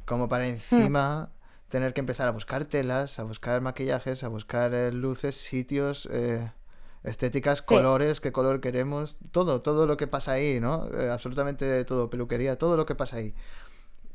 Como 0.07 0.29
para 0.29 0.49
encima 0.49 1.31
tener 1.69 1.95
que 1.95 2.01
empezar 2.01 2.29
a 2.29 2.33
buscar 2.33 2.65
telas, 2.67 3.19
a 3.19 3.25
buscar 3.25 3.61
maquillajes, 3.63 4.25
a 4.25 4.29
buscar 4.29 4.75
eh, 4.75 4.93
luces, 4.93 5.37
sitios, 5.37 6.09
eh, 6.13 6.53
estéticas, 7.05 7.63
Sí. 7.63 7.65
colores, 7.67 8.21
qué 8.21 8.33
color 8.33 8.61
queremos, 8.61 9.19
todo, 9.33 9.63
todo 9.63 9.87
lo 9.87 9.97
que 9.97 10.07
pasa 10.07 10.33
ahí, 10.33 10.61
¿no? 10.61 10.89
Eh, 10.95 11.11
absolutamente 11.11 11.85
todo, 11.85 12.11
peluquería, 12.11 12.59
todo 12.59 12.77
lo 12.77 12.87
que 12.87 12.95
pasa 12.95 13.17
ahí. 13.19 13.35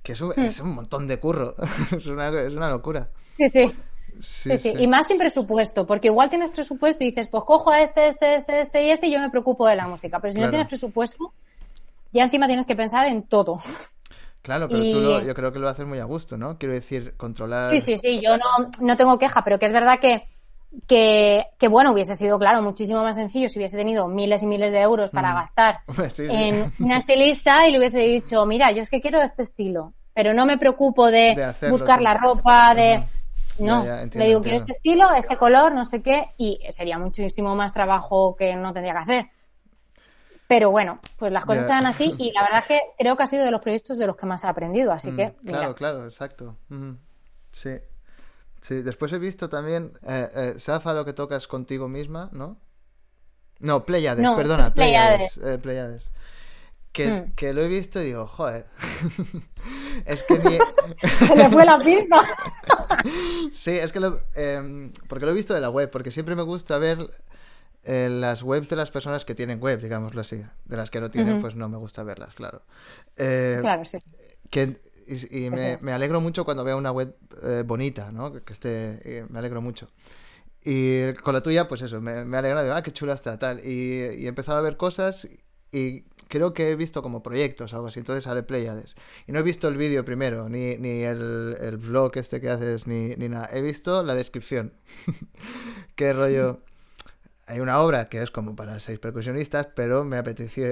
Que 0.03 0.13
es 0.13 0.21
un, 0.21 0.33
es 0.39 0.59
un 0.59 0.75
montón 0.75 1.07
de 1.07 1.19
curro, 1.19 1.55
es, 1.95 2.07
una, 2.07 2.29
es 2.41 2.53
una 2.55 2.69
locura. 2.69 3.09
Sí, 3.37 3.49
sí. 3.49 3.83
Sí, 4.21 4.51
Sí, 4.51 4.57
sí, 4.57 4.75
y 4.77 4.87
más 4.87 5.07
sin 5.07 5.17
presupuesto, 5.17 5.85
porque 5.87 6.07
igual 6.09 6.29
tienes 6.29 6.51
presupuesto 6.51 7.03
y 7.03 7.07
dices, 7.09 7.27
pues 7.29 7.43
cojo 7.45 7.71
a 7.71 7.81
este, 7.81 8.07
este, 8.07 8.35
este, 8.35 8.61
este 8.61 8.83
y 8.83 8.89
este 8.91 9.07
y 9.07 9.13
yo 9.13 9.19
me 9.19 9.29
preocupo 9.29 9.67
de 9.67 9.75
la 9.75 9.87
música, 9.87 10.19
pero 10.19 10.31
si 10.31 10.37
Claro. 10.37 10.47
no 10.47 10.51
tienes 10.51 10.67
presupuesto, 10.67 11.33
ya 12.11 12.23
encima 12.23 12.47
tienes 12.47 12.65
que 12.65 12.75
pensar 12.75 13.07
en 13.07 13.23
todo. 13.23 13.59
Claro, 14.41 14.67
pero 14.69 14.83
tú 14.87 14.99
lo- 14.99 15.21
yo 15.23 15.33
creo 15.35 15.51
que 15.51 15.59
lo 15.59 15.69
haces 15.69 15.85
muy 15.85 15.99
a 15.99 16.05
gusto, 16.05 16.35
¿no? 16.37 16.57
Quiero 16.57 16.73
decir, 16.73 17.13
controlar... 17.17 17.69
Sí, 17.69 17.81
sí, 17.81 17.95
sí, 17.97 18.19
yo 18.23 18.35
no, 18.37 18.69
no 18.81 18.97
tengo 18.97 19.17
queja, 19.19 19.43
pero 19.43 19.59
que 19.59 19.67
es 19.67 19.71
verdad 19.73 19.99
que, 19.99 20.23
que, 20.87 21.45
que, 21.59 21.67
bueno, 21.67 21.91
hubiese 21.91 22.15
sido, 22.15 22.39
claro, 22.39 22.61
muchísimo 22.61 23.01
más 23.03 23.15
sencillo 23.15 23.49
si 23.49 23.59
hubiese 23.59 23.77
tenido 23.77 24.07
miles 24.07 24.41
y 24.41 24.47
miles 24.47 24.71
de 24.71 24.79
euros 24.81 25.11
para 25.11 25.31
Mm. 25.31 25.35
gastar 25.35 25.75
Sí, 26.09 26.09
sí. 26.09 26.23
en 26.27 26.71
una 26.79 26.97
estilista 26.99 27.67
y 27.67 27.71
le 27.71 27.77
hubiese 27.77 27.99
dicho, 27.99 28.45
mira, 28.45 28.71
yo 28.71 28.81
es 28.81 28.89
que 28.89 28.99
quiero 28.99 29.21
este 29.21 29.43
estilo, 29.43 29.93
pero 30.15 30.33
no 30.33 30.45
me 30.45 30.57
preocupo 30.57 31.11
de, 31.11 31.35
buscar 31.69 32.01
la 32.01 32.15
ropa, 32.15 32.73
de... 32.73 33.03
No, 33.61 33.83
Ya, 33.83 33.95
ya, 33.97 34.01
entiendo, 34.01 34.19
le 34.23 34.25
digo, 34.27 34.41
quiero 34.41 34.57
este 34.57 34.71
estilo, 34.73 35.13
este 35.13 35.37
color, 35.37 35.73
no 35.73 35.85
sé 35.85 36.01
qué, 36.01 36.29
y 36.37 36.59
sería 36.69 36.97
muchísimo 36.97 37.55
más 37.55 37.73
trabajo 37.73 38.35
que 38.35 38.55
no 38.55 38.73
tendría 38.73 38.93
que 38.93 38.99
hacer. 38.99 39.25
Pero 40.47 40.69
bueno, 40.71 40.99
pues 41.17 41.31
las 41.31 41.45
cosas 41.45 41.65
se 41.65 41.71
dan 41.71 41.85
así 41.85 42.13
y 42.17 42.31
la 42.33 42.43
verdad 42.43 42.59
es 42.59 42.65
que 42.67 42.79
creo 42.99 43.15
que 43.15 43.23
ha 43.23 43.27
sido 43.27 43.45
de 43.45 43.51
los 43.51 43.61
proyectos 43.61 43.97
de 43.97 44.05
los 44.07 44.17
que 44.17 44.25
más 44.25 44.43
he 44.43 44.47
aprendido, 44.47 44.91
así 44.91 45.09
Mm, 45.11 45.15
que... 45.15 45.33
Claro, 45.45 45.67
mira. 45.67 45.73
claro, 45.75 46.03
exacto. 46.03 46.57
Sí. 47.51 47.71
Sí, 48.61 48.81
después 48.83 49.11
he 49.13 49.17
visto 49.17 49.49
también 49.49 49.93
eh, 50.07 50.29
eh, 50.35 50.53
Safa 50.59 50.93
lo 50.93 51.03
que 51.03 51.13
tocas 51.13 51.47
contigo 51.47 51.87
misma, 51.87 52.29
¿no? 52.31 52.57
No, 53.59 53.85
Pleiades, 53.85 54.23
No, 54.23 54.35
perdona, 54.35 54.67
es 54.67 54.73
Pleiades. 54.73 55.37
eh, 55.37 55.57
Pleiades. 55.57 56.11
Que, 56.91 57.09
Mm. 57.09 57.31
que 57.35 57.53
lo 57.53 57.61
he 57.63 57.67
visto 57.67 58.01
y 58.01 58.05
digo, 58.05 58.27
joder. 58.27 58.67
es 60.05 60.23
que 60.23 60.39
ni. 60.39 60.57
Se 61.27 61.35
le 61.35 61.49
fue 61.49 61.65
la 61.65 61.77
pinza. 61.79 62.17
Sí, 63.51 63.71
es 63.71 63.91
que 63.91 63.99
lo. 63.99 64.19
eh, 64.35 64.91
porque 65.07 65.25
lo 65.25 65.31
he 65.31 65.35
visto 65.35 65.53
de 65.53 65.61
la 65.61 65.69
web, 65.69 65.89
porque 65.89 66.11
siempre 66.11 66.35
me 66.35 66.43
gusta 66.43 66.77
ver 66.77 66.99
eh, 67.83 68.09
las 68.11 68.43
webs 68.43 68.69
de 68.69 68.75
las 68.75 68.91
personas 68.91 69.25
que 69.25 69.33
tienen 69.35 69.59
web, 69.59 69.81
digámoslo 69.81 70.21
así. 70.21 70.43
De 70.65 70.77
las 70.77 70.91
que 70.91 70.99
no 71.01 71.09
tienen, 71.09 71.33
Ujú. 71.33 71.41
pues 71.41 71.55
no 71.55 71.67
me 71.69 71.77
gusta 71.77 72.03
verlas, 72.03 72.33
claro. 72.35 72.61
Eh, 73.17 73.57
Claro, 73.61 73.85
sí. 73.85 73.97
que, 74.49 74.79
y 75.07 75.45
y 75.45 75.49
Pues 75.49 75.61
me, 75.61 75.71
sí. 75.73 75.77
me 75.81 75.91
alegro 75.93 76.21
mucho 76.21 76.45
cuando 76.45 76.63
veo 76.63 76.77
una 76.77 76.91
web 76.91 77.15
eh, 77.41 77.63
bonita, 77.65 78.11
¿no? 78.11 78.31
Que, 78.31 78.41
que 78.43 78.53
esté, 78.53 78.99
eh, 79.19 79.25
me 79.29 79.39
alegro 79.39 79.61
mucho. 79.61 79.89
Y 80.63 81.13
con 81.23 81.33
la 81.33 81.41
tuya, 81.41 81.67
pues 81.67 81.81
eso, 81.81 81.99
me, 82.01 82.23
me 82.23 82.37
alegra 82.37 82.63
de, 82.63 82.71
ah, 82.71 82.83
qué 82.83 82.91
chula 82.93 83.13
está, 83.15 83.39
tal. 83.39 83.65
Y, 83.65 83.71
y 84.19 84.25
he 84.25 84.27
empezado 84.27 84.59
a 84.59 84.61
ver 84.61 84.77
cosas 84.77 85.27
y 85.71 86.03
creo 86.27 86.53
que 86.53 86.71
he 86.71 86.75
visto 86.75 87.01
como 87.01 87.23
proyectos, 87.23 87.73
algo 87.73 87.87
así. 87.87 87.99
Entonces 87.99 88.23
sale 88.25 88.43
Pleiades. 88.43 88.95
Y 89.27 89.31
no 89.31 89.39
he 89.39 89.43
visto 89.43 89.67
el 89.67 89.77
vídeo 89.77 90.05
primero, 90.05 90.49
ni, 90.49 90.77
ni 90.77 91.03
el, 91.03 91.57
el 91.59 91.77
vlog 91.77 92.11
este 92.15 92.41
que 92.41 92.49
haces, 92.49 92.87
ni, 92.87 93.15
ni 93.15 93.29
nada. 93.29 93.49
He 93.51 93.61
visto 93.61 94.03
la 94.03 94.15
descripción. 94.15 94.73
qué 95.95 96.13
rollo. 96.13 96.59
Hay 97.47 97.59
una 97.59 97.79
obra 97.81 98.07
que 98.09 98.21
es 98.21 98.31
como 98.31 98.55
para 98.55 98.79
seis 98.79 98.99
percusionistas, 98.99 99.67
pero 99.75 100.05
me 100.05 100.17
apeteció. 100.17 100.65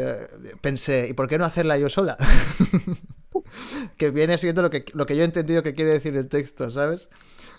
Pensé, 0.62 1.08
¿y 1.10 1.14
por 1.14 1.28
qué 1.28 1.38
no 1.38 1.45
hacerla 1.45 1.78
yo 1.78 1.89
sola? 1.89 2.18
que 3.97 4.12
viene 4.12 4.38
siendo 4.38 4.62
lo 4.62 4.70
que, 4.70 4.86
lo 4.93 5.06
que 5.06 5.16
yo 5.16 5.22
he 5.22 5.26
entendido 5.26 5.64
que 5.64 5.74
quiere 5.74 5.91
decir 5.91 6.16
el 6.16 6.28
texto, 6.28 6.70
¿sabes? 6.70 7.10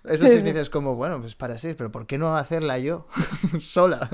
Eso 0.04 0.28
Sí, 0.28 0.30
sí, 0.30 0.40
sí. 0.40 0.42
dices 0.42 0.70
como, 0.70 0.94
bueno, 0.94 1.20
pues 1.20 1.34
para 1.34 1.58
seis, 1.58 1.74
pero 1.76 1.90
¿por 1.92 2.06
qué 2.06 2.18
no 2.18 2.36
hacerla 2.36 2.78
yo 2.78 3.06
sola? 3.60 4.08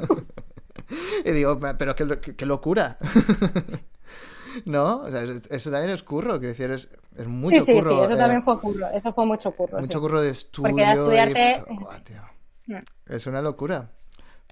Y 1.25 1.31
digo, 1.33 1.59
pero 1.79 1.95
qué, 1.95 2.35
qué- 2.37 2.47
locura. 2.47 2.99
¿No? 4.65 5.01
O 5.03 5.09
sea, 5.11 5.23
es- 5.23 5.43
eso 5.51 5.71
también 5.71 5.93
es 5.93 6.03
curro, 6.03 6.41
que 6.41 6.47
decir, 6.49 6.71
es, 6.71 6.89
es 7.17 7.27
mucho 7.27 7.61
sí, 7.61 7.67
sí, 7.67 7.73
curro. 7.75 7.99
sí, 7.99 8.05
eso 8.05 8.15
eh, 8.15 8.17
también 8.17 8.43
fue 8.43 8.59
curro. 8.59 8.89
Eso 8.89 9.13
fue 9.13 9.27
mucho 9.27 9.51
curro. 9.53 9.79
mucho 9.81 9.99
sí. 9.99 9.99
curro 9.99 10.21
de 10.23 10.31
estudio. 10.31 10.71
Porque 10.71 10.85
estudiarte- 10.85 11.65
y. 11.69 12.73
Mm. 12.73 12.79
Es 13.07 13.27
una 13.27 13.43
locura. 13.43 13.91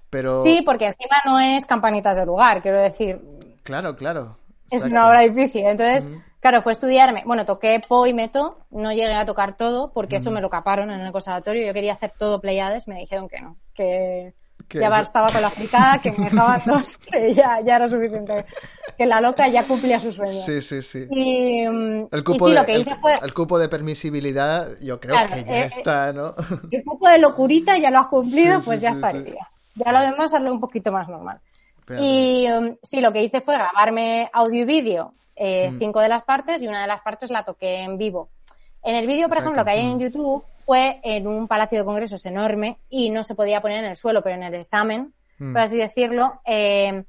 Pero. 0.09 0.43
Sí, 0.43 0.61
porque 0.65 0.85
encima 0.87 1.17
no 1.25 1.39
es 1.39 1.65
campanitas 1.65 2.15
de 2.15 2.25
lugar, 2.25 2.61
quiero 2.61 2.79
decir, 2.81 3.19
Claro, 3.63 3.95
claro. 3.95 4.37
es 4.69 4.83
una 4.83 5.07
obra 5.09 5.21
difícil. 5.21 5.65
Entonces, 5.65 6.07
claro, 6.39 6.61
fue 6.61 6.71
estudiarme. 6.71 7.23
Bueno, 7.25 7.43
toqué 7.45 7.81
Po 7.85 8.05
y 8.05 8.13
Meto, 8.13 8.59
no 8.69 8.91
llegué 8.93 9.11
a 9.13 9.25
tocar 9.25 9.57
todo 9.57 9.91
porque 9.91 10.17
eso 10.17 10.29
me 10.29 10.39
lo 10.41 10.49
caparon 10.51 10.91
en 10.91 11.01
el 11.01 11.11
conservatorio. 11.11 11.65
Yo 11.65 11.73
quería 11.73 11.93
hacer 11.93 12.11
todo 12.17 12.39
Pleiades, 12.39 12.87
me 12.87 12.99
dijeron 12.99 13.27
que 13.27 13.41
no, 13.41 13.57
Que 13.73 14.33
ya 14.69 14.89
bastaba 14.89 15.27
con 15.27 15.41
la 15.41 15.49
fricada, 15.49 15.99
que 15.99 16.11
me 16.11 16.25
dejaban 16.29 16.61
dos, 16.65 16.97
que 16.97 17.33
ya, 17.33 17.59
ya 17.65 17.75
era 17.77 17.87
suficiente. 17.87 18.45
Que 18.97 19.05
la 19.05 19.19
loca 19.21 19.47
ya 19.47 19.63
cumplía 19.63 19.99
su 19.99 20.11
sueño. 20.11 20.31
Sí, 20.31 20.61
sí, 20.61 20.81
sí. 20.81 21.07
Y, 21.09 21.67
mm, 21.67 22.07
El 22.11 22.19
y 22.19 22.23
cupo, 22.23 22.45
sí, 22.47 22.53
de, 22.53 22.59
lo 22.59 22.65
que 22.65 22.73
el, 22.75 22.81
hice 22.81 22.95
fue 22.95 23.13
el 23.21 23.33
cupo 23.33 23.59
de 23.59 23.67
permisibilidad, 23.69 24.67
yo 24.81 24.99
creo 24.99 25.15
Claro, 25.15 25.33
que 25.33 25.43
ya 25.43 25.57
eh, 25.59 25.63
está, 25.65 26.13
¿no? 26.13 26.33
el 26.71 26.83
cupo 26.83 27.09
de 27.09 27.17
locurita 27.19 27.77
ya 27.77 27.89
lo 27.91 27.99
has 27.99 28.07
cumplido, 28.07 28.55
Sí, 28.55 28.61
sí, 28.61 28.65
pues 28.67 28.81
ya 28.81 28.89
estaría. 28.91 29.47
Ya 29.75 29.91
lo 29.91 29.99
demás 30.01 30.33
hazlo 30.33 30.51
un 30.53 30.59
poquito 30.61 30.91
más 30.91 31.07
normal. 31.09 31.39
Pero- 31.85 32.01
Y 32.03 32.47
um, 32.49 32.75
sí, 32.81 33.01
lo 33.01 33.11
que 33.11 33.21
hice 33.23 33.41
fue 33.41 33.55
grabarme 33.57 34.29
audio 34.33 34.61
y 34.61 34.65
vídeo, 34.65 35.13
eh, 35.35 35.69
Mm. 35.71 35.79
cinco 35.79 35.99
de 35.99 36.09
las 36.09 36.23
partes, 36.23 36.61
y 36.61 36.67
una 36.67 36.81
de 36.81 36.87
las 36.87 37.01
partes 37.01 37.29
la 37.29 37.43
toqué 37.43 37.81
en 37.83 37.97
vivo. 37.97 38.29
En 38.83 38.95
el 38.95 39.05
vídeo, 39.05 39.27
por 39.27 39.37
Exacto, 39.37 39.51
ejemplo, 39.51 39.65
que 39.65 39.71
hay 39.71 39.85
en 39.85 39.99
YouTube, 39.99 40.43
fue 40.65 40.99
en 41.03 41.27
un 41.27 41.47
palacio 41.47 41.77
de 41.79 41.85
congresos 41.85 42.25
enorme 42.25 42.77
y 42.89 43.09
no 43.09 43.23
se 43.23 43.35
podía 43.35 43.61
poner 43.61 43.79
en 43.79 43.85
el 43.91 43.95
suelo, 43.95 44.21
pero 44.23 44.35
en 44.35 44.43
el 44.43 44.53
examen, 44.55 45.13
Mm. 45.37 45.51
por 45.53 45.61
así 45.61 45.75
decirlo, 45.77 46.39
eh, 46.45 47.03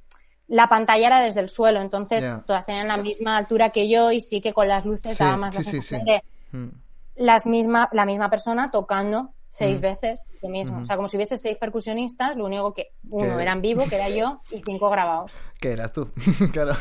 la 0.48 0.68
pantalla 0.68 1.06
era 1.06 1.20
desde 1.20 1.40
el 1.40 1.48
suelo, 1.48 1.80
entonces 1.80 2.24
todas 2.46 2.66
tenían 2.66 2.88
la 2.88 2.96
misma 2.96 3.36
altura 3.36 3.70
que 3.70 3.88
yo 3.88 4.10
y 4.12 4.20
sí 4.20 4.40
que 4.40 4.52
con 4.52 4.68
las 4.68 4.84
luces 4.84 5.16
Sí, 5.16 5.22
daba 5.24 5.36
más 5.36 5.54
la 5.54 5.62
sí, 5.62 5.64
sí, 5.64 5.70
sensación 5.82 6.00
sí. 6.00 6.06
de 6.06 6.22
Mm. 6.58 6.68
las 7.16 7.46
misma, 7.46 7.88
la 7.92 8.04
misma 8.04 8.28
persona 8.30 8.70
tocando 8.70 9.30
seis 9.48 9.78
Mm. 9.78 9.82
veces 9.82 10.28
lo 10.42 10.48
mismo. 10.48 10.82
O 10.82 10.84
sea, 10.84 10.96
como 10.96 11.08
si 11.08 11.16
hubiese 11.16 11.36
seis 11.38 11.56
percusionistas, 11.56 12.36
lo 12.36 12.44
único 12.44 12.74
que 12.74 12.88
uno 13.10 13.36
Que- 13.36 13.42
era 13.42 13.52
en 13.52 13.62
vivo, 13.62 13.84
que 13.88 13.94
era 13.96 14.08
yo, 14.08 14.40
y 14.50 14.60
cinco 14.64 14.88
grabados. 14.90 15.30
Que 15.60 15.72
eras 15.72 15.92
tú, 15.92 16.10
claro. 16.52 16.74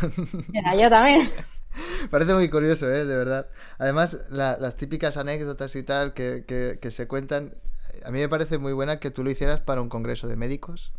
Era 0.54 0.76
yo 0.76 0.90
también. 0.90 1.30
Parece 2.12 2.34
muy 2.34 2.50
curioso, 2.50 2.90
¿eh? 2.92 3.06
De 3.06 3.16
verdad. 3.16 3.48
Además, 3.78 4.20
la- 4.30 4.58
las 4.58 4.76
típicas 4.78 5.18
anécdotas 5.18 5.76
y 5.76 5.84
tal 5.84 6.14
que, 6.14 6.44
que- 6.48 6.80
que 6.82 6.92
se 6.92 7.08
cuentan, 7.08 7.54
a 8.06 8.12
mí 8.12 8.20
me 8.20 8.30
parece 8.30 8.58
muy 8.58 8.74
buena 8.74 9.00
que 9.00 9.12
tú 9.12 9.24
lo 9.24 9.32
hicieras 9.32 9.62
para 9.62 9.82
un 9.82 9.90
congreso 9.90 10.28
de 10.28 10.36
médicos, 10.36 10.92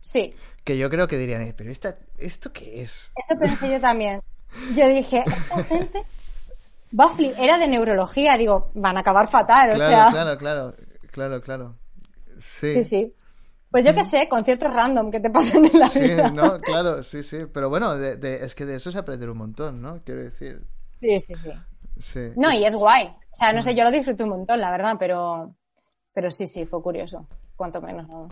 Sí, 0.00 0.34
que 0.64 0.76
yo 0.78 0.90
creo 0.90 1.06
que 1.06 1.16
dirían, 1.16 1.42
"Eh, 1.42 1.54
pero 1.56 1.70
esta, 1.70 1.96
¿esto 2.18 2.52
qué 2.52 2.82
es? 2.82 3.12
eso 3.16 3.38
pensé 3.38 3.70
yo 3.70 3.80
también. 3.80 4.20
Yo 4.76 4.88
dije, 4.88 5.24
esta 5.24 5.64
gente 5.64 6.04
va 6.98 7.14
Era 7.38 7.58
de 7.58 7.68
neurología, 7.68 8.36
digo, 8.36 8.70
van 8.74 8.96
a 8.96 9.00
acabar 9.00 9.28
fatal, 9.28 9.70
o 9.70 9.78
sea. 9.78 10.08
claro, 10.10 10.38
claro, 10.38 10.74
claro, 11.10 11.40
claro. 11.40 11.74
Sí, 12.40 12.74
Sí, 12.74 12.84
sí. 12.84 13.12
Pues 13.72 13.84
yo 13.86 13.94
qué 13.94 14.04
sé, 14.04 14.28
conciertos 14.28 14.72
random 14.72 15.10
que 15.10 15.18
te 15.18 15.30
pasan 15.30 15.64
en 15.64 15.80
la 15.80 15.88
Sí, 15.88 16.02
vida. 16.04 16.30
no, 16.30 16.58
claro, 16.62 17.02
sí, 17.02 17.22
sí. 17.22 17.46
Pero 17.52 17.70
bueno, 17.70 17.96
de- 17.96 18.16
de- 18.16 18.44
es 18.44 18.54
que 18.54 18.66
de 18.66 18.76
eso 18.76 18.90
es 18.90 18.96
aprender 18.96 19.30
un 19.30 19.38
montón, 19.38 19.80
¿no? 19.80 20.02
Quiero 20.04 20.20
decir, 20.22 20.66
Sí, 21.00 21.18
sí, 21.18 21.34
sí. 21.34 21.50
sí. 21.98 22.20
No, 22.36 22.52
y 22.52 22.64
es 22.66 22.74
guay. 22.74 23.06
O 23.06 23.36
sea, 23.36 23.50
no 23.52 23.60
Mm. 23.60 23.62
sé, 23.62 23.74
yo 23.74 23.82
lo 23.84 23.90
disfruté 23.90 24.22
un 24.24 24.28
montón, 24.30 24.60
la 24.60 24.70
verdad, 24.70 24.96
pero, 24.98 25.54
pero 26.12 26.30
sí, 26.30 26.46
sí, 26.46 26.66
fue 26.66 26.82
curioso. 26.82 27.26
Cuanto 27.56 27.80
menos. 27.80 28.06
¿no? 28.08 28.28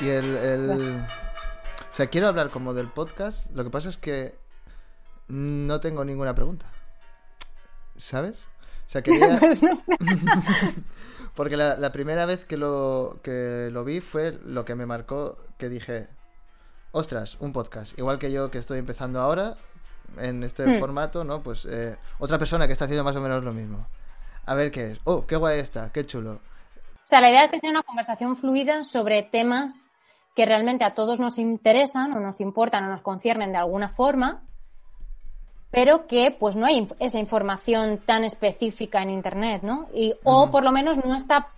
Y 0.00 0.08
el, 0.08 0.36
el- 0.36 1.04
O 1.90 1.92
sea, 1.94 2.06
quiero 2.08 2.28
hablar 2.28 2.50
como 2.50 2.74
del 2.74 2.88
podcast. 2.88 3.50
Lo 3.52 3.64
que 3.64 3.70
pasa 3.70 3.88
es 3.88 3.96
que 3.96 4.34
no 5.28 5.80
tengo 5.80 6.04
ninguna 6.04 6.34
pregunta. 6.34 6.66
¿Sabes? 7.96 8.48
O 8.86 8.88
sea, 8.88 9.02
quería... 9.02 9.40
Porque 11.34 11.56
la, 11.56 11.76
la 11.76 11.92
primera 11.92 12.26
vez 12.26 12.44
que 12.44 12.56
lo, 12.56 13.18
que 13.22 13.68
lo 13.72 13.84
vi 13.84 14.00
fue 14.00 14.32
lo 14.44 14.64
que 14.64 14.74
me 14.74 14.84
marcó, 14.84 15.38
que 15.58 15.68
dije, 15.70 16.08
ostras, 16.90 17.38
un 17.40 17.52
podcast. 17.52 17.98
Igual 17.98 18.18
que 18.18 18.30
yo 18.30 18.50
que 18.50 18.58
estoy 18.58 18.78
empezando 18.78 19.20
ahora 19.20 19.54
en 20.18 20.42
este 20.42 20.66
Hmm. 20.66 20.78
formato, 20.78 21.24
¿no? 21.24 21.42
Pues 21.42 21.64
eh, 21.64 21.96
otra 22.18 22.36
persona 22.38 22.66
que 22.66 22.74
está 22.74 22.84
haciendo 22.84 23.04
más 23.04 23.16
o 23.16 23.20
menos 23.22 23.42
lo 23.42 23.52
mismo. 23.52 23.86
A 24.44 24.54
ver 24.54 24.70
qué 24.70 24.90
es. 24.90 25.00
Oh, 25.04 25.24
qué 25.26 25.36
guay 25.36 25.58
está, 25.60 25.90
qué 25.90 26.04
chulo. 26.04 26.32
O 26.34 27.06
sea, 27.06 27.20
la 27.20 27.30
idea 27.30 27.44
es 27.44 27.50
que 27.50 27.60
sea 27.60 27.70
una 27.70 27.82
conversación 27.82 28.36
fluida 28.36 28.84
sobre 28.84 29.22
temas 29.22 29.90
que 30.36 30.44
realmente 30.46 30.84
a 30.84 30.94
todos 30.94 31.18
nos 31.20 31.38
interesan 31.38 32.12
o 32.12 32.20
nos 32.20 32.40
importan 32.40 32.84
o 32.84 32.88
nos 32.88 33.02
conciernen 33.02 33.52
de 33.52 33.58
alguna 33.58 33.88
forma, 33.88 34.42
pero 35.72 36.06
que 36.06 36.30
pues 36.38 36.54
no 36.54 36.66
hay 36.66 36.78
inf- 36.82 36.94
esa 37.00 37.18
información 37.18 37.98
tan 38.06 38.22
específica 38.24 39.02
en 39.02 39.10
Internet, 39.10 39.62
¿no? 39.62 39.88
Y, 39.92 40.14
O 40.22 40.50
por 40.52 40.62
lo 40.62 40.70
menos 40.70 41.04
no 41.04 41.16
está 41.16 41.48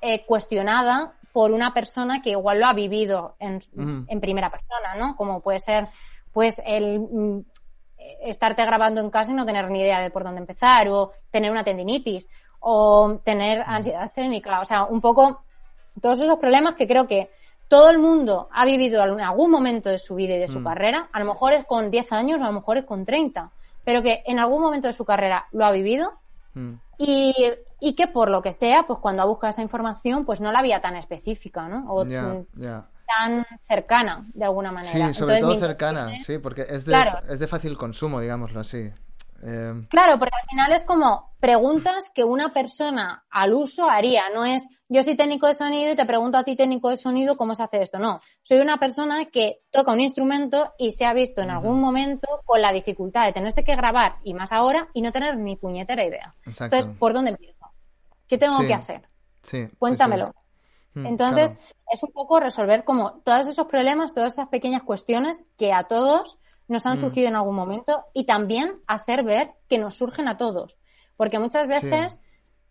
eh, 0.00 0.24
cuestionada 0.26 1.12
por 1.32 1.52
una 1.52 1.72
persona 1.72 2.20
que 2.22 2.30
igual 2.30 2.58
lo 2.58 2.66
ha 2.66 2.72
vivido 2.72 3.36
en, 3.38 3.56
Ujú. 3.76 4.04
en 4.08 4.20
primera 4.20 4.50
persona, 4.50 4.94
¿no? 4.96 5.14
Como 5.16 5.40
puede 5.40 5.60
ser 5.60 5.86
pues 6.32 6.60
el 6.64 6.98
mm, 6.98 7.44
estarte 8.22 8.64
grabando 8.64 9.00
en 9.00 9.10
casa 9.10 9.30
y 9.30 9.34
no 9.34 9.46
tener 9.46 9.70
ni 9.70 9.80
idea 9.80 10.00
de 10.00 10.10
por 10.10 10.24
dónde 10.24 10.40
empezar, 10.40 10.88
o 10.88 11.12
tener 11.30 11.50
una 11.50 11.62
tendinitis, 11.62 12.28
o 12.60 13.20
tener 13.24 13.62
ansiedad 13.66 14.04
escénica, 14.04 14.60
o 14.60 14.64
sea, 14.64 14.84
un 14.84 15.00
poco 15.00 15.44
todos 16.00 16.18
esos 16.20 16.38
problemas 16.38 16.74
que 16.74 16.86
creo 16.88 17.06
que 17.06 17.30
todo 17.72 17.88
el 17.88 17.98
mundo 17.98 18.50
ha 18.52 18.66
vivido 18.66 19.02
en 19.02 19.22
algún 19.22 19.50
momento 19.50 19.88
de 19.88 19.96
su 19.96 20.14
vida 20.14 20.34
y 20.34 20.38
de 20.38 20.46
su 20.46 20.60
Mm. 20.60 20.64
carrera, 20.64 21.08
a 21.10 21.18
lo 21.20 21.24
mejor 21.24 21.54
es 21.54 21.64
con 21.64 21.90
10 21.90 22.12
años, 22.12 22.42
o 22.42 22.44
a 22.44 22.48
lo 22.48 22.52
mejor 22.52 22.76
es 22.76 22.84
con 22.84 23.06
30, 23.06 23.50
pero 23.82 24.02
que 24.02 24.22
en 24.26 24.38
algún 24.38 24.60
momento 24.60 24.88
de 24.88 24.92
su 24.92 25.06
carrera 25.06 25.46
lo 25.52 25.64
ha 25.64 25.70
vivido 25.72 26.12
Mm. 26.52 26.74
Y, 26.98 27.34
y 27.80 27.94
que 27.94 28.08
por 28.08 28.28
lo 28.28 28.42
que 28.42 28.52
sea, 28.52 28.82
pues 28.86 28.98
cuando 28.98 29.22
ha 29.22 29.24
buscado 29.24 29.52
esa 29.52 29.62
información, 29.62 30.26
pues 30.26 30.38
no 30.42 30.52
la 30.52 30.58
había 30.58 30.82
tan 30.82 30.96
específica, 30.96 31.66
¿no? 31.66 31.90
O 31.90 32.04
mm, 32.04 32.44
tan 33.06 33.46
cercana, 33.62 34.26
de 34.34 34.44
alguna 34.44 34.70
manera. 34.70 35.08
Sí, 35.08 35.14
sobre 35.14 35.36
Entonces, 35.36 35.58
todo 35.60 35.68
cercana, 35.68 36.14
sí, 36.16 36.36
porque 36.36 36.66
es 36.68 36.84
de, 36.84 36.92
Claro. 36.92 37.20
es 37.26 37.40
de 37.40 37.46
fácil 37.46 37.78
consumo, 37.78 38.20
digámoslo 38.20 38.60
así. 38.60 38.90
Eh, 39.42 39.72
Claro, 39.88 40.18
porque 40.18 40.34
al 40.40 40.48
final 40.48 40.72
es 40.72 40.82
como 40.84 41.32
preguntas 41.40 42.10
que 42.14 42.24
una 42.24 42.50
persona 42.52 43.24
al 43.30 43.52
uso 43.54 43.88
haría. 43.90 44.24
No 44.34 44.44
es 44.44 44.68
yo 44.88 45.02
soy 45.02 45.16
técnico 45.16 45.46
de 45.46 45.54
sonido 45.54 45.90
y 45.92 45.96
te 45.96 46.04
pregunto 46.04 46.36
a 46.38 46.44
ti 46.44 46.54
técnico 46.54 46.90
de 46.90 46.96
sonido 46.98 47.36
cómo 47.36 47.54
se 47.54 47.62
hace 47.62 47.82
esto. 47.82 47.98
No, 47.98 48.20
soy 48.42 48.58
una 48.60 48.78
persona 48.78 49.24
que 49.26 49.62
toca 49.70 49.90
un 49.92 50.00
instrumento 50.00 50.72
y 50.78 50.90
se 50.92 51.04
ha 51.06 51.14
visto 51.14 51.40
en 51.40 51.50
algún 51.50 51.80
momento 51.80 52.28
con 52.44 52.60
la 52.60 52.72
dificultad 52.72 53.24
de 53.26 53.32
tenerse 53.32 53.64
que 53.64 53.74
grabar 53.74 54.16
y 54.22 54.34
más 54.34 54.52
ahora 54.52 54.88
y 54.92 55.00
no 55.02 55.10
tener 55.10 55.36
ni 55.38 55.56
puñetera 55.56 56.04
idea. 56.04 56.34
Exacto. 56.44 56.76
Entonces, 56.76 56.98
¿por 56.98 57.14
dónde 57.14 57.30
empiezo? 57.30 57.66
¿Qué 58.28 58.36
tengo 58.38 58.58
Sí. 58.60 58.66
que 58.66 58.74
hacer? 58.74 59.08
sí, 59.42 59.66
Cuéntamelo. 59.78 60.34
sí. 60.94 61.00
Mm, 61.00 61.06
Entonces, 61.06 61.52
claro. 61.52 61.66
es 61.90 62.02
un 62.02 62.12
poco 62.12 62.38
resolver 62.38 62.84
como 62.84 63.20
todos 63.24 63.46
esos 63.46 63.66
problemas, 63.66 64.12
todas 64.12 64.34
esas 64.34 64.48
pequeñas 64.48 64.82
cuestiones 64.82 65.42
que 65.56 65.72
a 65.72 65.84
todos 65.84 66.38
nos 66.68 66.84
han 66.86 66.94
Mm. 66.94 67.00
surgido 67.00 67.28
en 67.28 67.36
algún 67.36 67.54
momento 67.56 68.04
y 68.14 68.24
también 68.24 68.80
hacer 68.86 69.24
ver 69.24 69.52
que 69.68 69.78
nos 69.78 69.94
surgen 69.96 70.28
a 70.28 70.36
todos. 70.36 70.76
Porque 71.16 71.38
muchas 71.38 71.62
Sí. 71.62 71.68
veces 71.86 72.22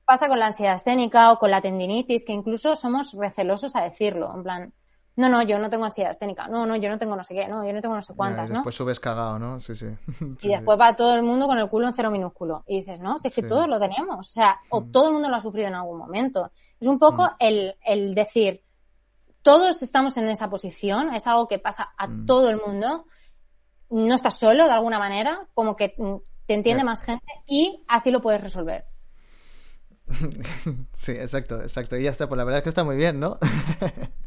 pasa 0.05 0.27
con 0.27 0.39
la 0.39 0.47
ansiedad 0.47 0.75
escénica 0.75 1.31
o 1.31 1.39
con 1.39 1.51
la 1.51 1.61
tendinitis 1.61 2.25
que 2.25 2.33
incluso 2.33 2.75
somos 2.75 3.13
recelosos 3.13 3.75
a 3.75 3.81
decirlo. 3.81 4.31
En 4.35 4.43
plan, 4.43 4.73
no, 5.15 5.29
no, 5.29 5.41
yo 5.43 5.59
no 5.59 5.69
tengo 5.69 5.85
ansiedad 5.85 6.11
escénica. 6.11 6.47
No, 6.47 6.65
no, 6.65 6.75
yo 6.75 6.89
no 6.89 6.97
tengo 6.97 7.15
no 7.15 7.23
sé 7.23 7.33
qué. 7.35 7.47
No, 7.47 7.65
yo 7.65 7.71
no 7.73 7.81
tengo 7.81 7.95
no 7.95 8.01
sé 8.01 8.13
Ya, 8.13 8.17
cuántas, 8.17 8.45
y 8.47 8.49
¿no? 8.49 8.55
después 8.55 8.75
subes 8.75 8.99
cagado, 8.99 9.37
¿no? 9.39 9.59
Sí, 9.59 9.75
sí. 9.75 9.87
Sí, 10.07 10.25
Y 10.31 10.35
sí. 10.39 10.49
después 10.49 10.79
va 10.79 10.95
todo 10.95 11.13
el 11.15 11.23
mundo 11.23 11.47
con 11.47 11.57
el 11.59 11.69
culo 11.69 11.87
en 11.87 11.93
cero 11.93 12.09
minúsculo. 12.11 12.63
Y 12.67 12.77
dices, 12.79 12.99
no, 12.99 13.19
si 13.19 13.27
es 13.27 13.35
que 13.35 13.41
Sí. 13.41 13.47
todos 13.47 13.67
lo 13.67 13.79
teníamos. 13.79 14.19
O 14.19 14.23
sea, 14.31 14.59
o 14.69 14.81
Mm. 14.81 14.91
todo 14.91 15.07
el 15.07 15.13
mundo 15.13 15.29
lo 15.29 15.35
ha 15.35 15.41
sufrido 15.41 15.67
en 15.67 15.75
algún 15.75 15.97
momento. 15.97 16.51
Es 16.79 16.87
un 16.87 16.97
poco 16.97 17.23
Mm. 17.25 17.35
el, 17.39 17.75
el 17.85 18.15
decir, 18.15 18.63
todos 19.43 19.81
estamos 19.81 20.17
en 20.17 20.29
esa 20.29 20.49
posición, 20.49 21.13
es 21.13 21.25
algo 21.27 21.47
que 21.47 21.59
pasa 21.59 21.89
a 21.97 22.07
Mm. 22.07 22.25
todo 22.25 22.49
el 22.49 22.57
mundo. 22.65 23.05
No 23.91 24.15
estás 24.15 24.39
solo 24.39 24.65
de 24.65 24.71
alguna 24.71 24.99
manera, 24.99 25.47
como 25.53 25.75
que 25.75 25.93
mm, 25.97 26.15
te 26.47 26.53
entiende 26.55 26.83
más 26.83 27.03
gente 27.03 27.25
y 27.47 27.83
así 27.87 28.11
lo 28.11 28.21
puedes 28.21 28.41
resolver. 28.41 28.85
Sí, 30.93 31.11
exacto, 31.13 31.61
exacto. 31.61 31.97
Y 31.97 32.03
ya 32.03 32.09
está, 32.11 32.27
pues 32.27 32.37
la 32.37 32.43
verdad 32.43 32.59
es 32.59 32.63
que 32.63 32.69
está 32.69 32.83
muy 32.83 32.97
bien, 32.97 33.19
¿no? 33.19 33.37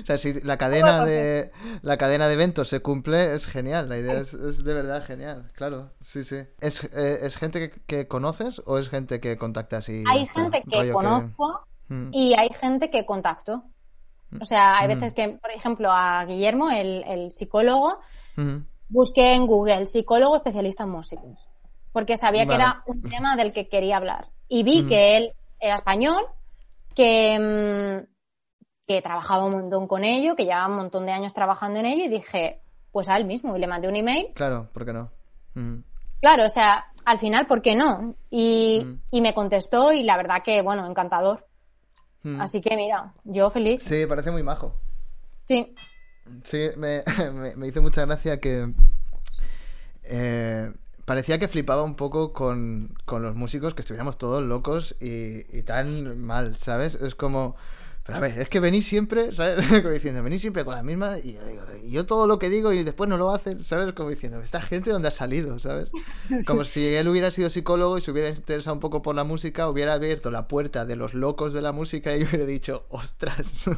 O 0.00 0.06
sea, 0.06 0.16
si 0.16 0.40
la 0.42 0.58
cadena 0.58 1.04
de 1.04 1.50
la 1.82 1.96
cadena 1.96 2.28
de 2.28 2.34
eventos 2.34 2.68
se 2.68 2.80
cumple, 2.80 3.34
es 3.34 3.46
genial. 3.48 3.88
La 3.88 3.98
idea 3.98 4.14
es, 4.14 4.32
es 4.34 4.62
de 4.62 4.74
verdad 4.74 5.04
genial, 5.04 5.48
claro. 5.54 5.90
Sí, 5.98 6.22
sí. 6.22 6.36
¿Es, 6.60 6.84
eh, 6.84 7.18
¿es 7.22 7.36
gente 7.36 7.58
que, 7.70 7.80
que 7.84 8.06
conoces 8.06 8.62
o 8.66 8.78
es 8.78 8.88
gente 8.88 9.18
que 9.18 9.36
contactas 9.36 9.88
y 9.88 10.04
hay 10.08 10.22
está? 10.22 10.42
gente 10.42 10.62
que 10.70 10.92
conozco 10.92 11.66
Mm, 11.88 12.10
y 12.12 12.34
hay 12.38 12.48
gente 12.60 12.90
que 12.90 13.06
contacto. 13.06 13.64
O 14.40 14.44
sea, 14.44 14.78
hay 14.78 14.86
Mm. 14.86 14.90
veces 15.00 15.12
que, 15.14 15.28
por 15.40 15.50
ejemplo, 15.52 15.90
a 15.90 16.24
Guillermo, 16.24 16.70
el, 16.70 17.04
el 17.04 17.32
psicólogo, 17.32 18.00
mm, 18.36 18.56
busqué 18.88 19.34
en 19.34 19.46
Google 19.46 19.86
psicólogo 19.86 20.36
especialista 20.36 20.84
en 20.84 20.90
músicos, 20.90 21.48
porque 21.92 22.16
sabía 22.16 22.46
que 22.46 22.54
era 22.54 22.82
un 22.86 23.02
tema 23.02 23.36
del 23.36 23.52
que 23.52 23.68
quería 23.68 23.96
hablar. 23.96 24.28
Y 24.48 24.62
vi 24.62 24.80
Ujú. 24.80 24.88
que 24.88 25.16
él 25.16 25.32
era 25.60 25.74
español, 25.76 26.24
que, 26.94 27.38
mm, 27.38 28.06
que 28.86 29.02
trabajaba 29.02 29.44
un 29.44 29.50
montón 29.50 29.86
con 29.88 30.04
ello, 30.04 30.36
que 30.36 30.44
llevaba 30.44 30.68
un 30.68 30.76
montón 30.76 31.06
de 31.06 31.12
años 31.12 31.34
trabajando 31.34 31.80
en 31.80 31.86
ello, 31.86 32.04
y 32.04 32.08
dije, 32.08 32.60
pues 32.92 33.08
a 33.08 33.16
él 33.16 33.24
mismo, 33.24 33.56
y 33.56 33.60
le 33.60 33.66
mandé 33.66 33.88
un 33.88 33.96
email. 33.96 34.28
Claro, 34.34 34.68
¿por 34.72 34.84
qué 34.86 34.92
no? 34.92 35.10
Mm, 35.54 35.80
Claro, 36.20 36.46
o 36.46 36.48
sea, 36.48 36.86
al 37.04 37.18
final, 37.18 37.46
¿por 37.46 37.60
qué 37.62 37.76
no? 37.76 38.14
Y, 38.30 38.82
Mm. 38.84 39.00
y 39.10 39.20
me 39.20 39.34
contestó, 39.34 39.92
y 39.92 40.02
la 40.02 40.16
verdad 40.16 40.42
que, 40.44 40.62
bueno, 40.62 40.86
encantador. 40.86 41.46
mm. 42.22 42.40
Así 42.40 42.60
que 42.60 42.74
mira, 42.76 43.12
yo 43.24 43.50
feliz. 43.50 43.82
Sí, 43.82 44.06
parece 44.06 44.30
muy 44.30 44.42
majo. 44.42 44.72
Sí. 45.46 45.74
Sí, 46.44 46.70
me, 46.76 47.02
me, 47.32 47.56
me 47.56 47.68
hizo 47.68 47.82
mucha 47.82 48.04
gracia 48.04 48.40
que 48.40 48.72
eh, 50.04 50.72
parecía 51.04 51.38
que 51.38 51.48
flipaba 51.48 51.82
un 51.82 51.96
poco 51.96 52.32
con, 52.32 52.94
con 53.04 53.22
los 53.22 53.34
músicos, 53.34 53.74
que 53.74 53.80
estuviéramos 53.80 54.18
todos 54.18 54.42
locos 54.42 54.96
y, 55.00 55.44
y 55.56 55.62
tan 55.62 56.18
mal, 56.18 56.56
¿sabes? 56.56 56.94
Es 56.96 57.14
como... 57.14 57.56
Pero 58.04 58.18
a 58.18 58.20
ver, 58.20 58.38
es 58.38 58.48
que 58.48 58.60
venís 58.60 58.86
siempre, 58.86 59.32
¿sabes? 59.34 59.66
Como 59.66 59.90
diciendo, 59.90 60.22
venís 60.22 60.40
siempre 60.40 60.64
con 60.64 60.76
la 60.76 60.82
misma 60.84 61.18
y 61.18 61.32
yo, 61.32 61.44
digo, 61.44 61.62
yo 61.88 62.06
todo 62.06 62.28
lo 62.28 62.38
que 62.38 62.48
digo 62.48 62.72
y 62.72 62.84
después 62.84 63.10
no 63.10 63.16
lo 63.16 63.32
hacen, 63.32 63.60
¿sabes? 63.60 63.94
Como 63.94 64.10
diciendo, 64.10 64.40
esta 64.40 64.60
gente 64.62 64.90
dónde 64.90 65.08
ha 65.08 65.10
salido, 65.10 65.58
¿sabes? 65.58 65.90
Como 66.46 66.62
si 66.62 66.86
él 66.86 67.08
hubiera 67.08 67.32
sido 67.32 67.50
psicólogo 67.50 67.98
y 67.98 68.02
se 68.02 68.12
hubiera 68.12 68.28
interesado 68.28 68.74
un 68.74 68.80
poco 68.80 69.02
por 69.02 69.16
la 69.16 69.24
música, 69.24 69.68
hubiera 69.68 69.94
abierto 69.94 70.30
la 70.30 70.46
puerta 70.46 70.84
de 70.84 70.94
los 70.94 71.14
locos 71.14 71.52
de 71.52 71.62
la 71.62 71.72
música 71.72 72.16
y 72.16 72.22
hubiera 72.22 72.46
dicho, 72.46 72.86
ostras. 72.90 73.68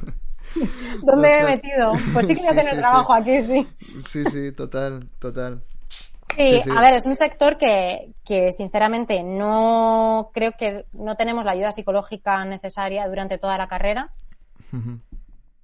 ¿Dónde 1.03 1.29
me 1.29 1.41
he 1.41 1.45
metido? 1.45 1.91
Pues 2.13 2.27
sí 2.27 2.35
que 2.35 2.41
voy 2.43 2.49
a 2.51 2.55
tener 2.55 2.77
trabajo 2.77 3.15
aquí, 3.15 3.43
sí. 3.45 3.69
Sí, 3.99 4.25
sí, 4.27 4.53
total, 4.53 5.09
total. 5.19 5.63
Sí, 6.37 6.47
Sí, 6.47 6.61
sí. 6.61 6.71
a 6.75 6.81
ver, 6.81 6.95
es 6.95 7.07
un 7.07 7.17
sector 7.17 7.57
que, 7.57 8.13
que 8.25 8.53
sinceramente 8.53 9.23
no 9.23 10.31
creo 10.33 10.53
que 10.59 10.85
no 10.93 11.17
tenemos 11.17 11.45
la 11.45 11.53
ayuda 11.53 11.73
psicológica 11.73 12.45
necesaria 12.45 13.09
durante 13.09 13.39
toda 13.39 13.59
la 13.59 13.67
carrera 13.67 14.13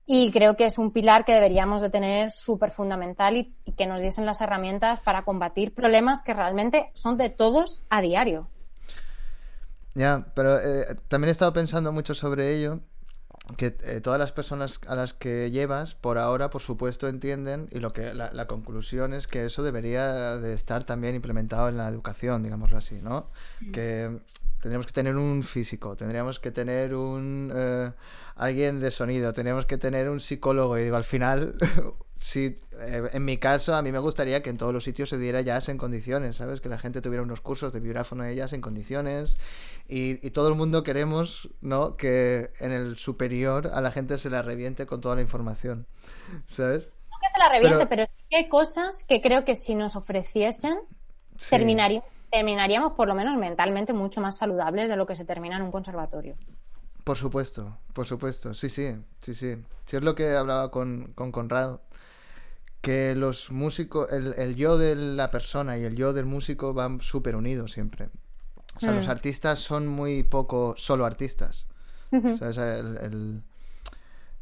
y 0.06 0.30
creo 0.32 0.56
que 0.56 0.64
es 0.64 0.78
un 0.78 0.90
pilar 0.92 1.24
que 1.24 1.32
deberíamos 1.32 1.80
de 1.80 1.90
tener 1.90 2.30
súper 2.30 2.72
fundamental 2.72 3.36
y, 3.36 3.54
y 3.64 3.72
que 3.72 3.86
nos 3.86 4.00
diesen 4.00 4.26
las 4.26 4.40
herramientas 4.40 5.00
para 5.00 5.24
combatir 5.24 5.74
problemas 5.74 6.20
que 6.22 6.34
realmente 6.34 6.90
son 6.94 7.16
de 7.16 7.30
todos 7.30 7.82
a 7.88 8.00
diario. 8.00 8.48
Ya, 9.94 10.26
pero 10.34 10.58
eh, 10.58 10.96
también 11.08 11.28
he 11.28 11.32
estado 11.32 11.52
pensando 11.52 11.92
mucho 11.92 12.14
sobre 12.14 12.56
ello, 12.56 12.80
que 13.56 13.76
eh, 13.82 14.00
todas 14.00 14.18
las 14.18 14.32
personas 14.32 14.80
a 14.86 14.94
las 14.94 15.12
que 15.12 15.50
llevas, 15.50 15.94
por 15.94 16.18
ahora, 16.18 16.50
por 16.50 16.62
supuesto, 16.62 17.08
entienden, 17.08 17.68
y 17.70 17.78
lo 17.78 17.92
que 17.92 18.14
la, 18.14 18.32
la 18.32 18.46
conclusión 18.46 19.12
es 19.12 19.26
que 19.26 19.44
eso 19.44 19.62
debería 19.62 20.38
de 20.38 20.54
estar 20.54 20.84
también 20.84 21.14
implementado 21.14 21.68
en 21.68 21.76
la 21.76 21.88
educación, 21.88 22.42
digámoslo 22.42 22.78
así, 22.78 23.00
¿no? 23.02 23.30
Que 23.72 24.18
tendríamos 24.60 24.86
que 24.86 24.92
tener 24.92 25.16
un 25.16 25.42
físico, 25.42 25.94
tendríamos 25.94 26.40
que 26.40 26.50
tener 26.50 26.94
un 26.94 27.52
eh, 27.54 27.92
alguien 28.34 28.80
de 28.80 28.90
sonido, 28.90 29.34
tendríamos 29.34 29.66
que 29.66 29.76
tener 29.76 30.08
un 30.08 30.20
psicólogo, 30.20 30.78
y 30.78 30.84
digo, 30.84 30.96
al 30.96 31.04
final, 31.04 31.54
sí, 32.14 32.58
eh, 32.80 33.10
en 33.12 33.24
mi 33.24 33.38
caso, 33.38 33.74
a 33.74 33.82
mí 33.82 33.92
me 33.92 33.98
gustaría 33.98 34.42
que 34.42 34.50
en 34.50 34.56
todos 34.56 34.72
los 34.72 34.84
sitios 34.84 35.08
se 35.10 35.18
diera 35.18 35.40
jazz 35.40 35.68
en 35.68 35.78
condiciones, 35.78 36.36
¿sabes? 36.36 36.60
Que 36.60 36.68
la 36.68 36.78
gente 36.78 37.00
tuviera 37.02 37.22
unos 37.22 37.40
cursos 37.40 37.72
de 37.72 37.80
vibráfono 37.80 38.24
de 38.24 38.34
jazz 38.36 38.52
en 38.52 38.60
condiciones, 38.60 39.36
y, 39.88 40.24
y 40.26 40.30
todo 40.30 40.48
el 40.48 40.54
mundo 40.54 40.82
queremos, 40.82 41.50
¿no? 41.60 41.96
Que 41.96 42.50
en 42.60 42.72
el 42.72 42.96
superior 42.96 43.70
a 43.72 43.80
la 43.80 43.90
gente 43.90 44.16
se 44.18 44.30
la 44.30 44.42
reviente 44.42 44.86
con 44.86 45.00
toda 45.00 45.16
la 45.16 45.22
información, 45.22 45.86
¿sabes? 46.46 46.88
No 47.10 47.16
que 47.20 47.28
se 47.34 47.38
la 47.38 47.48
reviente, 47.50 47.86
Pero- 47.86 47.88
pero, 47.88 48.04
sí 48.06 48.24
que 48.30 48.36
hay 48.36 48.48
cosas 48.48 49.04
que 49.06 49.20
creo 49.20 49.44
que 49.44 49.54
si 49.54 49.74
nos 49.74 49.96
ofreciesen, 49.96 50.78
Sí. 51.36 51.50
terminaríamos 52.30 52.92
por 52.92 53.08
lo 53.08 53.14
menos 53.14 53.36
mentalmente 53.38 53.92
mucho 53.92 54.20
más 54.20 54.38
saludables 54.38 54.88
de 54.88 54.96
lo 54.96 55.06
que 55.06 55.16
se 55.16 55.24
termina 55.24 55.56
en 55.56 55.62
un 55.62 55.72
conservatorio. 55.72 56.36
Por 57.04 57.16
supuesto, 57.18 57.76
por 57.92 58.06
supuesto, 58.06 58.54
sí, 58.54 58.68
sí, 58.68 58.96
sí, 59.20 59.34
sí. 59.34 59.56
Sí 59.84 59.96
es 59.96 60.02
lo 60.02 60.14
que 60.14 60.34
hablaba 60.34 60.70
con, 60.70 61.12
con 61.14 61.32
Conrado, 61.32 61.82
que 62.80 63.14
los 63.14 63.50
músicos, 63.50 64.10
el, 64.12 64.34
el 64.38 64.56
yo 64.56 64.78
de 64.78 64.94
la 64.96 65.30
persona 65.30 65.76
y 65.78 65.84
el 65.84 65.96
yo 65.96 66.12
del 66.12 66.24
músico 66.26 66.72
van 66.74 67.00
súper 67.00 67.36
unidos 67.36 67.72
siempre. 67.72 68.08
O 68.76 68.80
sea, 68.80 68.92
los 68.92 69.06
Mm. 69.06 69.10
artistas 69.10 69.58
son 69.60 69.86
muy 69.86 70.22
poco 70.22 70.74
solo 70.76 71.06
artistas. 71.06 71.66
El- 73.02 73.42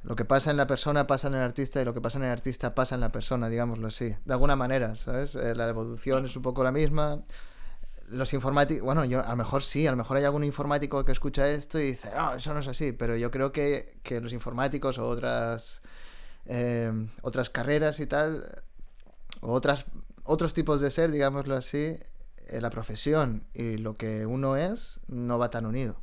lo 0.05 0.17
que 0.17 0.25
pasa 0.25 0.51
en 0.51 0.57
la 0.57 0.67
persona 0.67 1.07
pasa 1.07 1.29
en 1.29 1.35
el 1.35 1.41
artista 1.43 1.81
y 1.81 1.85
lo 1.85 1.95
que 1.95 2.01
pasa 2.01 2.19
en 2.19 2.25
el 2.25 2.31
artista 2.31 2.75
pasa 2.75 2.95
en 2.97 3.01
la 3.01 3.13
persona, 3.13 3.49
digámoslo 3.49 3.87
así. 3.89 4.15
De 4.25 4.33
alguna 4.33 4.57
manera, 4.57 4.97
¿sabes? 4.97 5.37
Eh, 5.37 5.55
la 5.55 5.69
evolución 5.69 6.25
es 6.25 6.35
un 6.37 6.43
poco 6.43 6.65
la 6.65 6.73
misma. 6.73 7.21
Los 8.13 8.33
informáticos, 8.35 8.85
bueno, 8.85 9.05
yo 9.05 9.25
a 9.25 9.31
lo 9.31 9.37
mejor 9.37 9.63
sí, 9.63 9.87
a 9.87 9.91
lo 9.91 9.97
mejor 9.97 10.19
hay 10.19 10.25
algún 10.25 10.45
informático 10.45 11.05
que 11.05 11.13
escucha 11.13 11.49
esto 11.49 11.81
y 11.81 11.89
dice, 11.89 12.11
no, 12.15 12.35
eso 12.35 12.53
no 12.53 12.61
es 12.61 12.69
así, 12.69 12.93
pero 12.93 13.17
yo 13.17 13.31
creo 13.31 13.53
que, 13.53 13.99
que 14.03 14.21
los 14.21 14.33
informáticos 14.33 14.99
o 14.99 15.09
otras, 15.09 15.83
eh, 16.47 16.93
otras 17.23 17.51
carreras 17.51 18.01
y 18.01 18.07
tal, 18.07 18.63
o 19.41 19.53
otras, 19.53 19.87
otros 20.25 20.55
tipos 20.55 20.81
de 20.81 20.91
ser, 20.91 21.11
digámoslo 21.11 21.57
así, 21.57 21.97
eh, 22.49 22.61
la 22.61 22.71
profesión 22.71 23.45
y 23.55 23.79
lo 23.79 23.97
que 23.97 24.27
uno 24.27 24.57
es 24.57 25.01
no 25.09 25.39
va 25.39 25.51
tan 25.51 25.67
unido. 25.67 25.97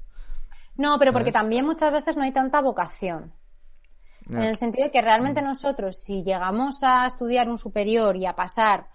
No, 0.77 0.98
pero 0.98 1.11
porque 1.11 1.31
también 1.31 1.65
muchas 1.65 1.91
veces 1.91 2.15
no 2.15 2.23
hay 2.23 2.31
tanta 2.31 2.61
vocación. 2.61 3.34
En 4.30 4.44
el 4.44 4.56
sentido 4.56 4.86
de 4.86 4.91
que 4.91 5.02
realmente 5.02 5.41
nosotros, 5.41 5.98
si 5.98 6.23
llegamos 6.23 6.84
a 6.84 7.06
estudiar 7.07 7.49
un 7.49 7.57
superior 7.57 8.15
y 8.15 8.27
a 8.27 8.36
pasar 8.36 8.88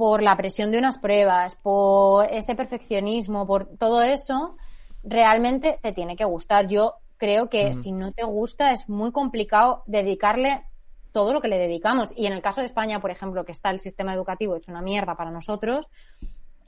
por 0.00 0.22
la 0.22 0.34
presión 0.34 0.70
de 0.70 0.78
unas 0.78 0.96
pruebas, 0.96 1.56
por 1.56 2.24
ese 2.32 2.54
perfeccionismo, 2.54 3.46
por 3.46 3.66
todo 3.76 4.00
eso, 4.00 4.56
realmente 5.04 5.78
te 5.82 5.92
tiene 5.92 6.16
que 6.16 6.24
gustar. 6.24 6.68
Yo 6.68 6.94
creo 7.18 7.50
que 7.50 7.74
si 7.74 7.92
no 7.92 8.10
te 8.10 8.24
gusta 8.24 8.72
es 8.72 8.88
muy 8.88 9.12
complicado 9.12 9.82
dedicarle 9.84 10.64
todo 11.12 11.34
lo 11.34 11.42
que 11.42 11.48
le 11.48 11.58
dedicamos. 11.58 12.14
Y 12.16 12.24
en 12.24 12.32
el 12.32 12.40
caso 12.40 12.62
de 12.62 12.68
España, 12.68 12.98
por 13.00 13.10
ejemplo, 13.10 13.44
que 13.44 13.52
está 13.52 13.68
el 13.68 13.78
sistema 13.78 14.14
educativo 14.14 14.56
hecho 14.56 14.70
una 14.70 14.80
mierda 14.80 15.16
para 15.16 15.30
nosotros, 15.30 15.86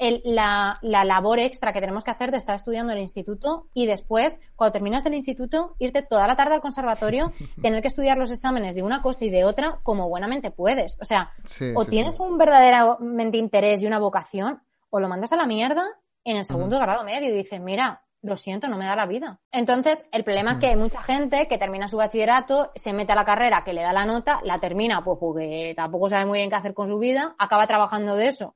el- 0.08 0.22
la, 0.24 0.78
la 0.82 1.04
labor 1.04 1.38
extra 1.38 1.72
que 1.72 1.80
tenemos 1.80 2.04
que 2.04 2.10
hacer 2.10 2.30
de 2.30 2.36
estar 2.38 2.54
estudiando 2.54 2.92
en 2.92 2.98
el 2.98 3.02
instituto 3.02 3.68
y 3.74 3.86
después, 3.86 4.40
cuando 4.56 4.72
terminas 4.72 5.04
el 5.06 5.14
instituto, 5.14 5.74
irte 5.78 6.02
toda 6.02 6.26
la 6.26 6.36
tarde 6.36 6.54
al 6.54 6.60
conservatorio, 6.60 7.32
tener 7.62 7.80
que 7.82 7.88
estudiar 7.88 8.16
los 8.18 8.30
exámenes 8.30 8.74
de 8.74 8.82
una 8.82 9.02
cosa 9.02 9.24
y 9.24 9.30
de 9.30 9.44
otra 9.44 9.78
como 9.82 10.08
buenamente 10.08 10.50
puedes. 10.50 10.98
O 11.00 11.04
sea, 11.04 11.32
Sí, 11.44 11.72
o 11.76 11.84
sí, 11.84 11.90
tienes 11.90 12.16
sí. 12.16 12.22
un 12.22 12.38
verdaderamente 12.38 13.38
interés 13.38 13.82
y 13.82 13.86
una 13.86 13.98
vocación, 13.98 14.62
o 14.90 15.00
lo 15.00 15.08
mandas 15.08 15.32
a 15.32 15.36
la 15.36 15.46
mierda 15.46 15.84
en 16.24 16.36
el 16.36 16.44
segundo 16.44 16.78
grado 16.78 17.02
medio 17.04 17.28
y 17.30 17.36
dices, 17.36 17.60
mira, 17.60 18.02
lo 18.24 18.36
siento, 18.36 18.68
no 18.68 18.76
me 18.76 18.84
da 18.86 18.94
la 18.94 19.06
vida. 19.06 19.40
Entonces, 19.50 20.06
el 20.12 20.22
problema 20.22 20.52
es 20.52 20.58
que 20.58 20.68
hay 20.68 20.76
mucha 20.76 21.02
gente 21.02 21.48
que 21.48 21.58
termina 21.58 21.88
su 21.88 21.96
bachillerato, 21.96 22.70
se 22.76 22.92
mete 22.92 23.10
a 23.10 23.16
la 23.16 23.24
carrera 23.24 23.64
que 23.64 23.72
le 23.72 23.82
da 23.82 23.92
la 23.92 24.04
nota, 24.04 24.38
la 24.44 24.60
termina, 24.60 25.02
pues 25.02 25.18
porque 25.18 25.72
tampoco 25.76 26.08
sabe 26.08 26.26
muy 26.26 26.38
bien 26.38 26.48
qué 26.48 26.54
hacer 26.54 26.72
con 26.74 26.86
su 26.86 26.98
vida, 26.98 27.34
acaba 27.38 27.66
trabajando 27.66 28.14
de 28.14 28.28
eso, 28.28 28.54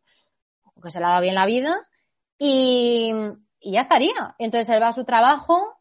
porque 0.77 0.90
se 0.90 1.01
le 1.01 1.07
ha 1.07 1.09
dado 1.11 1.23
bien 1.23 1.35
la 1.35 1.47
vida, 1.47 1.74
y, 2.39 3.12
y 3.61 3.73
ya 3.73 3.81
estaría. 3.81 4.36
Entonces 4.39 4.69
él 4.69 4.81
va 4.82 4.89
a 4.89 4.93
su 4.93 5.05
trabajo, 5.05 5.78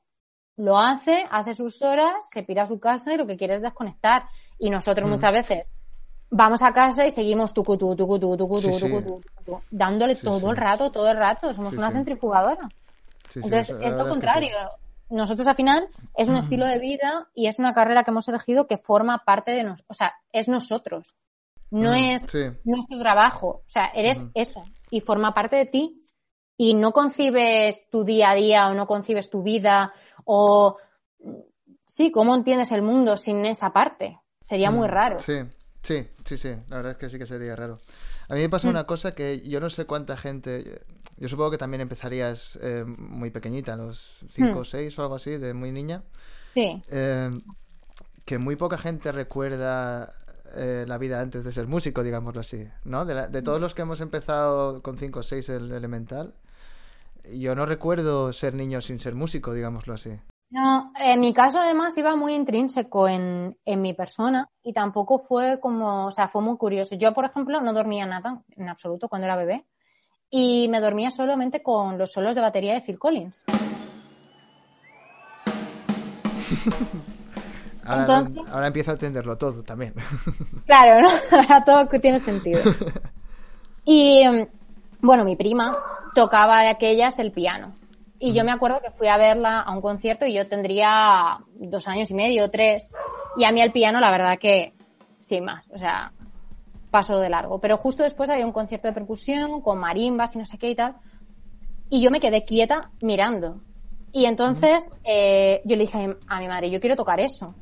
lo 0.58 0.80
hace, 0.80 1.26
hace 1.30 1.54
sus 1.54 1.82
horas, 1.82 2.14
se 2.32 2.44
pira 2.44 2.64
a 2.64 2.66
su 2.66 2.80
casa 2.80 3.14
y 3.14 3.18
lo 3.18 3.28
que 3.28 3.38
quiere 3.38 3.56
es 3.56 3.62
desconectar. 3.62 4.24
Y 4.58 4.70
nosotros 4.70 5.08
Mm. 5.08 5.12
muchas 5.12 5.32
veces 5.32 5.72
vamos 6.30 6.62
a 6.64 6.74
casa 6.74 7.06
y 7.06 7.10
seguimos 7.10 7.54
tucu, 7.54 7.78
tucu, 7.78 7.96
tucu, 7.96 8.20
tucu, 8.20 8.38
tucu, 8.38 8.58
Sí, 8.60 8.68
tucu, 8.80 8.98
sí. 9.00 9.06
tucu, 9.06 9.64
dándole 9.70 10.16
Sí, 10.16 10.26
todo 10.26 10.50
el 10.50 10.58
rato, 10.58 10.92
todo 10.92 11.10
el 11.10 11.18
rato. 11.18 11.54
Somos 11.54 11.74
una 11.74 11.92
centrifugadora. 11.92 12.72
Entonces, 13.36 13.70
es 13.70 13.92
lo 13.92 14.04
que 14.06 14.10
contrario. 14.10 14.56
Nosotros 15.10 15.48
al 15.48 15.56
final 15.56 15.88
es 16.16 16.30
un 16.30 16.38
estilo 16.38 16.66
de 16.66 16.80
vida 16.80 17.28
y 17.36 17.48
es 17.48 17.60
una 17.60 17.74
carrera 17.74 18.04
que 18.04 18.12
hemos 18.12 18.28
elegido 18.28 18.66
que 18.66 18.78
forma 18.78 19.24
parte 19.26 19.52
de 19.52 19.64
nosotros. 19.64 19.86
O 19.90 19.94
sea, 19.94 20.14
es 20.32 20.48
nosotros. 20.48 21.16
No 21.70 21.92
Mm, 21.92 22.16
es 22.16 22.22
sí. 22.28 22.40
nuestro 22.64 22.98
trabajo. 23.00 23.48
O 23.48 23.64
sea, 23.68 23.88
eres 23.94 24.26
eso 24.34 24.64
y 24.96 25.02
forma 25.02 25.34
parte 25.34 25.58
de 25.58 25.66
ti. 25.66 26.02
Y 26.58 26.74
no 26.74 26.94
concibes 26.94 27.90
tu 27.90 28.06
día 28.06 28.30
a 28.32 28.36
día 28.36 28.68
o 28.70 28.74
no 28.74 28.88
concibes 28.88 29.30
tu 29.30 29.44
vida 29.44 29.94
o 30.24 30.78
sí, 31.86 32.12
cómo 32.12 32.34
entiendes 32.34 32.72
el 32.72 32.82
mundo 32.82 33.18
sin 33.18 33.46
esa 33.46 33.72
parte. 33.72 34.20
Sería 34.42 34.72
muy 34.72 34.88
Mm, 34.88 34.92
raro. 34.92 35.20
Sí, 35.20 35.34
sí, 35.82 36.08
sí, 36.24 36.38
sí. 36.38 36.50
La 36.70 36.78
verdad 36.78 36.92
es 36.94 36.98
que 36.98 37.10
sí 37.10 37.18
que 37.18 37.26
sería 37.26 37.56
raro. 37.58 37.78
A 38.30 38.36
mí 38.36 38.40
me 38.42 38.48
Mm. 38.48 38.52
pasa 38.52 38.70
una 38.70 38.86
cosa 38.86 39.14
que 39.14 39.42
yo 39.42 39.60
no 39.60 39.70
sé 39.70 39.86
cuánta 39.86 40.16
gente. 40.16 40.82
Yo 41.18 41.28
supongo 41.28 41.52
que 41.52 41.58
también 41.58 41.82
empezarías 41.82 42.58
eh, 42.62 42.86
muy 42.86 43.32
pequeñita, 43.32 43.74
a 43.74 43.78
los 43.78 44.18
5 44.30 44.60
Mm. 44.60 44.62
o 44.62 44.64
6 44.64 44.98
o 44.98 45.02
algo 45.02 45.16
así, 45.16 45.32
de 45.38 45.54
muy 45.54 45.72
niña. 45.74 46.04
Sí. 46.54 46.82
Eh, 46.90 47.32
que 48.26 48.38
muy 48.38 48.56
poca 48.56 48.78
gente 48.78 49.12
recuerda 49.12 50.14
eh, 50.56 50.86
la 50.88 50.98
vida 50.98 51.20
antes 51.20 51.44
de 51.44 51.52
ser 51.52 51.68
músico, 51.68 52.04
digámoslo 52.04 52.42
así, 52.42 52.68
¿no? 52.84 53.06
De, 53.06 53.16
la- 53.16 53.28
de 53.28 53.42
todos 53.42 53.62
los 53.62 53.74
que 53.74 53.84
hemos 53.84 54.02
empezado 54.02 54.82
con 54.82 54.98
5 54.98 55.20
o 55.20 55.24
6 55.24 55.50
el 55.50 55.72
elemental, 55.72 56.34
yo 57.34 57.56
no 57.56 57.66
recuerdo 57.66 58.32
ser 58.34 58.54
niño 58.54 58.82
sin 58.82 59.00
ser 59.00 59.16
músico, 59.16 59.54
digámoslo 59.54 59.94
así. 59.94 60.12
No, 60.52 60.94
en 60.98 61.20
mi 61.20 61.34
caso 61.34 61.60
además 61.60 61.98
iba 61.98 62.16
muy 62.16 62.34
intrínseco 62.36 63.08
en, 63.08 63.58
en 63.66 63.82
mi 63.82 63.94
persona 63.94 64.50
y 64.64 64.74
tampoco 64.74 65.18
fue 65.18 65.60
como, 65.60 66.06
o 66.06 66.12
sea, 66.12 66.28
fue 66.28 66.42
muy 66.42 66.56
curioso. 66.56 66.96
Yo, 66.96 67.14
por 67.14 67.26
ejemplo, 67.26 67.60
no 67.62 67.74
dormía 67.74 68.06
nada 68.06 68.42
en 68.56 68.70
absoluto 68.70 69.10
cuando 69.10 69.26
era 69.26 69.36
bebé 69.36 69.66
y 70.30 70.68
me 70.70 70.80
dormía 70.82 71.10
solamente 71.10 71.64
con 71.64 71.98
los 71.98 72.12
solos 72.12 72.36
de 72.36 72.42
batería 72.42 72.74
de 72.76 72.82
Phil 72.82 73.00
Collins. 73.00 73.44
Ahora, 77.86 78.02
Entonces- 78.20 78.54
ahora 78.54 78.68
empiezo 78.68 78.92
a 78.92 78.94
entenderlo 78.96 79.38
todo 79.38 79.64
también. 79.64 79.94
Claro, 80.66 81.02
¿no? 81.02 81.10
Ahora 81.32 81.64
todo 81.64 82.00
tiene 82.00 82.20
sentido. 82.20 82.62
Y 83.86 84.24
bueno, 85.02 85.24
mi 85.24 85.36
prima 85.36 85.72
tocaba 86.16 86.62
de 86.62 86.70
aquellas 86.70 87.20
el 87.20 87.32
piano. 87.32 87.74
Y 88.18 88.34
yo 88.34 88.44
me 88.44 88.52
acuerdo 88.52 88.80
que 88.82 88.92
fui 88.92 89.08
a 89.08 89.18
verla 89.18 89.60
a 89.62 89.72
un 89.72 89.82
concierto 89.82 90.26
y 90.26 90.34
yo 90.34 90.48
tendría 90.48 91.38
dos 91.60 91.88
años 91.88 92.10
y 92.10 92.16
medio, 92.16 92.50
tres. 92.50 92.90
Y 93.38 93.44
a 93.44 93.52
mí 93.52 93.62
el 93.62 93.72
piano, 93.72 94.00
la 94.00 94.10
verdad 94.10 94.38
que, 94.40 94.74
sin 95.20 95.44
más, 95.46 95.70
o 95.70 95.78
sea, 95.78 96.12
pasó 96.90 97.20
de 97.20 97.30
largo. 97.30 97.60
Pero 97.60 97.78
justo 97.78 98.04
después 98.04 98.30
había 98.30 98.46
un 98.46 98.54
concierto 98.54 98.88
de 98.88 98.94
percusión 98.94 99.62
con 99.62 99.78
marimbas 99.80 100.34
y 100.36 100.40
no 100.40 100.46
sé 100.46 100.58
qué 100.58 100.70
y 100.70 100.76
tal. 100.76 100.96
Y 101.90 102.02
yo 102.02 102.10
me 102.10 102.20
quedé 102.22 102.46
quieta 102.46 102.90
mirando. 103.02 103.60
Y 104.12 104.26
entonces 104.26 104.90
eh, 105.04 105.62
yo 105.66 105.76
le 105.76 105.82
dije 105.84 105.98
a 105.98 106.08
mi, 106.08 106.14
a 106.28 106.40
mi 106.40 106.48
madre, 106.48 106.72
yo 106.72 106.80
quiero 106.80 106.96
tocar 106.96 107.20
eso. 107.20 107.54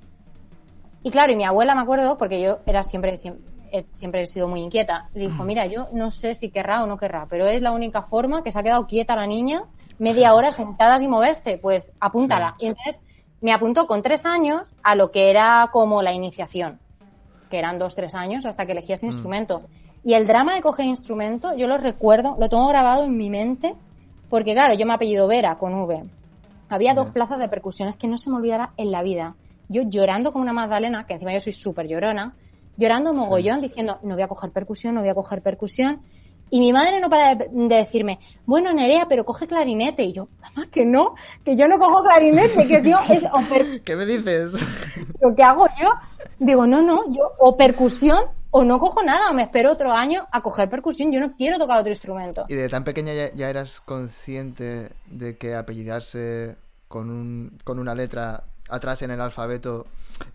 Y 1.04 1.12
claro, 1.12 1.32
y 1.34 1.36
mi 1.36 1.44
abuela 1.44 1.76
me 1.76 1.82
acuerdo, 1.82 2.18
porque 2.18 2.42
yo 2.42 2.60
era 2.66 2.82
siempre, 2.82 3.18
siempre, 3.18 3.44
he- 3.72 3.86
siempre 3.92 4.22
he 4.22 4.26
sido 4.26 4.48
muy 4.48 4.62
inquieta, 4.62 5.10
dijo, 5.14 5.44
mira, 5.44 5.66
yo 5.68 5.88
no 5.92 6.10
sé 6.12 6.34
si 6.36 6.50
querrá 6.50 6.82
o 6.84 6.86
no 6.88 6.98
querrá, 6.98 7.28
pero 7.30 7.46
es 7.48 7.62
la 7.62 7.72
única 7.72 8.04
forma 8.04 8.42
que 8.44 8.52
se 8.52 8.60
ha 8.60 8.64
quedado 8.64 8.88
quieta 8.88 9.16
la 9.16 9.28
niña, 9.28 9.64
media 10.00 10.34
hora 10.34 10.52
sentada 10.52 10.98
sin 11.00 11.10
moverse, 11.10 11.58
pues 11.58 11.92
apúntala. 12.00 12.56
Sí. 12.58 12.66
Y 12.66 12.70
entonces 12.70 13.00
me 13.42 13.52
apuntó 13.52 13.86
con 13.88 14.02
tres 14.02 14.26
años 14.26 14.74
a 14.82 14.96
lo 14.96 15.12
que 15.12 15.30
era 15.30 15.70
como 15.74 16.02
la 16.02 16.14
iniciación, 16.14 16.80
que 17.50 17.60
eran 17.60 17.78
dos, 17.80 17.94
tres 17.96 18.16
años 18.16 18.46
hasta 18.46 18.66
que 18.66 18.72
elegía 18.72 18.94
ese 18.96 19.08
instrumento. 19.08 19.64
Y 20.06 20.14
el 20.14 20.26
drama 20.28 20.54
de 20.56 20.62
coger 20.62 20.86
instrumento, 20.86 21.54
yo 21.56 21.68
lo 21.68 21.78
recuerdo, 21.78 22.36
lo 22.40 22.48
tengo 22.50 22.68
grabado 22.68 23.04
en 23.04 23.18
mi 23.18 23.30
mente, 23.30 23.76
porque 24.30 24.54
claro, 24.54 24.74
yo 24.76 24.86
me 24.86 24.94
apellido 24.94 25.28
Vera 25.28 25.58
con 25.58 25.74
V. 25.74 26.04
Había 26.70 26.94
dos 26.94 27.08
plazas 27.12 27.40
de 27.40 27.50
percusiones 27.50 27.98
que 27.98 28.08
no 28.08 28.18
se 28.18 28.30
me 28.30 28.38
olvidará 28.38 28.72
en 28.78 28.92
la 28.92 29.04
vida. 29.04 29.36
Yo 29.70 29.84
llorando 29.86 30.32
como 30.32 30.44
una 30.44 30.54
magdalena, 30.54 31.06
que 31.06 31.14
encima 31.14 31.34
yo 31.34 31.40
soy 31.40 31.54
súper 31.54 31.88
llorona, 31.88 32.36
llorando 32.78 33.14
mogollón, 33.14 33.62
diciendo, 33.62 34.00
no 34.04 34.16
voy 34.16 34.24
a 34.24 34.28
coger 34.28 34.52
percusión, 34.52 34.96
no 34.96 35.02
voy 35.02 35.10
a 35.10 35.16
coger 35.16 35.42
percusión. 35.42 36.02
Y 36.50 36.60
mi 36.60 36.72
madre 36.72 37.00
no 37.00 37.10
para 37.10 37.34
de, 37.34 37.48
de 37.52 37.76
decirme, 37.78 38.20
bueno, 38.46 38.72
Nerea, 38.74 39.08
pero 39.10 39.26
coge 39.26 39.48
clarinete. 39.48 40.04
Y 40.04 40.14
yo, 40.14 40.28
mamá, 40.40 40.68
que 40.72 40.86
no, 40.86 41.16
que 41.44 41.56
yo 41.56 41.68
no 41.68 41.80
cojo 41.80 42.04
clarinete, 42.04 42.68
que 42.68 42.82
yo 42.88 42.98
es 43.10 43.26
o 43.26 43.40
per- 43.50 43.82
¿Qué 43.84 43.96
me 43.96 44.06
dices? 44.06 44.62
lo 45.22 45.34
que 45.36 45.42
hago 45.42 45.66
yo. 45.82 45.90
Digo, 46.38 46.68
no, 46.68 46.82
no, 46.84 47.06
yo 47.10 47.32
o 47.40 47.58
percusión 47.58 48.20
o 48.52 48.64
no 48.64 48.78
cojo 48.78 49.02
nada, 49.02 49.32
o 49.32 49.34
me 49.34 49.42
espero 49.44 49.72
otro 49.72 49.92
año 49.92 50.28
a 50.32 50.42
coger 50.44 50.70
percusión, 50.70 51.12
yo 51.12 51.20
no 51.20 51.36
quiero 51.36 51.58
tocar 51.58 51.80
otro 51.80 51.92
instrumento. 51.92 52.46
¿Y 52.48 52.54
de 52.54 52.70
tan 52.70 52.84
pequeña 52.84 53.14
ya, 53.14 53.32
ya 53.34 53.50
eras 53.50 53.82
consciente 53.82 54.92
de 55.08 55.38
que 55.40 55.56
apellidarse 55.56 56.58
con, 56.88 57.10
un, 57.10 57.58
con 57.64 57.80
una 57.80 57.96
letra 57.96 58.44
atrás 58.74 59.02
en 59.04 59.12
el 59.12 59.22
alfabeto 59.22 59.86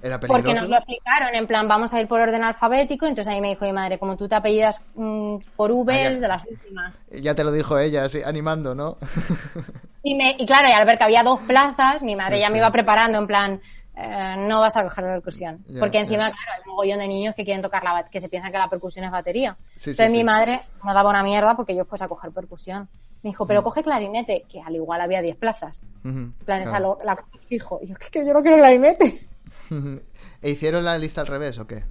era 0.02 0.18
Porque 0.20 0.42
peligroso? 0.42 0.62
nos 0.62 0.70
lo 0.70 0.76
explicaron, 0.76 1.34
en 1.34 1.46
plan, 1.46 1.68
vamos 1.68 1.92
a 1.94 2.00
ir 2.00 2.08
por 2.08 2.20
orden 2.20 2.42
alfabético, 2.44 3.06
entonces 3.06 3.32
ahí 3.32 3.40
me 3.40 3.48
dijo 3.50 3.64
mi 3.64 3.72
madre, 3.72 3.98
como 3.98 4.16
tú 4.16 4.28
te 4.28 4.34
apellidas 4.34 4.76
mm, 4.94 5.36
por 5.56 5.70
V, 5.72 5.92
Ah, 5.92 6.08
es 6.08 6.20
de 6.20 6.28
las 6.28 6.44
últimas. 6.46 7.04
Ya 7.10 7.34
te 7.34 7.44
lo 7.44 7.52
dijo 7.52 7.78
ella, 7.78 8.04
así, 8.04 8.22
animando, 8.24 8.74
¿no? 8.74 8.96
Y, 10.02 10.14
me, 10.14 10.36
y 10.38 10.46
claro, 10.46 10.68
y 10.68 10.72
al 10.72 10.86
ver 10.86 10.96
que 10.96 11.04
había 11.04 11.22
dos 11.22 11.40
plazas, 11.40 12.02
mi 12.02 12.14
madre 12.16 12.36
Sí, 12.36 12.40
ya 12.40 12.46
sí. 12.46 12.52
me 12.52 12.58
iba 12.58 12.70
preparando 12.70 13.18
en 13.18 13.26
plan, 13.26 13.60
eh, 13.96 14.36
no 14.38 14.60
vas 14.60 14.76
a 14.76 14.84
coger 14.84 15.04
la 15.04 15.14
percusión. 15.14 15.64
Porque 15.78 15.98
encima, 15.98 16.28
ya. 16.28 16.30
claro, 16.30 16.52
hay 16.54 16.62
un 16.64 16.70
mogollón 16.70 16.98
de 17.00 17.08
niños 17.08 17.34
que 17.34 17.44
quieren 17.44 17.62
tocar 17.62 17.82
la 17.82 18.04
que 18.10 18.20
se 18.20 18.28
piensan 18.28 18.52
que 18.52 18.58
la 18.58 18.68
percusión 18.68 19.04
es 19.04 19.10
batería. 19.10 19.56
Sí, 19.74 19.90
Entonces 19.90 20.12
mi 20.12 20.24
madre 20.24 20.60
me 20.84 20.94
daba 20.94 21.10
una 21.10 21.22
mierda 21.22 21.54
porque 21.56 21.74
yo 21.76 21.84
fuese 21.84 22.04
a 22.04 22.08
coger 22.08 22.30
percusión. 22.32 22.88
Me 23.22 23.30
dijo, 23.30 23.44
Mm. 23.44 23.48
pero 23.48 23.62
coge 23.64 23.82
clarinete, 23.82 24.44
que 24.48 24.60
al 24.60 24.74
igual 24.76 25.00
había 25.00 25.20
10 25.22 25.36
plazas. 25.36 25.82
Ujú, 26.04 26.08
En 26.18 26.32
plan, 26.44 26.58
esa 26.62 26.70
claro. 26.78 26.98
lo- 27.00 27.04
la 27.04 27.24
fijo. 27.48 27.80
Y 27.82 27.88
yo, 27.88 27.94
que 27.96 28.24
yo 28.24 28.32
no 28.32 28.42
quiero 28.42 28.58
clarinete. 28.58 29.26
¿E 30.42 30.50
hicieron 30.50 30.84
la 30.84 30.96
lista 30.98 31.20
al 31.22 31.26
revés 31.26 31.58
o 31.58 31.66
qué? 31.66 31.84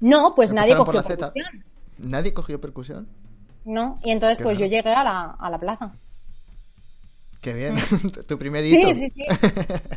No, 0.00 0.34
pues 0.34 0.52
nadie 0.52 0.74
cogió 0.76 1.02
percusión. 1.02 1.32
¿Nadie 1.98 2.34
cogió 2.34 2.60
percusión? 2.60 3.08
No, 3.64 3.98
y 4.04 4.10
entonces 4.12 4.38
Qué 4.38 4.44
pues 4.44 4.58
yo 4.58 4.66
llegué 4.66 4.90
a 4.90 5.02
la, 5.04 5.36
a 5.38 5.50
la 5.50 5.58
plaza. 5.58 5.92
Qué 7.40 7.52
bien, 7.52 7.76
tu 8.28 8.38
primer 8.38 8.64
hito. 8.64 8.88
Mm. 8.90 8.94
Sí, 8.94 9.08
sí, 9.08 9.12
sí. 9.14 9.24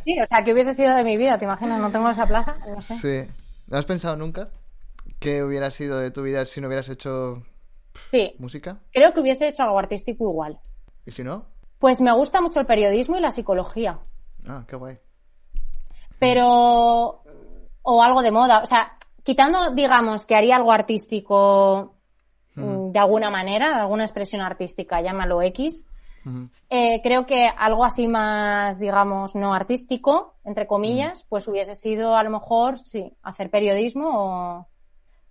Sí, 0.06 0.22
o 0.22 0.26
sea, 0.28 0.44
que 0.44 0.54
hubiese 0.54 0.76
sido 0.76 0.96
de 0.96 1.04
mi 1.04 1.18
vida, 1.18 1.38
¿te 1.38 1.46
imaginas? 1.46 1.80
No 1.80 1.90
tengo 1.92 2.10
esa 2.10 2.26
plaza, 2.28 2.58
no 2.68 2.80
sé. 2.82 3.28
Sí. 3.30 3.40
¿No 3.68 3.78
has 3.78 3.86
pensado 3.86 4.16
nunca 4.16 4.50
qué 5.20 5.44
hubiera 5.44 5.70
sido 5.72 6.00
de 6.00 6.12
tu 6.12 6.22
vida 6.24 6.46
si 6.46 6.62
no 6.62 6.68
hubieras 6.68 6.90
hecho 6.90 7.44
Sí, 8.12 8.36
música? 8.40 8.80
creo 8.92 9.14
que 9.14 9.22
hubiese 9.22 9.48
hecho 9.48 9.64
algo 9.64 9.80
artístico 9.80 10.30
igual. 10.30 10.60
¿Y 11.06 11.12
si 11.12 11.24
no? 11.24 11.46
Pues 11.80 12.02
me 12.02 12.14
gusta 12.14 12.42
mucho 12.42 12.60
el 12.60 12.66
periodismo 12.66 13.18
y 13.18 13.22
la 13.22 13.32
psicología, 13.32 14.00
Ah, 14.48 14.64
qué 14.68 14.76
guay. 14.76 14.98
pero 16.18 17.24
o 17.82 18.04
algo 18.04 18.22
de 18.22 18.32
moda, 18.32 18.60
o 18.62 18.66
sea, 18.66 18.98
quitando, 19.24 19.72
digamos, 19.72 20.26
que 20.26 20.36
haría 20.36 20.56
algo 20.58 20.72
artístico 20.72 21.96
mm, 22.56 22.92
de 22.92 23.00
alguna 23.00 23.30
manera, 23.32 23.78
alguna 23.82 24.04
expresión 24.04 24.42
artística, 24.42 25.02
llámalo 25.02 25.42
X, 25.42 25.86
eh, 26.70 27.02
creo 27.02 27.26
que 27.26 27.48
algo 27.48 27.84
así 27.86 28.08
más, 28.08 28.78
digamos, 28.78 29.34
no 29.36 29.54
artístico, 29.54 30.36
entre 30.44 30.68
comillas, 30.68 31.26
pues 31.28 31.48
hubiese 31.48 31.74
sido 31.74 32.16
a 32.16 32.24
lo 32.24 32.30
mejor, 32.30 32.80
sí, 32.80 33.14
hacer 33.24 33.50
periodismo 33.50 34.10
o... 34.14 34.68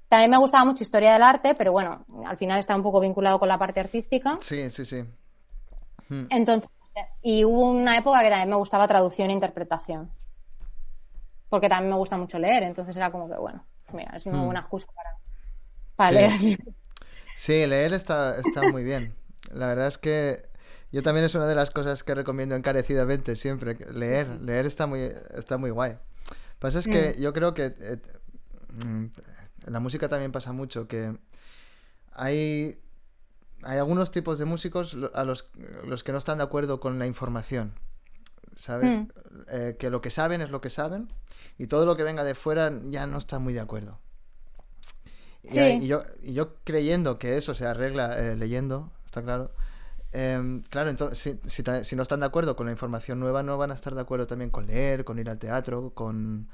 También 0.08 0.30
me 0.30 0.38
gustaba 0.38 0.64
mucho 0.64 0.82
historia 0.84 1.12
del 1.12 1.22
arte, 1.22 1.54
pero 1.54 1.72
bueno, 1.72 2.04
al 2.26 2.36
final 2.38 2.58
está 2.58 2.74
un 2.74 2.82
poco 2.82 3.00
vinculado 3.00 3.38
con 3.38 3.48
la 3.48 3.58
parte 3.58 3.80
artística. 3.80 4.38
Sí, 4.40 4.70
sí, 4.70 4.84
sí. 4.84 5.04
Mm. 6.08 6.24
Entonces, 6.30 6.70
y 7.22 7.44
hubo 7.44 7.70
una 7.70 7.98
época 7.98 8.20
que 8.22 8.30
también 8.30 8.48
me 8.50 8.56
gustaba 8.56 8.88
traducción 8.88 9.30
e 9.30 9.34
interpretación. 9.34 10.10
Porque 11.48 11.68
también 11.68 11.90
me 11.90 11.96
gusta 11.96 12.16
mucho 12.16 12.38
leer, 12.38 12.62
entonces 12.62 12.96
era 12.96 13.10
como 13.10 13.28
que, 13.28 13.36
bueno, 13.36 13.64
mira, 13.92 14.16
es 14.16 14.26
una 14.26 14.42
Hmm. 14.42 14.44
buena 14.46 14.60
excusa 14.60 14.86
para, 14.94 15.16
para 15.96 16.10
Sí. 16.10 16.14
leer. 16.14 16.58
Sí, 17.34 17.66
leer 17.66 17.92
está, 17.94 18.36
está 18.38 18.64
muy 18.64 18.84
bien. 18.84 19.14
La 19.52 19.66
verdad 19.68 19.86
es 19.86 19.98
que 19.98 20.48
yo 20.92 21.02
también 21.02 21.24
es 21.24 21.34
una 21.34 21.46
de 21.46 21.54
las 21.54 21.70
cosas 21.70 22.02
que 22.02 22.14
recomiendo 22.14 22.54
encarecidamente 22.54 23.36
siempre. 23.36 23.76
Leer, 23.92 24.28
leer 24.40 24.66
está 24.66 24.86
muy, 24.86 25.10
está 25.34 25.56
muy 25.58 25.70
guay. 25.70 25.96
Pasa 26.58 26.80
es 26.80 26.88
que 26.88 27.14
yo 27.18 27.32
creo 27.32 27.54
que 27.54 27.66
eh, 27.78 27.98
en 29.68 29.72
la 29.72 29.80
música 29.80 30.08
también 30.08 30.32
pasa 30.32 30.52
mucho 30.52 30.88
que 30.88 31.16
hay, 32.12 32.80
hay 33.62 33.78
algunos 33.78 34.10
tipos 34.10 34.38
de 34.38 34.44
músicos 34.44 34.96
a 35.14 35.24
los, 35.24 35.50
los 35.86 36.02
que 36.02 36.12
no 36.12 36.18
están 36.18 36.38
de 36.38 36.44
acuerdo 36.44 36.80
con 36.80 36.98
la 36.98 37.06
información. 37.06 37.74
¿Sabes? 38.56 38.98
Mm. 38.98 39.08
Eh, 39.52 39.76
que 39.78 39.88
lo 39.88 40.00
que 40.00 40.10
saben 40.10 40.40
es 40.40 40.50
lo 40.50 40.60
que 40.60 40.68
saben 40.68 41.06
y 41.58 41.68
todo 41.68 41.86
lo 41.86 41.94
que 41.96 42.02
venga 42.02 42.24
de 42.24 42.34
fuera 42.34 42.72
ya 42.86 43.06
no 43.06 43.18
están 43.18 43.40
muy 43.44 43.52
de 43.52 43.60
acuerdo. 43.60 44.00
Y, 45.44 45.50
Sí. 45.50 45.58
hay- 45.60 45.84
y 45.84 45.86
yo, 45.86 46.02
y 46.22 46.32
yo 46.32 46.56
creyendo 46.64 47.18
que 47.20 47.36
eso 47.36 47.54
se 47.54 47.66
arregla 47.66 48.18
eh, 48.18 48.34
leyendo, 48.36 48.90
está 49.04 49.22
claro. 49.22 49.52
Em, 50.10 50.62
claro, 50.64 50.90
entonces, 50.90 51.18
si, 51.18 51.38
si 51.48 51.62
si 51.84 51.94
no 51.94 52.02
están 52.02 52.20
de 52.20 52.26
acuerdo 52.26 52.56
con 52.56 52.66
la 52.66 52.72
información 52.72 53.20
nueva, 53.20 53.42
no 53.44 53.58
van 53.58 53.70
a 53.70 53.74
estar 53.74 53.94
de 53.94 54.00
acuerdo 54.00 54.26
también 54.26 54.50
con 54.50 54.66
leer, 54.66 55.04
con 55.04 55.18
ir 55.20 55.30
al 55.30 55.38
teatro, 55.38 55.90
con 55.94 56.48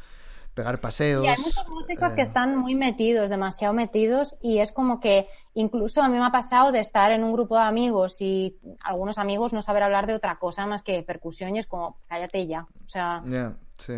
pegar 0.54 0.80
paseos. 0.80 1.24
Y 1.24 1.28
hay 1.28 1.36
muchos 1.36 1.68
músicos 1.68 2.12
que 2.12 2.22
eh, 2.22 2.24
están 2.24 2.56
muy 2.56 2.74
metidos, 2.74 3.28
demasiado 3.28 3.74
metidos, 3.74 4.36
y 4.40 4.58
es 4.58 4.72
como 4.72 5.00
que 5.00 5.28
incluso 5.54 6.00
a 6.00 6.08
mí 6.08 6.18
me 6.18 6.24
ha 6.24 6.30
pasado 6.30 6.72
de 6.72 6.80
estar 6.80 7.10
en 7.10 7.24
un 7.24 7.32
grupo 7.32 7.56
de 7.56 7.64
amigos 7.64 8.20
y 8.20 8.56
algunos 8.80 9.18
amigos 9.18 9.52
no 9.52 9.60
saber 9.60 9.82
hablar 9.82 10.06
de 10.06 10.14
otra 10.14 10.36
cosa 10.36 10.66
más 10.66 10.82
que 10.82 11.02
percusión 11.02 11.56
y 11.56 11.58
es 11.58 11.66
como, 11.66 11.98
cállate 12.06 12.46
ya. 12.46 12.62
O 12.62 12.88
sea, 12.88 13.22
sí. 13.78 13.94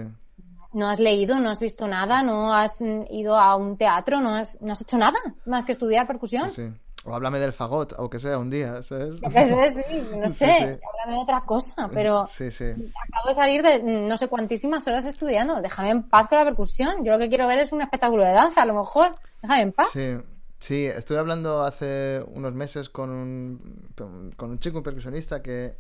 no 0.73 0.89
has 0.89 0.99
leído, 0.99 1.39
no 1.39 1.51
has 1.51 1.61
visto 1.61 1.87
nada, 1.87 2.23
no 2.23 2.55
has 2.55 2.81
mm, 2.81 3.03
ido 3.11 3.37
a 3.37 3.55
un 3.57 3.77
teatro, 3.77 4.21
no 4.21 4.35
has, 4.35 4.61
no 4.61 4.73
has 4.73 4.81
hecho 4.81 4.97
nada 4.97 5.19
más 5.45 5.65
que 5.65 5.73
estudiar 5.73 6.07
percusión. 6.07 6.49
Sí, 6.49 6.69
sí. 6.69 6.75
O 7.07 7.15
háblame 7.15 7.39
del 7.39 7.53
fagot, 7.53 7.93
aunque 7.99 8.19
sea 8.19 8.37
un 8.39 8.51
día, 8.51 8.83
¿sabes? 8.83 9.17
Sí, 9.17 9.23
no 10.19 10.29
Sí, 10.29 10.35
sé, 10.35 10.53
sí. 10.53 10.65
háblame 10.65 11.17
de 11.17 11.23
otra 11.23 11.43
cosa, 11.47 11.89
pero 11.93 12.27
Sí, 12.27 12.51
sí. 12.51 12.65
acabo 12.65 13.29
de 13.29 13.35
salir 13.35 13.63
de 13.63 13.79
mm, 13.83 14.09
no 14.09 14.17
sé 14.17 14.29
cuantísimas 14.29 14.87
horas 14.89 15.07
estudiando. 15.07 15.61
Déjame 15.63 15.91
en 15.91 16.03
paz 16.09 16.29
con 16.29 16.39
la 16.39 16.45
percusión. 16.45 17.05
Yo 17.05 17.13
lo 17.13 17.19
que 17.19 17.29
quiero 17.29 17.47
ver 17.47 17.61
es 17.61 17.73
un 17.73 17.81
espectáculo 17.83 18.25
de 18.25 18.33
danza, 18.33 18.63
a 18.63 18.67
lo 18.67 18.75
mejor. 18.75 19.15
Déjame 19.41 19.63
en 19.63 19.73
paz. 19.73 19.89
Sí, 19.93 20.17
sí, 20.59 20.87
estuve 20.87 21.19
hablando 21.19 21.63
hace 21.63 22.25
unos 22.35 22.53
meses 22.55 22.89
con 22.89 23.11
un, 23.11 23.89
con 24.37 24.51
un 24.51 24.59
chico, 24.59 24.79
un 24.79 24.85
percusionista, 24.85 25.41
que 25.43 25.77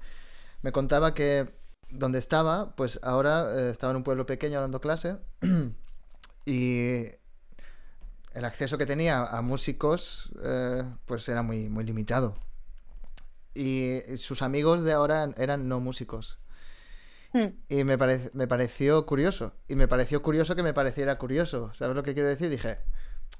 me 0.62 0.70
contaba 0.72 1.12
que 1.12 1.52
donde 1.90 2.18
estaba, 2.18 2.74
pues 2.76 2.98
ahora 3.02 3.46
eh, 3.56 3.70
estaba 3.70 3.90
en 3.92 3.96
un 3.98 4.02
pueblo 4.04 4.26
pequeño 4.26 4.60
dando 4.60 4.80
clase 4.80 5.16
y 6.44 7.02
el 8.36 8.44
acceso 8.44 8.78
que 8.78 8.86
tenía 8.86 9.22
a 9.24 9.40
músicos 9.42 10.30
eh, 10.44 10.82
pues 11.06 11.28
era 11.28 11.42
muy, 11.42 11.68
muy 11.68 11.84
limitado. 11.84 12.36
Y 13.54 14.00
sus 14.16 14.42
amigos 14.42 14.82
de 14.84 14.92
ahora 14.92 15.30
eran 15.38 15.68
no 15.68 15.80
músicos. 15.80 16.38
Hmm. 17.32 17.48
Y 17.68 17.84
me, 17.84 17.98
parec- 17.98 18.30
me 18.34 18.46
pareció 18.46 19.06
curioso. 19.06 19.54
Y 19.68 19.76
me 19.76 19.88
pareció 19.88 20.22
curioso 20.22 20.54
que 20.54 20.62
me 20.62 20.74
pareciera 20.74 21.16
curioso. 21.18 21.70
¿Sabes 21.74 21.96
lo 21.96 22.02
que 22.02 22.14
quiero 22.14 22.28
decir? 22.28 22.50
Dije, 22.50 22.78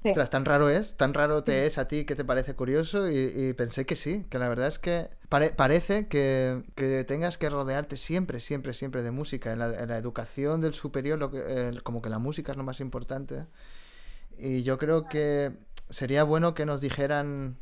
Sí. 0.03 0.09
ostras, 0.09 0.29
tan 0.29 0.45
raro 0.45 0.69
es, 0.69 0.95
tan 0.97 1.13
raro 1.15 1.43
te 1.43 1.65
es 1.65 1.77
a 1.79 1.87
ti 1.87 2.05
que 2.05 2.15
te 2.15 2.23
parece 2.25 2.53
curioso. 2.55 3.09
Y, 3.09 3.31
y 3.35 3.53
pensé 3.53 3.85
que 3.85 3.95
sí, 3.95 4.25
que 4.29 4.37
la 4.39 4.49
verdad 4.49 4.67
es 4.67 4.79
que 4.79 5.09
pare- 5.29 5.51
parece 5.51 6.07
que, 6.07 6.63
que 6.75 7.03
tengas 7.03 7.37
que 7.37 7.49
rodearte 7.49 7.97
siempre, 7.97 8.39
siempre, 8.39 8.73
siempre 8.73 9.03
de 9.03 9.11
música. 9.11 9.53
En 9.53 9.59
la, 9.59 9.73
en 9.73 9.89
la 9.89 9.97
educación 9.97 10.61
del 10.61 10.73
superior, 10.73 11.17
lo 11.19 11.29
que, 11.31 11.43
eh, 11.47 11.71
como 11.83 12.01
que 12.01 12.09
la 12.09 12.19
música 12.19 12.51
es 12.51 12.57
lo 12.57 12.63
más 12.63 12.79
importante. 12.79 13.45
Y 14.39 14.63
yo 14.63 14.77
creo 14.77 15.07
que 15.07 15.51
sería 15.89 16.23
bueno 16.23 16.53
que 16.53 16.65
nos 16.65 16.81
dijeran, 16.81 17.57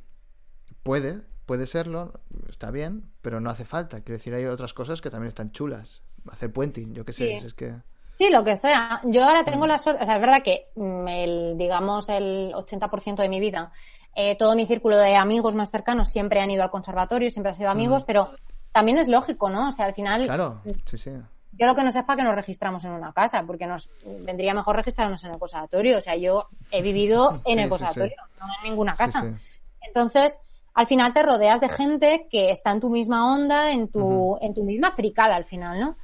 puede, 0.83 1.21
puede 1.45 1.65
serlo, 1.65 2.13
está 2.49 2.71
bien, 2.71 3.09
pero 3.21 3.39
no 3.39 3.49
hace 3.49 3.65
falta. 3.65 4.01
Quiero 4.01 4.17
decir, 4.17 4.33
hay 4.33 4.45
otras 4.45 4.73
cosas 4.73 5.01
que 5.01 5.09
también 5.09 5.29
están 5.29 5.51
chulas. 5.51 6.01
Hacer 6.31 6.51
puenting, 6.51 6.93
yo 6.93 7.05
qué 7.05 7.13
sé, 7.13 7.37
Sí. 7.39 7.45
es 7.47 7.53
que... 7.53 7.75
Sí, 8.17 8.29
lo 8.29 8.43
que 8.43 8.55
sea. 8.55 9.01
Yo 9.03 9.25
ahora 9.25 9.41
Mm. 9.41 9.45
tengo 9.45 9.67
la 9.67 9.77
suerte, 9.77 10.01
o 10.03 10.05
sea, 10.05 10.15
es 10.15 10.21
verdad 10.21 10.41
que 10.43 10.69
mm, 10.75 11.07
el, 11.07 11.57
digamos, 11.57 12.07
el 12.09 12.53
80% 12.53 13.21
de 13.21 13.29
mi 13.29 13.39
vida, 13.39 13.71
eh, 14.15 14.37
todo 14.37 14.55
mi 14.55 14.65
círculo 14.65 14.97
de 14.97 15.15
amigos 15.17 15.53
más 15.55 15.69
cercanos 15.69 16.07
siempre 16.09 16.39
han 16.39 16.49
ido 16.49 16.63
al 16.63 16.71
conservatorio, 16.71 17.29
siempre 17.29 17.49
han 17.51 17.57
sido 17.57 17.69
amigos, 17.69 18.05
pero 18.05 18.29
también 18.71 18.97
es 18.97 19.07
lógico, 19.09 19.49
¿no? 19.49 19.67
O 19.67 19.71
sea, 19.73 19.85
al 19.85 19.93
final, 19.93 20.21
Mm. 20.21 20.25
Claro, 20.25 20.61
sí, 20.85 20.97
sí. 20.97 21.11
Yo 21.57 21.65
lo 21.65 21.75
que 21.75 21.83
no 21.83 21.91
sé 21.91 21.99
es 21.99 22.05
para 22.05 22.17
que 22.17 22.23
nos 22.23 22.35
registramos 22.35 22.83
en 22.85 22.91
una 22.91 23.13
casa, 23.13 23.43
porque 23.45 23.65
nos 23.65 23.89
vendría 24.03 24.53
mejor 24.53 24.75
registrarnos 24.75 25.23
en 25.23 25.31
el 25.31 25.39
conservatorio. 25.39 25.97
O 25.97 26.01
sea, 26.01 26.15
yo 26.15 26.47
he 26.71 26.81
vivido 26.81 27.41
en 27.45 27.57
Sí, 27.57 27.59
el 27.59 27.63
sí, 27.63 27.69
conservatorio, 27.69 28.15
no 28.39 28.45
en 28.45 28.69
ninguna 28.69 28.95
casa. 28.95 29.33
Entonces, 29.81 30.37
al 30.73 30.87
final 30.87 31.13
te 31.13 31.23
rodeas 31.23 31.61
de 31.61 31.69
gente 31.69 32.27
que 32.29 32.51
está 32.51 32.71
en 32.71 32.81
tu 32.81 32.89
misma 32.89 33.33
onda, 33.33 33.71
en 33.71 33.87
tu, 33.87 34.37
en 34.41 34.53
tu 34.53 34.63
misma 34.63 34.91
fricada 34.91 35.35
al 35.35 35.45
final, 35.45 35.79
¿no? 35.79 35.97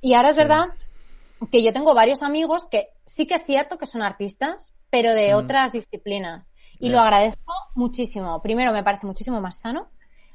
Y 0.00 0.14
ahora 0.14 0.30
es 0.30 0.36
verdad 0.36 0.70
que 1.52 1.64
yo 1.64 1.72
tengo 1.72 1.94
varios 1.94 2.22
amigos 2.22 2.66
que 2.70 2.88
sí 3.06 3.26
que 3.26 3.34
es 3.34 3.44
cierto 3.44 3.78
que 3.78 3.86
son 3.86 4.02
artistas, 4.02 4.72
pero 4.90 5.14
de 5.14 5.34
otras 5.34 5.72
disciplinas. 5.72 6.50
Y 6.78 6.88
lo 6.88 6.98
agradezco 6.98 7.52
muchísimo. 7.74 8.40
Primero, 8.40 8.72
me 8.72 8.82
parece 8.82 9.06
muchísimo 9.06 9.40
más 9.40 9.60
sano. 9.60 9.88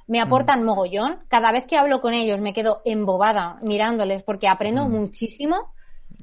Me 0.08 0.20
aportan 0.22 0.64
mogollón. 0.64 1.20
Cada 1.28 1.52
vez 1.52 1.66
que 1.66 1.78
hablo 1.78 2.00
con 2.02 2.14
ellos 2.14 2.40
me 2.42 2.54
quedo 2.54 2.82
embobada 2.86 3.58
mirándoles 3.62 4.22
porque 4.24 4.48
aprendo 4.48 4.88
muchísimo 4.88 5.74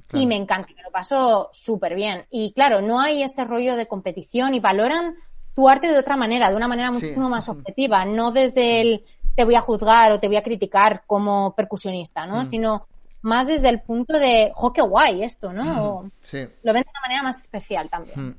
Claro. 0.07 0.23
y 0.23 0.27
me 0.27 0.37
encanta, 0.37 0.69
me 0.77 0.83
lo 0.83 0.91
paso 0.91 1.49
súper 1.53 1.95
bien. 1.95 2.27
Y 2.31 2.53
claro, 2.53 2.81
no 2.83 3.01
hay 3.01 3.23
ese 3.23 3.45
rollo 3.45 3.77
de 3.77 3.87
competición 3.87 4.55
y 4.55 4.61
valoran 4.61 5.17
tu 5.55 5.69
arte 5.69 5.89
de 5.89 5.99
otra 5.99 6.17
manera, 6.17 6.51
de 6.51 6.57
una 6.57 6.69
manera 6.69 6.89
Sí. 6.93 6.95
muchísimo 6.95 7.29
más 7.29 7.49
objetiva, 7.49 8.05
no 8.05 8.31
desde 8.31 8.81
el 8.83 9.05
te 9.35 9.45
voy 9.45 9.55
a 9.55 9.61
juzgar 9.63 10.13
o 10.13 10.21
te 10.21 10.29
voy 10.29 10.37
a 10.37 10.43
criticar 10.43 11.03
como 11.07 11.55
percusionista, 11.55 12.27
¿no? 12.27 12.45
Sino 12.45 12.87
más 13.23 13.47
desde 13.47 13.69
el 13.71 13.81
punto 13.81 14.19
de, 14.19 14.53
jo, 14.55 14.73
qué 14.73 14.83
guay 14.83 15.23
esto, 15.25 15.53
¿no? 15.53 15.85
O 15.85 16.11
Sí. 16.21 16.39
Lo 16.63 16.73
ven 16.73 16.83
de 16.83 16.91
una 16.91 17.01
manera 17.01 17.23
más 17.23 17.41
especial 17.41 17.89
también. 17.89 18.37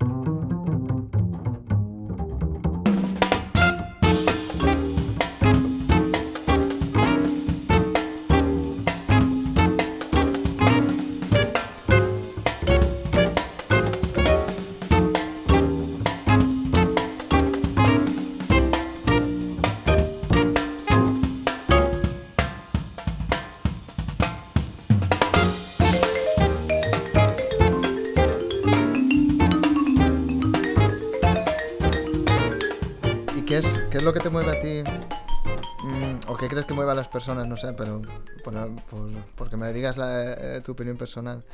Personas? 37.14 37.48
No 37.48 37.56
sé, 37.56 37.72
pero 37.74 38.02
por, 38.44 38.54
por- 38.90 39.10
porque 39.38 39.56
me 39.56 39.72
digas 39.72 39.96
la- 39.96 40.34
eh, 40.34 40.62
tu 40.62 40.74
opinión 40.74 40.98
personal. 40.98 41.46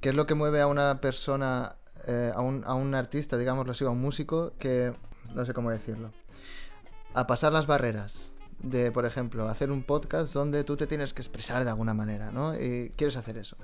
¿Qué 0.00 0.08
es 0.08 0.14
lo 0.16 0.26
que 0.26 0.34
mueve 0.34 0.60
a 0.60 0.66
una 0.66 1.00
persona, 1.00 1.76
eh, 2.08 2.32
a, 2.34 2.40
un, 2.40 2.64
a 2.66 2.74
un 2.74 2.94
artista, 2.94 3.36
digámoslo 3.36 3.70
así, 3.72 3.84
a 3.84 3.90
un 3.90 4.00
músico, 4.00 4.52
que, 4.58 4.92
no 5.34 5.44
sé 5.44 5.54
cómo 5.54 5.70
decirlo, 5.70 6.10
a 7.14 7.26
pasar 7.26 7.52
las 7.52 7.66
barreras? 7.66 8.32
De, 8.58 8.90
por 8.90 9.04
ejemplo, 9.04 9.46
hacer 9.48 9.70
un 9.70 9.82
podcast 9.82 10.32
donde 10.32 10.64
tú 10.64 10.76
te 10.76 10.86
tienes 10.86 11.12
que 11.12 11.20
expresar 11.20 11.64
de 11.64 11.70
alguna 11.70 11.92
manera, 11.92 12.32
¿no? 12.32 12.54
Y 12.58 12.92
quieres 12.96 13.16
hacer 13.16 13.36
eso. 13.36 13.56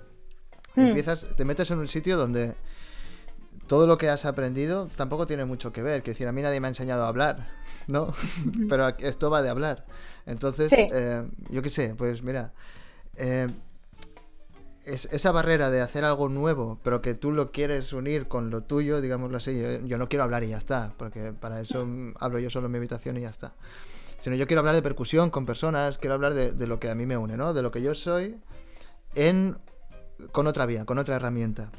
Hmm. 0.77 0.81
Empiezas, 0.89 1.27
te 1.37 1.45
metes 1.47 1.71
en 1.71 1.79
un 1.79 1.89
sitio 1.89 2.19
donde 2.19 2.55
todo 3.67 3.87
lo 3.87 3.97
que 3.97 4.11
has 4.11 4.25
aprendido 4.27 4.89
tampoco 4.97 5.27
tiene 5.27 5.45
mucho 5.47 5.73
que 5.73 5.83
ver. 5.83 6.03
Que 6.03 6.11
decir, 6.11 6.29
a 6.29 6.33
mí 6.33 6.43
nadie 6.43 6.61
me 6.61 6.67
ha 6.67 6.71
enseñado 6.71 7.05
a 7.05 7.09
hablar, 7.09 7.49
¿no? 7.87 8.13
Pero 8.69 8.89
esto 8.99 9.31
va 9.31 9.41
de 9.43 9.49
hablar. 9.49 9.87
Entonces, 10.27 10.71
Sí. 10.71 10.87
eh, 10.93 11.29
yo 11.51 11.63
qué 11.63 11.71
sé, 11.71 11.95
pues 11.97 12.23
mira, 12.23 12.53
eh, 13.17 13.49
es, 14.85 15.07
esa 15.13 15.31
barrera 15.33 15.71
de 15.71 15.81
hacer 15.81 16.05
algo 16.05 16.29
nuevo, 16.29 16.79
pero 16.83 17.01
que 17.03 17.15
tú 17.15 17.33
lo 17.33 17.51
quieres 17.53 17.93
unir 17.93 18.29
con 18.29 18.51
lo 18.51 18.63
tuyo, 18.63 19.01
digámoslo 19.01 19.37
así, 19.37 19.59
yo, 19.61 19.87
yo 19.87 19.99
no 19.99 20.09
quiero 20.09 20.25
hablar 20.25 20.45
y 20.45 20.49
ya 20.49 20.57
está, 20.59 20.93
porque 20.97 21.33
para 21.33 21.61
eso 21.61 21.85
mm, 21.87 22.15
hablo 22.19 22.39
yo 22.39 22.51
solo 22.51 22.67
en 22.67 22.73
mi 22.73 22.79
habitación 22.79 23.17
y 23.19 23.23
ya 23.23 23.31
está. 23.31 23.53
Sino 24.21 24.37
yo 24.37 24.47
quiero 24.47 24.61
hablar 24.61 24.75
de 24.75 24.83
percusión 24.83 25.31
con 25.31 25.47
personas, 25.47 25.99
quiero 25.99 26.15
hablar 26.15 26.35
de, 26.35 26.53
de 26.53 26.67
lo 26.67 26.79
que 26.79 26.91
a 26.91 26.95
mí 26.95 27.07
me 27.07 27.17
une, 27.17 27.37
¿no? 27.37 27.55
De 27.55 27.63
lo 27.63 27.71
que 27.71 27.81
yo 27.83 27.95
soy 27.95 28.37
en 29.15 29.57
con 30.33 30.47
otra 30.47 30.67
vía, 30.67 30.85
con 30.85 30.99
otra 30.99 31.17
herramienta. 31.17 31.71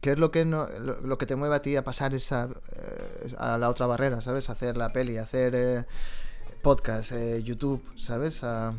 ¿Qué 0.00 0.12
es 0.12 0.18
lo 0.18 0.30
que 0.30 0.44
no, 0.44 0.68
lo, 0.80 1.00
lo 1.00 1.18
que 1.18 1.26
te 1.26 1.34
mueve 1.34 1.56
a 1.56 1.62
ti 1.62 1.74
a 1.74 1.82
pasar 1.82 2.14
esa 2.14 2.48
eh, 2.76 3.34
a 3.38 3.58
la 3.58 3.68
otra 3.70 3.86
barrera, 3.86 4.20
¿sabes? 4.20 4.50
Hacer 4.50 4.76
la 4.76 4.92
peli, 4.92 5.16
hacer 5.18 5.54
eh, 5.56 5.84
podcast, 6.62 7.12
eh, 7.12 7.42
YouTube, 7.42 7.82
¿sabes? 7.96 8.42
A, 8.44 8.74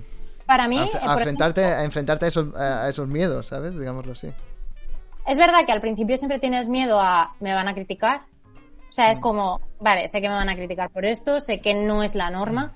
Para 0.46 0.68
mí, 0.68 0.78
a, 0.80 0.86
eh, 0.86 0.90
a 1.02 1.14
enfrentarte, 1.14 1.64
a 1.66 1.84
enfrentarte 1.84 2.26
a 2.26 2.28
esos, 2.28 2.56
a, 2.56 2.84
a 2.84 2.90
esos 2.90 3.08
miedos, 3.08 3.48
¿sabes? 3.48 3.78
Digámoslo 3.78 4.14
así. 4.14 4.32
Es 5.28 5.38
verdad 5.38 5.66
que 5.66 5.72
al 5.72 5.82
principio 5.82 6.18
siempre 6.18 6.40
tienes 6.40 6.70
miedo 6.70 7.00
a 7.00 7.36
me 7.40 7.54
van 7.54 7.68
a 7.68 7.74
criticar. 7.74 8.22
O 8.90 8.92
sea, 8.92 9.12
es 9.12 9.20
como, 9.20 9.62
vale, 9.80 10.08
sé 10.08 10.22
que 10.22 10.28
me 10.30 10.34
van 10.34 10.50
a 10.50 10.56
criticar 10.56 10.90
por 10.90 11.06
esto, 11.06 11.40
sé 11.40 11.62
que 11.62 11.76
no 11.76 12.02
es 12.02 12.16
la 12.16 12.32
norma, 12.32 12.74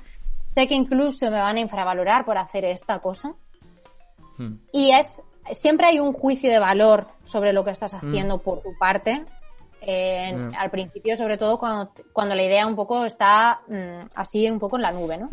sé 0.53 0.67
que 0.67 0.75
incluso 0.75 1.25
me 1.31 1.39
van 1.39 1.55
a 1.57 1.59
infravalorar 1.59 2.23
por 2.25 2.37
hacer 2.37 2.65
esta 2.65 2.99
cosa. 2.99 3.33
Hmm. 4.37 4.57
Y 4.71 4.91
es 4.91 5.23
siempre 5.51 5.87
hay 5.87 5.99
un 5.99 6.13
juicio 6.13 6.49
de 6.51 6.59
valor 6.59 7.07
sobre 7.23 7.51
lo 7.53 7.63
que 7.63 7.71
Mm. 7.71 7.73
estás 7.73 7.93
haciendo 7.95 8.37
por 8.37 8.61
tu 8.61 8.77
parte. 8.77 9.25
Eh, 9.85 10.31
Ya. 10.51 10.59
Al 10.59 10.69
principio, 10.71 11.15
sobre 11.15 11.37
todo, 11.37 11.57
cuando, 11.59 11.91
cuando 12.13 12.35
la 12.35 12.43
idea 12.43 12.65
un 12.65 12.75
poco 12.75 13.05
está 13.05 13.61
mm, 13.67 14.09
así, 14.15 14.49
un 14.49 14.59
poco 14.59 14.77
en 14.77 14.81
la 14.83 14.91
nube, 14.91 15.17
¿no? 15.17 15.29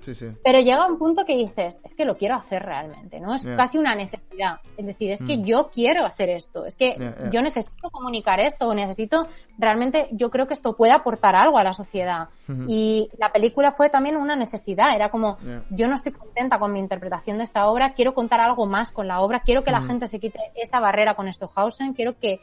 Sí, 0.00 0.14
sí. 0.14 0.26
Pero 0.44 0.60
llega 0.60 0.86
un 0.86 0.96
punto 0.96 1.24
que 1.24 1.36
dices, 1.36 1.80
es 1.82 1.94
que 1.96 2.04
lo 2.04 2.16
quiero 2.16 2.36
hacer 2.36 2.62
realmente, 2.62 3.18
¿no? 3.18 3.34
Es 3.34 3.44
casi 3.44 3.78
una 3.78 3.96
necesidad. 3.96 4.60
Es 4.76 4.86
decir, 4.86 5.10
es 5.10 5.20
que 5.22 5.36
Mm. 5.38 5.42
yo 5.42 5.70
quiero 5.72 6.06
hacer 6.06 6.28
esto, 6.30 6.64
es 6.64 6.76
que 6.76 6.94
yo 7.32 7.42
necesito 7.42 7.90
comunicar 7.90 8.38
esto, 8.38 8.68
o 8.68 8.74
necesito, 8.74 9.26
realmente, 9.58 10.06
yo 10.12 10.30
creo 10.30 10.46
que 10.46 10.54
esto 10.54 10.76
puede 10.76 10.92
aportar 10.92 11.34
algo 11.34 11.58
a 11.58 11.64
la 11.64 11.72
sociedad. 11.72 12.28
Y 12.68 13.10
la 13.18 13.32
película 13.32 13.72
fue 13.72 13.90
también 13.90 14.16
una 14.16 14.36
necesidad, 14.36 14.94
era 14.94 15.10
como, 15.10 15.36
yo 15.70 15.88
no 15.88 15.94
estoy 15.96 16.12
contenta 16.12 16.58
con 16.60 16.72
mi 16.72 16.78
interpretación 16.78 17.38
de 17.38 17.44
esta 17.44 17.66
obra, 17.68 17.92
quiero 17.92 18.14
contar 18.14 18.40
algo 18.40 18.66
más 18.66 18.90
con 18.92 19.08
la 19.08 19.20
obra, 19.20 19.40
quiero 19.44 19.62
que 19.64 19.72
la 19.72 19.82
gente 19.82 20.06
se 20.06 20.20
quite 20.20 20.38
esa 20.54 20.78
barrera 20.80 21.14
con 21.14 21.30
Stockhausen, 21.32 21.92
quiero 21.92 22.16
que 22.18 22.40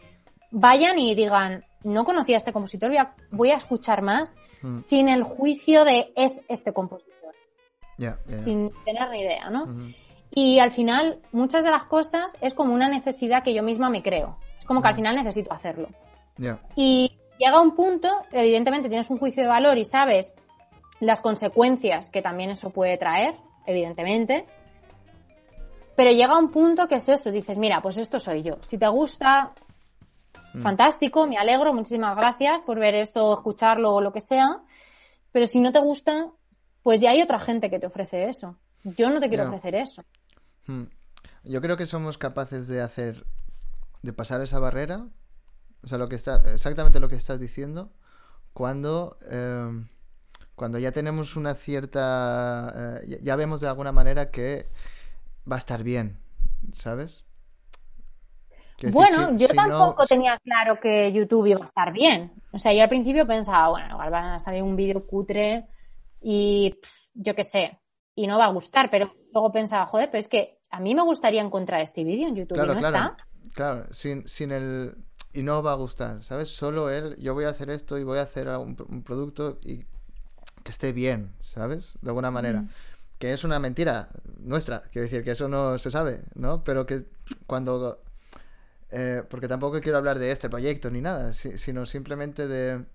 vayan 0.57 0.97
y 0.99 1.13
digan, 1.15 1.65
no 1.83 2.05
conocía 2.05 2.35
a 2.35 2.37
este 2.37 2.53
compositor, 2.53 2.89
voy 2.89 2.97
a, 2.97 3.13
voy 3.31 3.51
a 3.51 3.57
escuchar 3.57 4.01
más, 4.01 4.37
Mm. 4.61 4.79
sin 4.79 5.09
el 5.09 5.21
juicio 5.23 5.83
de 5.85 6.11
es 6.15 6.41
este 6.47 6.73
compositor 6.73 7.33
ya. 7.97 8.17
sin 8.37 8.71
tener 8.83 9.09
ni 9.11 9.21
idea, 9.21 9.49
¿no? 9.51 9.67
Y 10.31 10.57
al 10.59 10.71
final, 10.71 11.19
muchas 11.31 11.63
de 11.63 11.69
las 11.69 11.83
cosas 11.83 12.33
es 12.41 12.53
como 12.55 12.73
una 12.73 12.89
necesidad 12.89 13.43
que 13.43 13.53
yo 13.53 13.61
misma 13.61 13.89
me 13.91 14.01
creo. 14.01 14.37
Es 14.57 14.65
como 14.65 14.81
que 14.81 14.87
al 14.87 14.93
Mm. 14.93 14.97
final 14.97 15.15
necesito 15.17 15.53
hacerlo. 15.53 15.89
Y 16.75 17.11
llega 17.37 17.61
un 17.61 17.75
punto, 17.75 18.09
evidentemente 18.31 18.89
tienes 18.89 19.09
un 19.11 19.17
juicio 19.17 19.43
de 19.43 19.49
valor 19.49 19.77
y 19.77 19.85
sabes 19.85 20.33
las 20.99 21.21
consecuencias 21.21 22.09
que 22.09 22.21
también 22.23 22.49
eso 22.49 22.69
puede 22.71 22.97
traer, 22.97 23.35
evidentemente. 23.67 24.45
Pero 25.95 26.11
llega 26.11 26.37
un 26.39 26.49
punto 26.49 26.87
que 26.87 26.95
es 26.95 27.07
eso, 27.07 27.29
dices, 27.31 27.57
mira, 27.57 27.81
pues 27.81 27.97
esto 27.97 28.19
soy 28.19 28.41
yo. 28.41 28.55
Si 28.65 28.77
te 28.77 28.87
gusta, 28.87 29.53
Mm. 30.55 30.61
fantástico, 30.61 31.27
me 31.27 31.37
alegro, 31.37 31.73
muchísimas 31.73 32.15
gracias 32.15 32.61
por 32.61 32.79
ver 32.79 32.95
esto, 32.95 33.33
escucharlo 33.33 33.93
o 33.93 34.01
lo 34.01 34.13
que 34.13 34.21
sea. 34.21 34.61
Pero 35.31 35.45
si 35.47 35.59
no 35.59 35.73
te 35.73 35.79
gusta, 35.79 36.31
pues 36.81 37.01
ya 37.01 37.11
hay 37.11 37.21
otra 37.21 37.39
gente 37.39 37.69
que 37.69 37.77
te 37.77 37.87
ofrece 37.87 38.29
eso. 38.29 38.57
Yo 38.83 39.09
no 39.09 39.19
te 39.19 39.27
quiero 39.27 39.47
ofrecer 39.47 39.75
eso. 39.75 40.01
Mm. 40.67 40.83
Yo 41.43 41.61
creo 41.61 41.75
que 41.75 41.85
somos 41.85 42.17
capaces 42.17 42.67
de 42.67 42.81
hacer, 42.81 43.25
de 44.01 44.13
pasar 44.13 44.41
esa 44.41 44.59
barrera, 44.59 45.07
o 45.83 45.87
sea, 45.87 45.97
lo 45.97 46.07
que 46.07 46.15
está, 46.15 46.37
exactamente 46.53 46.99
lo 46.99 47.09
que 47.09 47.15
estás 47.15 47.39
diciendo, 47.39 47.91
cuando, 48.53 49.17
eh, 49.29 49.85
cuando 50.55 50.79
ya 50.79 50.91
tenemos 50.91 51.35
una 51.35 51.53
cierta, 51.53 53.01
eh, 53.03 53.19
ya 53.21 53.35
vemos 53.35 53.59
de 53.59 53.67
alguna 53.67 53.91
manera 53.91 54.31
que 54.31 54.67
va 55.51 55.57
a 55.57 55.59
estar 55.59 55.83
bien, 55.83 56.17
¿sabes? 56.73 57.25
Decir, 58.77 58.91
Bueno, 58.93 59.37
si- 59.37 59.43
yo 59.43 59.47
si 59.47 59.55
no- 59.55 59.63
tampoco 59.67 60.05
tenía 60.05 60.37
claro 60.43 60.77
que 60.81 61.11
YouTube 61.13 61.47
iba 61.47 61.61
a 61.61 61.65
estar 61.65 61.93
bien. 61.93 62.31
O 62.51 62.59
sea, 62.59 62.73
yo 62.73 62.83
al 62.83 62.89
principio 62.89 63.25
pensaba, 63.25 63.69
bueno, 63.69 63.89
igual 63.91 64.09
van 64.11 64.25
a 64.25 64.39
salir 64.39 64.61
un 64.63 64.75
vídeo 64.75 65.05
cutre 65.07 65.67
y 66.21 66.71
pff, 66.81 66.91
yo 67.13 67.35
qué 67.35 67.43
sé, 67.43 67.79
y 68.15 68.27
no 68.27 68.37
va 68.37 68.45
a 68.45 68.51
gustar, 68.51 68.89
pero 68.89 69.13
luego 69.33 69.51
pensaba, 69.51 69.85
joder, 69.85 70.09
pero 70.11 70.19
es 70.19 70.27
que 70.27 70.57
a 70.71 70.79
mí 70.79 70.93
me 70.95 71.03
gustaría 71.03 71.41
encontrar 71.41 71.81
este 71.81 72.03
vídeo 72.03 72.27
en 72.27 72.35
YouTube 72.35 72.55
Claro, 72.55 72.73
y 72.73 72.75
no 72.75 72.81
claro, 72.81 72.97
está. 72.97 73.17
claro, 73.53 73.85
sin, 73.91 74.27
sin 74.27 74.51
el... 74.51 74.95
Y 75.33 75.41
no 75.43 75.61
va 75.61 75.73
a 75.73 75.75
gustar, 75.75 76.23
¿sabes? 76.23 76.49
Solo 76.55 76.89
él, 76.89 77.17
yo 77.19 77.33
voy 77.33 77.43
a 77.43 77.49
hacer 77.49 77.69
esto 77.69 77.97
y 77.97 78.03
voy 78.05 78.19
a 78.19 78.21
hacer 78.21 78.47
un, 78.47 78.77
un 78.89 79.03
producto 79.03 79.57
y 79.61 79.79
que 80.63 80.71
esté 80.71 80.93
bien, 80.93 81.33
¿sabes? 81.41 81.97
De 82.01 82.09
alguna 82.09 82.31
manera. 82.31 82.61
Mm. 82.61 82.69
Que 83.19 83.33
es 83.33 83.43
una 83.43 83.59
mentira 83.59 84.09
nuestra, 84.39 84.83
quiero 84.91 85.03
decir, 85.03 85.23
que 85.25 85.31
eso 85.31 85.47
no 85.49 85.77
se 85.77 85.91
sabe, 85.91 86.21
¿no? 86.35 86.63
Pero 86.63 86.85
que 86.85 87.03
cuando... 87.47 88.01
eh, 88.95 89.23
porque 89.29 89.47
tampoco 89.47 89.81
quiero 89.81 89.97
hablar 89.97 90.19
de 90.19 90.31
este 90.31 90.49
proyecto 90.49 90.89
ni 90.91 91.01
nada, 91.01 91.33
si- 91.33 91.57
sino 91.57 91.85
simplemente 91.85 92.47
de... 92.47 92.85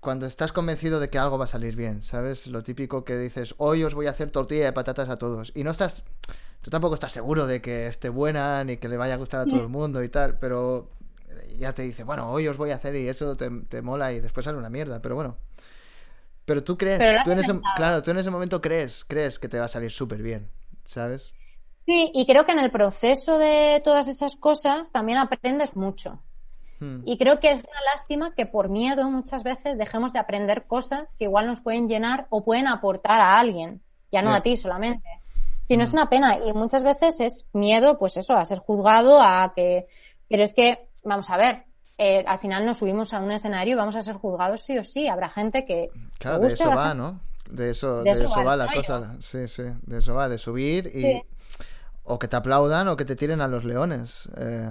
Cuando 0.00 0.26
estás 0.26 0.52
convencido 0.52 1.00
de 1.00 1.08
que 1.08 1.18
algo 1.18 1.38
va 1.38 1.44
a 1.44 1.48
salir 1.48 1.76
bien, 1.76 2.02
¿sabes? 2.02 2.46
Lo 2.48 2.62
típico 2.62 3.04
que 3.04 3.16
dices, 3.16 3.54
hoy 3.58 3.84
os 3.84 3.94
voy 3.94 4.06
a 4.06 4.10
hacer 4.10 4.30
tortilla 4.30 4.66
de 4.66 4.72
patatas 4.74 5.08
a 5.08 5.16
todos. 5.18 5.50
Y 5.54 5.64
no 5.64 5.70
estás 5.70 6.04
tú 6.62 6.70
tampoco 6.70 6.94
estás 6.94 7.12
seguro 7.12 7.46
de 7.46 7.62
que 7.62 7.86
esté 7.86 8.08
buena 8.10 8.64
ni 8.64 8.78
que 8.78 8.88
le 8.88 8.96
vaya 8.98 9.14
a 9.14 9.18
gustar 9.18 9.40
a 9.40 9.48
todo 9.48 9.62
el 9.62 9.68
mundo 9.68 10.02
y 10.04 10.08
tal, 10.10 10.38
pero 10.38 10.90
ya 11.58 11.74
te 11.74 11.82
dice, 11.82 12.04
bueno, 12.04 12.30
hoy 12.30 12.48
os 12.48 12.56
voy 12.58 12.70
a 12.72 12.76
hacer 12.76 12.96
y 12.96 13.08
eso 13.08 13.36
te, 13.36 13.50
te 13.68 13.82
mola 13.82 14.12
y 14.12 14.20
después 14.20 14.44
sale 14.44 14.58
una 14.58 14.70
mierda, 14.70 15.02
pero 15.02 15.14
bueno. 15.16 15.38
Pero 16.44 16.62
tú 16.62 16.76
crees, 16.76 16.98
Pero 17.12 17.22
tú 17.22 17.30
en 17.32 17.38
ese, 17.38 17.54
claro, 17.74 18.02
tú 18.02 18.10
en 18.10 18.18
ese 18.18 18.30
momento 18.30 18.60
crees, 18.60 19.04
crees 19.04 19.38
que 19.38 19.48
te 19.48 19.58
va 19.58 19.64
a 19.66 19.68
salir 19.68 19.90
súper 19.90 20.22
bien, 20.22 20.50
¿sabes? 20.84 21.32
Sí, 21.86 22.10
y 22.14 22.26
creo 22.26 22.46
que 22.46 22.52
en 22.52 22.60
el 22.60 22.70
proceso 22.70 23.38
de 23.38 23.80
todas 23.84 24.08
esas 24.08 24.36
cosas 24.36 24.90
también 24.90 25.18
aprendes 25.18 25.76
mucho. 25.76 26.18
Hmm, 26.80 27.02
Y 27.04 27.18
creo 27.18 27.40
que 27.40 27.48
es 27.48 27.60
una 27.62 27.80
lástima 27.94 28.34
que 28.34 28.46
por 28.46 28.70
miedo 28.70 29.08
muchas 29.10 29.44
veces 29.44 29.76
dejemos 29.76 30.12
de 30.12 30.18
aprender 30.18 30.66
cosas 30.66 31.14
que 31.18 31.24
igual 31.24 31.46
nos 31.46 31.60
pueden 31.60 31.88
llenar 31.88 32.26
o 32.30 32.42
pueden 32.42 32.68
aportar 32.68 33.20
a 33.20 33.38
alguien, 33.38 33.82
ya 34.10 34.22
no 34.22 34.32
a 34.32 34.40
ti 34.40 34.56
solamente. 34.56 35.08
Si 35.62 35.76
no 35.76 35.82
es 35.84 35.92
una 35.92 36.08
pena 36.08 36.38
y 36.44 36.52
muchas 36.52 36.82
veces 36.82 37.20
es 37.20 37.46
miedo, 37.52 37.98
pues 37.98 38.16
eso, 38.16 38.34
a 38.34 38.44
ser 38.44 38.58
juzgado, 38.58 39.20
a 39.20 39.52
que... 39.54 39.86
Pero 40.28 40.42
es 40.42 40.52
que, 40.54 40.88
vamos 41.04 41.28
a 41.30 41.36
ver, 41.36 41.64
eh, 41.98 42.24
al 42.26 42.38
final 42.38 42.64
nos 42.66 42.78
subimos 42.78 43.12
a 43.14 43.20
un 43.20 43.30
escenario 43.32 43.74
y 43.74 43.76
vamos 43.76 43.96
a 43.96 44.00
ser 44.02 44.14
juzgados 44.16 44.62
sí 44.62 44.76
o 44.78 44.84
sí. 44.84 45.06
Habrá 45.06 45.28
gente 45.30 45.64
que... 45.64 45.88
Claro, 46.18 46.38
de 46.40 46.52
eso 46.52 46.68
va, 46.70 46.88
gente- 46.88 46.98
¿no? 46.98 47.20
De 47.50 47.70
eso, 47.70 47.98
De 47.98 48.04
de 48.04 48.10
eso 48.24 48.24
va 48.38 48.44
va 48.44 48.56
la 48.56 48.72
cosa, 48.72 49.16
sí, 49.20 49.46
sí, 49.48 49.62
de 49.82 49.98
eso 49.98 50.14
va, 50.14 50.28
de 50.30 50.38
subir 50.38 50.86
y... 50.86 51.02
Sí. 51.02 51.22
O 52.04 52.18
que 52.18 52.28
te 52.28 52.36
aplaudan 52.36 52.86
o 52.88 52.96
que 52.96 53.04
te 53.04 53.16
tiren 53.16 53.40
a 53.40 53.48
los 53.48 53.64
leones. 53.64 54.28
eh, 54.36 54.70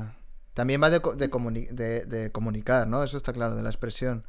también 0.53 0.81
va 0.83 0.89
de, 0.91 0.99
de, 0.99 1.31
comuni- 1.31 1.67
de- 1.69 2.05
de 2.05 2.31
comunicar, 2.31 2.87
¿no? 2.87 3.03
Eso 3.03 3.17
está 3.17 3.33
claro, 3.33 3.55
de 3.55 3.63
la 3.63 3.69
expresión. 3.69 4.23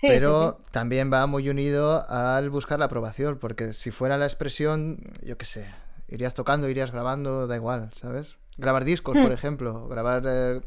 Sí, 0.00 0.06
Pero 0.08 0.58
sí. 0.58 0.64
también 0.72 1.12
va 1.12 1.26
muy 1.26 1.48
unido 1.50 2.04
al 2.08 2.48
buscar 2.50 2.78
la 2.78 2.86
aprobación, 2.86 3.38
porque 3.38 3.72
si 3.74 3.90
fuera 3.90 4.16
la 4.16 4.24
expresión, 4.24 4.98
yo 5.22 5.36
qué 5.36 5.44
sé, 5.44 5.70
irías 6.08 6.32
tocando, 6.34 6.68
irías 6.68 6.90
grabando, 6.92 7.46
da 7.46 7.56
igual, 7.56 7.90
¿sabes? 7.92 8.36
Grabar 8.56 8.84
discos, 8.84 9.16
Hmm. 9.16 9.22
por 9.22 9.32
ejemplo, 9.32 9.86
grabar 9.88 10.22
eh, 10.26 10.60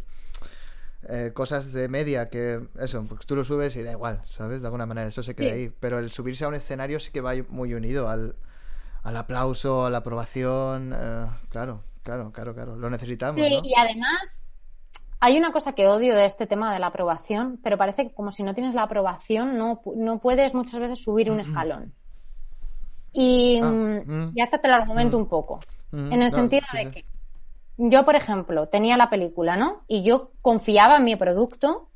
eh, 1.09 1.31
cosas 1.33 1.73
de 1.73 1.87
media 1.87 2.29
que, 2.29 2.67
eso, 2.79 3.03
pues 3.07 3.25
tú 3.25 3.35
lo 3.35 3.43
subes 3.43 3.75
y 3.77 3.83
da 3.83 3.91
igual, 3.91 4.21
¿sabes? 4.25 4.61
De 4.61 4.67
alguna 4.67 4.85
manera, 4.85 5.07
eso 5.07 5.23
se 5.23 5.35
queda 5.35 5.51
ahí. 5.53 5.71
Pero 5.79 5.99
el 5.99 6.11
subirse 6.11 6.45
a 6.45 6.47
un 6.49 6.55
escenario 6.55 6.99
sí 6.99 7.11
que 7.11 7.21
va 7.21 7.33
muy 7.49 7.73
unido 7.73 8.09
al, 8.09 8.35
al 9.07 9.15
aplauso, 9.17 9.85
a 9.85 9.89
la 9.89 9.99
aprobación, 9.99 10.93
eh, 10.93 11.25
claro, 11.49 11.81
claro, 12.03 12.31
claro, 12.31 12.53
claro, 12.53 12.75
lo 12.75 12.89
necesitamos, 12.89 13.39
Sí, 13.41 13.49
¿no? 13.55 13.61
y 13.63 13.73
además 13.77 14.41
hay 15.21 15.37
una 15.37 15.51
cosa 15.51 15.71
que 15.73 15.87
odio 15.87 16.13
de 16.13 16.25
este 16.25 16.45
tema 16.45 16.73
de 16.73 16.79
la 16.79 16.87
aprobación, 16.87 17.59
pero 17.63 17.77
parece 17.77 18.07
que 18.09 18.13
como 18.13 18.31
si 18.31 18.43
no 18.43 18.53
tienes 18.53 18.73
la 18.75 18.83
aprobación 18.83 19.57
no, 19.57 19.81
no 19.95 20.19
puedes 20.19 20.53
muchas 20.53 20.79
veces 20.79 21.01
subir 21.01 21.31
un 21.31 21.39
escalón. 21.39 21.93
Y 23.13 23.59
Ah, 23.63 23.67
mm, 23.71 24.03
mm. 24.05 24.33
hasta 24.43 24.59
te 24.59 24.67
lo 24.67 24.75
argumento 24.75 25.17
un 25.17 25.27
poco. 25.27 25.59
Mm, 25.91 26.11
En 26.13 26.21
el 26.21 26.29
sentido 26.29 26.65
sí, 26.69 26.77
de 26.77 26.83
sí. 26.83 26.91
que 26.91 27.05
yo, 27.77 28.03
por 28.05 28.15
ejemplo, 28.15 28.67
tenía 28.67 28.97
la 28.97 29.09
película, 29.09 29.55
¿no? 29.55 29.83
Y 29.87 30.03
yo 30.03 30.31
confiaba 30.41 30.97
en 30.97 31.05
mi 31.05 31.15
producto, 31.15 31.87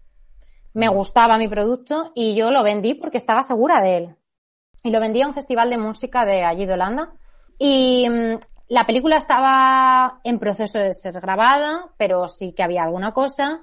me 0.73 0.87
gustaba 0.87 1.37
mi 1.37 1.47
producto 1.49 2.11
y 2.15 2.35
yo 2.35 2.51
lo 2.51 2.63
vendí 2.63 2.93
porque 2.93 3.17
estaba 3.17 3.41
segura 3.43 3.81
de 3.81 3.97
él. 3.97 4.15
Y 4.83 4.91
lo 4.91 4.99
vendí 4.99 5.21
a 5.21 5.27
un 5.27 5.33
festival 5.33 5.69
de 5.69 5.77
música 5.77 6.25
de 6.25 6.43
allí 6.43 6.65
de 6.65 6.73
Holanda. 6.73 7.11
Y 7.57 8.07
mm, 8.09 8.39
la 8.69 8.85
película 8.85 9.17
estaba 9.17 10.19
en 10.23 10.39
proceso 10.39 10.79
de 10.79 10.93
ser 10.93 11.13
grabada, 11.19 11.89
pero 11.97 12.27
sí 12.27 12.53
que 12.53 12.63
había 12.63 12.83
alguna 12.83 13.11
cosa. 13.13 13.61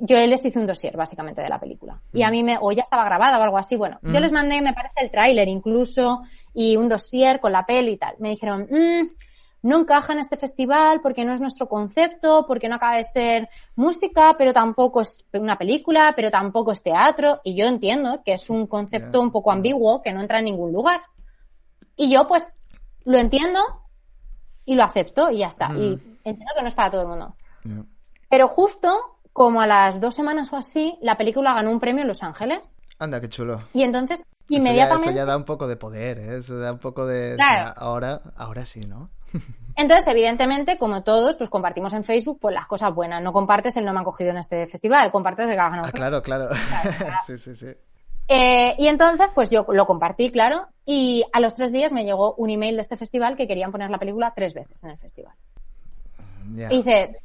Yo 0.00 0.16
les 0.18 0.44
hice 0.44 0.58
un 0.58 0.66
dossier, 0.66 0.96
básicamente, 0.96 1.40
de 1.42 1.48
la 1.48 1.60
película. 1.60 2.00
Y 2.12 2.24
a 2.24 2.30
mí 2.30 2.42
me, 2.42 2.58
o 2.60 2.72
ya 2.72 2.82
estaba 2.82 3.04
grabada 3.04 3.38
o 3.38 3.42
algo 3.42 3.58
así. 3.58 3.76
Bueno, 3.76 3.98
yo 4.02 4.18
Mm. 4.18 4.22
les 4.22 4.32
mandé, 4.32 4.60
me 4.60 4.72
parece, 4.72 5.00
el 5.02 5.10
tráiler 5.12 5.46
incluso, 5.46 6.22
y 6.52 6.76
un 6.76 6.88
dossier 6.88 7.38
con 7.38 7.52
la 7.52 7.64
peli 7.64 7.92
y 7.92 7.96
tal. 7.98 8.16
Me 8.18 8.30
dijeron, 8.30 8.66
"Mm, 8.68 9.10
no 9.66 9.78
encaja 9.80 10.12
en 10.12 10.18
este 10.20 10.36
festival 10.36 11.00
porque 11.02 11.24
no 11.24 11.34
es 11.34 11.40
nuestro 11.40 11.68
concepto, 11.68 12.46
porque 12.46 12.68
no 12.68 12.76
acaba 12.76 12.96
de 12.96 13.04
ser 13.04 13.48
música, 13.74 14.34
pero 14.38 14.52
tampoco 14.52 15.00
es 15.00 15.26
una 15.32 15.58
película, 15.58 16.12
pero 16.14 16.30
tampoco 16.30 16.72
es 16.72 16.82
teatro. 16.82 17.40
Y 17.44 17.56
yo 17.56 17.66
entiendo 17.66 18.22
que 18.24 18.34
es 18.34 18.48
un 18.48 18.66
concepto 18.66 19.18
Ya. 19.18 19.24
un 19.24 19.32
poco 19.32 19.50
ambiguo 19.50 20.02
que 20.02 20.12
no 20.12 20.20
entra 20.20 20.38
en 20.38 20.44
ningún 20.46 20.72
lugar. 20.72 21.00
Y 21.96 22.12
yo, 22.12 22.28
pues, 22.28 22.52
lo 23.04 23.18
entiendo 23.18 23.60
y 24.64 24.74
lo 24.74 24.84
acepto 24.84 25.30
y 25.30 25.38
ya 25.38 25.46
está. 25.48 25.68
Ujú. 25.70 25.78
Y 25.80 25.88
entiendo 26.24 26.52
que 26.56 26.62
no 26.62 26.68
es 26.68 26.74
para 26.74 26.90
todo 26.90 27.02
el 27.02 27.08
mundo. 27.08 27.34
Ya. 27.64 27.82
Pero 28.30 28.48
justo 28.48 29.18
como 29.32 29.60
a 29.60 29.66
las 29.66 30.00
dos 30.00 30.14
semanas 30.14 30.52
o 30.52 30.56
así, 30.56 30.96
la 31.02 31.16
película 31.16 31.54
ganó 31.54 31.70
un 31.70 31.80
premio 31.80 32.02
en 32.02 32.08
Los 32.08 32.22
Ángeles. 32.22 32.78
Anda, 32.98 33.20
qué 33.20 33.28
chulo. 33.28 33.58
Y 33.74 33.82
entonces, 33.82 34.20
Eso 34.20 34.28
ya- 34.48 34.56
inmediatamente. 34.58 35.10
Eso 35.10 35.16
ya, 35.16 35.24
da 35.26 35.36
un 35.36 35.44
poco 35.44 35.66
de 35.66 35.76
poder, 35.76 36.18
¿eh? 36.18 36.36
Eso 36.38 36.56
da 36.58 36.72
un 36.72 36.78
poco 36.78 37.04
de... 37.04 37.34
Claro. 37.36 37.72
Ahora, 37.76 38.20
ahora 38.36 38.64
sí, 38.64 38.80
¿no? 38.86 39.10
Entonces, 39.76 40.08
evidentemente, 40.08 40.78
como 40.78 41.02
todos, 41.02 41.36
pues 41.36 41.50
compartimos 41.50 41.92
en 41.92 42.04
Facebook 42.04 42.38
pues 42.40 42.54
las 42.54 42.66
cosas 42.66 42.94
buenas. 42.94 43.22
No 43.22 43.32
compartes 43.32 43.76
el 43.76 43.84
no 43.84 43.92
me 43.92 43.98
han 43.98 44.04
cogido 44.04 44.30
en 44.30 44.38
este 44.38 44.66
festival, 44.66 45.12
compartes 45.12 45.44
el 45.44 45.50
que 45.50 45.56
ganado. 45.56 45.86
Ah, 45.86 45.92
claro, 45.92 46.22
claro. 46.22 46.48
sí, 47.26 47.36
sí, 47.36 47.54
sí. 47.54 47.68
Eh, 48.28 48.74
y 48.78 48.88
entonces, 48.88 49.28
pues 49.34 49.50
yo 49.50 49.64
lo 49.68 49.86
compartí, 49.86 50.30
claro, 50.32 50.66
y 50.84 51.24
a 51.32 51.40
los 51.40 51.54
tres 51.54 51.72
días 51.72 51.92
me 51.92 52.04
llegó 52.04 52.34
un 52.34 52.50
email 52.50 52.74
de 52.74 52.80
este 52.80 52.96
festival 52.96 53.36
que 53.36 53.46
querían 53.46 53.70
poner 53.70 53.90
la 53.90 53.98
película 53.98 54.32
tres 54.34 54.52
veces 54.54 54.82
en 54.82 54.90
el 54.90 54.98
festival. 54.98 55.34
Y 56.48 56.82
dices, 56.82 57.18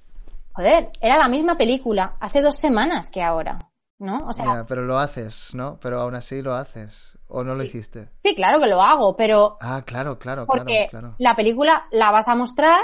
joder, 0.53 0.90
era 0.99 1.18
la 1.18 1.28
misma 1.28 1.56
película 1.56 2.18
hace 2.19 2.41
dos 2.41 2.57
semanas 2.57 3.10
que 3.10 3.22
ahora, 3.22 3.60
¿no? 4.02 4.19
O 4.28 4.34
sea, 4.34 4.45
Ya, 4.45 4.65
pero 4.65 4.82
lo 4.84 4.98
haces, 4.99 5.53
¿no? 5.53 5.80
Pero 5.82 6.02
aún 6.02 6.15
así 6.15 6.41
lo 6.41 6.53
haces. 6.56 7.18
¿O 7.28 7.44
no 7.44 7.56
lo 7.56 7.64
hiciste? 7.64 8.10
sí, 8.19 8.36
claro 8.36 8.60
que 8.60 8.68
lo 8.68 8.82
hago, 8.82 9.15
pero 9.15 9.57
Ah, 9.61 9.82
claro, 9.86 10.19
claro, 10.19 10.45
porque 10.45 10.88
claro, 10.90 11.10
claro. 11.10 11.15
la 11.19 11.36
película 11.36 11.86
la 11.91 12.11
vas 12.11 12.28
a 12.28 12.36
mostrar, 12.36 12.82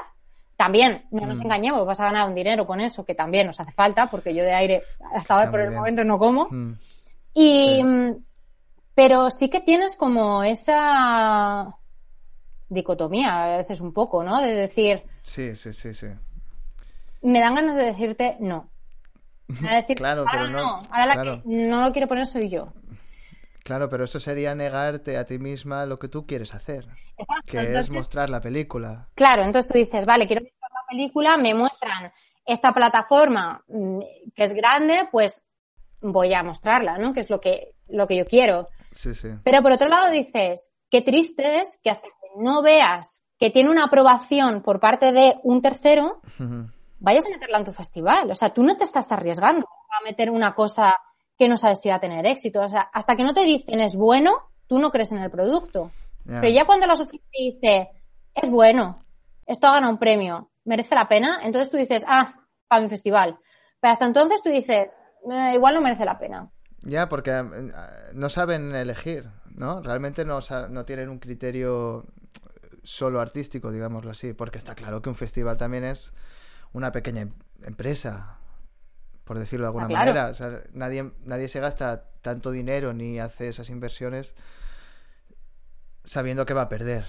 también, 0.56 1.06
no 1.12 1.28
nos 1.28 1.38
Mm. 1.40 1.42
engañemos, 1.44 1.86
vas 1.86 2.00
a 2.00 2.06
ganar 2.06 2.28
un 2.30 2.36
dinero 2.36 2.66
con 2.66 2.80
eso, 2.80 3.04
que 3.04 3.14
también 3.14 3.46
nos 3.48 3.60
hace 3.60 3.72
falta, 3.72 4.10
porque 4.10 4.34
yo 4.34 4.44
de 4.44 4.54
aire 4.54 4.84
hasta 5.14 5.36
ahora 5.36 5.52
por 5.52 5.60
el 5.60 5.68
bien. 5.68 5.80
momento 5.80 6.04
no 6.04 6.18
como. 6.18 6.48
Mm, 6.50 6.74
Y, 7.34 7.66
Sí. 7.78 7.84
mm, 7.84 8.24
pero 8.96 9.30
sí 9.30 9.50
que 9.50 9.62
tienes 9.62 9.96
como 9.96 10.44
esa 10.44 11.76
dicotomía, 12.70 13.56
a 13.56 13.58
veces 13.58 13.82
un 13.82 13.94
poco, 13.94 14.24
¿no? 14.24 14.42
De 14.42 14.54
decir, 14.54 15.04
Sí, 15.22 15.56
sí, 15.56 15.74
sí, 15.74 15.94
sí. 15.94 16.08
me 17.22 17.40
dan 17.40 17.56
ganas 17.56 17.76
de 17.76 17.84
decirte 17.86 18.38
no. 18.40 18.70
A 19.68 19.76
decir, 19.76 19.98
Claro, 19.98 20.22
ahora 20.22 20.32
pero 20.34 20.48
no- 20.50 20.58
no, 20.62 20.82
ahora 20.92 21.06
la 21.06 21.14
claro. 21.14 21.42
que 21.44 21.50
no 21.50 21.82
lo 21.86 21.92
quiero 21.94 22.08
poner 22.08 22.28
soy 22.28 22.50
yo. 22.50 22.74
Claro, 23.64 23.90
pero 23.90 24.06
eso 24.06 24.20
sería 24.20 24.56
negarte 24.56 25.18
a 25.18 25.26
ti 25.26 25.40
misma 25.40 25.86
lo 25.86 26.00
que 26.00 26.08
tú 26.08 26.26
quieres 26.26 26.54
hacer, 26.56 26.88
Exacto, 27.18 27.44
que 27.46 27.78
es 27.78 27.90
mostrar 27.90 28.30
la 28.30 28.40
película. 28.40 29.10
Claro, 29.16 29.44
entonces 29.44 29.70
tú 29.72 29.78
dices, 29.78 30.06
vale, 30.06 30.26
quiero 30.28 30.42
mostrar 30.44 30.72
la 30.72 30.88
película, 30.90 31.38
me 31.38 31.54
muestran 31.54 32.12
esta 32.46 32.72
plataforma 32.74 33.64
mm, 33.68 34.00
que 34.36 34.44
es 34.44 34.54
grande, 34.54 35.08
pues 35.12 35.44
voy 36.00 36.34
a 36.34 36.44
mostrarla, 36.44 36.98
¿no? 36.98 37.14
Que 37.14 37.20
es 37.22 37.30
lo 37.30 37.42
que, 37.42 37.74
lo 37.90 38.08
que 38.08 38.16
yo 38.16 38.26
quiero. 38.26 38.70
Sí, 38.92 39.14
sí. 39.16 39.30
Pero 39.44 39.62
por 39.62 39.74
otro 39.74 39.90
lado 39.90 40.12
dices, 40.12 40.72
qué 40.90 41.02
triste 41.02 41.60
es 41.60 41.78
que 41.84 41.90
hasta 41.90 42.08
que 42.08 42.42
no 42.42 42.62
veas 42.62 43.24
que 43.38 43.50
tiene 43.50 43.70
una 43.70 43.86
aprobación 43.86 44.62
por 44.64 44.80
parte 44.80 45.12
de 45.12 45.36
un 45.44 45.62
tercero. 45.62 46.22
Vayas 47.00 47.26
a 47.26 47.30
meterla 47.30 47.58
en 47.60 47.66
tu 47.66 47.74
festival. 47.74 48.30
O 48.32 48.36
sea, 48.36 48.54
tú 48.54 48.64
no 48.64 48.76
te 48.78 48.84
estás 48.86 49.12
arriesgando 49.12 49.66
a 49.66 50.04
meter 50.04 50.30
una 50.30 50.54
cosa 50.54 50.98
que 51.38 51.48
no 51.48 51.58
sabes 51.58 51.80
si 51.82 51.90
va 51.90 51.96
a 51.96 52.00
tener 52.00 52.26
éxito. 52.26 52.62
O 52.62 52.68
sea, 52.68 52.90
hasta 52.94 53.16
que 53.16 53.24
no 53.24 53.34
te 53.34 53.44
dicen 53.44 53.80
es 53.82 53.96
bueno, 53.96 54.50
tú 54.68 54.80
no 54.80 54.90
crees 54.92 55.12
en 55.12 55.20
el 55.20 55.32
producto. 55.32 55.92
Pero 56.26 56.50
ya 56.50 56.66
cuando 56.66 56.88
la 56.88 56.96
sociedad 56.96 57.24
te 57.32 57.42
dice 57.44 57.90
es 58.34 58.50
bueno, 58.50 58.96
esto 59.46 59.68
ha 59.68 59.74
ganado 59.74 59.94
un 59.94 60.00
premio, 60.00 60.52
merece 60.66 60.94
la 60.94 61.08
pena, 61.08 61.40
entonces 61.44 61.72
tú 61.72 61.78
dices, 61.78 62.04
ah, 62.08 62.34
para 62.68 62.82
mi 62.82 62.90
festival. 62.90 63.40
Pero 63.80 63.94
hasta 63.94 64.06
entonces 64.06 64.42
tú 64.44 64.50
dices, 64.50 64.90
"Eh, 65.32 65.52
igual 65.56 65.74
no 65.74 65.82
merece 65.82 66.04
la 66.06 66.20
pena. 66.20 66.48
Ya, 66.82 67.08
porque 67.08 67.32
eh, 67.32 67.72
no 68.14 68.30
saben 68.30 68.76
elegir, 68.76 69.30
¿no? 69.56 69.82
Realmente 69.82 70.26
no, 70.26 70.40
no 70.70 70.86
tienen 70.86 71.10
un 71.10 71.20
criterio 71.20 72.06
solo 72.84 73.20
artístico, 73.20 73.72
digámoslo 73.72 74.12
así, 74.12 74.34
porque 74.34 74.58
está 74.58 74.76
claro 74.76 75.02
que 75.02 75.10
un 75.10 75.16
festival 75.16 75.58
también 75.58 75.84
es 75.84 76.14
una 76.74 76.92
pequeña 76.92 77.22
em- 77.22 77.34
empresa, 77.64 78.38
por 79.24 79.38
decirlo 79.40 79.66
de 79.66 79.68
alguna 79.68 79.86
Ah, 79.86 79.88
claro. 79.90 80.06
manera. 80.14 80.30
O 80.30 80.34
sea, 80.34 80.62
nadie, 80.74 81.12
nadie 81.26 81.48
se 81.50 81.60
gasta 81.60 82.06
tanto 82.22 82.52
dinero 82.52 82.94
ni 82.94 83.20
hace 83.20 83.50
esas 83.50 83.70
inversiones 83.70 84.36
sabiendo 86.04 86.46
que 86.46 86.54
va 86.54 86.64
a 86.64 86.70
perder. 86.70 87.06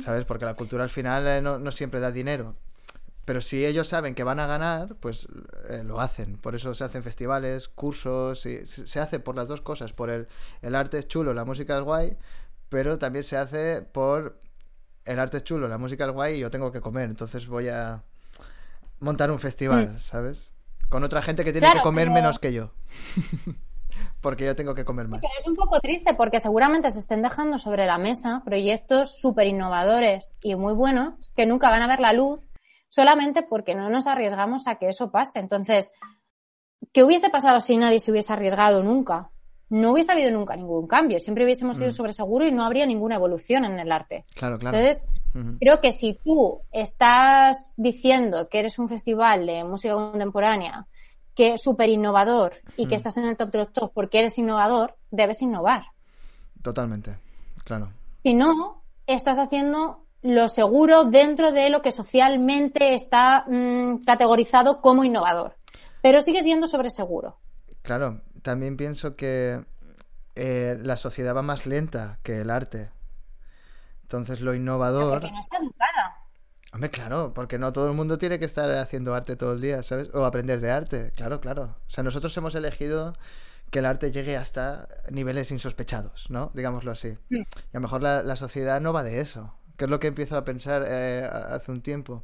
¿sabes? 0.00 0.24
Porque 0.24 0.46
la 0.46 0.54
cultura 0.54 0.84
al 0.84 0.90
final 0.90 1.26
eh, 1.26 1.42
no, 1.42 1.58
no 1.58 1.70
siempre 1.70 2.00
da 2.00 2.10
dinero. 2.10 2.56
Pero 3.26 3.42
si 3.42 3.66
ellos 3.66 3.86
saben 3.88 4.14
que 4.14 4.24
van 4.24 4.40
a 4.40 4.46
ganar, 4.46 4.94
pues 5.00 5.28
eh, 5.68 5.82
lo 5.84 6.00
hacen. 6.00 6.38
Por 6.38 6.54
eso 6.54 6.72
se 6.72 6.84
hacen 6.84 7.02
festivales, 7.02 7.68
cursos, 7.68 8.46
y 8.46 8.64
se 8.64 9.00
hace 9.00 9.18
por 9.20 9.36
las 9.36 9.48
dos 9.48 9.60
cosas. 9.60 9.92
Por 9.92 10.08
el, 10.08 10.28
el 10.62 10.74
arte 10.74 10.96
es 10.98 11.08
chulo, 11.08 11.34
la 11.34 11.44
música 11.44 11.76
es 11.76 11.82
guay, 11.84 12.16
pero 12.70 12.96
también 12.98 13.22
se 13.24 13.36
hace 13.36 13.82
por 13.82 14.40
el 15.06 15.18
arte 15.18 15.38
es 15.38 15.44
chulo, 15.44 15.68
la 15.68 15.78
música 15.78 16.04
es 16.04 16.10
guay 16.12 16.34
y 16.36 16.40
yo 16.40 16.50
tengo 16.50 16.70
que 16.70 16.80
comer. 16.80 17.08
Entonces 17.10 17.46
voy 17.46 17.68
a 17.68 18.02
montar 19.00 19.30
un 19.30 19.38
festival, 19.38 19.98
¿sabes? 20.00 20.50
Con 20.88 21.02
otra 21.04 21.22
gente 21.22 21.44
que 21.44 21.52
tiene 21.52 21.66
Mm. 21.66 21.70
Claro, 21.70 21.82
que 21.82 21.88
comer 21.88 22.04
pero- 22.06 22.14
menos 22.14 22.38
que 22.38 22.52
yo. 22.52 22.70
Porque 24.20 24.44
yo 24.44 24.54
tengo 24.54 24.74
que 24.74 24.84
comer 24.84 25.08
más. 25.08 25.20
Pero 25.20 25.32
es 25.40 25.46
un 25.46 25.54
poco 25.56 25.80
triste 25.80 26.12
porque 26.14 26.40
seguramente 26.40 26.90
se 26.90 26.98
estén 26.98 27.22
dejando 27.22 27.58
sobre 27.58 27.86
la 27.86 27.96
mesa 27.96 28.42
proyectos 28.44 29.18
súper 29.20 29.46
innovadores 29.46 30.36
y 30.42 30.54
muy 30.54 30.74
buenos 30.74 31.32
que 31.34 31.46
nunca 31.46 31.70
van 31.70 31.82
a 31.82 31.86
ver 31.86 32.00
la 32.00 32.12
luz 32.12 32.46
solamente 32.88 33.42
porque 33.42 33.74
no 33.74 33.88
nos 33.88 34.06
arriesgamos 34.06 34.66
a 34.68 34.76
que 34.76 34.88
eso 34.88 35.10
pase. 35.10 35.38
Entonces, 35.38 35.90
¿qué 36.92 37.04
hubiese 37.04 37.30
pasado 37.30 37.60
si 37.60 37.76
nadie 37.76 37.98
se 38.00 38.10
hubiese 38.10 38.32
arriesgado 38.32 38.82
nunca? 38.82 39.28
No 39.68 39.92
hubiese 39.92 40.12
habido 40.12 40.30
nunca 40.30 40.54
ningún 40.56 40.86
cambio. 40.86 41.18
Siempre 41.18 41.44
hubiésemos 41.44 41.78
ido 41.78 41.88
Mm. 41.88 41.92
sobre 41.92 42.12
seguro 42.12 42.46
y 42.46 42.52
no 42.52 42.64
habría 42.64 42.86
ninguna 42.86 43.16
evolución 43.16 43.64
en 43.64 43.78
el 43.80 43.90
arte. 43.90 44.24
Claro, 44.34 44.58
claro. 44.58 44.78
Entonces, 44.78 45.06
creo 45.58 45.80
que 45.80 45.92
si 45.92 46.14
tú 46.24 46.60
estás 46.72 47.74
diciendo 47.76 48.48
que 48.48 48.60
eres 48.60 48.78
un 48.78 48.88
festival 48.88 49.44
de 49.46 49.64
música 49.64 49.94
contemporánea 49.94 50.86
que 51.34 51.52
es 51.54 51.62
súper 51.62 51.90
innovador 51.90 52.54
y 52.78 52.86
que 52.88 52.94
estás 52.94 53.16
en 53.18 53.24
el 53.24 53.36
top 53.36 53.50
de 53.50 53.58
los 53.58 53.72
top 53.72 53.92
porque 53.92 54.20
eres 54.20 54.38
innovador, 54.38 54.94
debes 55.10 55.42
innovar. 55.42 55.82
Totalmente. 56.62 57.16
Claro. 57.64 57.90
Si 58.22 58.32
no, 58.34 58.82
estás 59.06 59.36
haciendo 59.38 60.04
lo 60.22 60.48
seguro 60.48 61.04
dentro 61.04 61.52
de 61.52 61.68
lo 61.70 61.82
que 61.82 61.92
socialmente 61.92 62.94
está 62.94 63.44
mm, 63.46 64.02
categorizado 64.04 64.80
como 64.80 65.04
innovador. 65.04 65.56
Pero 66.02 66.20
sigue 66.20 66.42
siendo 66.42 66.68
sobre 66.68 66.88
seguro. 66.88 67.36
Claro, 67.82 68.20
también 68.46 68.76
pienso 68.76 69.16
que 69.16 69.64
eh, 70.36 70.78
la 70.80 70.96
sociedad 70.96 71.34
va 71.34 71.42
más 71.42 71.66
lenta 71.66 72.20
que 72.22 72.40
el 72.40 72.50
arte. 72.50 72.90
Entonces 74.02 74.40
lo 74.40 74.54
innovador... 74.54 75.20
Porque 75.20 75.32
no 75.32 75.40
está 75.40 75.56
educada. 75.56 76.22
Hombre, 76.72 76.90
claro, 76.90 77.32
porque 77.34 77.58
no 77.58 77.72
todo 77.72 77.88
el 77.88 77.94
mundo 77.94 78.18
tiene 78.18 78.38
que 78.38 78.44
estar 78.44 78.70
haciendo 78.70 79.16
arte 79.16 79.34
todo 79.34 79.54
el 79.54 79.60
día, 79.60 79.82
¿sabes? 79.82 80.10
O 80.14 80.24
aprender 80.24 80.60
de 80.60 80.70
arte, 80.70 81.10
claro, 81.16 81.40
claro. 81.40 81.76
O 81.88 81.90
sea, 81.90 82.04
nosotros 82.04 82.36
hemos 82.36 82.54
elegido 82.54 83.14
que 83.72 83.80
el 83.80 83.86
arte 83.86 84.12
llegue 84.12 84.36
hasta 84.36 84.86
niveles 85.10 85.50
insospechados, 85.50 86.30
¿no? 86.30 86.52
Digámoslo 86.54 86.92
así. 86.92 87.18
Mm. 87.30 87.38
Y 87.38 87.40
a 87.40 87.74
lo 87.74 87.80
mejor 87.80 88.00
la, 88.00 88.22
la 88.22 88.36
sociedad 88.36 88.80
no 88.80 88.92
va 88.92 89.02
de 89.02 89.18
eso, 89.18 89.58
que 89.76 89.86
es 89.86 89.90
lo 89.90 89.98
que 89.98 90.06
empiezo 90.06 90.36
a 90.36 90.44
pensar 90.44 90.84
eh, 90.86 91.28
hace 91.28 91.72
un 91.72 91.80
tiempo. 91.80 92.22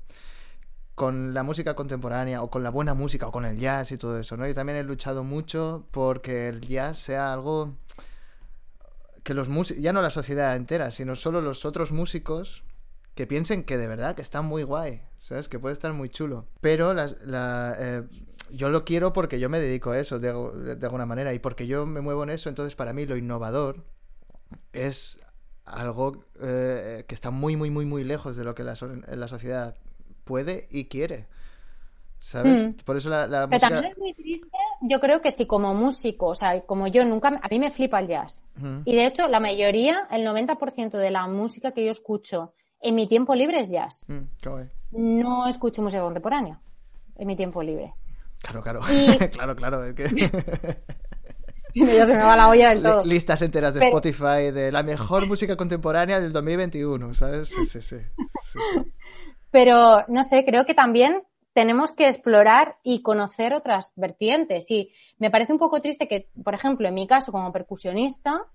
Con 0.94 1.32
la 1.34 1.42
música 1.42 1.74
contemporánea, 1.74 2.42
o 2.42 2.50
con 2.50 2.62
la 2.62 2.70
buena 2.70 2.92
música, 2.94 3.26
o 3.26 3.32
con 3.32 3.44
el 3.46 3.58
jazz 3.58 3.92
y 3.92 3.98
todo 3.98 4.18
eso, 4.18 4.36
¿no? 4.36 4.46
Yo 4.46 4.54
también 4.54 4.78
he 4.78 4.82
luchado 4.82 5.24
mucho 5.24 5.86
porque 5.90 6.48
el 6.48 6.60
jazz 6.60 6.98
sea 6.98 7.32
algo 7.32 7.74
que 9.22 9.34
los 9.34 9.48
músicos, 9.48 9.82
ya 9.82 9.92
no 9.92 10.02
la 10.02 10.10
sociedad 10.10 10.56
entera, 10.56 10.90
sino 10.90 11.14
solo 11.16 11.40
los 11.40 11.64
otros 11.64 11.92
músicos 11.92 12.64
que 13.14 13.26
piensen 13.26 13.62
que 13.64 13.78
de 13.78 13.86
verdad 13.86 14.14
que 14.16 14.22
está 14.22 14.42
muy 14.42 14.62
guay, 14.64 15.02
¿sabes? 15.18 15.48
Que 15.48 15.58
puede 15.58 15.72
estar 15.74 15.92
muy 15.92 16.08
chulo. 16.08 16.46
Pero 16.60 16.92
las- 16.94 17.16
la, 17.22 17.74
eh, 17.78 18.02
yo 18.50 18.70
lo 18.70 18.84
quiero 18.84 19.12
porque 19.12 19.38
yo 19.38 19.48
me 19.48 19.60
dedico 19.60 19.90
a 19.92 19.98
eso 19.98 20.18
de, 20.18 20.32
de 20.76 20.86
alguna 20.86 21.06
manera 21.06 21.32
y 21.34 21.38
porque 21.38 21.66
yo 21.66 21.86
me 21.86 22.00
muevo 22.00 22.22
en 22.24 22.30
eso, 22.30 22.48
entonces 22.48 22.74
para 22.74 22.92
mí 22.92 23.06
lo 23.06 23.16
innovador 23.16 23.84
es 24.72 25.20
algo 25.64 26.24
eh, 26.40 27.04
que 27.06 27.14
está 27.14 27.30
muy, 27.30 27.54
muy, 27.56 27.70
muy, 27.70 27.86
muy 27.86 28.02
lejos 28.04 28.36
de 28.36 28.44
lo 28.44 28.54
que 28.54 28.64
la, 28.64 28.74
la 29.14 29.28
sociedad 29.28 29.76
puede 30.32 30.66
y 30.70 30.86
quiere. 30.86 31.26
¿Sabes? 32.18 32.68
Mm. 32.68 32.72
Por 32.86 32.96
eso 32.96 33.10
la, 33.10 33.26
la 33.26 33.46
Pero 33.48 33.48
música... 33.50 33.68
también 33.68 33.92
es 33.92 33.98
muy 33.98 34.14
triste, 34.14 34.48
yo 34.80 34.98
creo 34.98 35.20
que 35.20 35.30
si 35.30 35.44
como 35.46 35.74
músico, 35.74 36.28
o 36.28 36.34
sea, 36.34 36.58
como 36.62 36.86
yo 36.86 37.04
nunca, 37.04 37.28
a 37.42 37.48
mí 37.50 37.58
me 37.58 37.70
flipa 37.70 38.00
el 38.00 38.08
jazz. 38.08 38.44
Ujú. 38.56 38.80
Y 38.86 38.94
de 38.96 39.04
hecho, 39.06 39.28
la 39.28 39.40
mayoría, 39.40 40.06
el 40.10 40.26
90% 40.26 40.92
de 40.96 41.10
la 41.10 41.26
música 41.26 41.72
que 41.72 41.84
yo 41.84 41.90
escucho 41.90 42.54
en 42.80 42.94
mi 42.94 43.06
tiempo 43.08 43.34
libre 43.34 43.60
es 43.60 43.70
jazz. 43.70 44.06
Mm. 44.08 44.22
No 45.22 45.46
escucho 45.48 45.82
música 45.82 46.00
contemporánea 46.02 46.58
en 47.16 47.26
mi 47.26 47.36
tiempo 47.36 47.62
libre. 47.62 47.92
Claro, 48.40 48.62
claro. 48.62 48.80
Y- 48.90 49.18
claro, 49.36 49.54
claro. 49.54 49.84
es 49.84 49.94
que- 49.94 50.04
ya 51.74 52.06
se 52.06 52.12
me 52.16 52.22
va 52.24 52.36
la 52.36 52.48
olla 52.48 52.70
del 52.70 52.82
todo. 52.82 53.04
listas 53.04 53.42
enteras 53.42 53.74
de 53.74 53.80
Pero- 53.80 53.98
Spotify 53.98 54.50
de 54.52 54.70
la 54.72 54.82
mejor 54.82 55.26
música 55.26 55.56
contemporánea 55.56 56.20
del 56.20 56.32
2021, 56.32 57.12
¿sabes? 57.14 57.48
Sí, 57.50 57.64
sí, 57.66 57.80
sí. 57.82 57.96
Sí, 57.98 58.58
sí. 58.74 58.92
Pero, 59.52 60.04
no 60.08 60.24
sé, 60.24 60.44
creo 60.44 60.64
que 60.64 60.74
también 60.74 61.22
tenemos 61.52 61.92
que 61.92 62.08
explorar 62.08 62.78
y 62.82 63.02
conocer 63.02 63.54
otras 63.54 63.92
vertientes. 63.94 64.70
Y 64.70 64.90
me 65.18 65.30
parece 65.30 65.52
un 65.52 65.58
poco 65.60 65.80
triste 65.80 66.08
que, 66.08 66.28
por 66.42 66.54
ejemplo, 66.54 66.88
en 66.88 66.94
mi 66.94 67.06
caso 67.06 67.30
como 67.30 67.52
percusionista, 67.52 68.46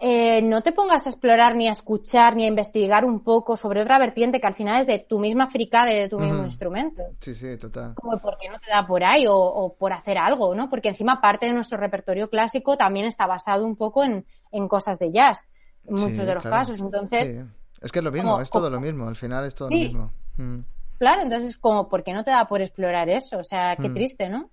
eh, 0.00 0.40
no 0.42 0.62
te 0.62 0.72
pongas 0.72 1.06
a 1.06 1.10
explorar 1.10 1.56
ni 1.56 1.66
a 1.68 1.72
escuchar 1.72 2.36
ni 2.36 2.44
a 2.44 2.48
investigar 2.48 3.04
un 3.04 3.24
poco 3.24 3.56
sobre 3.56 3.82
otra 3.82 3.98
vertiente 3.98 4.40
que 4.40 4.46
al 4.46 4.54
final 4.54 4.80
es 4.80 4.86
de 4.86 5.00
tu 5.00 5.18
misma 5.18 5.50
fricada 5.50 5.92
y 5.92 5.98
de 5.98 6.08
tu 6.08 6.20
mismo 6.20 6.44
instrumento. 6.44 7.02
Sí, 7.20 7.34
sí, 7.34 7.56
total. 7.58 7.94
Como 7.96 8.16
por 8.20 8.38
qué 8.38 8.48
no 8.48 8.58
te 8.60 8.70
da 8.70 8.86
por 8.86 9.02
ahí 9.04 9.26
o, 9.26 9.34
o 9.36 9.74
por 9.74 9.92
hacer 9.92 10.16
algo, 10.16 10.54
¿no? 10.54 10.70
Porque 10.70 10.88
encima 10.88 11.20
parte 11.20 11.46
de 11.46 11.52
nuestro 11.52 11.78
repertorio 11.78 12.30
clásico 12.30 12.76
también 12.76 13.06
está 13.06 13.26
basado 13.26 13.64
un 13.66 13.74
poco 13.76 14.04
en, 14.04 14.24
en 14.52 14.68
cosas 14.68 14.98
de 15.00 15.10
jazz, 15.10 15.48
en 15.84 15.96
Sí, 15.98 16.04
muchos 16.04 16.26
de 16.26 16.34
los 16.34 16.42
claro. 16.44 16.56
casos. 16.58 16.78
Entonces, 16.78 17.28
Sí. 17.28 17.57
Es 17.82 17.92
que 17.92 17.98
es 18.00 18.04
lo 18.04 18.10
mismo, 18.12 18.30
como- 18.32 18.42
es 18.42 18.50
todo 18.50 18.64
como- 18.64 18.76
lo 18.76 18.80
mismo, 18.80 19.08
al 19.08 19.16
final 19.16 19.44
es 19.44 19.54
todo 19.54 19.68
Sí. 19.68 19.74
lo 19.74 19.80
mismo. 19.80 20.12
Mm. 20.36 20.60
Claro, 20.98 21.22
entonces 21.22 21.56
como, 21.56 21.88
¿por 21.88 22.02
qué 22.02 22.12
no 22.12 22.24
te 22.24 22.30
da 22.32 22.46
por 22.48 22.60
explorar 22.60 23.08
eso? 23.08 23.38
O 23.38 23.44
sea, 23.44 23.76
qué 23.76 23.88
Hmm. 23.88 23.94
triste, 23.94 24.28
¿no? 24.28 24.50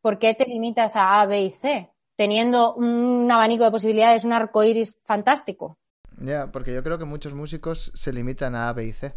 ¿Por 0.00 0.18
qué 0.18 0.34
te 0.34 0.48
limitas 0.48 0.96
a 0.96 1.20
A, 1.20 1.26
B 1.26 1.40
y 1.42 1.50
C? 1.52 1.90
teniendo 2.16 2.74
un 2.74 3.30
abanico 3.30 3.62
de 3.62 3.70
posibilidades, 3.70 4.24
un 4.24 4.32
arco 4.32 4.64
iris 4.64 4.98
fantástico. 5.04 5.78
Ya, 6.16 6.50
porque 6.50 6.74
yo 6.74 6.82
creo 6.82 6.98
que 6.98 7.04
muchos 7.04 7.32
músicos 7.32 7.92
se 7.94 8.12
limitan 8.12 8.56
a 8.56 8.68
A, 8.68 8.72
B 8.72 8.86
y 8.86 8.92
C. 8.92 9.14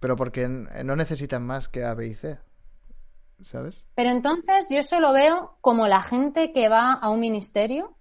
Pero 0.00 0.16
porque 0.16 0.42
n- 0.42 0.68
no 0.84 0.96
necesitan 0.96 1.46
más 1.46 1.68
que 1.68 1.82
A, 1.82 1.94
B 1.94 2.08
y 2.08 2.14
C. 2.14 2.38
¿Sabes? 3.40 3.86
Pero 3.94 4.10
entonces 4.10 4.66
yo 4.68 4.76
eso 4.78 5.00
lo 5.00 5.14
veo 5.14 5.56
como 5.62 5.86
la 5.86 6.02
gente 6.02 6.52
que 6.52 6.68
va 6.68 6.92
a 6.92 7.08
un 7.08 7.20
ministerio 7.20 7.96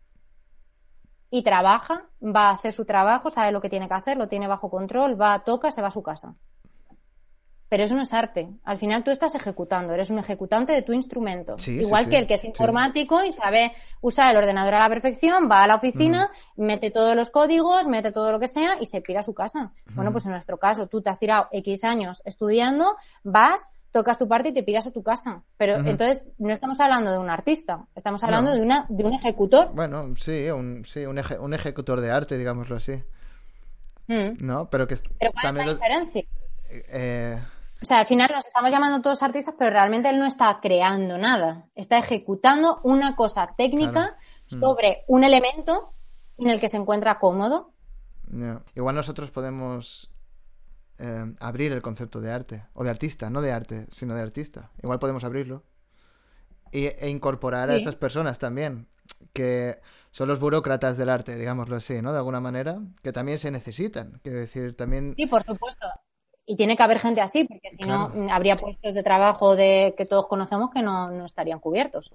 y 1.32 1.44
trabaja, 1.44 2.06
va 2.24 2.50
a 2.50 2.54
hacer 2.54 2.72
su 2.72 2.86
trabajo, 2.86 3.30
sabe 3.30 3.52
lo 3.52 3.62
que 3.62 3.70
tiene 3.70 3.88
que 3.88 3.94
hacer, 3.94 4.18
lo 4.18 4.28
tiene 4.28 4.48
bajo 4.48 4.70
control, 4.70 5.20
va, 5.20 5.44
toca, 5.44 5.72
se 5.72 5.82
va 5.82 5.90
a 5.90 5.92
su 5.92 6.02
casa. 6.02 6.36
Pero 7.70 7.84
eso 7.84 7.96
no 7.96 8.02
es 8.02 8.12
arte. 8.14 8.50
Al 8.64 8.80
final 8.80 9.04
tú 9.04 9.12
estás 9.12 9.36
ejecutando, 9.36 9.94
eres 9.94 10.10
un 10.10 10.18
ejecutante 10.18 10.74
de 10.74 10.82
tu 10.82 10.92
instrumento. 10.92 11.60
Sí, 11.60 11.80
Igual 11.80 12.06
sí, 12.06 12.10
que 12.10 12.18
el 12.18 12.26
que 12.26 12.34
es 12.34 12.44
informático 12.44 13.24
y 13.24 13.32
sabe 13.32 13.74
usar 14.02 14.32
el 14.32 14.38
ordenador 14.38 14.74
a 14.74 14.80
la 14.80 14.90
perfección, 14.90 15.48
va 15.50 15.64
a 15.64 15.68
la 15.68 15.76
oficina, 15.76 16.32
mete 16.58 16.90
todos 16.90 17.16
los 17.16 17.30
códigos, 17.30 17.88
mete 17.88 18.12
todo 18.12 18.32
lo 18.32 18.40
que 18.40 18.48
sea 18.48 18.78
y 18.82 18.88
se 18.88 19.02
pira 19.02 19.20
a 19.20 19.24
su 19.24 19.36
casa. 19.36 19.72
Bueno, 19.94 20.12
pues 20.12 20.26
en 20.26 20.32
nuestro 20.32 20.58
caso, 20.58 20.88
tú 20.88 21.04
te 21.04 21.12
has 21.12 21.20
tirado 21.20 21.48
X 21.52 21.84
años 21.84 22.24
estudiando, 22.26 22.96
vas, 23.24 23.72
tocas 23.92 24.18
tu 24.18 24.28
parte 24.28 24.50
y 24.50 24.54
te 24.54 24.64
piras 24.64 24.86
a 24.88 24.92
tu 24.92 25.02
casa. 25.04 25.44
Pero 25.58 25.78
entonces 25.78 26.24
no 26.38 26.52
estamos 26.54 26.80
hablando 26.80 27.12
de 27.12 27.18
un 27.18 27.30
artista, 27.30 27.86
estamos 27.96 28.24
hablando 28.24 28.52
No. 28.52 28.58
de, 28.58 28.64
una, 28.64 28.86
de 28.90 29.04
un 29.04 29.14
ejecutor. 29.14 29.72
Bueno, 29.74 30.14
sí, 30.18 30.50
un, 30.52 30.86
sí, 30.86 31.06
un, 31.06 31.18
eje- 31.18 31.40
un 31.40 31.54
ejecutor 31.54 32.00
de 32.02 32.12
arte, 32.12 32.38
digámoslo 32.38 32.76
así. 32.76 33.02
Mm. 34.08 34.46
¿No? 34.46 34.70
Pero 34.70 34.88
que 34.88 34.96
Pero 35.20 35.32
¿cuál 35.32 35.42
también 35.44 35.68
es 35.70 35.74
la 35.80 35.88
lo- 35.90 36.00
diferencia? 36.06 36.24
eh, 36.92 37.42
O 37.82 37.86
sea, 37.86 38.00
al 38.00 38.06
final 38.08 38.30
nos 38.34 38.46
estamos 38.46 38.72
llamando 38.72 39.02
todos 39.02 39.22
artistas, 39.24 39.56
pero 39.58 39.72
realmente 39.72 40.10
él 40.10 40.20
no 40.20 40.26
está 40.26 40.60
creando 40.62 41.18
nada. 41.18 41.66
Está 41.76 41.98
ejecutando 42.00 42.80
una 42.84 43.16
cosa 43.16 43.54
técnica 43.58 43.92
Claro. 43.92 44.16
Mm. 44.52 44.60
sobre 44.60 45.04
un 45.08 45.24
elemento 45.24 45.94
en 46.38 46.50
el 46.50 46.60
que 46.60 46.70
se 46.70 46.78
encuentra 46.78 47.20
cómodo. 47.20 47.72
Igual 48.76 48.96
nosotros 48.96 49.32
podemos 49.32 50.12
eh, 51.00 51.34
abrir 51.40 51.72
el 51.72 51.82
concepto 51.82 52.22
de 52.22 52.32
arte. 52.32 52.64
O 52.74 52.84
de 52.84 52.90
artista, 52.90 53.30
no 53.30 53.42
de 53.42 53.52
arte, 53.52 53.88
sino 53.90 54.14
de 54.16 54.22
artista. 54.22 54.72
Igual 54.84 55.00
podemos 55.00 55.24
abrirlo. 55.24 55.64
Y, 56.72 56.86
e 56.86 57.10
incorporar 57.10 57.70
a 57.72 57.76
esas 57.76 57.96
personas 57.96 58.38
también. 58.40 58.88
Que 59.34 59.80
son 60.12 60.28
los 60.28 60.40
burócratas 60.40 60.98
del 60.98 61.10
arte, 61.10 61.36
digámoslo 61.36 61.76
así, 61.78 62.02
¿no? 62.02 62.12
De 62.12 62.18
alguna 62.20 62.40
manera. 62.40 62.80
Que 63.02 63.12
también 63.12 63.38
se 63.40 63.50
necesitan. 63.52 64.20
Quiero 64.24 64.40
decir, 64.40 64.76
también... 64.76 65.14
Sí, 65.18 65.26
por 65.26 65.44
supuesto. 65.44 65.88
Y 66.46 66.56
tiene 66.56 66.76
que 66.78 66.84
haber 66.84 67.00
gente 67.00 67.22
así, 67.22 67.44
porque 67.46 67.70
si 67.76 67.84
no, 67.88 68.08
Claro. 68.12 68.24
mm, 68.26 68.30
habría 68.32 68.56
puestos 68.56 68.94
de 68.94 69.04
trabajo 69.04 69.56
de 69.56 69.94
que 69.98 70.06
todos 70.06 70.28
conocemos 70.28 70.70
que 70.74 70.82
no, 70.82 71.10
no 71.12 71.26
estarían 71.26 71.60
cubiertos. 71.60 72.12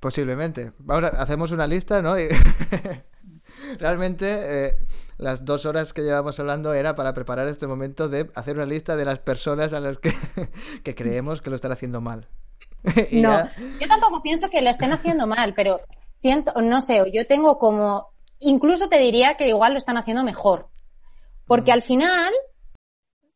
Posiblemente. 0.00 0.72
Vamos 0.78 1.10
a- 1.12 1.22
hacemos 1.22 1.52
una 1.52 1.66
lista, 1.66 2.00
¿no? 2.02 2.18
Y- 2.18 2.28
Realmente 3.78 4.66
eh, 4.68 4.76
las 5.18 5.44
dos 5.44 5.66
horas 5.66 5.92
que 5.92 6.02
llevamos 6.02 6.38
hablando 6.40 6.72
era 6.74 6.94
para 6.94 7.12
preparar 7.12 7.46
este 7.48 7.66
momento 7.66 8.08
de 8.08 8.30
hacer 8.34 8.56
una 8.56 8.66
lista 8.66 8.96
de 8.96 9.04
las 9.04 9.18
personas 9.20 9.72
a 9.72 9.80
las 9.80 9.98
que, 9.98 10.10
que 10.84 10.94
creemos 10.94 11.42
que 11.42 11.50
lo 11.50 11.56
están 11.56 11.72
haciendo 11.72 12.00
mal. 12.00 12.28
Y 13.10 13.20
no, 13.20 13.30
ya- 13.32 13.52
yo 13.80 13.88
tampoco 13.88 14.22
pienso 14.22 14.48
que 14.48 14.62
lo 14.62 14.70
estén 14.70 14.92
haciendo 14.92 15.26
mal, 15.26 15.52
pero 15.54 15.80
siento, 16.14 16.52
no 16.60 16.80
sé, 16.80 17.02
yo 17.12 17.26
tengo 17.26 17.58
como, 17.58 18.08
incluso 18.38 18.88
te 18.88 18.98
diría 18.98 19.36
que 19.36 19.48
igual 19.48 19.72
lo 19.72 19.78
están 19.78 19.96
haciendo 19.96 20.24
mejor, 20.24 20.68
porque 21.46 21.70
Mm. 21.70 21.74
al 21.74 21.82
final 21.82 22.32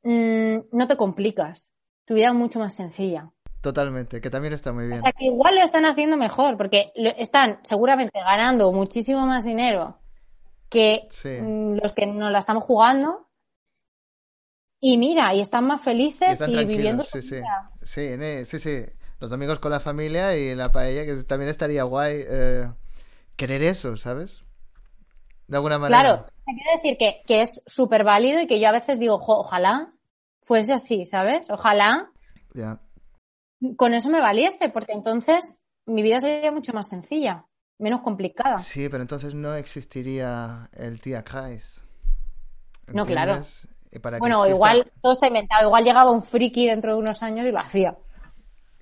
mm, 0.04 0.56
no 0.72 0.88
te 0.88 0.96
complicas, 0.96 1.72
tu 2.04 2.14
vida 2.14 2.28
es 2.28 2.34
mucho 2.34 2.58
más 2.58 2.74
sencilla. 2.74 3.30
Totalmente, 3.60 4.20
que 4.20 4.30
también 4.30 4.52
está 4.54 4.72
muy 4.72 4.84
O 4.84 4.88
bien. 4.88 5.00
sea 5.02 5.12
que 5.12 5.26
igual 5.26 5.54
lo 5.54 5.62
están 5.62 5.84
haciendo 5.86 6.16
mejor, 6.16 6.56
porque 6.56 6.92
están 7.16 7.60
seguramente 7.62 8.18
ganando 8.18 8.72
muchísimo 8.72 9.24
más 9.26 9.44
dinero 9.44 9.98
que 10.72 11.06
Sí. 11.10 11.28
mm, 11.40 11.76
los 11.82 11.92
que 11.92 12.06
nos 12.06 12.32
la 12.32 12.38
estamos 12.40 12.64
jugando. 12.64 13.28
Y 14.80 14.98
mira, 14.98 15.32
y 15.34 15.40
están 15.40 15.66
más 15.66 15.80
felices 15.82 16.40
Y 16.48 16.64
viviendo 16.66 17.04
sí, 17.04 17.22
sí. 17.22 17.36
Sí, 17.82 18.44
sí, 18.46 18.58
sí. 18.58 18.84
Los 19.20 19.30
domingos 19.30 19.60
con 19.60 19.70
la 19.70 19.78
familia 19.78 20.36
y 20.36 20.54
la 20.56 20.72
paella, 20.72 21.06
que 21.06 21.22
también 21.22 21.48
estaría 21.48 21.84
guay 21.84 22.24
eh, 22.28 22.68
querer 23.36 23.62
eso, 23.62 23.94
¿sabes? 23.94 24.42
De 25.46 25.56
alguna 25.56 25.78
manera. 25.78 26.00
Claro, 26.02 26.24
te 26.24 26.52
quiero 26.54 26.70
decir 26.74 26.96
que, 26.98 27.22
que 27.26 27.42
es 27.42 27.62
súper 27.66 28.02
válido 28.02 28.40
y 28.40 28.48
que 28.48 28.58
yo 28.60 28.68
a 28.68 28.72
veces 28.72 28.98
digo, 28.98 29.18
"Jo, 29.18 29.40
ojalá 29.40 29.92
fuese 30.42 30.72
así, 30.72 31.04
¿sabes? 31.04 31.48
Ojalá 31.50 32.10
Ya. 32.54 32.80
con 33.76 33.94
eso 33.94 34.10
me 34.10 34.20
valiese, 34.20 34.68
porque 34.70 34.92
entonces 34.92 35.60
mi 35.86 36.02
vida 36.02 36.18
sería 36.18 36.50
mucho 36.50 36.72
más 36.72 36.88
sencilla, 36.88 37.46
menos 37.82 38.00
complicada. 38.00 38.58
Sí, 38.58 38.88
pero 38.88 39.02
entonces 39.02 39.34
no 39.34 39.54
existiría 39.54 40.70
el 40.72 41.00
tía 41.00 41.22
Kreis. 41.24 41.84
No, 42.88 43.04
claro. 43.04 43.38
Para 44.00 44.18
Bueno, 44.18 44.36
exista- 44.38 44.54
igual 44.54 44.92
todo 45.02 45.12
está 45.12 45.26
inventado, 45.26 45.66
igual 45.66 45.84
llegaba 45.84 46.10
un 46.10 46.22
friki 46.22 46.66
dentro 46.66 46.92
de 46.94 46.98
unos 46.98 47.22
años 47.22 47.46
y 47.46 47.50
lo 47.52 47.58
hacía. 47.58 47.96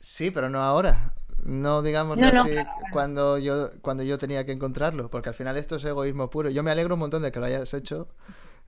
Sí, 0.01 0.31
pero 0.31 0.49
no 0.49 0.63
ahora. 0.63 1.15
No 1.43 1.81
digamos 1.83 2.19
No, 2.19 2.31
no, 2.31 2.43
así 2.43 2.51
claro, 2.51 2.69
claro. 2.79 2.93
cuando 2.93 3.39
yo 3.39 3.71
cuando 3.81 4.03
yo 4.03 4.19
tenía 4.19 4.45
que 4.45 4.53
encontrarlo, 4.53 5.09
porque 5.11 5.31
al 5.31 5.35
final 5.35 5.57
esto 5.57 5.77
es 5.77 5.85
egoísmo 5.85 6.29
puro. 6.29 6.51
Yo 6.51 6.63
me 6.63 6.71
alegro 6.71 6.95
un 6.95 7.01
montón 7.01 7.23
de 7.23 7.33
que 7.33 7.41
lo 7.41 7.47
hayas 7.47 7.73
hecho 7.75 8.09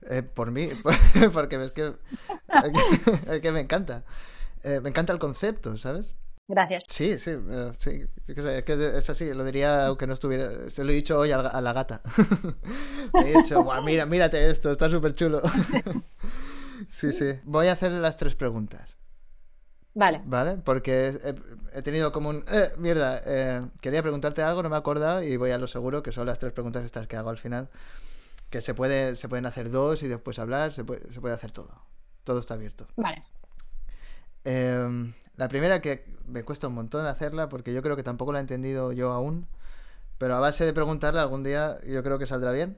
eh, 0.09 0.23
por 0.23 0.49
mí, 0.51 0.69
porque 1.33 1.63
es 1.63 1.71
que, 1.71 1.93
es 3.31 3.41
que 3.41 3.51
me 3.51 3.59
encanta. 3.61 4.03
Eh, 4.63 4.79
me 4.81 4.89
encanta 4.89 5.13
el 5.13 5.19
concepto, 5.19 5.77
¿sabes? 5.77 6.15
Gracias. 6.47 6.83
Sí, 6.87 7.17
sí, 7.19 7.31
eh, 7.31 7.71
sí. 7.77 8.03
Es 8.27 8.63
que 8.63 8.97
es 8.97 9.09
así, 9.09 9.33
lo 9.33 9.43
diría 9.45 9.87
aunque 9.87 10.05
no 10.07 10.13
estuviera. 10.13 10.69
Se 10.69 10.83
lo 10.83 10.91
he 10.91 10.95
dicho 10.95 11.17
hoy 11.19 11.31
a 11.31 11.37
la, 11.37 11.49
a 11.49 11.61
la 11.61 11.73
gata. 11.73 12.01
Le 13.13 13.31
he 13.31 13.37
dicho, 13.37 13.63
"Buah, 13.63 13.81
mira, 13.81 14.05
mírate 14.05 14.49
esto, 14.49 14.69
está 14.71 14.89
súper 14.89 15.13
chulo. 15.15 15.41
sí, 16.89 17.13
sí. 17.13 17.39
Voy 17.43 17.67
a 17.67 17.73
hacer 17.73 17.91
las 17.93 18.17
tres 18.17 18.35
preguntas. 18.35 18.97
Vale. 19.95 20.21
¿Vale? 20.25 20.57
Porque 20.57 21.09
he, 21.23 21.35
he 21.77 21.81
tenido 21.83 22.11
como 22.11 22.29
un... 22.29 22.43
eh, 22.51 22.71
mierda, 22.77 23.21
eh, 23.25 23.61
quería 23.79 24.01
preguntarte 24.01 24.41
algo, 24.41 24.63
no 24.63 24.69
me 24.69 24.75
he 24.75 24.79
acordado 24.79 25.23
y 25.23 25.37
voy 25.37 25.51
a 25.51 25.57
lo 25.59 25.67
seguro, 25.67 26.01
que 26.03 26.11
son 26.11 26.25
las 26.25 26.39
tres 26.39 26.51
preguntas 26.51 26.83
estas 26.83 27.07
que 27.07 27.15
hago 27.15 27.29
al 27.29 27.37
final. 27.37 27.69
Que 28.49 28.59
se, 28.61 28.73
puede, 28.73 29.15
se 29.15 29.29
pueden 29.29 29.45
hacer 29.45 29.71
dos 29.71 30.03
y 30.03 30.07
después 30.07 30.39
hablar, 30.39 30.73
se 30.73 30.83
puede, 30.83 31.11
se 31.13 31.21
puede 31.21 31.35
hacer 31.35 31.51
todo. 31.51 31.71
Todo 32.23 32.39
está 32.39 32.55
abierto. 32.55 32.87
Vale. 32.95 33.23
Eh, 34.45 35.13
la 35.35 35.47
primera 35.47 35.81
que 35.81 36.05
me 36.27 36.43
cuesta 36.43 36.67
un 36.67 36.75
montón 36.75 37.05
hacerla 37.05 37.49
porque 37.49 37.73
yo 37.73 37.81
creo 37.81 37.95
que 37.95 38.03
tampoco 38.03 38.31
la 38.31 38.39
he 38.39 38.41
entendido 38.41 38.91
yo 38.91 39.11
aún, 39.11 39.47
pero 40.17 40.35
a 40.35 40.39
base 40.39 40.65
de 40.65 40.73
preguntarla 40.73 41.21
algún 41.21 41.43
día 41.43 41.79
yo 41.85 42.03
creo 42.03 42.19
que 42.19 42.27
saldrá 42.27 42.51
bien, 42.51 42.77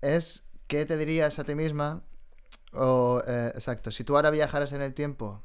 es 0.00 0.44
¿qué 0.66 0.86
te 0.86 0.96
dirías 0.96 1.38
a 1.38 1.44
ti 1.44 1.54
misma? 1.54 2.02
O, 2.72 3.22
eh, 3.26 3.52
exacto, 3.54 3.90
si 3.90 4.04
tú 4.04 4.16
ahora 4.16 4.30
viajaras 4.30 4.72
en 4.72 4.82
el 4.82 4.94
tiempo, 4.94 5.42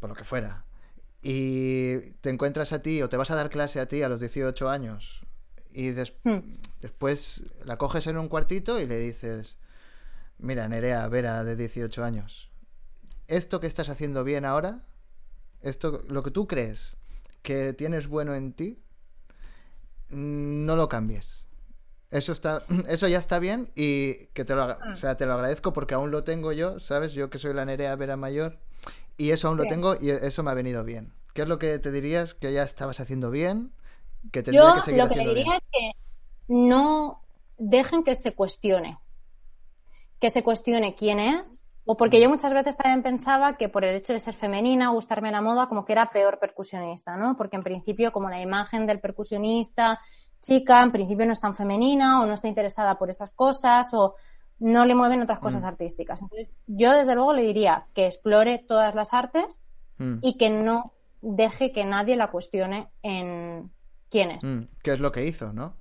por 0.00 0.10
lo 0.10 0.14
que 0.16 0.24
fuera, 0.24 0.64
y 1.22 2.12
te 2.20 2.30
encuentras 2.30 2.72
a 2.72 2.82
ti 2.82 3.02
o 3.02 3.08
te 3.08 3.16
vas 3.16 3.30
a 3.30 3.34
dar 3.34 3.50
clase 3.50 3.80
a 3.80 3.86
ti 3.88 4.02
a 4.02 4.08
los 4.08 4.20
18 4.20 4.68
años 4.68 5.22
y 5.72 5.90
des- 5.90 6.12
Hmm. 6.24 6.40
después 6.80 7.44
la 7.64 7.78
coges 7.78 8.06
en 8.06 8.18
un 8.18 8.28
cuartito 8.28 8.78
y 8.80 8.86
le 8.86 8.98
dices, 8.98 9.56
mira, 10.38 10.68
Nerea 10.68 11.08
Vera 11.08 11.42
de 11.42 11.56
18 11.56 12.04
años, 12.04 12.50
esto 13.26 13.58
que 13.58 13.66
estás 13.66 13.88
haciendo 13.88 14.22
bien 14.22 14.44
ahora, 14.44 14.82
esto, 15.60 16.02
lo 16.08 16.22
que 16.22 16.30
tú 16.30 16.46
crees 16.46 16.96
que 17.42 17.72
tienes 17.72 18.08
bueno 18.08 18.34
en 18.34 18.52
ti, 18.52 18.78
no 20.08 20.76
lo 20.76 20.88
cambies. 20.88 21.44
Eso 22.10 22.32
está, 22.32 22.64
eso 22.88 23.08
ya 23.08 23.18
está 23.18 23.38
bien 23.38 23.70
y 23.74 24.26
que 24.28 24.44
te 24.44 24.54
lo, 24.54 24.66
o 24.66 24.96
sea, 24.96 25.16
te 25.16 25.26
lo 25.26 25.34
agradezco 25.34 25.72
porque 25.72 25.94
aún 25.94 26.10
lo 26.10 26.24
tengo 26.24 26.52
yo, 26.52 26.78
¿sabes? 26.78 27.12
Yo 27.14 27.30
que 27.30 27.38
soy 27.38 27.54
la 27.54 27.64
Nerea 27.64 27.96
Vera 27.96 28.16
mayor 28.16 28.58
y 29.16 29.30
eso 29.30 29.48
aún 29.48 29.56
lo 29.56 29.64
tengo 29.64 29.96
y 30.00 30.10
eso 30.10 30.42
me 30.42 30.50
ha 30.50 30.54
venido 30.54 30.84
bien. 30.84 31.14
¿Qué 31.34 31.42
es 31.42 31.48
lo 31.48 31.58
que 31.58 31.78
te 31.78 31.90
dirías 31.90 32.34
que 32.34 32.52
ya 32.52 32.62
estabas 32.62 33.00
haciendo 33.00 33.30
bien? 33.30 33.72
Que 34.32 34.42
tendría 34.42 34.70
Yo 34.70 34.74
que 34.74 34.82
seguir 34.82 35.02
lo 35.02 35.08
que 35.08 35.16
le 35.16 35.26
diría 35.26 35.44
bien. 35.44 35.54
es 35.54 35.62
que 35.70 35.92
no 36.48 37.22
dejen 37.58 38.04
que 38.04 38.14
se 38.16 38.34
cuestione. 38.34 38.98
Que 40.20 40.30
se 40.30 40.42
cuestione 40.42 40.94
quién 40.94 41.18
es. 41.18 41.65
O 41.88 41.96
porque 41.96 42.20
yo 42.20 42.28
muchas 42.28 42.52
veces 42.52 42.76
también 42.76 43.02
pensaba 43.02 43.56
que 43.56 43.68
por 43.68 43.84
el 43.84 43.94
hecho 43.94 44.12
de 44.12 44.18
ser 44.18 44.34
femenina, 44.34 44.90
gustarme 44.90 45.30
la 45.30 45.40
moda, 45.40 45.68
como 45.68 45.84
que 45.84 45.92
era 45.92 46.10
peor 46.10 46.38
percusionista, 46.40 47.16
¿no? 47.16 47.36
Porque 47.36 47.54
en 47.56 47.62
principio, 47.62 48.10
como 48.12 48.28
la 48.28 48.40
imagen 48.40 48.86
del 48.86 48.98
percusionista 49.00 50.00
chica, 50.40 50.82
en 50.82 50.92
principio 50.92 51.24
no 51.26 51.32
es 51.32 51.40
tan 51.40 51.54
femenina 51.54 52.20
o 52.20 52.26
no 52.26 52.34
está 52.34 52.48
interesada 52.48 52.96
por 52.98 53.08
esas 53.08 53.30
cosas 53.30 53.88
o 53.92 54.16
no 54.58 54.84
le 54.84 54.94
mueven 54.94 55.22
otras 55.22 55.38
cosas 55.38 55.62
Mm. 55.62 55.66
artísticas. 55.66 56.20
Entonces, 56.22 56.50
yo 56.66 56.92
desde 56.92 57.14
luego 57.14 57.32
le 57.32 57.42
diría 57.42 57.86
que 57.94 58.06
explore 58.06 58.58
todas 58.58 58.94
las 58.94 59.14
artes 59.14 59.64
Mm, 59.98 60.18
y 60.22 60.36
que 60.36 60.50
no 60.50 60.92
deje 61.22 61.72
que 61.72 61.84
nadie 61.84 62.16
la 62.16 62.30
cuestione 62.30 62.88
en 63.02 63.70
quién 64.10 64.32
es. 64.32 64.44
mm, 64.44 64.62
¿Qué 64.82 64.90
es 64.92 65.00
lo 65.00 65.10
que 65.12 65.24
hizo, 65.24 65.52
no? 65.52 65.74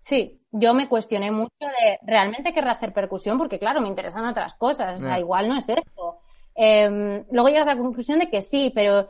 Sí, 0.00 0.41
yo 0.52 0.74
me 0.74 0.88
cuestioné 0.88 1.30
mucho 1.30 1.50
de 1.60 1.98
realmente 2.02 2.52
querré 2.52 2.70
hacer 2.70 2.92
percusión 2.92 3.38
porque 3.38 3.58
claro, 3.58 3.80
me 3.80 3.88
interesan 3.88 4.26
otras 4.26 4.54
cosas, 4.54 5.00
o 5.00 5.02
sea, 5.02 5.18
igual 5.18 5.48
no 5.48 5.56
es 5.56 5.68
esto. 5.68 6.18
Em, 6.54 7.24
luego 7.30 7.48
llegas 7.48 7.66
a 7.68 7.74
la 7.74 7.80
conclusión 7.80 8.18
de 8.18 8.28
que 8.28 8.42
sí, 8.42 8.70
pero 8.74 9.08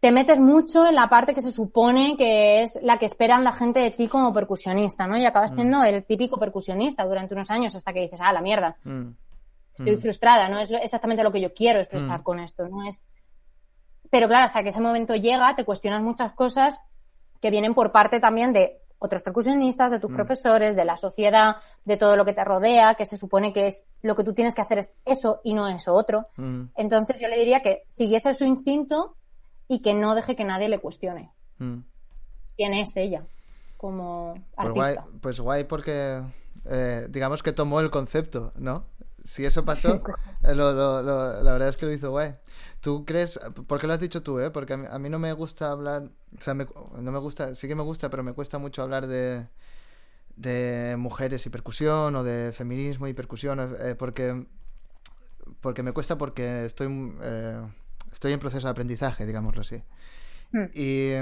te 0.00 0.10
metes 0.10 0.40
mucho 0.40 0.86
en 0.88 0.94
la 0.96 1.08
parte 1.08 1.34
que 1.34 1.40
se 1.42 1.52
supone 1.52 2.16
que 2.16 2.62
es 2.62 2.76
la 2.82 2.98
que 2.98 3.04
esperan 3.06 3.44
la 3.44 3.52
gente 3.52 3.80
de 3.80 3.90
ti 3.92 4.08
como 4.08 4.32
percusionista, 4.32 5.06
¿no? 5.06 5.16
Y 5.16 5.24
acabas 5.24 5.54
siendo 5.54 5.84
el 5.84 6.04
típico 6.04 6.40
percusionista 6.40 7.04
durante 7.04 7.34
unos 7.34 7.50
años 7.50 7.76
hasta 7.76 7.92
que 7.92 8.00
dices, 8.00 8.20
ah, 8.22 8.32
la 8.32 8.40
mierda, 8.40 8.76
Mm. 8.82 9.10
estoy 9.78 9.96
frustrada, 9.96 10.48
no 10.48 10.58
es 10.58 10.70
exactamente 10.70 11.22
lo 11.22 11.30
que 11.30 11.40
yo 11.40 11.52
quiero 11.54 11.78
expresar 11.78 12.20
Mm. 12.20 12.22
con 12.22 12.40
esto, 12.40 12.66
no 12.68 12.86
es... 12.88 13.08
Pero 14.10 14.26
claro, 14.26 14.46
hasta 14.46 14.62
que 14.64 14.70
ese 14.70 14.80
momento 14.80 15.14
llega, 15.14 15.54
te 15.54 15.64
cuestionas 15.64 16.02
muchas 16.02 16.32
cosas 16.32 16.80
que 17.40 17.50
vienen 17.50 17.74
por 17.74 17.92
parte 17.92 18.18
también 18.20 18.52
de 18.52 18.80
otros 19.00 19.22
percusionistas, 19.22 19.90
de 19.90 19.98
tus 19.98 20.10
Mm. 20.10 20.14
profesores, 20.14 20.76
de 20.76 20.84
la 20.84 20.96
sociedad, 20.96 21.56
de 21.84 21.96
todo 21.96 22.16
lo 22.16 22.24
que 22.24 22.34
te 22.34 22.44
rodea, 22.44 22.94
que 22.94 23.04
se 23.06 23.16
supone 23.16 23.52
que 23.52 23.66
es 23.66 23.86
lo 24.02 24.14
que 24.14 24.22
tú 24.24 24.32
tienes 24.34 24.54
que 24.54 24.62
hacer 24.62 24.78
es 24.78 24.94
eso 25.04 25.40
y 25.42 25.54
no 25.54 25.66
eso 25.68 25.92
otro. 25.94 26.28
Mm. 26.36 26.64
Entonces 26.76 27.18
yo 27.18 27.26
le 27.28 27.38
diría 27.38 27.60
que 27.60 27.82
siguiese 27.88 28.32
su 28.34 28.44
instinto 28.44 29.16
y 29.68 29.82
que 29.82 29.94
no 29.94 30.14
deje 30.14 30.36
que 30.36 30.44
nadie 30.44 30.68
le 30.68 30.78
cuestione 30.80 31.32
Mm. 31.58 31.80
quién 32.56 32.74
es 32.74 32.96
ella 32.96 33.24
como 33.76 34.34
Pues 34.54 34.68
guay, 34.74 34.94
artista. 34.96 35.18
pues 35.20 35.40
guay 35.40 35.64
porque 35.64 36.22
eh, 36.66 37.06
digamos 37.08 37.42
que 37.42 37.52
tomó 37.52 37.80
el 37.80 37.90
concepto, 37.90 38.52
¿no? 38.56 38.84
Si 39.24 39.44
eso 39.44 39.64
pasó, 39.64 40.02
eh, 40.42 40.54
lo- 40.54 40.72
lo- 40.72 41.02
lo- 41.02 41.42
la 41.42 41.52
verdad 41.52 41.68
es 41.68 41.76
que 41.76 41.86
lo 41.86 41.92
hizo 41.92 42.10
guay. 42.10 42.34
¿Tú 42.80 43.04
crees, 43.04 43.38
por 43.66 43.80
qué 43.80 43.86
lo 43.86 43.92
has 43.92 44.00
dicho 44.00 44.22
tú, 44.22 44.38
eh? 44.40 44.50
Porque 44.50 44.72
a 44.74 44.76
mí, 44.76 44.86
a 44.90 44.98
mí 44.98 45.08
no 45.10 45.18
me 45.18 45.32
gusta 45.34 45.70
hablar, 45.70 46.04
o 46.36 46.40
sea, 46.40 46.54
me- 46.54 46.66
no 46.98 47.12
me 47.12 47.18
gusta, 47.18 47.54
sí 47.54 47.68
que 47.68 47.74
me 47.74 47.82
gusta, 47.82 48.08
pero 48.10 48.22
me 48.22 48.32
cuesta 48.32 48.58
mucho 48.58 48.82
hablar 48.82 49.06
de, 49.06 49.46
de 50.36 50.96
mujeres 50.98 51.44
y 51.46 51.50
percusión 51.50 52.16
o 52.16 52.24
de 52.24 52.52
feminismo 52.52 53.06
y 53.08 53.12
percusión, 53.14 53.76
eh, 53.80 53.94
porque, 53.96 54.46
porque 55.60 55.82
me 55.82 55.92
cuesta 55.92 56.16
porque 56.18 56.64
estoy, 56.64 57.14
eh, 57.22 57.60
estoy 58.12 58.32
en 58.32 58.38
proceso 58.40 58.66
de 58.66 58.70
aprendizaje, 58.72 59.26
digámoslo 59.26 59.60
así. 59.62 59.82
Hmm. 60.52 60.64
Y, 60.74 61.12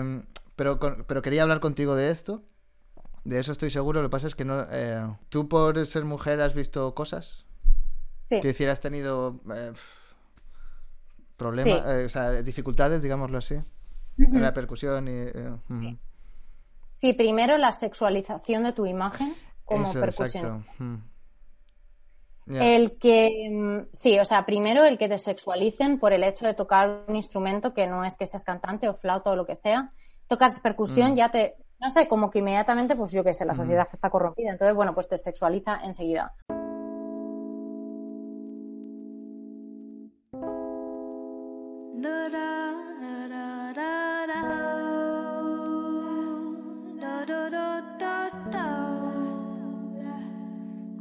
pero, 0.56 0.78
pero 0.78 1.22
quería 1.22 1.42
hablar 1.42 1.60
contigo 1.60 1.94
de 1.94 2.10
esto. 2.10 2.42
De 3.24 3.38
eso 3.38 3.52
estoy 3.52 3.70
seguro. 3.70 4.00
Lo 4.02 4.08
que 4.08 4.12
pasa 4.12 4.26
es 4.26 4.34
que 4.34 4.44
no. 4.44 4.66
eh, 4.70 5.06
¿Tú 5.28 5.48
por 5.48 5.84
ser 5.86 6.04
mujer 6.04 6.40
has 6.40 6.54
visto 6.54 6.94
cosas? 6.94 7.44
Sí. 8.28 8.40
Que 8.40 8.48
decir, 8.48 8.68
has 8.68 8.80
tenido 8.80 9.40
eh, 9.54 9.72
problemas, 11.36 11.82
Sí. 11.84 11.90
eh, 11.90 12.04
o 12.04 12.08
sea, 12.08 12.30
dificultades, 12.42 13.02
digámoslo 13.02 13.38
así, 13.38 13.54
en 14.18 14.42
la 14.42 14.52
percusión 14.52 15.08
y. 15.08 15.12
eh. 15.12 15.96
Sí, 16.96 17.12
primero 17.12 17.56
la 17.58 17.70
sexualización 17.72 18.64
de 18.64 18.72
tu 18.72 18.84
imagen 18.86 19.34
como 19.64 19.84
Eso, 19.84 20.62
mm. 20.78 20.96
Ya. 22.46 22.64
El 22.64 22.98
que, 22.98 23.28
mm, 23.50 23.88
sí, 23.92 24.18
o 24.18 24.24
sea, 24.24 24.46
primero 24.46 24.84
el 24.84 24.96
que 24.98 25.08
te 25.08 25.18
sexualicen 25.18 25.98
por 25.98 26.12
el 26.14 26.24
hecho 26.24 26.46
de 26.46 26.54
tocar 26.54 27.04
un 27.06 27.14
instrumento 27.14 27.74
que 27.74 27.86
no 27.86 28.04
es 28.04 28.16
que 28.16 28.26
seas 28.26 28.42
cantante 28.42 28.88
o 28.88 28.94
flauta 28.94 29.30
o 29.30 29.36
lo 29.36 29.44
que 29.46 29.54
sea. 29.54 29.90
Tocas 30.26 30.58
percusión, 30.60 31.12
Mm. 31.12 31.16
ya 31.16 31.30
te, 31.30 31.56
no 31.78 31.90
sé, 31.90 32.08
como 32.08 32.30
que 32.30 32.38
inmediatamente, 32.38 32.96
pues 32.96 33.12
yo 33.12 33.22
qué 33.22 33.34
sé, 33.34 33.44
la 33.44 33.54
sociedad 33.54 33.84
que 33.86 33.92
está 33.96 34.08
corrompida. 34.10 34.50
Entonces, 34.50 34.74
bueno, 34.74 34.94
pues 34.94 35.08
te 35.08 35.18
sexualiza 35.18 35.76
enseguida. 35.84 36.32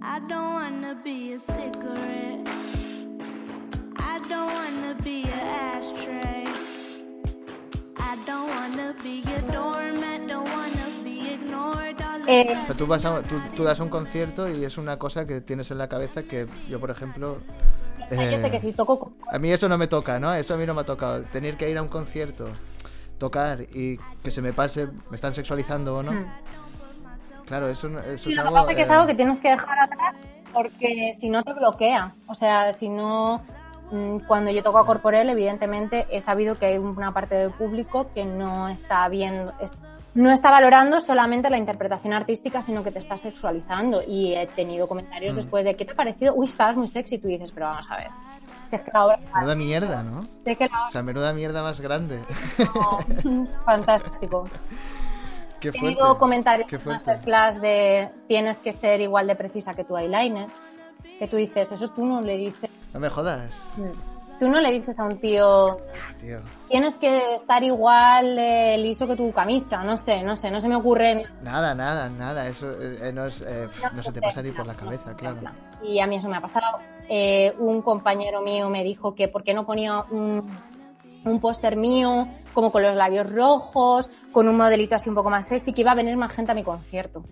I 0.01 0.19
don't 0.27 0.53
wanna 0.53 0.95
be 1.03 1.33
a 1.33 1.39
cigarette. 1.39 2.47
I 3.97 4.19
don't 4.29 4.51
wanna 4.51 4.95
be 5.03 5.23
an 5.23 5.47
ashtray. 5.75 6.43
I 7.97 8.15
don't 8.25 8.49
wanna 8.49 8.95
be 9.03 9.21
a 9.35 9.41
doormat. 9.51 10.27
Don't 10.27 10.49
wanna 10.51 10.87
be 11.03 11.33
ignored. 11.33 12.01
All 12.01 12.19
the 12.23 12.31
Eh, 12.31 12.57
O 12.63 12.65
sea, 12.65 12.75
tú, 12.75 12.87
vas 12.87 13.05
a- 13.05 13.21
tú, 13.21 13.39
tú 13.55 13.63
das 13.63 13.79
un 13.79 13.89
concierto 13.89 14.49
y 14.49 14.63
es 14.63 14.77
una 14.77 14.97
cosa 14.97 15.25
que 15.27 15.41
tienes 15.41 15.69
en 15.71 15.77
la 15.77 15.87
cabeza 15.87 16.23
que 16.23 16.47
yo, 16.69 16.79
por 16.79 16.89
ejemplo. 16.91 17.37
O 18.09 18.15
sea, 18.15 18.31
yo 18.31 18.37
sé 18.37 18.47
eh, 18.47 18.51
que 18.51 18.59
si 18.59 18.73
toco 18.73 18.99
con- 18.99 19.13
A 19.31 19.37
mí 19.39 19.51
eso 19.51 19.67
no 19.69 19.77
me 19.77 19.87
toca, 19.87 20.19
¿no? 20.19 20.33
Eso 20.33 20.53
a 20.53 20.57
mí 20.57 20.65
no 20.65 20.73
me 20.73 20.81
ha 20.81 20.85
tocado. 20.85 21.21
Tener 21.23 21.57
que 21.57 21.69
ir 21.69 21.77
a 21.77 21.81
un 21.81 21.87
concierto, 21.89 22.45
tocar 23.17 23.61
y 23.73 23.97
que 24.23 24.31
se 24.31 24.41
me 24.41 24.53
pase, 24.53 24.87
me 25.09 25.15
están 25.15 25.33
sexualizando 25.33 25.97
o 25.97 26.03
no. 26.03 26.11
Mm. 26.13 26.25
Claro, 27.45 27.67
eso, 27.69 27.87
eso 27.99 28.25
Sí, 28.25 28.31
es 28.31 28.37
algo... 28.39 28.53
pasa 28.53 28.75
que 28.75 28.81
es 28.81 28.89
eh, 28.89 28.91
algo 28.91 29.07
que 29.07 29.15
tienes 29.15 29.39
que 29.39 29.49
dejar 29.49 29.79
atrás 29.79 30.15
porque 30.53 31.15
si 31.19 31.29
no 31.29 31.43
te 31.43 31.53
bloquea. 31.53 32.13
O 32.27 32.35
sea, 32.35 32.73
si 32.73 32.89
no, 32.89 33.41
mm, 33.91 34.19
cuando 34.27 34.51
yo 34.51 34.63
toco 34.63 34.79
a 34.79 34.85
Corporel, 34.85 35.29
evidentemente 35.29 36.07
he 36.11 36.21
sabido 36.21 36.57
que 36.57 36.65
hay 36.65 36.77
una 36.77 37.13
parte 37.13 37.35
del 37.35 37.51
público 37.51 38.09
que 38.13 38.25
no 38.25 38.67
está 38.67 39.07
viendo, 39.07 39.53
no 40.17 40.31
está 40.31 40.51
valorando 40.51 40.99
solamente 40.99 41.49
la 41.49 41.57
interpretación 41.57 42.13
artística, 42.13 42.61
sino 42.61 42.83
que 42.83 42.91
te 42.91 42.99
está 42.99 43.17
sexualizando. 43.17 44.01
Y 44.05 44.33
he 44.35 44.47
tenido 44.47 44.87
comentarios 44.87 45.33
Mm. 45.33 45.37
después 45.37 45.63
de 45.63 45.75
¿qué 45.75 45.85
te 45.85 45.91
ha 45.91 45.95
parecido? 45.95 46.33
Uy, 46.35 46.47
estabas 46.47 46.75
muy 46.75 46.87
sexy. 46.87 47.15
Y 47.15 47.17
tú 47.19 47.27
dices, 47.27 47.51
pero 47.51 47.67
vamos 47.67 47.89
a 47.89 47.97
ver. 47.97 48.07
Si 48.63 48.75
es 48.75 48.81
que 48.81 48.91
ahora 48.93 49.19
Menuda 49.35 49.55
mierda, 49.55 50.03
¿no? 50.03 50.21
sé 50.43 50.55
que 50.55 50.67
la 50.67 50.83
O 50.83 50.87
sea, 50.87 51.01
menuda 51.03 51.31
mierda 51.33 51.63
más 51.63 51.79
grande. 51.79 52.19
fantástico. 53.65 54.43
Qué 55.59 55.69
He 55.69 55.71
fuerte. 55.71 55.95
tenido 55.97 56.17
comentarios 56.19 56.69
Qué 56.69 56.75
en 56.75 56.81
fuerte. 56.81 57.11
masterclass 57.11 57.61
de 57.61 58.09
tienes 58.27 58.57
que 58.59 58.73
ser 58.73 59.01
igual 59.01 59.27
de 59.27 59.35
precisa 59.35 59.73
que 59.73 59.83
tu 59.83 59.97
eyeliner. 59.97 60.47
Que 61.19 61.27
tú 61.27 61.35
dices, 61.37 61.71
eso 61.71 61.89
tú 61.89 62.05
no 62.05 62.21
le 62.21 62.37
dices. 62.37 62.69
No 62.93 62.99
me 62.99 63.09
jodas, 63.09 63.81
Tú 64.39 64.47
no 64.47 64.59
le 64.61 64.71
dices 64.71 64.99
a 64.99 65.03
un 65.03 65.19
tío, 65.19 65.77
tío. 66.19 66.39
tienes 66.69 66.97
que 66.99 67.35
estar 67.35 67.63
igual 67.63 68.35
de 68.35 68.77
liso 68.77 69.07
que 69.07 69.15
tu 69.15 69.31
camisa. 69.31 69.83
No 69.83 69.97
sé, 69.97 70.21
no 70.21 70.35
sé, 70.35 70.51
no 70.51 70.59
se 70.59 70.69
me 70.69 70.75
ocurre. 70.75 71.25
Nada, 71.41 71.73
nada, 71.73 72.07
nada. 72.07 72.47
Eso 72.47 72.71
eh, 72.71 73.09
eh, 73.09 73.11
no, 73.11 73.25
es, 73.25 73.41
eh, 73.41 73.67
no 73.93 74.03
se 74.03 74.11
te 74.11 74.21
pasa 74.21 74.43
ni 74.43 74.51
por 74.51 74.67
la 74.67 74.75
cabeza, 74.75 75.15
claro. 75.15 75.39
Y 75.81 75.99
a 75.99 76.05
mí 76.05 76.17
eso 76.17 76.29
me 76.29 76.37
ha 76.37 76.41
pasado. 76.41 76.77
Eh, 77.09 77.53
un 77.57 77.81
compañero 77.81 78.41
mío 78.41 78.69
me 78.69 78.83
dijo 78.83 79.15
que 79.15 79.27
por 79.27 79.43
qué 79.43 79.53
no 79.53 79.65
ponía 79.65 80.01
un, 80.11 80.47
un 81.25 81.39
póster 81.39 81.75
mío 81.75 82.27
como 82.53 82.71
con 82.71 82.83
los 82.83 82.95
labios 82.95 83.31
rojos, 83.31 84.09
con 84.31 84.47
un 84.47 84.57
modelito 84.57 84.95
así 84.95 85.09
un 85.09 85.15
poco 85.15 85.29
más 85.29 85.47
sexy, 85.47 85.73
que 85.73 85.81
iba 85.81 85.91
a 85.91 85.95
venir 85.95 86.15
más 86.17 86.31
gente 86.31 86.51
a 86.51 86.55
mi 86.55 86.63
concierto. 86.63 87.23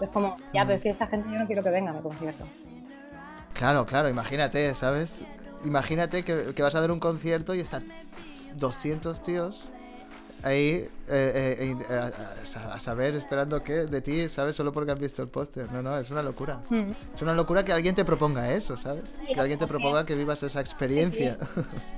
Es 0.00 0.08
como, 0.10 0.36
ya, 0.52 0.62
pero 0.62 0.74
es 0.74 0.82
que 0.82 0.88
esa 0.88 1.06
gente 1.06 1.28
yo 1.30 1.38
no 1.38 1.46
quiero 1.46 1.62
que 1.62 1.70
venga 1.70 1.90
a 1.90 1.94
mi 1.94 2.00
concierto. 2.00 2.44
Claro, 3.54 3.84
claro, 3.86 4.08
imagínate, 4.08 4.74
¿sabes? 4.74 5.24
Imagínate 5.64 6.24
que, 6.24 6.54
que 6.54 6.62
vas 6.62 6.74
a 6.74 6.80
dar 6.80 6.90
un 6.90 7.00
concierto 7.00 7.54
y 7.54 7.60
están 7.60 7.84
200 8.56 9.22
tíos 9.22 9.68
ahí 10.44 10.70
eh, 10.74 10.88
eh, 11.08 11.76
eh, 11.88 11.94
a, 11.94 12.70
a- 12.70 12.74
a 12.74 12.80
saber, 12.80 13.14
esperando 13.14 13.62
que 13.62 13.74
de 13.86 14.02
ti, 14.02 14.28
¿sabes? 14.28 14.56
Solo 14.56 14.72
porque 14.72 14.90
han 14.90 14.98
visto 14.98 15.22
el 15.22 15.28
póster. 15.28 15.70
No, 15.70 15.82
no, 15.82 15.96
es 15.96 16.10
una 16.10 16.20
locura. 16.20 16.58
Mm. 16.68 16.90
Es 17.14 17.22
una 17.22 17.32
locura 17.32 17.64
que 17.64 17.72
alguien 17.72 17.94
te 17.94 18.04
proponga 18.04 18.50
eso, 18.50 18.76
¿sabes? 18.76 19.14
Que 19.32 19.38
alguien 19.38 19.60
te 19.60 19.68
proponga 19.68 20.04
que 20.04 20.16
vivas 20.16 20.42
esa 20.42 20.60
experiencia. 20.60 21.38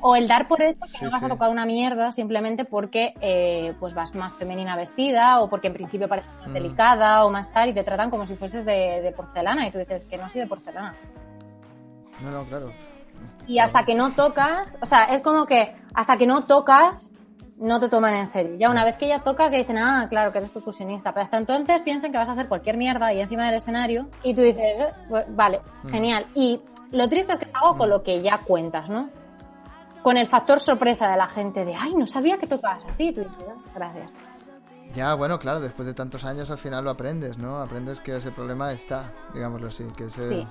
O 0.03 0.15
el 0.15 0.29
dar 0.29 0.47
por 0.47 0.61
hecho 0.61 0.79
que 0.83 0.87
Sí, 0.89 1.05
no 1.07 1.11
vas 1.11 1.23
a 1.23 1.27
sí. 1.27 1.33
tocar 1.33 1.49
una 1.49 1.65
mierda 1.65 2.13
simplemente 2.13 2.67
porque 2.67 3.15
eh, 3.23 3.73
pues 3.81 3.95
vas 3.95 4.15
más 4.15 4.35
femenina 4.37 4.77
vestida 4.77 5.41
o 5.41 5.49
porque 5.49 5.69
en 5.69 5.73
principio 5.73 6.07
pareces 6.07 6.31
más 6.41 6.49
Mm. 6.51 6.53
delicada 6.53 7.25
o 7.25 7.31
más 7.31 7.51
tal 7.51 7.71
y 7.71 7.73
te 7.73 7.83
tratan 7.83 8.11
como 8.11 8.27
si 8.27 8.37
fueses 8.37 8.67
de, 8.67 9.01
de 9.01 9.13
porcelana 9.13 9.67
y 9.67 9.71
tú 9.71 9.79
dices 9.79 10.05
que 10.05 10.19
no 10.19 10.29
soy 10.29 10.43
de 10.43 10.47
porcelana. 10.47 10.95
No, 12.23 12.31
no, 12.31 12.45
claro. 12.45 12.71
Y 13.47 13.59
hasta 13.59 13.85
que 13.85 13.95
no 13.95 14.11
tocas, 14.13 14.73
o 14.81 14.87
sea, 14.87 15.05
es 15.07 15.23
como 15.23 15.47
que 15.47 15.75
hasta 15.95 16.17
que 16.17 16.27
no 16.27 16.45
tocas, 16.45 17.11
no 17.59 17.79
te 17.79 17.89
toman 17.89 18.17
en 18.17 18.27
serio. 18.27 18.57
Ya 18.59 18.71
una 18.71 18.85
vez 18.85 18.97
que 18.97 19.07
ya 19.07 19.21
tocas, 19.23 19.53
ya 19.53 19.59
dicen, 19.59 19.79
ah, 19.79 20.07
claro, 20.09 20.33
que 20.33 20.39
eres 20.39 20.51
percusionista. 20.51 21.13
Pero 21.13 21.25
hasta 21.25 21.37
entonces 21.39 21.81
piensan 21.83 22.11
que 22.11 22.19
vas 22.19 22.29
a 22.29 22.33
hacer 22.33 22.49
cualquier 22.49 22.77
mierda 22.77 23.07
ahí 23.07 23.21
encima 23.21 23.47
del 23.47 23.55
escenario 23.57 24.09
y 24.23 24.35
tú 24.35 24.43
dices, 24.43 24.63
"Eh, 24.65 24.93
pues, 25.09 25.25
vale, 25.37 25.61
Mm. 25.85 25.89
genial. 25.89 26.27
Y 26.35 26.61
lo 26.91 27.09
triste 27.09 27.33
es 27.35 27.39
que 27.39 27.45
es 27.47 27.53
algo 27.55 27.77
con 27.77 27.91
lo 27.91 28.03
que 28.03 28.23
ya 28.23 28.41
cuentas, 28.45 28.89
¿no? 28.89 29.09
Con 30.03 30.17
el 30.17 30.29
factor 30.29 30.61
sorpresa 30.61 31.09
de 31.09 31.17
la 31.17 31.29
gente 31.29 31.65
de, 31.65 31.75
ay, 31.75 31.95
no 31.95 32.07
sabía 32.07 32.39
que 32.39 32.47
tocabas 32.47 32.85
así. 32.89 33.13
Tú 33.13 33.21
dices, 33.21 33.37
"Ah, 33.49 33.71
gracias. 33.75 34.15
Ya, 34.95 35.15
bueno, 35.15 35.39
claro, 35.39 35.61
después 35.61 35.87
de 35.87 35.95
tantos 35.95 36.25
años 36.25 36.51
al 36.51 36.59
final 36.59 36.85
lo 36.85 36.91
aprendes, 36.91 37.39
¿no? 37.39 37.59
Aprendes 37.59 38.01
que 38.01 38.17
ese 38.17 38.31
problema 38.31 38.71
está, 38.73 39.13
digámoslo 39.33 39.69
así, 39.69 39.85
que 39.97 40.05
ese, 40.05 40.29
Sí. 40.29 40.49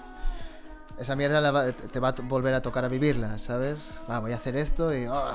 Esa 0.97 1.15
mierda 1.15 1.41
la 1.41 1.51
va- 1.51 1.71
te 1.71 1.99
va 1.99 2.09
a 2.09 2.15
volver 2.23 2.53
a 2.53 2.61
tocar 2.61 2.85
a 2.85 2.87
vivirla, 2.87 3.37
¿sabes? 3.37 4.01
Va, 4.09 4.19
voy 4.19 4.31
a 4.31 4.35
hacer 4.35 4.55
esto 4.55 4.93
y 4.95 5.05
oh, 5.07 5.31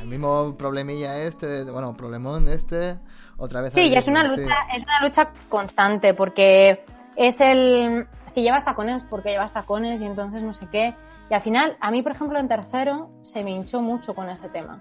el 0.00 0.08
mismo 0.08 0.54
problemilla 0.56 1.18
este, 1.18 1.64
bueno, 1.64 1.94
problemón 1.96 2.48
este, 2.48 2.98
otra 3.36 3.60
vez. 3.60 3.72
Sí, 3.74 3.92
es 3.94 4.06
una 4.08 4.26
sí. 4.26 4.40
lucha, 4.42 4.54
es 4.76 4.82
una 4.82 5.00
lucha 5.02 5.30
constante 5.48 6.14
porque 6.14 6.84
es 7.16 7.40
el 7.40 8.06
si 8.26 8.42
llevas 8.42 8.64
tacones 8.64 9.02
porque 9.08 9.30
llevas 9.30 9.52
tacones 9.52 10.00
y 10.02 10.06
entonces 10.06 10.42
no 10.42 10.52
sé 10.52 10.66
qué. 10.70 10.94
Y 11.30 11.34
al 11.34 11.40
final, 11.40 11.76
a 11.80 11.90
mí, 11.90 12.02
por 12.02 12.12
ejemplo, 12.12 12.38
en 12.38 12.46
tercero 12.48 13.10
se 13.22 13.42
me 13.42 13.50
hinchó 13.50 13.80
mucho 13.80 14.14
con 14.14 14.28
ese 14.28 14.48
tema. 14.48 14.80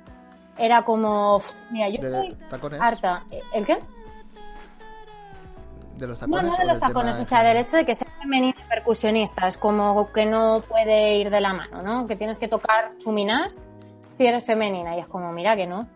Era 0.58 0.84
como, 0.84 1.38
"Uf, 1.38 1.52
mira, 1.72 1.90
yo 1.90 1.98
¿De 2.02 2.08
estoy 2.28 2.48
tacones? 2.50 2.82
harta. 2.82 3.24
¿El 3.54 3.66
qué? 3.66 3.78
¿De 5.98 6.08
los 6.08 6.22
No, 6.22 6.28
tacones? 6.38 6.46
no 6.52 6.54
o 6.56 6.58
de 6.60 6.66
los 6.74 6.80
tacones, 6.82 7.18
o 7.20 7.26
sea, 7.26 7.44
del 7.44 7.58
hecho 7.58 7.78
de 7.78 7.86
que 7.86 7.96
sea 7.96 8.08
femenina 8.22 8.56
y 8.60 8.68
percusionista, 8.70 9.48
es 9.48 9.58
como 9.58 10.12
que 10.12 10.26
no 10.26 10.62
puede 10.68 11.16
ir 11.16 11.30
de 11.30 11.40
la 11.42 11.54
mano, 11.54 11.82
¿no? 11.82 12.08
Que 12.08 12.16
tienes 12.16 12.38
que 12.38 12.48
tocar 12.48 12.98
chuminás 12.98 13.66
si 14.10 14.26
eres 14.28 14.44
femenina. 14.46 14.96
Y 14.96 15.00
es 15.00 15.08
como, 15.08 15.32
mira 15.32 15.56
que 15.56 15.68
no. 15.68 15.88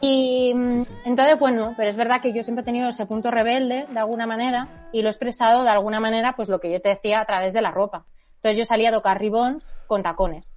Y 0.00 0.52
mm, 0.54 0.66
Sí, 0.66 0.82
sí. 0.82 0.94
entonces, 1.06 1.36
pues 1.38 1.54
no, 1.54 1.74
pero 1.76 1.88
es 1.88 1.96
verdad 1.96 2.20
que 2.20 2.32
yo 2.34 2.42
siempre 2.42 2.62
he 2.62 2.64
tenido 2.64 2.88
ese 2.88 3.06
punto 3.06 3.30
rebelde 3.30 3.86
de 3.88 3.98
alguna 3.98 4.26
manera 4.26 4.88
y 4.92 5.00
lo 5.02 5.08
he 5.08 5.10
expresado 5.10 5.62
de 5.64 5.70
alguna 5.70 6.00
manera, 6.00 6.34
pues 6.36 6.48
lo 6.48 6.60
que 6.60 6.70
yo 6.72 6.80
te 6.80 6.90
decía 6.90 7.20
a 7.20 7.24
través 7.24 7.52
de 7.54 7.62
la 7.62 7.70
ropa. 7.70 8.04
Entonces 8.36 8.58
yo 8.58 8.64
salía 8.64 8.90
a 8.90 8.92
tocar 8.92 9.18
ribbons 9.18 9.74
con 9.86 10.02
tacones. 10.02 10.56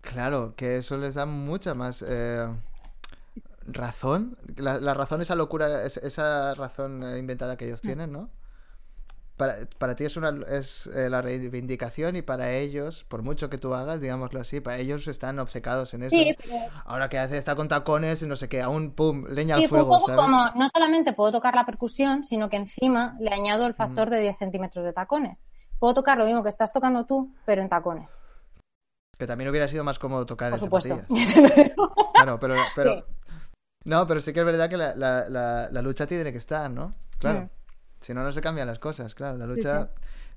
Claro, 0.00 0.54
que 0.56 0.76
eso 0.78 0.96
les 0.98 1.14
da 1.14 1.24
mucha 1.26 1.74
más 1.74 2.04
eh, 2.06 2.46
razón. 3.66 4.36
La, 4.56 4.78
la 4.80 4.94
razón, 4.94 5.20
esa 5.22 5.34
locura, 5.34 5.84
es- 5.84 5.96
esa 5.98 6.54
razón 6.54 7.02
inventada 7.18 7.56
que 7.56 7.66
ellos 7.66 7.80
Mm. 7.82 7.86
tienen, 7.86 8.12
¿no? 8.12 8.30
Para, 9.36 9.56
para 9.78 9.96
ti 9.96 10.04
es, 10.04 10.16
una, 10.16 10.30
es 10.46 10.86
eh, 10.88 11.08
la 11.08 11.22
reivindicación 11.22 12.14
y 12.16 12.22
para 12.22 12.52
ellos, 12.52 13.02
por 13.04 13.22
mucho 13.22 13.48
que 13.50 13.56
tú 13.58 13.74
hagas, 13.74 14.00
digámoslo 14.00 14.40
así, 14.40 14.60
para 14.60 14.76
ellos 14.76 15.08
están 15.08 15.38
obcecados 15.38 15.94
en 15.94 16.02
eso. 16.04 16.14
Sí, 16.16 16.36
pero 16.40 16.54
Ahora 16.84 17.08
que 17.08 17.18
hace 17.18 17.38
está 17.38 17.56
con 17.56 17.66
tacones 17.66 18.22
y 18.22 18.26
no 18.26 18.36
sé 18.36 18.48
qué, 18.48 18.60
aún 18.62 18.92
pum, 18.92 19.24
leña 19.28 19.56
Sí, 19.56 19.62
al 19.62 19.64
un 19.64 19.68
fuego, 19.70 19.88
poco 19.88 20.06
¿sabes? 20.06 20.24
como, 20.26 20.44
no 20.54 20.68
solamente 20.68 21.12
puedo 21.14 21.32
tocar 21.32 21.54
la 21.54 21.64
percusión, 21.64 22.22
sino 22.24 22.50
que 22.50 22.56
encima 22.56 23.16
le 23.20 23.30
añado 23.34 23.66
el 23.66 23.72
Mm. 23.72 23.76
factor 23.76 24.10
de 24.10 24.20
10 24.20 24.36
centímetros 24.38 24.84
de 24.84 24.92
tacones. 24.92 25.44
Puedo 25.78 25.94
tocar 25.94 26.18
lo 26.18 26.26
mismo 26.26 26.42
que 26.42 26.50
estás 26.50 26.72
tocando 26.72 27.06
tú, 27.06 27.34
pero 27.46 27.62
en 27.62 27.68
tacones, 27.68 28.18
Que 29.18 29.26
también 29.26 29.50
hubiera 29.50 29.66
sido 29.66 29.82
más 29.82 29.98
cómodo 29.98 30.26
tocar 30.26 30.50
por 30.50 30.58
en 30.58 30.64
supuesto. 30.64 30.96
zapatillas. 30.96 31.72
Claro, 32.14 32.38
pero, 32.38 32.56
pero 32.76 32.94
Sí. 33.06 33.21
No, 33.84 34.06
pero 34.06 34.20
sí 34.20 34.32
que 34.32 34.40
es 34.40 34.46
verdad 34.46 34.68
que 34.68 34.76
la, 34.76 34.94
la- 34.94 35.28
la- 35.28 35.68
la 35.70 35.82
lucha 35.82 36.06
tiene 36.06 36.30
que 36.32 36.38
estar, 36.38 36.70
¿no? 36.70 36.94
Claro. 37.18 37.48
Si 38.00 38.12
no, 38.14 38.22
no 38.22 38.32
se 38.32 38.40
cambian 38.40 38.66
las 38.66 38.78
cosas, 38.78 39.14
claro. 39.14 39.38
La 39.38 39.46
lucha, 39.46 39.90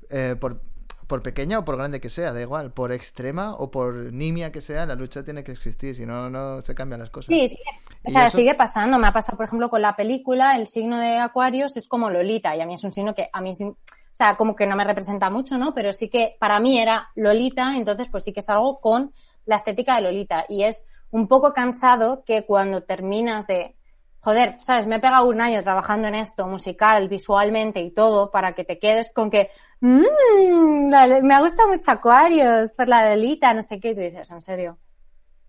eh, 0.09 0.35
por, 0.39 0.61
por 1.07 1.21
pequeña 1.23 1.59
o 1.59 1.65
por 1.65 1.77
grande 1.77 1.99
que 1.99 2.09
sea, 2.09 2.31
da 2.31 2.41
igual. 2.41 2.71
Por 2.71 2.91
extrema 2.91 3.55
o 3.55 3.71
por 3.71 3.95
nimia 4.13 4.51
que 4.51 4.61
sea, 4.61 4.85
la 4.85 4.93
lucha 4.95 5.23
tiene 5.23 5.43
que 5.43 5.51
existir. 5.51 5.95
Si 5.95 6.05
no, 6.05 6.29
no 6.29 6.61
se 6.61 6.75
cambian 6.75 6.99
las 6.99 7.09
cosas. 7.09 7.27
Sí, 7.27 7.47
sí. 7.47 7.57
O 8.03 8.11
sea, 8.11 8.25
eso- 8.27 8.37
sigue 8.37 8.53
pasando. 8.53 8.99
Me 8.99 9.07
ha 9.07 9.11
pasado, 9.13 9.35
por 9.37 9.47
ejemplo, 9.47 9.69
con 9.69 9.81
la 9.81 9.95
película, 9.95 10.55
el 10.57 10.67
signo 10.67 10.99
de 10.99 11.17
Acuarios 11.17 11.75
es 11.75 11.87
como 11.87 12.09
Lolita, 12.11 12.55
y 12.55 12.61
a 12.61 12.65
mí 12.67 12.75
es 12.75 12.83
un 12.83 12.91
signo 12.91 13.15
que 13.15 13.29
a 13.33 13.41
mí, 13.41 13.51
o 13.59 13.75
sea, 14.11 14.37
como 14.37 14.55
que 14.55 14.67
no 14.67 14.75
me 14.75 14.83
representa 14.83 15.29
mucho, 15.31 15.57
¿no? 15.57 15.73
Pero 15.73 15.91
sí 15.91 16.07
que 16.09 16.35
para 16.39 16.59
mí 16.59 16.79
era 16.79 17.09
Lolita, 17.15 17.75
entonces 17.75 18.09
pues 18.11 18.23
sí 18.23 18.31
que 18.31 18.41
salgo 18.43 18.79
con 18.79 19.11
la 19.45 19.55
estética 19.55 19.95
de 19.95 20.01
Lolita. 20.01 20.45
Y 20.49 20.63
es 20.63 20.85
un 21.11 21.27
poco 21.27 21.53
cansado 21.53 22.23
que 22.25 22.45
cuando 22.45 22.83
terminas 22.83 23.47
de, 23.47 23.75
joder, 24.19 24.57
¿sabes? 24.61 24.87
Me 24.87 24.97
he 24.97 24.99
pegado 24.99 25.27
un 25.27 25.39
año 25.41 25.61
trabajando 25.63 26.07
en 26.07 26.15
esto, 26.15 26.47
musical, 26.47 27.07
visualmente 27.07 27.79
y 27.81 27.91
todo, 27.93 28.31
para 28.31 28.53
que 28.53 28.63
te 28.63 28.79
quedes 28.79 29.11
con 29.13 29.29
que, 29.29 29.49
"Mm, 29.81 30.89
la- 30.89 31.19
me 31.21 31.39
gusta 31.41 31.67
mucho 31.67 31.83
Acuarios, 31.91 32.73
por 32.73 32.87
la 32.87 33.09
Lolita, 33.09 33.53
no 33.53 33.63
sé 33.63 33.79
qué, 33.79 33.91
y 33.91 33.95
tú 33.95 34.01
dices, 34.01 34.29
¿en 34.31 34.41
serio? 34.41 34.77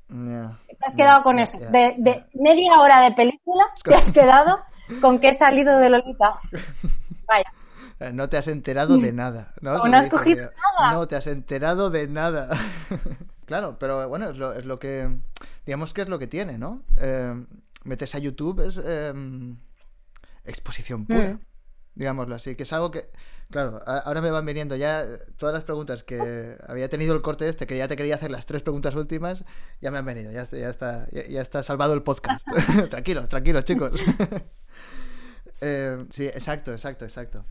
Ya, 0.08 0.56
Te 0.68 0.86
has 0.86 0.94
quedado 0.94 1.22
con 1.24 1.38
eso. 1.40 1.58
de, 1.58 2.24
media 2.34 2.74
hora 2.80 3.00
de 3.00 3.12
película 3.12 3.64
te 3.84 3.94
has 3.94 4.08
quedado 4.12 4.58
con 5.00 5.18
que 5.18 5.30
he 5.30 5.32
salido 5.32 5.78
de 5.78 5.90
Lolita. 5.90 6.38
Vaya. 7.26 7.52
Eh, 7.98 8.12
No 8.12 8.28
te 8.28 8.36
has 8.36 8.46
enterado 8.46 8.98
de 8.98 9.12
nada. 9.12 9.52
No, 9.62 9.78
no 9.78 9.96
has 9.96 10.08
cogido 10.08 10.50
nada. 10.78 10.92
No 10.92 11.08
te 11.08 11.16
has 11.16 11.26
enterado 11.26 11.90
de 11.90 12.06
nada. 12.06 12.50
claro, 13.46 13.78
pero 13.78 14.08
bueno, 14.08 14.30
es 14.30 14.36
lo, 14.36 14.52
es 14.52 14.64
lo 14.66 14.78
que. 14.78 15.08
Digamos 15.64 15.94
que 15.94 16.02
es 16.02 16.08
lo 16.08 16.18
que 16.18 16.26
tiene, 16.26 16.58
¿no? 16.58 16.82
Eh, 16.98 17.34
metes 17.84 18.14
a 18.14 18.18
YouTube, 18.18 18.60
es 18.66 18.80
eh, 18.84 19.12
exposición 20.44 21.06
pura. 21.06 21.34
Mm. 21.34 21.40
Digámoslo 21.94 22.34
así, 22.34 22.54
que 22.56 22.64
es 22.64 22.72
algo 22.72 22.90
que. 22.90 23.08
Claro, 23.50 23.80
a- 23.86 23.98
ahora 24.00 24.20
me 24.20 24.30
van 24.30 24.44
viniendo 24.44 24.74
ya 24.76 25.06
todas 25.36 25.54
las 25.54 25.64
preguntas 25.64 26.02
que 26.02 26.58
había 26.68 26.88
tenido 26.88 27.14
el 27.14 27.22
corte 27.22 27.48
este, 27.48 27.66
que 27.66 27.78
ya 27.78 27.88
te 27.88 27.96
quería 27.96 28.16
hacer 28.16 28.30
las 28.30 28.44
tres 28.44 28.62
preguntas 28.62 28.94
últimas, 28.96 29.44
ya 29.80 29.90
me 29.92 29.98
han 29.98 30.04
venido, 30.04 30.30
ya, 30.32 30.42
está- 30.42 30.58
ya 30.58 30.68
está, 30.68 31.08
ya, 31.12 31.26
ya 31.28 31.40
está 31.40 31.62
salvado 31.62 31.94
el 31.94 32.02
podcast. 32.02 32.46
tranquilos, 32.90 33.28
tranquilos, 33.28 33.64
chicos. 33.64 34.04
Eh, 35.62 36.04
sí, 36.10 36.26
exacto, 36.26 36.70
exacto, 36.72 37.06
exacto. 37.06 37.46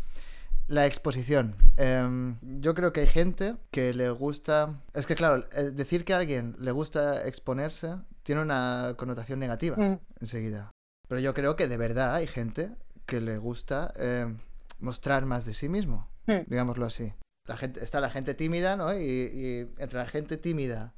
La 0.68 0.86
exposición. 0.88 1.56
Em, 1.78 2.38
yo 2.62 2.74
creo 2.74 2.92
que 2.92 3.02
hay 3.02 3.08
gente 3.08 3.56
que 3.72 3.94
le 3.94 4.10
gusta... 4.10 4.82
Es 4.94 5.06
que 5.06 5.14
claro, 5.16 5.46
eh, 5.56 5.72
decir 5.72 6.06
que 6.06 6.14
a 6.14 6.18
alguien 6.18 6.56
le 6.60 6.72
gusta 6.72 7.26
exponerse 7.28 7.98
tiene 8.24 8.42
una 8.42 8.96
connotación 8.98 9.40
negativa 9.40 9.76
Mm. 9.78 10.00
enseguida. 10.22 10.72
Pero 11.08 11.22
yo 11.22 11.34
creo 11.36 11.56
que 11.56 11.68
de 11.68 11.78
verdad 11.78 12.16
hay 12.16 12.26
gente 12.26 12.72
que 13.06 13.22
le 13.22 13.38
gusta 13.38 13.94
em, 13.96 14.40
mostrar 14.80 15.26
más 15.26 15.46
de 15.46 15.54
sí 15.54 15.70
mismo, 15.70 16.10
Mm. 16.26 16.48
digámoslo 16.48 16.86
así. 16.88 17.14
La 17.48 17.58
gente, 17.58 17.84
está 17.84 18.00
la 18.00 18.10
gente 18.10 18.34
tímida, 18.34 18.76
¿no? 18.76 18.92
Y, 18.98 19.06
y 19.06 19.60
entre 19.78 20.00
la 20.00 20.08
gente 20.08 20.38
tímida 20.38 20.96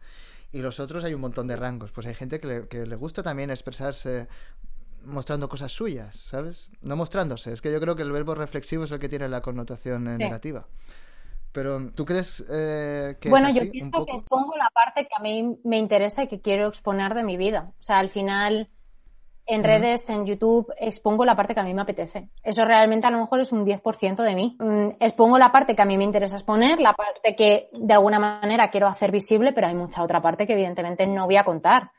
y 0.54 0.62
los 0.62 0.80
otros 0.80 1.04
hay 1.04 1.14
un 1.14 1.20
montón 1.20 1.48
de 1.48 1.58
rangos. 1.58 1.92
Pues 1.92 2.08
hay 2.08 2.14
gente 2.16 2.40
que 2.40 2.48
le, 2.48 2.68
que 2.70 2.86
le 2.86 2.96
gusta 2.96 3.22
también 3.22 3.50
expresarse 3.52 4.30
mostrando 5.08 5.50
cosas 5.50 5.72
suyas, 5.72 6.16
¿sabes? 6.16 6.70
No 6.82 6.96
mostrándose. 6.96 7.52
Es 7.54 7.62
que 7.62 7.72
yo 7.72 7.80
creo 7.80 7.96
que 7.96 8.04
el 8.04 8.12
verbo 8.12 8.36
reflexivo 8.36 8.84
es 8.84 8.92
el 8.92 9.00
que 9.00 9.10
tiene 9.10 9.28
la 9.28 9.42
connotación 9.42 10.04
Sí. 10.04 10.24
negativa. 10.24 10.68
Pero, 11.52 11.92
¿tú 11.92 12.06
crees 12.06 12.46
eh, 12.52 13.18
que 13.20 13.30
bueno, 13.30 13.48
es 13.48 13.56
yo 13.56 13.62
así? 13.62 13.68
Un 13.68 13.72
pienso 13.72 14.06
que 14.06 14.12
expongo 14.14 14.56
la 14.58 14.70
parte 14.74 15.08
que 15.08 15.16
a 15.18 15.22
mí 15.22 15.58
me 15.64 15.78
interesa 15.78 16.24
y 16.24 16.28
que 16.28 16.42
quiero 16.42 16.68
exponer 16.68 17.14
de 17.16 17.24
mi 17.24 17.36
vida. 17.38 17.72
O 17.80 17.82
sea, 17.84 17.98
al 17.98 18.10
final, 18.10 18.70
en 19.48 19.64
redes, 19.64 20.08
en 20.10 20.26
YouTube, 20.26 20.72
expongo 20.78 21.26
la 21.26 21.36
parte 21.36 21.56
que 21.56 21.62
a 21.62 21.64
mí 21.64 21.74
me 21.74 21.82
apetece. 21.82 22.30
Eso 22.44 22.64
realmente 22.66 23.08
a 23.08 23.12
lo 23.12 23.18
mejor 23.20 23.40
es 23.40 23.52
un 23.54 23.66
10% 23.66 24.22
de 24.24 24.36
mí. 24.36 24.56
Mm, 24.60 24.98
expongo 25.00 25.40
la 25.40 25.52
parte 25.52 25.76
que 25.76 25.82
a 25.82 25.86
mí 25.86 25.98
me 25.98 26.04
interesa 26.04 26.36
exponer, 26.36 26.80
la 26.80 26.94
parte 26.94 27.36
que 27.36 27.70
de 27.74 27.94
alguna 27.94 28.20
manera 28.20 28.70
quiero 28.70 28.88
hacer 28.88 29.12
visible, 29.12 29.54
pero 29.54 29.68
hay 29.68 29.74
mucha 29.74 30.04
otra 30.04 30.22
parte 30.22 30.46
que 30.46 30.54
evidentemente 30.54 31.08
no 31.08 31.26
voy 31.26 31.38
a 31.38 31.46
contar. 31.46 31.92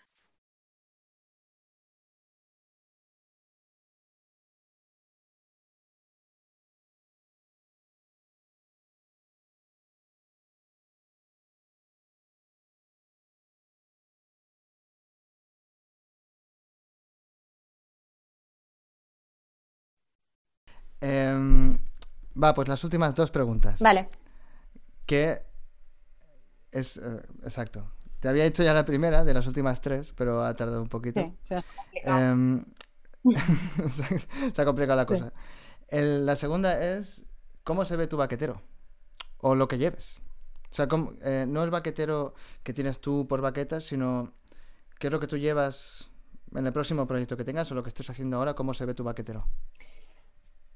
Va, 22.43 22.55
pues 22.55 22.69
las 22.69 22.83
últimas 22.85 23.15
dos 23.15 23.31
preguntas. 23.31 23.81
Vale. 23.81 24.09
Que 25.07 25.43
es... 26.73 26.97
eh, 26.99 27.23
exacto. 27.45 27.91
Te 28.21 28.29
había 28.29 28.45
hecho 28.45 28.63
ya 28.65 28.75
la 28.75 28.85
primera 28.85 29.25
de 29.25 29.33
las 29.35 29.47
últimas 29.47 29.81
tres, 29.81 30.13
pero 30.17 30.43
ha 30.45 30.55
tardado 30.57 30.83
un 30.83 30.89
poquito. 30.89 31.21
Sí, 31.21 31.37
se 31.47 31.55
ha 31.57 31.63
complicado. 31.63 32.19
Em, 32.21 32.65
se 33.89 34.63
ha- 34.63 34.65
complicado 34.65 34.97
la 34.97 35.07
cosa. 35.07 35.33
El- 35.89 36.27
la 36.27 36.35
segunda 36.37 36.83
es 36.83 37.27
cómo 37.65 37.85
se 37.85 37.97
ve 37.97 38.07
tu 38.07 38.17
baquetero 38.17 38.61
o 39.39 39.55
lo 39.55 39.69
que 39.69 39.79
lleves. 39.79 40.17
O 40.71 40.75
sea, 40.75 40.89
cómo- 40.89 41.13
eh, 41.23 41.45
no 41.49 41.63
el 41.65 41.71
baquetero 41.71 42.35
que 42.63 42.73
tienes 42.73 43.01
tú 43.01 43.27
por 43.29 43.41
baquetas, 43.41 43.85
sino 43.85 44.33
qué 44.99 45.07
es 45.07 45.13
lo 45.13 45.21
que 45.21 45.27
tú 45.29 45.37
llevas 45.39 46.11
en 46.55 46.67
el 46.67 46.73
próximo 46.73 47.07
proyecto 47.07 47.37
que 47.37 47.45
tengas 47.45 47.71
o 47.71 47.75
lo 47.75 47.83
que 47.83 47.89
estés 47.91 48.11
haciendo 48.11 48.37
ahora, 48.39 48.55
cómo 48.55 48.75
se 48.75 48.85
ve 48.85 48.95
tu 48.95 49.05
baquetero. 49.05 49.47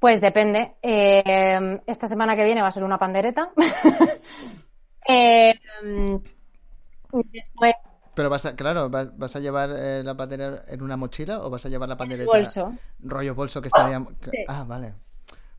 Pues 0.03 0.21
depende. 0.21 0.75
Eh, 0.83 1.81
esta 1.87 2.09
semana 2.09 2.35
que 2.35 2.43
viene 2.45 2.61
va 2.61 2.67
a 2.67 2.73
ser 2.73 2.83
una 2.83 2.99
pandereta. 2.99 3.53
Eh, 5.09 5.53
después, 7.33 7.75
Pero 8.15 8.31
vas 8.31 8.47
a, 8.47 8.55
claro, 8.55 8.89
vas, 8.89 9.17
vas 9.19 9.35
a 9.35 9.41
llevar 9.41 9.71
eh, 9.77 10.03
la 10.05 10.17
pandereta 10.17 10.63
en 10.69 10.81
una 10.81 10.97
mochila 10.97 11.41
o 11.41 11.51
vas 11.51 11.67
a 11.67 11.69
llevar 11.69 11.89
la 11.89 11.97
pandereta 11.97 12.31
bolso. 12.31 12.73
rollo 13.01 13.35
bolso 13.35 13.61
que 13.61 13.67
estaría... 13.67 14.01
Ah, 14.47 14.65
vale. 14.67 14.95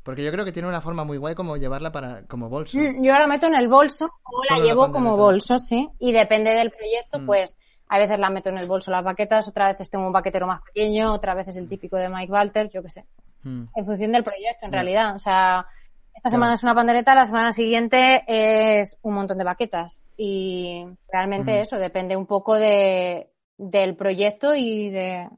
Porque 0.02 0.24
yo 0.24 0.32
creo 0.32 0.46
que 0.46 0.54
tiene 0.54 0.70
una 0.70 0.80
forma 0.80 1.04
muy 1.04 1.18
guay 1.18 1.36
como 1.36 1.58
llevarla 1.58 1.92
para 1.92 2.24
como 2.26 2.48
bolso. 2.50 2.78
Mm, 2.80 3.04
Yo 3.04 3.12
la 3.14 3.28
meto 3.28 3.48
en 3.48 3.56
el 3.56 3.68
bolso 3.68 4.06
o 4.06 4.44
Solo 4.46 4.50
la 4.50 4.58
la 4.60 4.64
llevo 4.66 4.92
como 4.94 5.18
bolso, 5.18 5.58
sí. 5.58 5.90
Y 6.00 6.12
depende 6.14 6.52
del 6.52 6.72
proyecto, 6.72 7.20
Mm. 7.20 7.26
pues 7.26 7.58
a 7.90 7.98
veces 8.00 8.18
la 8.18 8.30
meto 8.30 8.48
en 8.50 8.58
el 8.60 8.66
bolso 8.66 8.92
las 8.92 9.04
baquetas, 9.04 9.46
otras 9.48 9.74
veces 9.74 9.90
tengo 9.90 10.08
un 10.08 10.14
baquetero 10.14 10.48
más 10.48 10.62
pequeño, 10.62 11.14
otras 11.14 11.36
veces 11.36 11.58
el 11.58 11.68
típico 11.68 11.98
de 11.98 12.08
Mike 12.10 12.32
Walter, 12.32 12.70
yo 12.70 12.82
qué 12.82 12.90
sé. 12.90 13.06
Mm. 13.44 13.66
En 13.76 13.86
función 13.86 14.12
del 14.12 14.24
proyecto, 14.24 14.66
en 14.66 14.72
realidad. 14.72 15.16
O 15.16 15.20
sea, 15.20 15.68
esta 16.14 16.30
Claro. 16.30 16.32
semana 16.32 16.54
es 16.54 16.64
una 16.64 16.76
pandereta, 16.76 17.16
la 17.16 17.26
semana 17.26 17.52
siguiente 17.54 18.24
es 18.28 18.98
un 19.02 19.14
montón 19.16 19.38
de 19.38 19.44
baquetas. 19.44 20.06
Y 20.18 20.86
realmente 21.12 21.52
Ujú. 21.52 21.62
eso 21.62 21.78
depende 21.78 22.16
un 22.16 22.26
poco 22.26 22.56
de, 22.56 23.32
del 23.58 23.96
proyecto 23.96 24.56
y 24.56 24.90
de, 24.90 25.30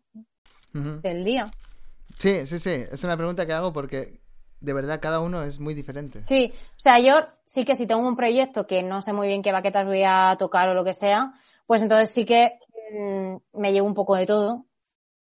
del 0.73 1.23
día. 1.23 1.45
Sí, 2.17 2.45
sí, 2.45 2.59
sí. 2.59 2.83
Es 2.91 3.03
una 3.03 3.17
pregunta 3.17 3.45
que 3.45 3.53
hago 3.53 3.73
porque 3.73 4.19
de 4.59 4.73
verdad 4.73 4.99
cada 5.01 5.19
uno 5.19 5.43
es 5.43 5.59
muy 5.59 5.73
diferente. 5.73 6.25
Sí, 6.25 6.53
o 6.55 6.79
sea, 6.79 6.99
yo 6.99 7.27
sí 7.45 7.65
que 7.65 7.75
si 7.75 7.85
tengo 7.87 8.07
un 8.07 8.15
proyecto 8.15 8.65
que 8.65 8.81
no 8.83 9.01
sé 9.01 9.13
muy 9.13 9.27
bien 9.27 9.43
qué 9.43 9.51
baquetas 9.51 9.85
voy 9.85 10.03
a 10.05 10.35
tocar 10.39 10.69
o 10.69 10.73
lo 10.73 10.83
que 10.83 10.93
sea, 10.93 11.33
pues 11.67 11.81
entonces 11.81 12.09
sí 12.09 12.25
que 12.25 12.59
mm, 12.91 13.59
me 13.59 13.73
llevo 13.73 13.87
un 13.87 13.93
poco 13.93 14.15
de 14.15 14.25
todo 14.25 14.65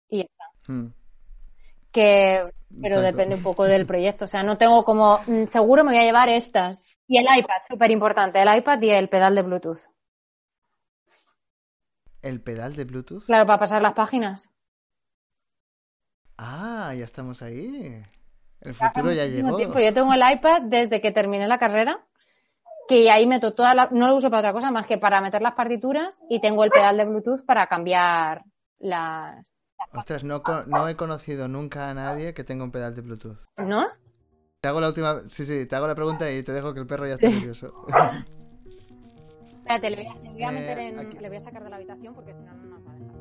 y 0.10 0.18
ya 0.20 0.24
está. 0.24 0.72
Mm. 0.74 0.94
Que, 1.96 2.42
pero 2.82 2.96
Exacto. 2.96 3.02
depende 3.02 3.36
un 3.36 3.44
poco 3.44 3.64
del 3.64 3.86
proyecto. 3.88 4.26
O 4.26 4.28
sea, 4.28 4.44
no 4.44 4.58
tengo 4.58 4.84
como, 4.84 5.20
mm, 5.28 5.46
seguro 5.48 5.84
me 5.84 5.92
voy 5.92 6.00
a 6.02 6.04
llevar 6.04 6.28
estas. 6.30 6.98
Y 7.08 7.18
el 7.18 7.26
iPad, 7.26 7.62
súper 7.68 7.92
importante, 7.92 8.42
el 8.42 8.58
iPad 8.58 8.82
y 8.82 8.90
el 8.92 9.08
pedal 9.10 9.36
de 9.36 9.42
Bluetooth. 9.44 9.82
el 12.22 12.42
pedal 12.42 12.76
de 12.76 12.86
Bluetooth? 12.86 13.24
Claro, 13.26 13.46
para 13.46 13.60
pasar 13.60 13.82
las 13.84 13.94
páginas. 13.94 14.50
Ah, 16.38 16.92
ya 16.98 17.04
estamos 17.04 17.42
ahí. 17.42 18.02
El 18.62 18.74
futuro 18.74 19.12
ya 19.12 19.24
muchísimo 19.24 19.50
llegó. 19.50 19.58
tiempo. 19.58 19.80
Yo 19.80 19.94
tengo 19.94 20.12
el 20.14 20.24
iPad 20.34 20.64
desde 20.64 21.02
que 21.02 21.12
terminé 21.12 21.48
la 21.48 21.60
carrera, 21.60 22.04
que 22.88 23.12
ahí 23.12 23.28
meto 23.28 23.54
toda 23.54 23.76
la... 23.76 23.90
No 23.92 24.08
lo 24.08 24.16
uso 24.16 24.30
para 24.30 24.40
otra 24.40 24.54
cosa 24.54 24.72
más 24.72 24.88
que 24.88 24.98
para 24.98 25.22
meter 25.22 25.42
las 25.42 25.54
partituras 25.56 26.20
y 26.30 26.42
tengo 26.42 26.64
el 26.64 26.72
pedal 26.72 26.98
de 26.98 27.06
Bluetooth 27.06 27.46
para 27.46 27.68
cambiar 27.68 28.44
las... 28.80 29.46
Ostras, 29.94 30.24
no, 30.24 30.42
he 30.90 30.96
conocido 30.96 31.48
nunca 31.48 31.90
a 31.90 31.94
nadie 31.94 32.34
que 32.34 32.44
tenga 32.44 32.64
un 32.64 32.72
pedal 32.72 32.94
de 32.96 33.02
Bluetooth. 33.02 33.38
¿No? 33.58 33.86
Te 34.62 34.68
hago 34.68 34.82
la 34.82 34.88
última... 34.90 35.22
Sí, 35.28 35.46
sí, 35.46 35.66
te 35.68 35.76
hago 35.76 35.88
la 35.88 35.96
pregunta 35.96 36.30
y 36.32 36.44
te 36.44 36.52
dejo 36.52 36.74
que 36.74 36.80
el 36.82 36.88
perro 36.88 37.08
ya 37.08 37.14
está 37.14 37.30
nervioso. 37.30 37.86
Espérate, 39.58 39.90
le 39.90 39.96
voy 39.96 40.06
a, 40.08 40.16
le 40.22 40.30
voy 40.32 40.44
a 40.44 40.50
Eh, 40.50 40.54
meter 40.54 40.78
en... 40.80 41.00
aquí- 41.00 41.18
Le 41.20 41.28
voy 41.28 41.38
a 41.38 41.42
sacar 41.42 41.64
de 41.64 41.70
la 41.70 41.76
habitación 41.78 42.14
porque 42.14 42.34
si 42.34 42.42
no, 42.42 42.54
no 42.54 42.64
nos 42.66 42.86
va 42.88 42.92
a 42.92 42.96
dejar. 42.96 43.16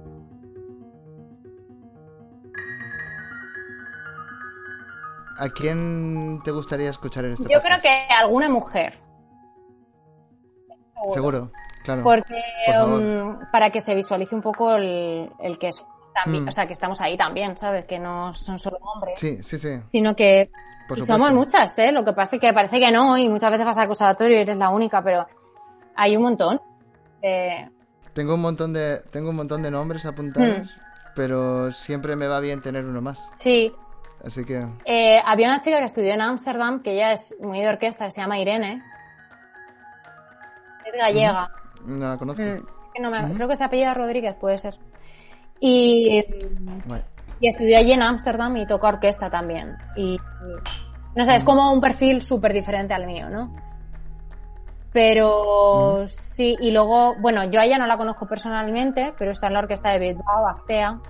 ¿A 5.38 5.48
quién 5.48 6.40
te 6.44 6.50
gustaría 6.52 6.88
escuchar 6.90 7.24
en 7.24 7.32
este 7.32 7.52
Yo 7.52 7.60
creo 7.60 7.78
que 7.80 7.88
alguna 8.14 8.48
mujer. 8.48 8.98
Seguro, 11.10 11.50
claro. 11.84 12.02
Porque 12.02 12.34
Por 12.66 12.88
um, 12.88 13.38
para 13.50 13.70
que 13.70 13.80
se 13.80 13.94
visualice 13.94 14.34
un 14.34 14.40
poco 14.42 14.72
el, 14.76 15.30
el 15.40 15.58
que 15.58 15.68
es 15.68 15.84
también, 16.14 16.44
Mm. 16.44 16.48
o 16.48 16.50
sea, 16.52 16.66
que 16.66 16.72
estamos 16.72 17.00
ahí 17.00 17.16
también, 17.16 17.56
¿sabes? 17.56 17.84
Que 17.84 17.98
no 17.98 18.32
son 18.34 18.58
solo 18.58 18.78
hombres, 18.80 19.18
Sí, 19.18 19.42
sí, 19.42 19.58
sí, 19.58 19.80
sino 19.90 20.14
que 20.14 20.48
por 20.88 20.98
somos 20.98 21.32
muchas, 21.32 21.76
¿eh? 21.78 21.90
Lo 21.92 22.04
que 22.04 22.12
pasa 22.12 22.36
es 22.36 22.40
que 22.40 22.52
parece 22.52 22.78
que 22.78 22.90
no 22.92 23.16
y 23.18 23.28
muchas 23.28 23.50
veces 23.50 23.66
vas 23.66 23.76
al 23.78 23.84
acusatorio 23.84 24.36
y 24.38 24.40
eres 24.40 24.56
la 24.56 24.70
única, 24.70 25.02
pero 25.02 25.26
hay 25.96 26.16
un 26.16 26.22
montón. 26.22 26.60
Tengo 28.12 28.34
un 28.34 28.42
montón 28.42 28.72
de, 28.72 29.00
tengo 29.10 29.30
un 29.30 29.36
montón 29.36 29.62
de 29.62 29.70
nombres 29.70 30.06
apuntados, 30.06 30.72
Hmm. 30.72 30.80
pero 31.16 31.70
siempre 31.72 32.14
me 32.16 32.28
va 32.28 32.38
bien 32.40 32.60
tener 32.60 32.84
uno 32.84 33.00
más. 33.00 33.30
sí, 33.38 33.72
Así 34.24 34.42
que, 34.42 34.58
Eh, 34.86 35.18
había 35.22 35.48
una 35.48 35.60
chica 35.60 35.78
que 35.80 35.84
estudió 35.84 36.14
en 36.14 36.22
Ámsterdam, 36.22 36.82
que 36.82 36.92
ella 36.92 37.12
es 37.12 37.36
muy 37.42 37.60
de 37.60 37.68
orquesta, 37.68 38.06
que 38.06 38.10
se 38.10 38.22
llama 38.22 38.38
Irene. 38.38 38.82
Es 40.86 40.92
gallega. 40.98 41.50
no 41.84 42.08
la 42.08 42.16
conozco. 42.16 42.42
Mm, 42.42 42.56
que 42.94 43.02
no 43.02 43.10
me-. 43.10 43.34
Creo 43.34 43.48
que 43.48 43.56
se 43.56 43.64
apellida 43.64 43.92
Rodríguez, 43.92 44.34
puede 44.36 44.56
ser. 44.56 44.78
Y, 45.60 46.24
Vale. 46.86 47.04
y 47.40 47.48
estudió 47.48 47.78
allí 47.78 47.92
en 47.92 48.02
Ámsterdam 48.02 48.56
y 48.56 48.66
toca 48.66 48.88
orquesta 48.88 49.30
también. 49.30 49.76
Y, 49.96 50.18
no 51.14 51.24
sé, 51.24 51.36
es 51.36 51.44
como 51.44 51.72
un 51.72 51.80
perfil 51.80 52.20
súper 52.20 52.52
diferente 52.52 52.94
al 52.94 53.06
mío, 53.06 53.28
¿no? 53.30 53.54
Pero 54.92 56.06
sí, 56.06 56.56
y 56.60 56.70
luego, 56.70 57.16
bueno, 57.20 57.44
yo 57.50 57.60
a 57.60 57.64
ella 57.64 57.78
no 57.78 57.86
la 57.86 57.96
conozco 57.96 58.26
personalmente, 58.26 59.12
pero 59.18 59.32
está 59.32 59.48
en 59.48 59.54
la 59.54 59.58
orquesta 59.60 59.90
de 59.90 59.98
Bilbao, 59.98 60.46
Actea. 60.46 61.00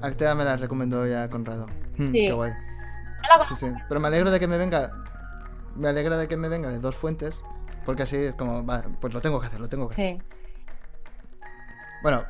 Actea 0.00 0.34
me 0.34 0.44
la 0.44 0.56
recomendó 0.56 1.06
ya 1.06 1.28
Conrado. 1.28 1.66
Hmm. 1.96 2.12
Qué 2.12 2.32
guay. 2.32 2.52
No 2.52 3.44
Sí, 3.44 3.54
sí. 3.54 3.72
Pero 3.88 4.00
me 4.00 4.08
alegro 4.08 4.30
de 4.30 4.38
que 4.38 4.46
me 4.46 4.58
venga. 4.58 4.90
Me 5.74 5.88
alegra 5.88 6.16
de 6.16 6.28
que 6.28 6.36
me 6.36 6.48
venga 6.48 6.68
de 6.70 6.78
dos 6.78 6.96
fuentes. 6.96 7.42
Porque 7.84 8.04
así 8.04 8.16
es 8.16 8.34
como, 8.34 8.62
vale, 8.62 8.84
pues 9.00 9.12
lo 9.12 9.20
tengo 9.20 9.40
que 9.40 9.46
hacer, 9.46 9.60
lo 9.60 9.68
tengo 9.68 9.88
que 9.88 9.94
hacer. 9.94 10.16
Sí. 10.16 10.22
Bueno, 12.02 12.24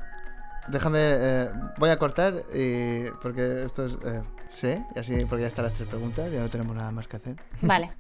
déjame. 0.69 0.99
eh, 1.01 1.51
voy 1.79 1.91
a 1.91 1.99
cortar 1.99 2.35
y. 2.55 3.05
Porque 3.23 3.65
esto 3.65 3.87
es. 3.87 3.97
eh, 4.05 4.23
sí, 4.49 4.77
y 4.95 4.99
así, 4.99 5.25
porque 5.25 5.43
ya 5.43 5.49
están 5.49 5.65
las 5.65 5.75
tres 5.75 5.89
preguntas, 5.89 6.31
ya 6.31 6.41
no 6.41 6.51
tenemos 6.51 6.77
nada 6.77 6.91
más 6.91 7.07
que 7.09 7.17
hacer. 7.17 7.37
Vale. 7.63 7.91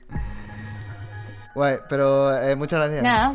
Guay, 1.54 1.78
pero 1.88 2.34
eh, 2.40 2.56
muchas 2.56 2.80
gracias. 2.80 3.02
Nada, 3.02 3.34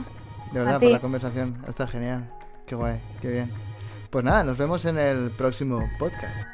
De 0.52 0.60
verdad, 0.60 0.80
por 0.80 0.92
la 0.92 1.00
conversación. 1.02 1.58
Está 1.68 1.88
genial. 1.88 2.30
Qué 2.66 2.76
guay, 2.76 3.00
qué 3.22 3.30
bien. 3.30 3.52
Pues 4.10 4.24
nada, 4.26 4.44
nos 4.44 4.58
vemos 4.58 4.84
en 4.86 4.98
el 4.98 5.32
próximo 5.32 5.88
podcast. 6.00 6.48